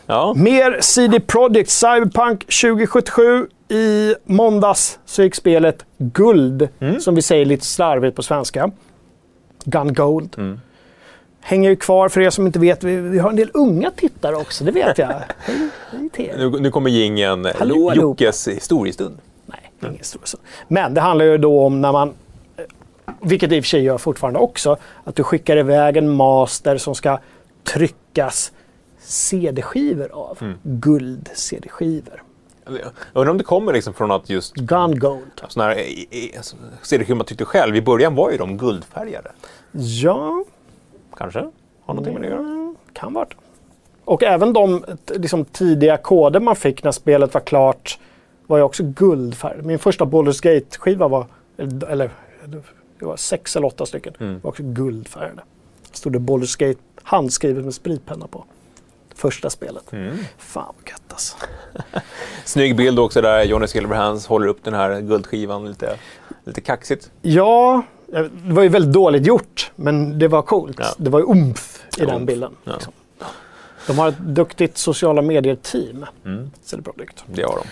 Ja. 0.05 0.33
Mer 0.37 0.77
CD 0.81 1.19
Projekt 1.19 1.69
Cyberpunk 1.69 2.39
2077. 2.45 3.47
I 3.71 4.15
måndags 4.25 4.99
så 5.05 5.23
gick 5.23 5.35
spelet 5.35 5.85
Guld, 5.97 6.69
Mm. 6.79 6.99
som 6.99 7.15
vi 7.15 7.21
säger 7.21 7.45
lite 7.45 7.65
slarvigt 7.65 8.15
på 8.15 8.23
svenska. 8.23 8.71
Gun 9.65 9.93
Gold. 9.93 10.35
Mm. 10.37 10.59
Hänger 11.49 11.69
ju 11.69 11.75
kvar 11.75 12.09
för 12.09 12.21
er 12.21 12.29
som 12.29 12.45
inte 12.45 12.59
vet. 12.59 12.83
Vi, 12.83 12.95
vi 12.95 13.19
har 13.19 13.29
en 13.29 13.35
del 13.35 13.49
unga 13.53 13.91
tittare 13.91 14.35
också, 14.35 14.63
det 14.63 14.71
vet 14.71 14.97
jag. 14.97 15.09
Nu, 16.17 16.49
nu 16.49 16.71
kommer 16.71 16.89
Hallå, 17.57 17.73
allihopa. 17.73 17.95
Jockes 17.95 18.47
historiestund. 18.47 19.17
Nej, 19.45 19.71
ingen 19.81 20.03
stor 20.03 20.21
sak. 20.23 20.41
Men 20.67 20.93
det 20.93 21.01
handlar 21.01 21.25
ju 21.25 21.37
då 21.37 21.65
om 21.65 21.81
när 21.81 21.91
man, 21.91 22.13
eh, 22.57 22.63
vilket 23.21 23.51
i 23.51 23.59
och 23.59 23.63
för 23.63 23.67
sig 23.69 23.83
gör 23.83 23.97
fortfarande 23.97 24.39
också, 24.39 24.77
att 25.03 25.15
du 25.15 25.23
skickar 25.23 25.57
iväg 25.57 25.97
en 25.97 26.09
master 26.09 26.77
som 26.77 26.95
ska 26.95 27.19
tryckas 27.63 28.51
CD-skivor 28.99 30.09
av. 30.13 30.37
Mm. 30.41 30.57
Guld-CD-skivor. 30.63 32.23
Jag 32.65 32.91
undrar 33.13 33.31
om 33.31 33.37
det 33.37 33.43
kommer 33.43 33.73
liksom 33.73 33.93
från 33.93 34.11
att 34.11 34.29
just 34.29 34.55
Gun 34.55 34.99
Gold. 34.99 35.41
sådana 35.47 35.73
här 35.73 35.85
alltså, 36.37 36.55
CD-skivor 36.81 37.17
man 37.17 37.25
tyckte 37.25 37.45
själv, 37.45 37.75
i 37.75 37.81
början 37.81 38.15
var 38.15 38.31
ju 38.31 38.37
de 38.37 38.57
guldfärgade. 38.57 39.31
Ja, 39.71 40.43
Kanske? 41.19 41.39
Har 41.85 41.93
någonting 41.93 42.13
med 42.13 42.21
det 42.21 42.27
att 42.27 42.33
göra? 42.33 42.41
mm, 42.51 42.75
kan 42.93 43.13
vara. 43.13 43.27
Och 44.05 44.23
även 44.23 44.53
de 44.53 44.85
liksom, 45.07 45.45
tidiga 45.45 45.97
koder 45.97 46.39
man 46.39 46.55
fick 46.55 46.83
när 46.83 46.91
spelet 46.91 47.33
var 47.33 47.41
klart 47.41 47.99
var 48.47 48.57
ju 48.57 48.63
också 48.63 48.83
guldfärg. 48.83 49.61
Min 49.63 49.79
första 49.79 50.05
Baldur's 50.05 50.43
Gate-skiva 50.43 51.07
var, 51.07 51.25
eller, 51.89 52.11
det 52.99 53.05
var 53.05 53.17
sex 53.17 53.55
eller 53.55 53.67
åtta 53.67 53.85
stycken, 53.85 54.13
Mm. 54.19 54.39
var 54.43 54.49
också 54.49 54.63
guldfärgade. 54.65 55.41
Stod 55.91 56.13
det 56.13 56.19
Baldur's 56.19 56.59
Gate 56.67 56.79
handskrivet 57.03 57.65
med 57.65 57.73
spritpenna 57.73 58.27
på. 58.27 58.43
Första 59.15 59.49
spelet. 59.49 59.93
Mm. 59.93 60.17
Fan 60.37 60.73
vad 60.77 60.89
gött 60.89 61.01
alltså. 61.09 61.37
Snygg 62.45 62.75
bild 62.75 62.99
också 62.99 63.21
där 63.21 63.43
Johnny 63.43 63.67
Silverhands 63.67 64.27
håller 64.27 64.47
upp 64.47 64.63
den 64.63 64.73
här 64.73 65.01
guldskivan 65.01 65.65
lite, 65.67 65.97
lite 66.43 66.61
kaxigt. 66.61 67.11
Ja, 67.21 67.81
det 68.11 68.53
var 68.53 68.63
ju 68.63 68.69
väldigt 68.69 68.93
dåligt 68.93 69.25
gjort, 69.27 69.71
men 69.75 70.19
det 70.19 70.27
var 70.27 70.41
coolt. 70.41 70.75
Ja. 70.79 70.85
Det 70.97 71.09
var 71.09 71.19
ju 71.19 71.25
umf 71.25 71.83
i 71.97 71.99
Ja, 72.01 72.05
den 72.05 72.15
umf. 72.15 72.27
bilden. 72.27 72.51
Ja. 72.63 72.71
Liksom. 72.73 72.93
De 73.87 73.97
har 73.99 74.07
ett 74.09 74.17
duktigt 74.19 74.77
sociala 74.77 75.21
medier-team. 75.21 76.05
Mm. 76.25 76.51
CD 76.63 76.83
Projekt. 76.83 77.23
Det 77.25 77.43
har 77.43 77.55
de. 77.59 77.63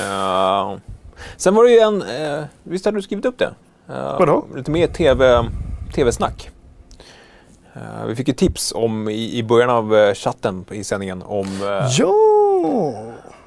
Ja. 0.00 0.78
Sen 1.36 1.54
var 1.54 1.64
det 1.64 1.70
ju 1.70 1.78
en, 1.78 2.02
eh, 2.02 2.44
visst 2.62 2.84
hade 2.84 2.98
du 2.98 3.02
skrivit 3.02 3.24
upp 3.24 3.38
det? 3.38 3.54
Eh, 3.88 4.18
Vadå? 4.18 4.44
Lite 4.56 4.70
mer 4.70 4.86
TV, 4.86 5.44
TV-snack. 5.94 6.50
Eh, 7.74 8.06
vi 8.06 8.16
fick 8.16 8.28
ett 8.28 8.36
tips 8.38 8.72
om 8.76 9.08
i, 9.08 9.38
i 9.38 9.42
början 9.42 9.70
av 9.70 9.94
eh, 9.96 10.14
chatten 10.14 10.64
i 10.70 10.84
sändningen 10.84 11.22
om, 11.22 11.46
eh, 11.62 11.86
Ja! 11.98 12.14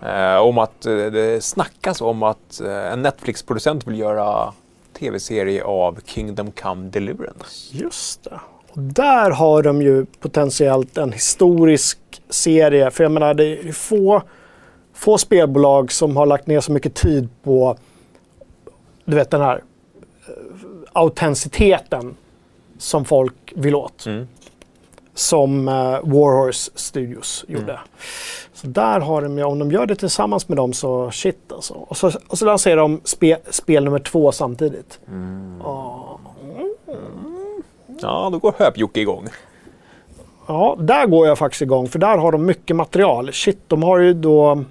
eh, 0.10 0.38
om 0.38 0.58
att 0.58 0.86
eh, 0.86 0.96
det 0.96 1.44
snackas 1.44 2.02
om 2.02 2.24
att 2.24 2.62
eh, 2.62 2.92
en 2.94 3.02
Netflix-producent 3.02 3.88
vill 3.88 4.00
göra 4.00 4.54
tv-serie 5.00 5.64
av 5.64 6.00
Kingdom 6.06 6.52
Come 6.52 6.90
Deliverance. 6.90 7.78
Just 7.78 8.24
det. 8.24 8.40
Och 8.70 8.82
där 8.82 9.32
har 9.32 9.64
de 9.64 9.82
ju 9.82 10.06
potentiellt 10.06 10.98
en 10.98 11.12
historisk 11.12 12.00
serie. 12.30 12.92
För 12.92 13.04
jag 13.04 13.12
menar, 13.12 13.34
det 13.34 13.46
är 13.46 13.72
få, 13.72 14.22
få 14.94 15.18
spelbolag 15.18 15.92
som 15.92 16.18
har 16.18 16.26
lagt 16.26 16.48
ner 16.48 16.62
så 16.62 16.72
mycket 16.72 16.96
tid 16.96 17.30
på 17.44 17.78
du 19.08 19.16
vet 19.16 19.32
den 19.32 19.42
här 19.42 19.64
eh, 20.28 20.34
autenticiteten 20.94 22.16
som 22.78 23.06
folk 23.06 23.54
vill 23.56 23.76
åt. 23.76 24.06
Mm. 24.06 24.28
Som 25.14 25.68
eh, 25.68 26.00
Warhorse 26.04 26.72
Studios 26.76 27.46
gjorde. 27.48 27.80
Så 28.58 28.68
där 28.68 29.00
har 29.00 29.22
de 29.22 29.44
om 29.44 29.60
de 29.60 29.72
gör 29.72 29.86
det 29.86 29.96
tillsammans 29.96 30.50
med 30.50 30.58
dem 30.58 30.74
så 30.74 31.12
shit 31.12 31.52
alltså. 31.52 31.74
Och 31.74 31.98
så, 31.98 32.12
och 32.28 32.38
så 32.38 32.46
lanserar 32.46 32.76
de 32.76 33.02
spe, 33.04 33.38
spel 33.50 33.84
nummer 33.84 34.00
två 34.00 34.32
samtidigt. 34.32 35.00
Ja. 35.64 36.20
Ja, 38.02 38.30
då 38.32 38.38
går 38.40 38.54
Höp-Jocke 38.58 39.00
igång. 39.00 39.28
Ja, 40.48 40.76
där 40.80 41.06
går 41.06 41.28
jag 41.28 41.38
faktiskt 41.38 41.62
igång 41.62 41.88
för 41.88 42.00
där 42.00 42.18
har 42.18 42.32
de 42.32 42.46
mycket 42.46 42.76
material. 42.76 43.34
Shit, 43.34 43.60
de 43.68 43.84
har 43.84 44.00
ju 44.00 44.14
då... 44.14 44.64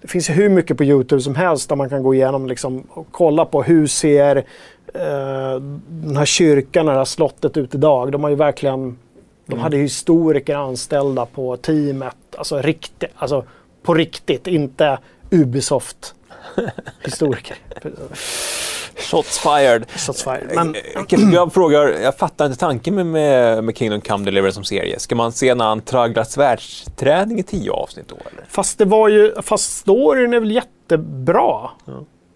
Det 0.00 0.08
finns 0.08 0.30
ju 0.30 0.34
hur 0.34 0.48
mycket 0.48 0.76
på 0.76 0.84
Youtube 0.84 1.22
som 1.22 1.34
helst 1.34 1.68
där 1.68 1.76
man 1.76 1.88
kan 1.88 2.02
gå 2.02 2.14
igenom 2.14 2.46
liksom, 2.46 2.84
och 2.90 3.06
kolla 3.10 3.44
på 3.44 3.62
hur 3.62 3.86
ser 3.86 4.36
eh, 4.94 5.60
den 5.88 6.16
här 6.16 6.24
kyrkan, 6.24 6.86
det 6.86 6.92
här 6.92 7.04
slottet 7.04 7.56
ut 7.56 7.74
idag. 7.74 8.12
De 8.12 8.22
har 8.22 8.30
ju 8.30 8.36
verkligen... 8.36 8.98
De 9.50 9.58
hade 9.58 9.76
ju 9.76 9.82
historiker 9.82 10.56
anställda 10.56 11.26
på 11.26 11.56
teamet. 11.56 12.16
Alltså, 12.36 12.62
riktigt, 12.62 13.10
alltså 13.16 13.44
på 13.82 13.94
riktigt, 13.94 14.46
inte 14.46 14.98
Ubisoft-historiker. 15.30 17.56
Shots 19.10 19.38
fired. 19.38 19.86
Shots 19.96 20.24
fired. 20.24 20.50
Men, 20.54 20.76
Men... 21.10 21.32
Jag 21.32 21.52
frågar, 21.52 21.88
jag 21.88 22.16
fattar 22.16 22.46
inte 22.46 22.58
tanken 22.58 22.94
med, 22.94 23.06
med, 23.06 23.64
med 23.64 23.76
Kingdom 23.76 24.00
Come 24.00 24.24
Deliverance 24.24 24.54
som 24.54 24.64
serie. 24.64 24.98
Ska 24.98 25.14
man 25.14 25.32
se 25.32 25.54
när 25.54 25.64
han 25.64 25.80
tragglar 25.80 26.24
svärdsträning 26.24 27.38
i 27.38 27.42
tio 27.42 27.70
avsnitt 27.70 28.08
då 28.08 28.14
eller? 28.14 28.44
Fast 28.48 28.78
det 28.78 28.84
var 28.84 29.08
ju, 29.08 29.34
fast 29.42 29.78
storyn 29.78 30.34
är 30.34 30.40
väl 30.40 30.50
jättebra. 30.50 31.70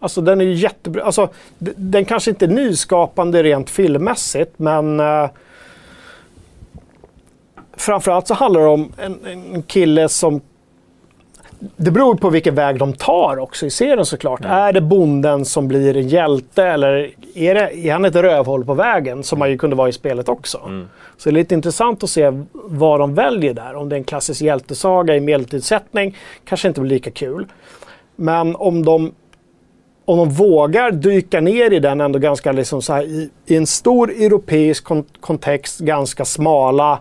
Alltså 0.00 0.20
den 0.20 0.40
är 0.40 0.44
ju 0.44 0.54
jättebra. 0.54 1.02
Alltså, 1.02 1.28
den 1.76 2.04
kanske 2.04 2.30
inte 2.30 2.44
är 2.44 2.48
nyskapande 2.48 3.42
rent 3.42 3.70
filmmässigt 3.70 4.52
men 4.56 5.00
eh, 5.00 5.28
framförallt 7.76 8.26
så 8.28 8.34
handlar 8.34 8.60
det 8.60 8.66
om 8.66 8.92
en, 8.98 9.18
en 9.26 9.62
kille 9.62 10.08
som 10.08 10.40
det 11.76 11.90
beror 11.90 12.14
på 12.14 12.30
vilken 12.30 12.54
väg 12.54 12.78
de 12.78 12.92
tar 12.92 13.38
också 13.38 13.66
i 13.66 13.70
serien 13.70 14.06
såklart. 14.06 14.40
Är 14.44 14.72
det 14.72 14.80
bonden 14.80 15.44
som 15.44 15.68
blir 15.68 15.96
en 15.96 16.08
hjälte 16.08 16.64
eller 16.64 17.10
är, 17.34 17.54
det, 17.54 17.76
är 17.76 17.92
han 17.92 18.04
ett 18.04 18.14
rövhål 18.16 18.64
på 18.64 18.74
vägen 18.74 19.22
som 19.22 19.38
man 19.38 19.50
ju 19.50 19.58
kunde 19.58 19.76
vara 19.76 19.88
i 19.88 19.92
spelet 19.92 20.28
också? 20.28 20.58
Så 21.16 21.28
det 21.28 21.30
är 21.30 21.32
lite 21.32 21.54
intressant 21.54 22.02
att 22.02 22.10
se 22.10 22.32
vad 22.52 23.00
de 23.00 23.14
väljer 23.14 23.54
där. 23.54 23.74
Om 23.74 23.88
det 23.88 23.96
är 23.96 23.98
en 23.98 24.04
klassisk 24.04 24.42
hjältesaga 24.42 25.16
i 25.16 25.20
medeltidssättning 25.20 26.16
kanske 26.44 26.68
inte 26.68 26.80
blir 26.80 26.90
lika 26.90 27.10
kul. 27.10 27.46
Men 28.16 28.56
om 28.56 28.84
de, 28.84 29.12
om 30.04 30.18
de 30.18 30.30
vågar 30.30 30.90
dyka 30.90 31.40
ner 31.40 31.72
i 31.72 31.78
den 31.78 32.00
ändå 32.00 32.18
ganska 32.18 32.52
liksom 32.52 32.82
så 32.82 32.92
här, 32.92 33.02
i, 33.02 33.30
i 33.46 33.56
en 33.56 33.66
stor 33.66 34.10
europeisk 34.10 34.84
kon- 34.84 35.04
kontext, 35.20 35.78
ganska 35.78 36.24
smala 36.24 37.00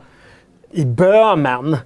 i 0.74 0.86
Böhmen. 0.86 1.78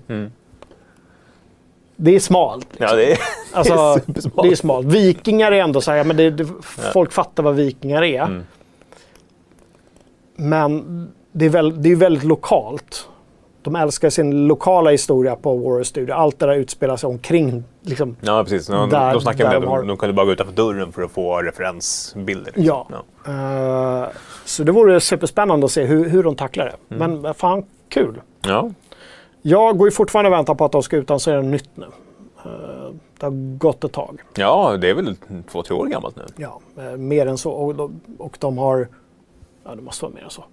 Det 1.96 2.16
är 2.16 2.20
smalt. 2.20 2.68
Ja, 2.78 2.96
det 2.96 3.12
är, 3.12 3.20
Alltså, 3.54 4.00
det 4.06 4.26
är 4.26 4.44
det 4.44 4.50
är 4.50 4.56
smalt. 4.56 4.88
Vikingar 4.88 5.52
är 5.52 5.62
ändå 5.62 5.82
så 5.82 5.92
här, 5.92 6.04
men 6.04 6.18
det, 6.18 6.30
det, 6.30 6.48
folk 6.94 7.12
fattar 7.12 7.44
vad 7.44 7.56
vikingar 7.56 8.04
är. 8.04 8.22
Mm. 8.22 8.44
Men 10.36 11.08
det 11.32 11.46
är, 11.46 11.50
väl, 11.50 11.82
det 11.82 11.92
är 11.92 11.96
väldigt 11.96 12.24
lokalt. 12.24 13.08
De 13.68 13.76
älskar 13.76 14.10
sin 14.10 14.48
lokala 14.48 14.90
historia 14.90 15.36
på 15.36 15.56
Warrior 15.58 15.84
Studio. 15.84 16.14
Allt 16.14 16.40
det 16.40 16.46
där 16.46 16.56
utspelar 16.56 16.98
sig 16.98 17.08
omkring. 17.08 17.64
Liksom. 17.82 18.16
Ja, 18.22 18.44
precis. 18.44 18.68
De, 18.68 18.90
Där- 18.90 19.12
de 19.14 19.22
snackar 19.22 19.50
där 19.50 19.56
om 19.56 19.62
de 19.62 19.66
det. 19.66 19.72
har- 19.72 19.78
De, 19.80 19.88
de 19.88 19.98
kunde 19.98 20.14
bara 20.14 20.26
gå 20.26 20.32
utanför 20.32 20.54
dörren 20.54 20.92
för 20.92 21.02
att 21.02 21.12
få 21.12 21.38
referensbilder. 21.42 22.52
liksom. 22.56 22.84
Ja. 23.26 24.02
Eh, 24.04 24.10
så 24.46 24.64
det 24.64 24.72
vore 24.72 25.00
superspännande 25.00 25.66
att 25.66 25.72
se 25.72 25.84
hur, 25.84 26.10
hur 26.10 26.24
de 26.24 26.36
tacklar 26.36 26.66
det. 26.66 26.96
Mm. 26.96 27.12
Men 27.12 27.22
vad 27.22 27.36
fan, 27.36 27.64
kul. 27.90 28.22
ja. 28.48 28.70
Jag 29.42 29.78
går 29.78 29.88
ju 29.88 29.92
fortfarande 29.92 30.30
och 30.30 30.38
väntar 30.38 30.56
på 30.56 30.66
att 30.66 30.72
de 30.72 30.84
ska 30.84 30.98
utannonsera 30.98 31.42
nytt 31.42 31.70
nu. 31.76 31.86
Eh, 32.46 32.52
det 33.20 33.26
har 33.26 33.58
gått 33.58 33.84
ett 33.84 33.92
tag. 33.92 34.20
Ja, 34.36 34.78
det 34.78 34.90
är 34.90 34.94
väl 34.94 35.16
två, 35.52 35.64
tre 35.64 35.76
år 35.76 35.86
gammalt 35.86 36.16
nu. 36.16 36.24
Ja, 36.36 36.60
eh, 36.78 36.98
mer 36.98 37.26
än 37.28 37.38
så. 37.38 37.52
Och 37.52 37.76
de, 37.76 38.02
och 38.18 38.38
de 38.40 38.58
har... 38.58 38.88
Ja, 39.66 39.76
det 39.76 39.82
måste 39.82 40.06
vara 40.06 40.14
mer 40.16 40.24
än 40.24 40.30
så. 40.30 40.44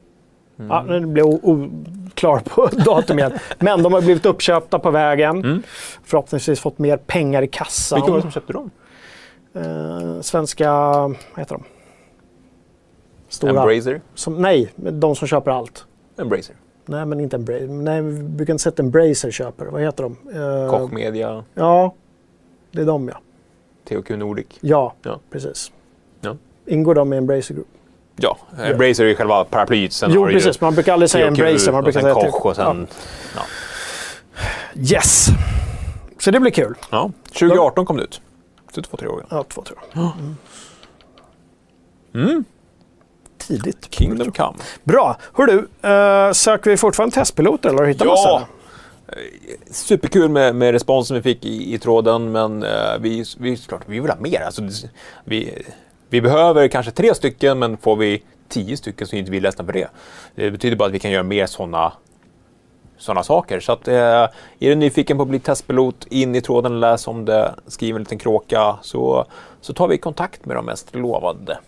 Mm. 0.59 0.71
Ja, 0.71 0.83
nu 0.99 1.23
o- 1.23 1.41
oklar 1.43 2.39
på 2.39 2.67
datum 2.85 3.19
igen. 3.19 3.33
Men 3.59 3.83
de 3.83 3.93
har 3.93 4.01
blivit 4.01 4.27
uppköpta 4.27 4.79
på 4.79 4.91
vägen. 4.91 5.63
Förhoppningsvis 6.05 6.61
fått 6.61 6.79
mer 6.79 6.97
pengar 6.97 7.43
i 7.43 7.47
kassan. 7.49 7.97
Mm. 7.99 8.03
Vilka 8.05 8.13
var 8.13 8.19
det 8.19 8.23
som 8.23 8.31
köpte 8.31 8.53
dem? 8.53 8.71
Eh, 9.55 10.21
svenska... 10.21 10.71
Vad 11.01 11.17
heter 11.37 11.55
de? 11.55 11.63
Stora. 13.29 13.51
Embracer? 13.63 14.01
Som, 14.15 14.43
nej, 14.43 14.73
de 14.77 15.17
som 15.17 15.29
köper 15.29 15.51
allt. 15.51 15.85
Embracer. 16.19 16.57
Nej, 16.87 17.07
men 17.07 17.21
inte 17.21 17.37
Embracer. 17.37 17.69
Nej, 17.69 18.03
vi 18.03 18.23
brukar 18.23 18.53
inte 18.55 18.63
säga 18.63 18.73
att 18.73 18.81
Embracer 18.81 19.31
köper. 19.31 19.67
Vad 19.67 19.83
heter 19.83 20.03
de? 20.03 20.17
Eh, 20.65 20.71
Koch 20.71 20.93
Media. 20.93 21.45
Ja, 21.55 21.95
det 22.73 22.81
är 22.81 22.87
de 22.87 23.09
ja. 23.09 23.21
THQ 23.89 24.11
Nordic. 24.11 24.47
Ja, 24.61 24.95
Ja. 25.03 25.21
precis. 25.31 25.73
Ja. 26.21 26.37
Ingår 26.67 26.95
de 26.95 27.13
i 27.13 27.17
Embracer 27.17 27.55
Group? 27.55 27.69
Ja, 28.17 28.39
Embracer 28.59 29.05
är 29.05 29.09
ju 29.09 29.15
själva 29.15 29.45
paraplyet. 29.45 29.93
Sen 29.93 30.11
jo, 30.15 30.27
precis. 30.27 30.61
Man 30.61 30.75
brukar 30.75 30.93
aldrig 30.93 31.11
säga 31.11 31.27
Embracer. 31.27 31.73
Man 31.73 31.85
brukar 31.85 32.01
säga 32.01 32.15
Koch 32.15 32.47
och 32.47 32.57
sen... 32.57 32.87
Ja. 33.35 33.41
Ja. 33.41 34.97
Yes! 34.97 35.27
Så 36.19 36.31
det 36.31 36.41
blir 36.41 36.51
kul. 36.51 36.75
Ja. 36.91 37.11
2018 37.27 37.87
kom 37.87 37.97
det 37.97 38.03
ut. 38.03 38.21
Så 38.75 38.83
två, 38.83 38.97
tre 38.97 39.09
år. 39.09 39.27
Ja, 39.31 39.45
två 39.49 39.63
tror 39.63 39.79
jag. 39.93 40.13
Mm. 42.15 42.45
Tidigt. 43.39 43.87
Kingdom 43.91 44.33
Come. 44.33 44.59
Bra. 44.85 45.17
Hör 45.33 45.47
du, 45.47 45.69
eh, 45.89 46.33
söker 46.33 46.71
vi 46.71 46.77
fortfarande 46.77 47.15
testpiloter 47.15 47.69
eller 47.69 47.79
har 47.79 47.85
du 47.85 47.93
hittat 47.93 48.07
massa? 48.07 48.29
Ja! 48.29 48.47
Superkul 49.71 50.29
med, 50.29 50.55
med 50.55 50.73
responsen 50.73 51.17
vi 51.17 51.23
fick 51.23 51.45
i, 51.45 51.75
i 51.75 51.79
tråden, 51.79 52.33
men 52.33 52.63
eh, 52.63 52.99
vi, 53.01 53.25
vi, 53.39 53.57
såklart, 53.57 53.83
vi 53.87 54.01
vill 54.01 54.11
ha 54.11 54.17
mer. 54.21 54.41
Alltså, 54.41 54.63
vi, 55.25 55.63
vi 56.15 56.21
behöver 56.21 56.69
kanske 56.69 56.93
tre 56.93 57.15
stycken, 57.15 57.59
men 57.59 57.77
får 57.77 57.97
vi 57.97 58.23
tio 58.49 58.77
stycken 58.77 59.07
så 59.07 59.17
är 59.17 59.21
inte 59.21 59.31
vi 59.31 59.41
ledsna 59.41 59.65
för 59.65 59.73
det. 59.73 59.89
Det 60.35 60.51
betyder 60.51 60.77
bara 60.77 60.89
att 60.89 60.95
vi 60.95 60.99
kan 60.99 61.11
göra 61.11 61.23
mer 61.23 61.47
sådana 61.47 61.93
såna 62.99 63.23
saker. 63.23 63.61
Så 63.61 63.73
att, 63.73 63.89
eh, 63.89 63.95
är 63.95 64.31
du 64.59 64.75
nyfiken 64.75 65.17
på 65.17 65.23
att 65.23 65.29
bli 65.29 65.39
testpilot, 65.39 66.07
in 66.11 66.35
i 66.35 66.41
tråden, 66.41 66.81
läs 66.81 67.07
om 67.09 67.25
det, 67.25 67.55
skriv 67.67 67.97
en 67.97 68.03
liten 68.03 68.19
kråka, 68.19 68.77
så, 68.83 69.27
så 69.61 69.73
tar 69.73 69.89
vi 69.89 69.99
kontakt 69.99 70.47
med 70.47 70.57
de 70.57 70.67
mest 70.67 70.95
lovade 70.95 71.59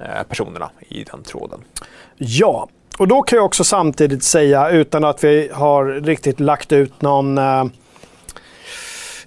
eh, 0.00 0.22
personerna 0.28 0.70
i 0.88 1.04
den 1.04 1.22
tråden. 1.22 1.60
Ja, 2.16 2.68
och 2.98 3.08
då 3.08 3.22
kan 3.22 3.36
jag 3.36 3.46
också 3.46 3.64
samtidigt 3.64 4.22
säga 4.22 4.70
utan 4.70 5.04
att 5.04 5.24
vi 5.24 5.50
har 5.52 5.84
riktigt 5.84 6.40
lagt 6.40 6.72
ut 6.72 7.02
någon, 7.02 7.38
eh, 7.38 7.64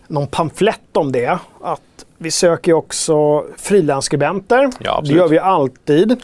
någon 0.08 0.28
pamflett 0.28 0.98
om 0.98 1.12
det. 1.12 1.40
Att 1.62 1.82
vi 2.22 2.32
söker 2.32 2.74
också 2.74 3.46
frilansskribenter. 3.58 4.70
Ja, 4.80 5.02
det 5.06 5.14
gör 5.14 5.28
vi 5.28 5.40
alltid. 5.40 6.22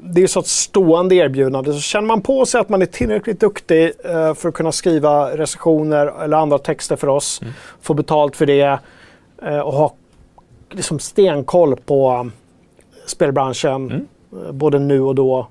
Det 0.00 0.22
är 0.22 0.26
så 0.26 0.40
ett 0.40 0.46
stående 0.46 1.14
erbjudande. 1.14 1.72
Så 1.72 1.80
känner 1.80 2.06
man 2.08 2.22
på 2.22 2.46
sig 2.46 2.60
att 2.60 2.68
man 2.68 2.82
är 2.82 2.86
tillräckligt 2.86 3.40
duktig 3.40 3.92
eh, 4.04 4.34
för 4.34 4.48
att 4.48 4.54
kunna 4.54 4.72
skriva 4.72 5.36
recensioner 5.36 6.22
eller 6.24 6.36
andra 6.36 6.58
texter 6.58 6.96
för 6.96 7.06
oss, 7.08 7.38
Mm. 7.42 7.54
få 7.80 7.94
betalt 7.94 8.36
för 8.36 8.46
det 8.46 8.78
eh, 9.42 9.58
och 9.60 9.72
ha 9.72 9.94
liksom 10.70 10.98
stenkoll 10.98 11.76
på 11.76 12.30
spelbranschen 13.06 13.90
Mm. 13.90 14.06
eh, 14.46 14.52
både 14.52 14.78
nu 14.78 15.00
och 15.00 15.14
då. 15.14 15.46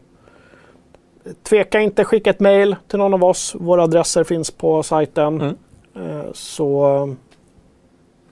Tveka 1.44 1.80
inte, 1.80 2.04
skicka 2.04 2.30
ett 2.30 2.40
mail 2.40 2.76
till 2.88 3.00
någon 3.00 3.14
av 3.14 3.24
oss. 3.24 3.56
Våra 3.60 3.84
adresser 3.84 4.24
finns 4.24 4.52
på 4.52 4.84
sajten. 4.84 5.42
Mm. 5.42 5.56
Eh, 5.96 6.26
Så, 6.34 7.16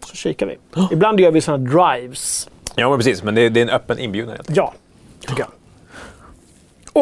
så 0.07 0.15
kikar 0.15 0.45
vi. 0.45 0.57
Ibland 0.91 1.19
gör 1.19 1.31
vi 1.31 1.41
sådana 1.41 1.69
drives. 1.69 2.49
Ja, 2.75 2.89
men 2.89 2.99
precis. 2.99 3.23
Men 3.23 3.35
det, 3.35 3.49
det 3.49 3.59
är 3.59 3.61
en 3.61 3.69
öppen 3.69 3.99
inbjudan 3.99 4.31
enkelt. 4.31 4.57
Ja, 4.57 4.73
tycker 5.19 5.39
jag. 5.39 5.49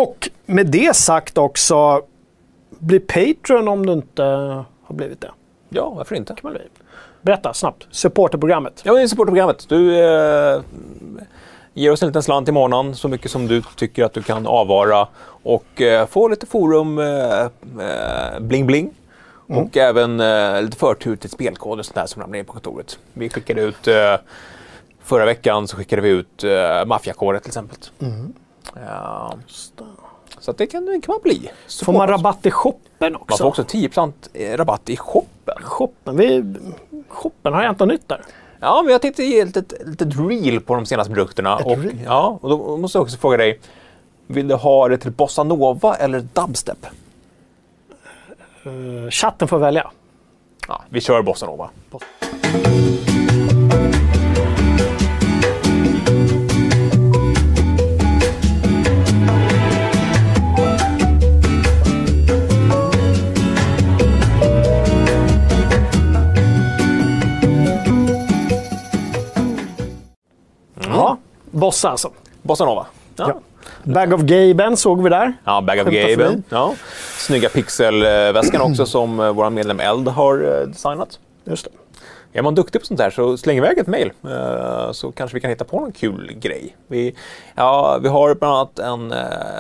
Och 0.02 0.30
med 0.46 0.68
det 0.68 0.96
sagt 0.96 1.38
också, 1.38 2.02
bli 2.70 3.00
Patreon 3.00 3.68
om 3.68 3.86
du 3.86 3.94
inte 3.94 4.24
har 4.84 4.94
blivit 4.96 5.22
det. 5.22 5.32
Ja, 5.70 5.90
varför 5.90 6.16
inte? 6.16 6.34
kan 6.34 6.40
man 6.44 6.54
bli. 6.54 6.62
Berätta 7.22 7.54
snabbt. 7.54 7.88
Supporterprogrammet. 7.92 8.82
Ja, 8.84 8.94
det 8.94 9.02
är 9.02 9.08
supportprogrammet. 9.08 9.70
Du 9.70 10.00
eh, 10.04 10.62
ger 11.74 11.92
oss 11.92 12.02
en 12.04 12.08
liten 12.10 12.24
slant 12.24 12.50
i 12.50 12.52
månaden, 12.52 12.96
så 12.96 13.08
mycket 13.08 13.32
som 13.32 13.48
du 13.48 13.62
tycker 13.76 14.04
att 14.04 14.14
du 14.14 14.22
kan 14.22 14.48
avvara. 14.48 15.08
Och 15.44 15.82
eh, 15.82 16.08
få 16.08 16.28
lite 16.28 16.46
forum, 16.46 17.00
eh, 17.00 17.42
eh, 17.42 18.40
bling 18.40 18.66
bling. 19.48 19.60
Och 19.64 19.78
även 19.78 20.20
eh, 20.20 20.62
lite 20.62 20.78
förtur 20.78 21.16
till 21.16 21.30
spelkod 21.30 21.80
och 21.80 21.86
sånt 21.86 21.96
där 21.96 22.06
som 22.06 22.22
ramlar 22.22 22.40
in 22.40 22.46
på 22.46 22.54
kontoret. 22.54 23.00
Vi 23.14 23.30
skickade 23.30 23.62
ut, 23.62 23.88
eh, 23.88 24.16
förra 25.04 25.26
veckan 25.26 25.68
så 25.68 25.78
skickade 25.78 26.02
vi 26.02 26.10
ut 26.10 26.44
eh, 26.44 26.86
maffiakodet 26.86 27.44
till 27.44 27.50
exempel. 27.50 27.78
Ja, 28.76 29.34
så 30.40 30.52
det 30.52 30.68
kan, 30.68 30.86
det 30.86 31.02
kan 31.02 31.14
man 31.14 31.20
bli. 31.24 31.50
Får 31.84 31.94
man 31.94 32.08
rabatt 32.08 32.46
i 32.46 32.52
shoppen 32.52 33.16
också? 33.16 33.26
Man 33.30 33.38
får 33.38 33.46
också 33.46 33.62
10% 33.78 34.56
rabatt 34.58 34.90
i 34.90 34.98
shoppen. 34.98 35.56
Shoppen, 35.64 36.18
vi, 36.18 36.44
shoppen 37.10 37.54
har 37.54 37.64
jag 37.64 37.72
inte 37.72 37.86
nytt 37.86 38.08
där. 38.10 38.22
Ja, 38.60 38.82
men 38.84 38.92
jag 38.92 39.02
tänkte 39.02 39.24
ge 39.24 39.40
ett 39.40 39.46
litet, 39.56 39.74
litet 39.88 40.08
reel 40.20 40.60
på 40.60 40.76
de 40.76 40.86
senaste 40.86 41.14
produkterna. 41.14 41.60
Ett 41.60 41.66
Och, 41.66 41.78
reel? 41.78 42.00
ja, 42.06 42.40
och 42.42 42.50
då 42.50 42.78
måste 42.78 42.98
jag 42.98 43.04
också 43.04 43.18
fråga 43.18 43.38
dig. 43.38 43.60
Vill 44.28 44.48
du 44.48 44.56
ha 44.56 44.88
det 44.88 44.98
till 44.98 45.12
bossa 45.12 45.44
nova 45.44 45.96
eller 45.96 46.20
dubstep? 46.34 46.86
Eh, 48.66 49.10
chatten 49.10 49.48
får 49.48 49.60
välja. 49.60 49.92
Ja, 50.68 50.82
vi 50.90 51.02
kör 51.02 51.22
bossa 51.22 51.46
nova. 51.46 51.70
Ja. 70.82 71.18
Bossa 71.52 71.90
alltså. 71.90 72.12
Bossa 72.42 72.66
nova. 72.66 72.86
Ja. 73.16 73.30
Ja. 73.30 73.40
Bag 73.84 74.14
of 74.14 74.22
Gaben 74.22 74.78
såg 74.78 75.04
vi 75.04 75.10
där. 75.10 75.34
Ja, 75.44 75.62
Bag 75.62 75.80
of 75.80 75.94
Gaben. 75.94 76.44
Ja. 76.50 76.74
Snygga 77.18 77.50
pixelväskan 77.50 78.62
också 78.62 78.86
som 78.86 79.20
eh, 79.20 79.32
vår 79.32 79.50
medlem 79.50 79.80
Eld 79.80 80.08
har 80.08 80.62
eh, 80.62 80.68
designat. 80.68 81.20
Just 81.44 81.66
det. 81.66 81.72
Är 82.40 82.42
man 82.42 82.56
duktig 82.56 82.82
på 82.82 82.88
sånt 82.88 82.98
där 82.98 83.10
så 83.10 83.38
släng 83.38 83.58
iväg 83.58 83.78
ett 83.78 83.88
mejl 83.88 84.12
eh, 84.24 84.92
så 84.92 85.12
kanske 85.12 85.36
vi 85.36 85.42
kan 85.42 85.50
hitta 85.50 85.66
på 85.66 85.80
någon 85.80 85.92
kul 85.92 86.32
grej. 86.42 86.76
Vi, 86.88 87.16
ja, 87.56 88.00
vi 88.02 88.10
har 88.10 88.36
bland 88.36 88.56
annat 88.56 88.80
en, 88.80 89.12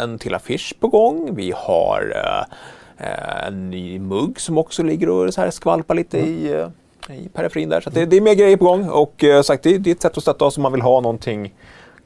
en 0.02 0.20
till 0.20 0.36
affisch 0.36 0.74
på 0.80 0.88
gång. 0.88 1.36
Vi 1.36 1.54
har 1.56 2.16
en 3.48 3.70
ny 3.70 4.00
mugg 4.00 4.40
som 4.40 4.58
också 4.58 4.84
ligger 4.84 5.10
och 5.10 5.34
så 5.34 5.42
här 5.42 5.52
skvalpar 5.52 5.96
lite 5.96 6.18
i, 6.18 6.54
eh, 7.10 7.16
i 7.18 7.30
periferin 7.30 7.70
där. 7.70 7.82
Så 7.82 7.90
det, 7.90 8.06
det 8.06 8.18
är 8.18 8.22
mer 8.22 8.34
grejer 8.34 8.58
på 8.58 8.66
gång 8.66 8.90
och 8.90 9.24
sagt, 9.44 9.64
det, 9.64 9.78
det 9.78 9.90
är 9.90 9.96
ett 9.96 10.02
sätt 10.02 10.18
att 10.18 10.24
stötta 10.24 10.46
oss 10.46 10.58
om 10.58 10.64
man 10.64 10.72
vill 10.72 10.82
ha 10.82 11.02
någonting 11.02 11.54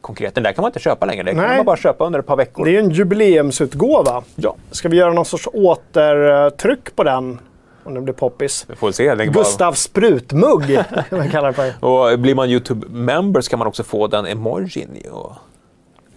konkret. 0.02 0.36
Den 0.36 0.44
där 0.44 0.52
kan 0.52 0.62
man 0.62 0.70
inte 0.70 0.80
köpa 0.80 1.06
längre. 1.06 1.24
Det 1.24 1.36
kan 1.36 1.56
man 1.56 1.66
bara 1.66 1.78
köpa 1.78 2.06
under 2.06 2.20
ett 2.20 2.26
par 2.26 2.36
veckor. 2.36 2.66
Det 2.66 2.72
är 2.72 2.74
ju 2.74 2.80
en 2.80 2.90
jubileumsutgåva. 2.90 4.24
Ja, 4.36 4.56
Ska 4.72 4.90
vi 4.90 4.98
göra 4.98 5.14
någon 5.14 5.26
sorts 5.26 5.48
återtryck 5.54 6.96
på 6.96 7.04
den? 7.04 7.40
Om 7.84 7.94
det 7.94 8.02
blir 8.02 8.14
poppis. 8.14 8.66
vi 8.70 8.76
får 8.76 8.92
se. 8.92 9.16
Den 9.16 9.32
Gustav 9.32 9.74
Sprutmugg 9.74 10.66
kan 11.10 11.18
man 11.18 11.30
kalla 11.30 11.48
det 11.48 11.54
för. 11.54 11.86
Och 11.86 12.20
blir 12.20 12.36
man 12.36 12.50
YouTube-member 12.50 13.42
så 13.42 13.50
kan 13.50 13.60
man 13.60 13.68
också 13.68 13.84
få 13.84 14.08
den 14.08 14.26
emojin 14.26 15.04
och 15.12 15.34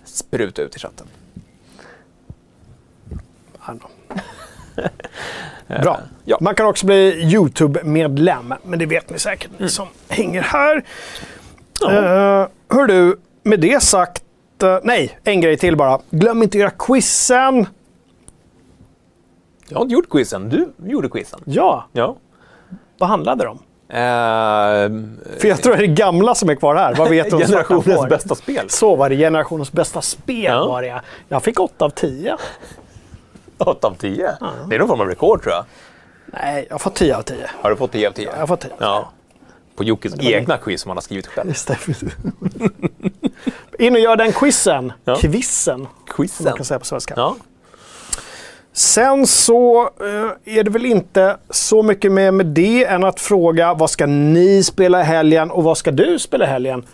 spruta 0.04 0.62
ut 0.62 0.76
i 0.76 0.78
chatten. 0.78 1.06
Bra. 5.82 6.00
ja. 6.24 6.38
Man 6.40 6.54
kan 6.54 6.66
också 6.66 6.86
bli 6.86 7.22
YouTube-medlem, 7.34 8.54
men 8.62 8.78
det 8.78 8.86
vet 8.86 9.10
ni 9.10 9.18
säkert 9.18 9.50
ni 9.58 9.68
som 9.68 9.88
hänger 10.08 10.42
här. 10.42 10.76
Uh, 11.84 12.48
hör 12.68 12.86
du, 12.86 13.16
med 13.42 13.60
det 13.60 13.82
sagt... 13.82 14.22
eh, 14.62 14.78
nej, 14.82 15.18
en 15.24 15.40
grej 15.40 15.56
till 15.56 15.76
bara. 15.76 15.98
Glöm 16.10 16.42
inte 16.42 16.56
att 16.58 16.60
göra 16.60 16.70
quizen. 16.70 17.66
Jag 19.68 19.76
har 19.78 19.82
inte 19.82 19.94
gjort 19.94 20.10
quizen. 20.10 20.48
Du 20.48 20.72
gjorde 20.90 21.08
quizen. 21.08 21.40
Ja, 21.44 21.84
Ja. 21.92 22.16
vad 22.98 23.08
handlade 23.08 23.44
det 23.44 23.48
om? 23.48 23.58
Ehm, 23.88 25.20
För 25.38 25.48
jag 25.48 25.62
tror 25.62 25.76
det 25.76 25.82
är 25.84 25.86
gamla 25.86 26.34
som 26.34 26.48
är 26.50 26.54
kvar 26.54 26.74
här. 26.74 26.94
Vad 26.94 27.08
vet 27.08 27.30
du 27.30 27.36
om 27.36 27.42
generationens 27.42 28.08
bästa 28.08 28.34
spel. 28.34 28.70
Så 28.70 28.96
var 28.96 29.08
det. 29.08 29.16
Generationens 29.16 29.72
bästa 29.72 30.00
spel 30.02 30.44
Ja. 30.44 30.66
var 30.68 30.82
det. 30.82 31.00
Jag 31.28 31.42
fick 31.42 31.60
8 31.60 31.84
av 31.84 31.90
10. 31.90 32.36
8 33.58 33.86
av 33.88 33.94
10. 33.94 34.30
Det 34.68 34.74
är 34.74 34.78
någon 34.78 34.88
form 34.88 35.00
av 35.00 35.06
rekord 35.06 35.42
tror 35.42 35.54
jag. 35.54 35.64
Nej, 36.26 36.66
jag 36.70 36.80
får 36.80 36.90
10 36.90 37.16
av 37.16 37.22
10. 37.22 37.36
Har 37.62 37.70
du 37.70 37.76
fått 37.76 37.92
10 37.92 38.08
av 38.08 38.12
10? 38.12 38.30
Jag 38.38 38.48
får 38.48 38.56
10. 38.56 38.70
Ja. 38.78 39.10
På 39.76 39.84
Jockes 39.84 40.14
egna 40.20 40.56
quiz 40.58 40.80
som 40.80 40.88
han 40.88 40.96
har 40.96 41.02
skrivit 41.02 41.26
själv. 41.26 41.48
Just. 41.48 41.70
In 43.78 43.94
och 43.94 44.00
gör 44.00 44.16
den 44.16 44.32
quizen. 44.32 44.92
Ja. 45.04 45.16
Quizen, 45.16 45.74
som 45.74 45.82
man 45.82 46.16
Quizen. 46.16 46.52
kan 46.56 46.64
säga 46.64 46.78
på 46.78 46.84
svenska. 46.84 47.14
Ja. 47.16 47.36
Sen 48.72 49.26
så 49.26 49.82
eh, 49.82 50.56
är 50.58 50.64
det 50.64 50.70
väl 50.70 50.86
inte 50.86 51.36
så 51.50 51.82
mycket 51.82 52.12
mer 52.12 52.30
med 52.30 52.46
det 52.46 52.84
än 52.84 53.04
att 53.04 53.20
fråga 53.20 53.74
vad 53.74 53.90
ska 53.90 54.06
ni 54.06 54.62
spela 54.62 55.00
i 55.00 55.04
helgen 55.04 55.50
och 55.50 55.64
vad 55.64 55.78
ska 55.78 55.90
du 55.90 56.18
spela 56.18 56.44
i 56.44 56.48
helgen? 56.48 56.84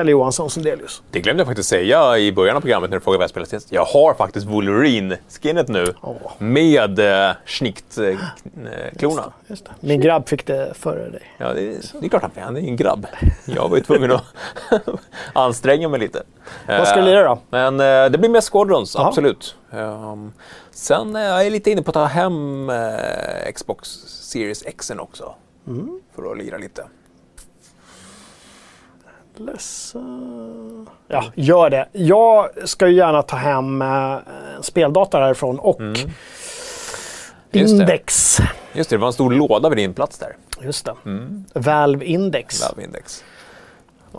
Kalle 0.00 0.10
Johansson 0.10 0.50
Sundelius. 0.50 1.02
Det 1.10 1.20
glömde 1.20 1.40
jag 1.40 1.46
faktiskt 1.46 1.68
säga 1.68 2.18
i 2.18 2.32
början 2.32 2.56
av 2.56 2.60
programmet 2.60 2.90
när 2.90 2.96
du 2.96 3.00
frågade 3.00 3.18
vad 3.18 3.22
jag 3.24 3.30
spelar 3.30 3.46
sist. 3.46 3.72
Jag 3.72 3.84
har 3.84 4.14
faktiskt 4.14 4.46
Wolverine-skinnet 4.46 5.68
nu. 5.68 5.94
Åh. 6.02 6.16
Med 6.38 6.98
eh, 6.98 7.32
Schnicht-klorna. 7.46 9.32
Just 9.46 9.64
det. 9.64 9.70
Min 9.80 10.00
grabb 10.00 10.28
fick 10.28 10.46
det 10.46 10.72
före 10.74 11.10
dig. 11.10 11.22
Ja, 11.38 11.52
det, 11.54 11.60
är- 11.62 12.00
det 12.00 12.06
är 12.06 12.08
klart 12.08 12.22
han 12.22 12.30
han 12.44 12.56
är 12.56 12.60
en 12.60 12.76
grabb. 12.76 13.06
Jag 13.44 13.68
var 13.68 13.76
ju 13.76 13.82
tvungen 13.82 14.12
att 14.12 14.24
anstränga 15.32 15.88
mig 15.88 16.00
lite. 16.00 16.22
Vad 16.66 16.88
ska 16.88 17.00
du 17.00 17.06
lira 17.06 17.22
då? 17.24 17.38
Men 17.50 17.80
eh, 17.80 18.10
det 18.10 18.18
blir 18.18 18.28
mer 18.30 18.40
Squadrons, 18.40 18.94
Ja. 18.98 19.06
absolut. 19.08 19.56
Ehm, 19.72 20.32
sen 20.70 21.16
är 21.16 21.42
jag 21.42 21.52
lite 21.52 21.70
inne 21.70 21.82
på 21.82 21.90
att 21.90 21.94
ta 21.94 22.04
hem 22.04 22.70
eh, 22.70 23.52
Xbox 23.54 23.88
Series 24.06 24.66
X 24.66 24.90
också. 24.98 25.34
Mm. 25.66 26.00
För 26.14 26.30
att 26.32 26.38
lira 26.38 26.58
lite. 26.58 26.84
Ledsen. 29.40 30.88
Ja, 31.08 31.24
gör 31.34 31.70
det. 31.70 31.88
Jag 31.92 32.48
ska 32.68 32.88
ju 32.88 32.94
gärna 32.96 33.22
ta 33.22 33.36
hem 33.36 33.82
eh, 33.82 34.16
speldata 34.60 35.20
därifrån 35.20 35.58
och 35.58 35.80
Mm. 35.80 35.94
Just 37.52 37.76
det. 37.76 37.82
Index. 37.82 38.38
Just 38.72 38.90
det, 38.90 38.96
det 38.96 39.00
var 39.00 39.06
en 39.06 39.12
stor 39.12 39.30
låda 39.30 39.68
vid 39.68 39.78
din 39.78 39.94
plats 39.94 40.18
där. 40.18 40.36
Just 40.60 40.84
det. 40.84 40.94
Mm. 41.04 41.44
Valve 41.54 42.04
Index. 42.04 42.62
Valve 42.68 42.84
Index. 42.84 43.24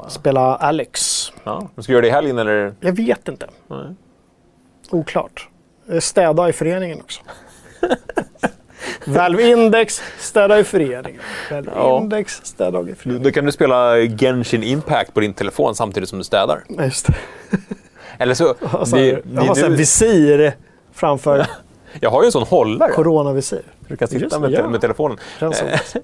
Spela 0.07 0.55
Alex. 0.55 1.31
Ja. 1.43 1.67
Du 1.75 1.83
ska 1.83 1.91
göra 1.91 2.01
det 2.01 2.07
i 2.07 2.11
helgen 2.11 2.37
eller? 2.37 2.73
Jag 2.79 2.93
vet 2.93 3.27
inte. 3.27 3.47
Nej. 3.67 3.95
Oklart. 4.89 5.49
Eh, 5.89 5.99
Städa 5.99 6.49
i 6.49 6.53
föreningen 6.53 7.01
också. 7.01 7.21
Valve 9.05 9.43
Index, 9.49 10.01
städa 10.19 10.59
i 10.59 10.63
föreningen. 10.63 11.21
Valve 11.51 11.71
Ja. 11.75 11.97
Index, 12.01 12.41
städa 12.43 12.79
i 12.81 12.95
föreningen. 12.95 13.23
Då 13.23 13.31
kan 13.31 13.45
du 13.45 13.51
spela 13.51 13.97
Genshin 13.97 14.63
Impact 14.63 15.13
på 15.13 15.19
din 15.19 15.33
telefon 15.33 15.75
samtidigt 15.75 16.09
som 16.09 16.17
du 16.17 16.23
städar. 16.23 16.63
Just 16.69 17.07
det. 17.07 17.13
Eller 18.17 18.33
så... 18.33 18.55
Alltså, 18.71 18.95
det, 18.95 19.07
jag 19.07 19.21
det, 19.25 19.41
har 19.47 19.69
nu, 19.69 19.75
visir 19.75 20.53
framför 20.93 21.45
jag 21.99 22.09
har 22.11 22.21
ju 22.21 22.25
en 22.25 22.31
sån 22.31 22.43
hållare. 22.43 22.91
coronavisir. 22.91 23.61
Du 23.87 23.97
kan 23.97 24.07
sitta 24.07 24.39
med, 24.39 24.51
ja. 24.51 24.69
med 24.69 24.81
telefonen. 24.81 25.17
Som- 25.39 25.51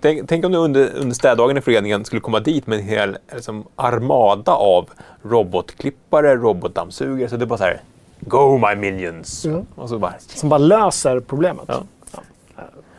Tänk, 0.00 0.28
tänk 0.28 0.44
om 0.44 0.52
du 0.52 0.58
under, 0.58 0.90
under 0.96 1.14
städdagen 1.14 1.56
i 1.56 1.60
föreningen 1.60 2.04
skulle 2.04 2.20
komma 2.20 2.40
dit 2.40 2.66
med 2.66 2.78
en 2.78 2.84
hel 2.84 3.16
liksom, 3.34 3.64
armada 3.76 4.52
av 4.52 4.90
robotklippare, 5.22 6.36
robotdammsugare. 6.36 7.28
Så 7.28 7.36
det 7.36 7.44
är 7.44 7.46
bara 7.46 7.58
så 7.58 7.64
här, 7.64 7.80
Go 8.20 8.58
my 8.58 8.74
minions! 8.90 9.44
Ja. 9.44 9.62
Och 9.74 9.88
så 9.88 9.98
bara, 9.98 10.14
Som 10.18 10.48
bara 10.48 10.58
löser 10.58 11.20
problemet. 11.20 11.64
Ja. 11.68 11.82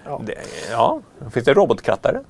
Ja. 0.05 0.21
det, 0.25 0.33
ja, 0.71 1.01
finns 1.31 1.45
det 1.45 1.53
robotkrattare? 1.53 2.21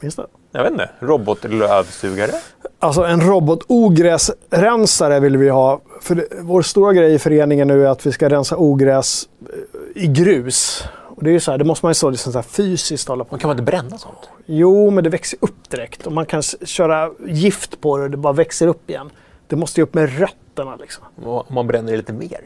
Finns 0.00 0.16
det? 0.16 0.26
Jag 0.52 0.62
vet 0.62 0.72
inte. 0.72 0.90
Robotlövsugare? 1.00 2.30
Alltså 2.78 3.04
en 3.04 3.20
robot-ogräsrensare 3.20 5.20
vill 5.20 5.36
vi 5.36 5.48
ha. 5.48 5.80
För 6.00 6.14
det, 6.14 6.26
vår 6.40 6.62
stora 6.62 6.92
grej 6.92 7.14
i 7.14 7.18
föreningen 7.18 7.68
nu 7.68 7.86
är 7.86 7.90
att 7.90 8.06
vi 8.06 8.12
ska 8.12 8.28
rensa 8.28 8.56
ogräs 8.56 9.28
eh, 9.40 10.02
i 10.02 10.06
grus. 10.06 10.84
Och 11.16 11.24
det 11.24 11.30
är 11.30 11.32
ju 11.32 11.40
så 11.40 11.50
här, 11.50 11.58
det 11.58 11.64
måste 11.64 11.86
man 11.86 11.90
ju 11.90 11.94
så, 11.94 12.10
liksom 12.10 12.32
så 12.32 12.38
här 12.38 12.42
fysiskt 12.42 13.08
hålla 13.08 13.24
på 13.24 13.34
Man 13.34 13.40
kan 13.40 13.48
man 13.48 13.58
inte 13.58 13.72
bränna 13.72 13.98
sånt? 13.98 14.28
Jo, 14.46 14.90
men 14.90 15.04
det 15.04 15.10
växer 15.10 15.38
upp 15.42 15.70
direkt. 15.70 16.06
Och 16.06 16.12
man 16.12 16.26
kan 16.26 16.42
köra 16.42 17.10
gift 17.26 17.80
på 17.80 17.96
det 17.96 18.04
och 18.04 18.10
det 18.10 18.16
bara 18.16 18.32
växer 18.32 18.66
upp 18.66 18.90
igen. 18.90 19.10
Det 19.46 19.56
måste 19.56 19.80
ju 19.80 19.84
upp 19.84 19.94
med 19.94 20.18
rötterna 20.18 20.76
liksom. 20.76 21.04
Och 21.24 21.52
man 21.52 21.66
bränner 21.66 21.90
det 21.90 21.96
lite 21.96 22.12
mer? 22.12 22.40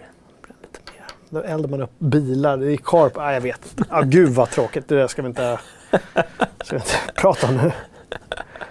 Då 1.31 1.43
eldar 1.43 1.69
man 1.69 1.83
upp 1.83 1.91
bilar. 1.99 2.57
Det 2.57 2.73
är 2.73 2.77
karp. 2.77 3.13
Nej, 3.17 3.35
jag 3.35 3.41
vet 3.41 3.61
inte. 3.79 3.85
Ah, 3.95 4.01
gud 4.03 4.29
vad 4.31 4.51
tråkigt. 4.51 4.89
Det 4.89 4.95
där 4.97 5.07
ska 5.07 5.23
vi 5.23 5.29
inte, 5.29 5.59
ska 6.65 6.77
vi 6.77 6.77
inte 6.77 6.95
prata 7.15 7.47
om 7.47 7.57
nu. 7.57 7.73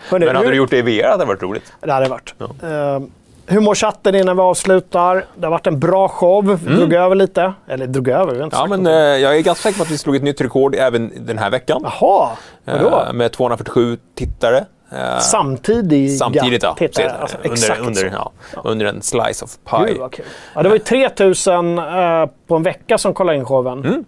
Hörrni, 0.09 0.25
Men 0.25 0.35
hade 0.35 0.47
hur- 0.47 0.51
du 0.51 0.57
gjort 0.57 0.69
det 0.69 0.77
i 0.77 0.81
VR 0.81 1.03
hade 1.09 1.23
det 1.23 1.27
varit 1.27 1.43
roligt. 1.43 1.73
Det 1.81 1.91
hade 1.91 2.05
det 2.05 2.09
varit. 2.09 2.33
Uh, 2.63 3.07
hur 3.49 3.59
mår 3.59 3.75
chatten 3.75 4.15
innan 4.15 4.35
vi 4.35 4.41
avslutar? 4.41 5.25
Det 5.35 5.45
har 5.45 5.51
varit 5.51 5.67
en 5.67 5.79
bra 5.79 6.07
show. 6.07 6.59
Vi 6.65 6.75
drog 6.75 6.93
över 6.93 7.15
lite. 7.15 7.53
Eller 7.67 7.87
drog 7.87 8.07
över, 8.07 8.31
vi 8.33 8.37
har 8.37 8.43
inte 8.45 8.57
Mm. 8.57 8.71
Ja, 8.71 8.77
men 8.77 8.87
eh, 8.87 8.93
jag 9.21 9.37
är 9.37 9.41
ganska 9.41 9.61
säker 9.63 9.77
på 9.77 9.83
att 9.83 9.91
vi 9.91 9.97
slog 9.97 10.15
ett 10.15 10.23
nytt 10.23 10.41
rekord 10.41 10.75
även 10.75 11.11
den 11.25 11.37
här 11.37 11.49
veckan. 11.49 11.81
Jaha, 11.83 12.29
vadå? 12.65 13.03
Eh, 13.07 13.13
med 13.13 13.31
247 13.31 13.97
tittare. 14.15 14.65
Eh, 14.91 15.19
Samtidiga 15.19 16.17
Samtidigt 16.17 16.63
ja. 16.63 16.75
tittare. 16.75 17.09
Sen- 17.09 17.21
Alltså, 17.21 17.37
under, 17.37 17.51
exakt 17.51 17.81
under, 17.81 18.05
ja, 18.05 18.31
under 18.63 18.85
en 18.85 19.01
slice 19.01 19.45
of 19.45 19.57
Gud 19.71 19.87
pie. 19.87 20.09
kul. 20.11 20.25
Ja, 20.55 20.63
det 20.63 20.69
var 20.69 20.75
ju 20.75 20.79
3000 20.83 21.77
eh, 21.79 21.83
på 22.47 22.55
en 22.55 22.63
vecka 22.63 22.97
som 22.97 23.13
kollade 23.13 23.37
in 23.37 23.45
showen. 23.45 24.05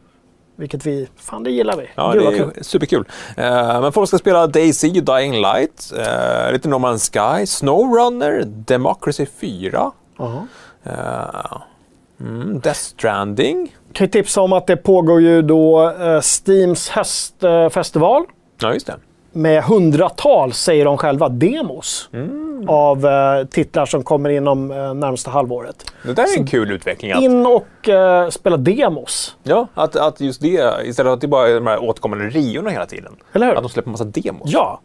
Vilket 0.56 0.85
vi... 0.85 1.07
Fan, 1.18 1.43
det 1.43 1.51
gillar 1.51 1.73
vi. 1.77 1.81
Mm. 1.84 1.91
Ja, 1.95 2.11
Gud 2.11 2.22
det 2.23 2.27
är 2.27 2.38
kul. 2.51 2.64
superkul. 2.64 3.06
Eh, 3.38 3.81
men 3.81 3.91
folk 3.91 4.07
ska 4.07 4.18
spela 4.18 4.47
Daisy, 4.47 4.89
Dying 4.89 5.34
Light, 5.41 5.91
uh, 5.97 6.51
lite 6.53 6.68
No 6.69 6.76
Man's 6.76 7.11
Sky, 7.38 7.45
SnowRunner, 7.45 8.43
Democracy 8.45 9.26
4, 9.41 9.91
Jaha. 10.18 10.47
eh, 10.84 11.61
mm, 12.19 12.60
Death 12.60 12.80
Stranding. 12.80 13.76
Kan 13.93 14.06
ju 14.06 14.11
tipsa 14.11 14.41
om 14.41 14.53
att 14.53 14.68
det 14.68 14.77
pågår 14.77 15.22
ju 15.22 15.41
då 15.41 15.89
eh, 15.89 16.22
Steams 16.22 16.89
höstfestival. 16.89 18.26
Ja, 18.61 18.73
just 18.73 18.88
det. 18.88 18.95
Med 19.31 19.64
hundratals, 19.64 20.57
säger 20.57 20.85
de 20.85 20.97
själva, 20.97 21.30
demos 21.30 22.10
Mm. 22.14 22.69
av 22.69 23.06
eh, 23.06 23.45
titlar 23.47 23.85
som 23.85 24.03
kommer 24.03 24.30
inom 24.30 24.72
eh, 24.72 24.93
närmsta 24.93 25.31
halvåret. 25.31 25.91
Det 26.03 26.14
där 26.14 26.23
är 26.23 26.39
en 26.39 26.47
kul 26.47 26.72
utveckling. 26.72 27.11
Att, 27.11 27.22
In 27.22 27.45
och 27.45 27.89
eh, 27.89 28.30
spela 28.30 28.57
demos. 28.57 29.35
ja, 29.43 29.68
att, 29.73 29.95
att 29.95 30.22
just 30.22 30.41
det, 30.41 30.51
istället 30.85 30.95
för 30.95 31.14
att 31.14 31.22
det 31.22 31.27
bara 31.27 31.47
är 31.49 31.53
de 31.56 31.68
här 31.68 31.84
återkommande 31.84 32.26
riorna 32.30 32.69
hela 32.69 32.85
tiden. 32.85 33.15
Eller 33.34 33.45
hur? 33.47 33.56
Att 33.56 33.64
de 33.64 33.69
släpper 33.69 33.89
massa 33.91 34.03
demos. 34.03 34.41
Ja. 34.51 34.80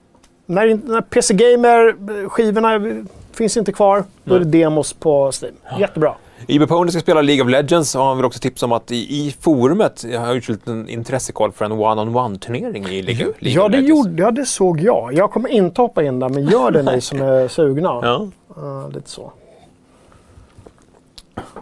När, 0.46 0.78
när 0.84 1.00
PC 1.00 1.34
Gamer-skivorna 1.34 3.04
finns 3.32 3.56
inte 3.56 3.72
kvar, 3.72 4.04
då 4.24 4.34
är 4.34 4.38
det 4.38 4.44
demos 4.44 4.92
på 4.92 5.32
Steam. 5.42 5.54
Jättebra. 5.80 6.14
IB 6.46 6.66
Pony 6.68 6.90
ska 6.90 7.00
spela 7.00 7.22
League 7.22 7.44
of 7.44 7.50
Legends 7.50 7.94
och 7.94 8.02
han 8.04 8.16
vill 8.16 8.26
också 8.26 8.38
tipsa 8.40 8.66
om 8.66 8.72
att 8.72 8.90
i, 8.92 8.96
i 8.96 9.34
forumet, 9.40 10.04
jag 10.12 10.20
har 10.20 10.34
gjort 10.34 10.66
en 10.66 10.88
intressekoll 10.88 11.52
för 11.52 11.64
en 11.64 11.72
one-on-one-turnering 11.72 12.88
i 12.88 13.02
League, 13.02 13.24
League 13.38 13.52
Ja 13.60 13.64
of 13.64 13.70
det, 13.70 13.76
Legends. 13.80 13.88
gjorde, 14.06 14.22
ja, 14.22 14.30
det 14.30 14.46
såg 14.46 14.80
jag. 14.80 15.14
Jag 15.14 15.30
kommer 15.32 15.48
inte 15.48 15.80
hoppa 15.80 16.02
in 16.02 16.18
där, 16.20 16.28
men 16.28 16.44
gör 16.48 16.70
det 16.70 16.82
ni 16.82 17.00
som 17.00 17.22
är 17.22 17.48
sugna. 17.58 17.88
Ja. 18.02 18.26
Ja, 18.56 18.88
lite 18.94 19.10
så. 19.10 19.32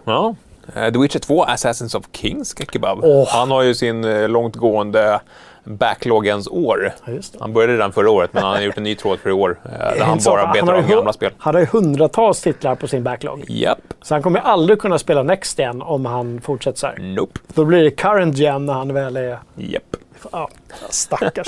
ja. 0.04 0.34
Eh, 0.74 0.92
The 0.92 0.98
Witcher 0.98 1.18
2, 1.18 1.42
Assassins 1.44 1.94
of 1.94 2.04
Kings, 2.12 2.54
Kebab. 2.72 2.98
Åh. 3.02 3.28
Han 3.28 3.50
har 3.50 3.62
ju 3.62 3.74
sin 3.74 4.04
eh, 4.04 4.28
långtgående 4.28 5.20
backloggens 5.64 6.48
år. 6.48 6.92
Ja. 7.04 7.12
Han 7.40 7.52
började 7.52 7.72
redan 7.72 7.92
förra 7.92 8.10
året, 8.10 8.32
men 8.32 8.42
han 8.42 8.52
har 8.52 8.60
gjort 8.60 8.76
en 8.76 8.82
ny 8.82 8.94
tråd 8.94 9.18
för 9.20 9.30
i 9.30 9.32
år. 9.32 9.58
eh, 9.64 9.70
Där 9.70 10.04
han 10.04 10.18
bara 10.24 10.52
betar 10.52 10.66
har 10.66 10.74
av 10.74 10.88
gamla 10.88 11.12
spel. 11.12 11.32
Han 11.38 11.54
har 11.54 11.60
ju 11.60 11.66
hundratals 11.66 12.40
titlar 12.40 12.74
på 12.74 12.88
sin 12.88 13.02
backlog. 13.02 13.44
Japp. 13.48 13.78
Så 14.02 14.14
han 14.14 14.22
kommer 14.22 14.38
ju 14.40 14.44
aldrig 14.46 14.80
kunna 14.80 14.98
spela 14.98 15.22
Next 15.22 15.58
igen 15.58 15.82
om 15.82 16.06
han 16.06 16.40
fortsätter 16.40 16.78
så 16.78 16.86
här. 16.86 16.98
Nope. 16.98 17.40
Då 17.54 17.64
blir 17.64 17.82
det 17.84 17.90
current 17.90 18.36
gen 18.36 18.66
när 18.66 18.72
han 18.72 18.94
väl 18.94 19.16
är... 19.16 19.38
Japp. 19.56 19.96
Ja, 20.32 20.48
stackars. 20.90 21.46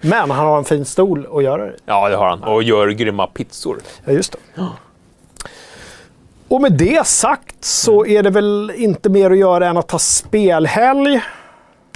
Men 0.00 0.30
han 0.30 0.46
har 0.46 0.58
en 0.58 0.64
fin 0.64 0.84
stol 0.84 1.26
att 1.32 1.42
göra 1.42 1.64
det. 1.64 1.72
Ja, 1.86 2.08
det 2.08 2.16
har 2.16 2.28
han. 2.28 2.42
Och 2.42 2.62
gör 2.62 2.88
grymma 2.88 3.26
pizzor. 3.26 3.78
Ja, 4.04 4.12
just 4.12 4.32
det. 4.32 4.66
Och 6.48 6.60
med 6.60 6.72
det 6.72 7.06
sagt 7.06 7.64
så 7.64 8.06
är 8.06 8.22
det 8.22 8.30
väl 8.30 8.72
inte 8.76 9.08
mer 9.08 9.30
att 9.30 9.38
göra 9.38 9.66
än 9.68 9.76
att 9.76 9.88
ta 9.88 9.98
spelhelg. 9.98 11.20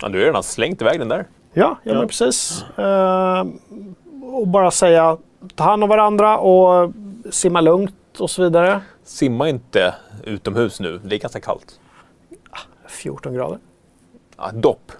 Ja, 0.02 0.09
du 0.09 0.18
har 0.18 0.27
redan 0.27 0.43
slängt 0.43 0.82
iväg 0.82 0.98
den 0.98 1.09
där. 1.09 1.27
Ja, 1.52 1.77
ja, 1.82 1.94
men 1.94 2.09
precis. 2.09 2.64
Eh, 2.77 3.44
och 4.23 4.48
bara 4.48 4.70
säga 4.70 5.16
ta 5.55 5.64
hand 5.64 5.82
om 5.82 5.89
varandra 5.89 6.39
och 6.39 6.93
simma 7.31 7.60
lugnt 7.60 7.94
och 8.18 8.31
så 8.31 8.43
vidare. 8.43 8.81
Simma 9.05 9.48
inte 9.48 9.94
utomhus 10.24 10.81
nu. 10.81 11.01
Det 11.05 11.16
är 11.16 11.18
ganska 11.20 11.40
kallt. 11.40 11.81
14 12.89 13.35
grader. 13.35 13.59
Ja, 14.36 14.51
dopp. 14.55 14.93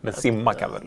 Men 0.00 0.12
simma 0.12 0.54
kan 0.54 0.72
väl? 0.72 0.82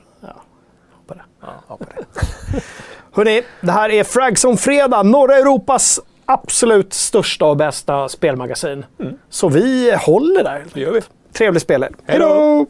På 1.07 1.14
det. 1.14 1.22
Ja, 1.41 1.48
hoppa 1.68 1.86
det. 1.86 2.06
Hörrni, 3.11 3.44
det 3.61 3.72
här 3.72 3.90
är 3.90 4.03
Fragzone 4.03 4.57
Fredag, 4.57 5.03
norra 5.03 5.36
Europas 5.36 5.99
absolut 6.26 6.94
största 6.94 7.45
och 7.45 7.57
bästa 7.57 8.10
spelmagasin. 8.10 8.86
Så 9.30 9.49
vi 9.49 9.95
håller 10.06 10.44
där. 10.44 10.65
Det 10.73 10.80
gör 10.80 10.91
vi. 10.91 11.02
Trevlig 11.34 11.61
spelhelg. 11.61 11.94
Hej 12.06 12.19
då! 12.19 12.65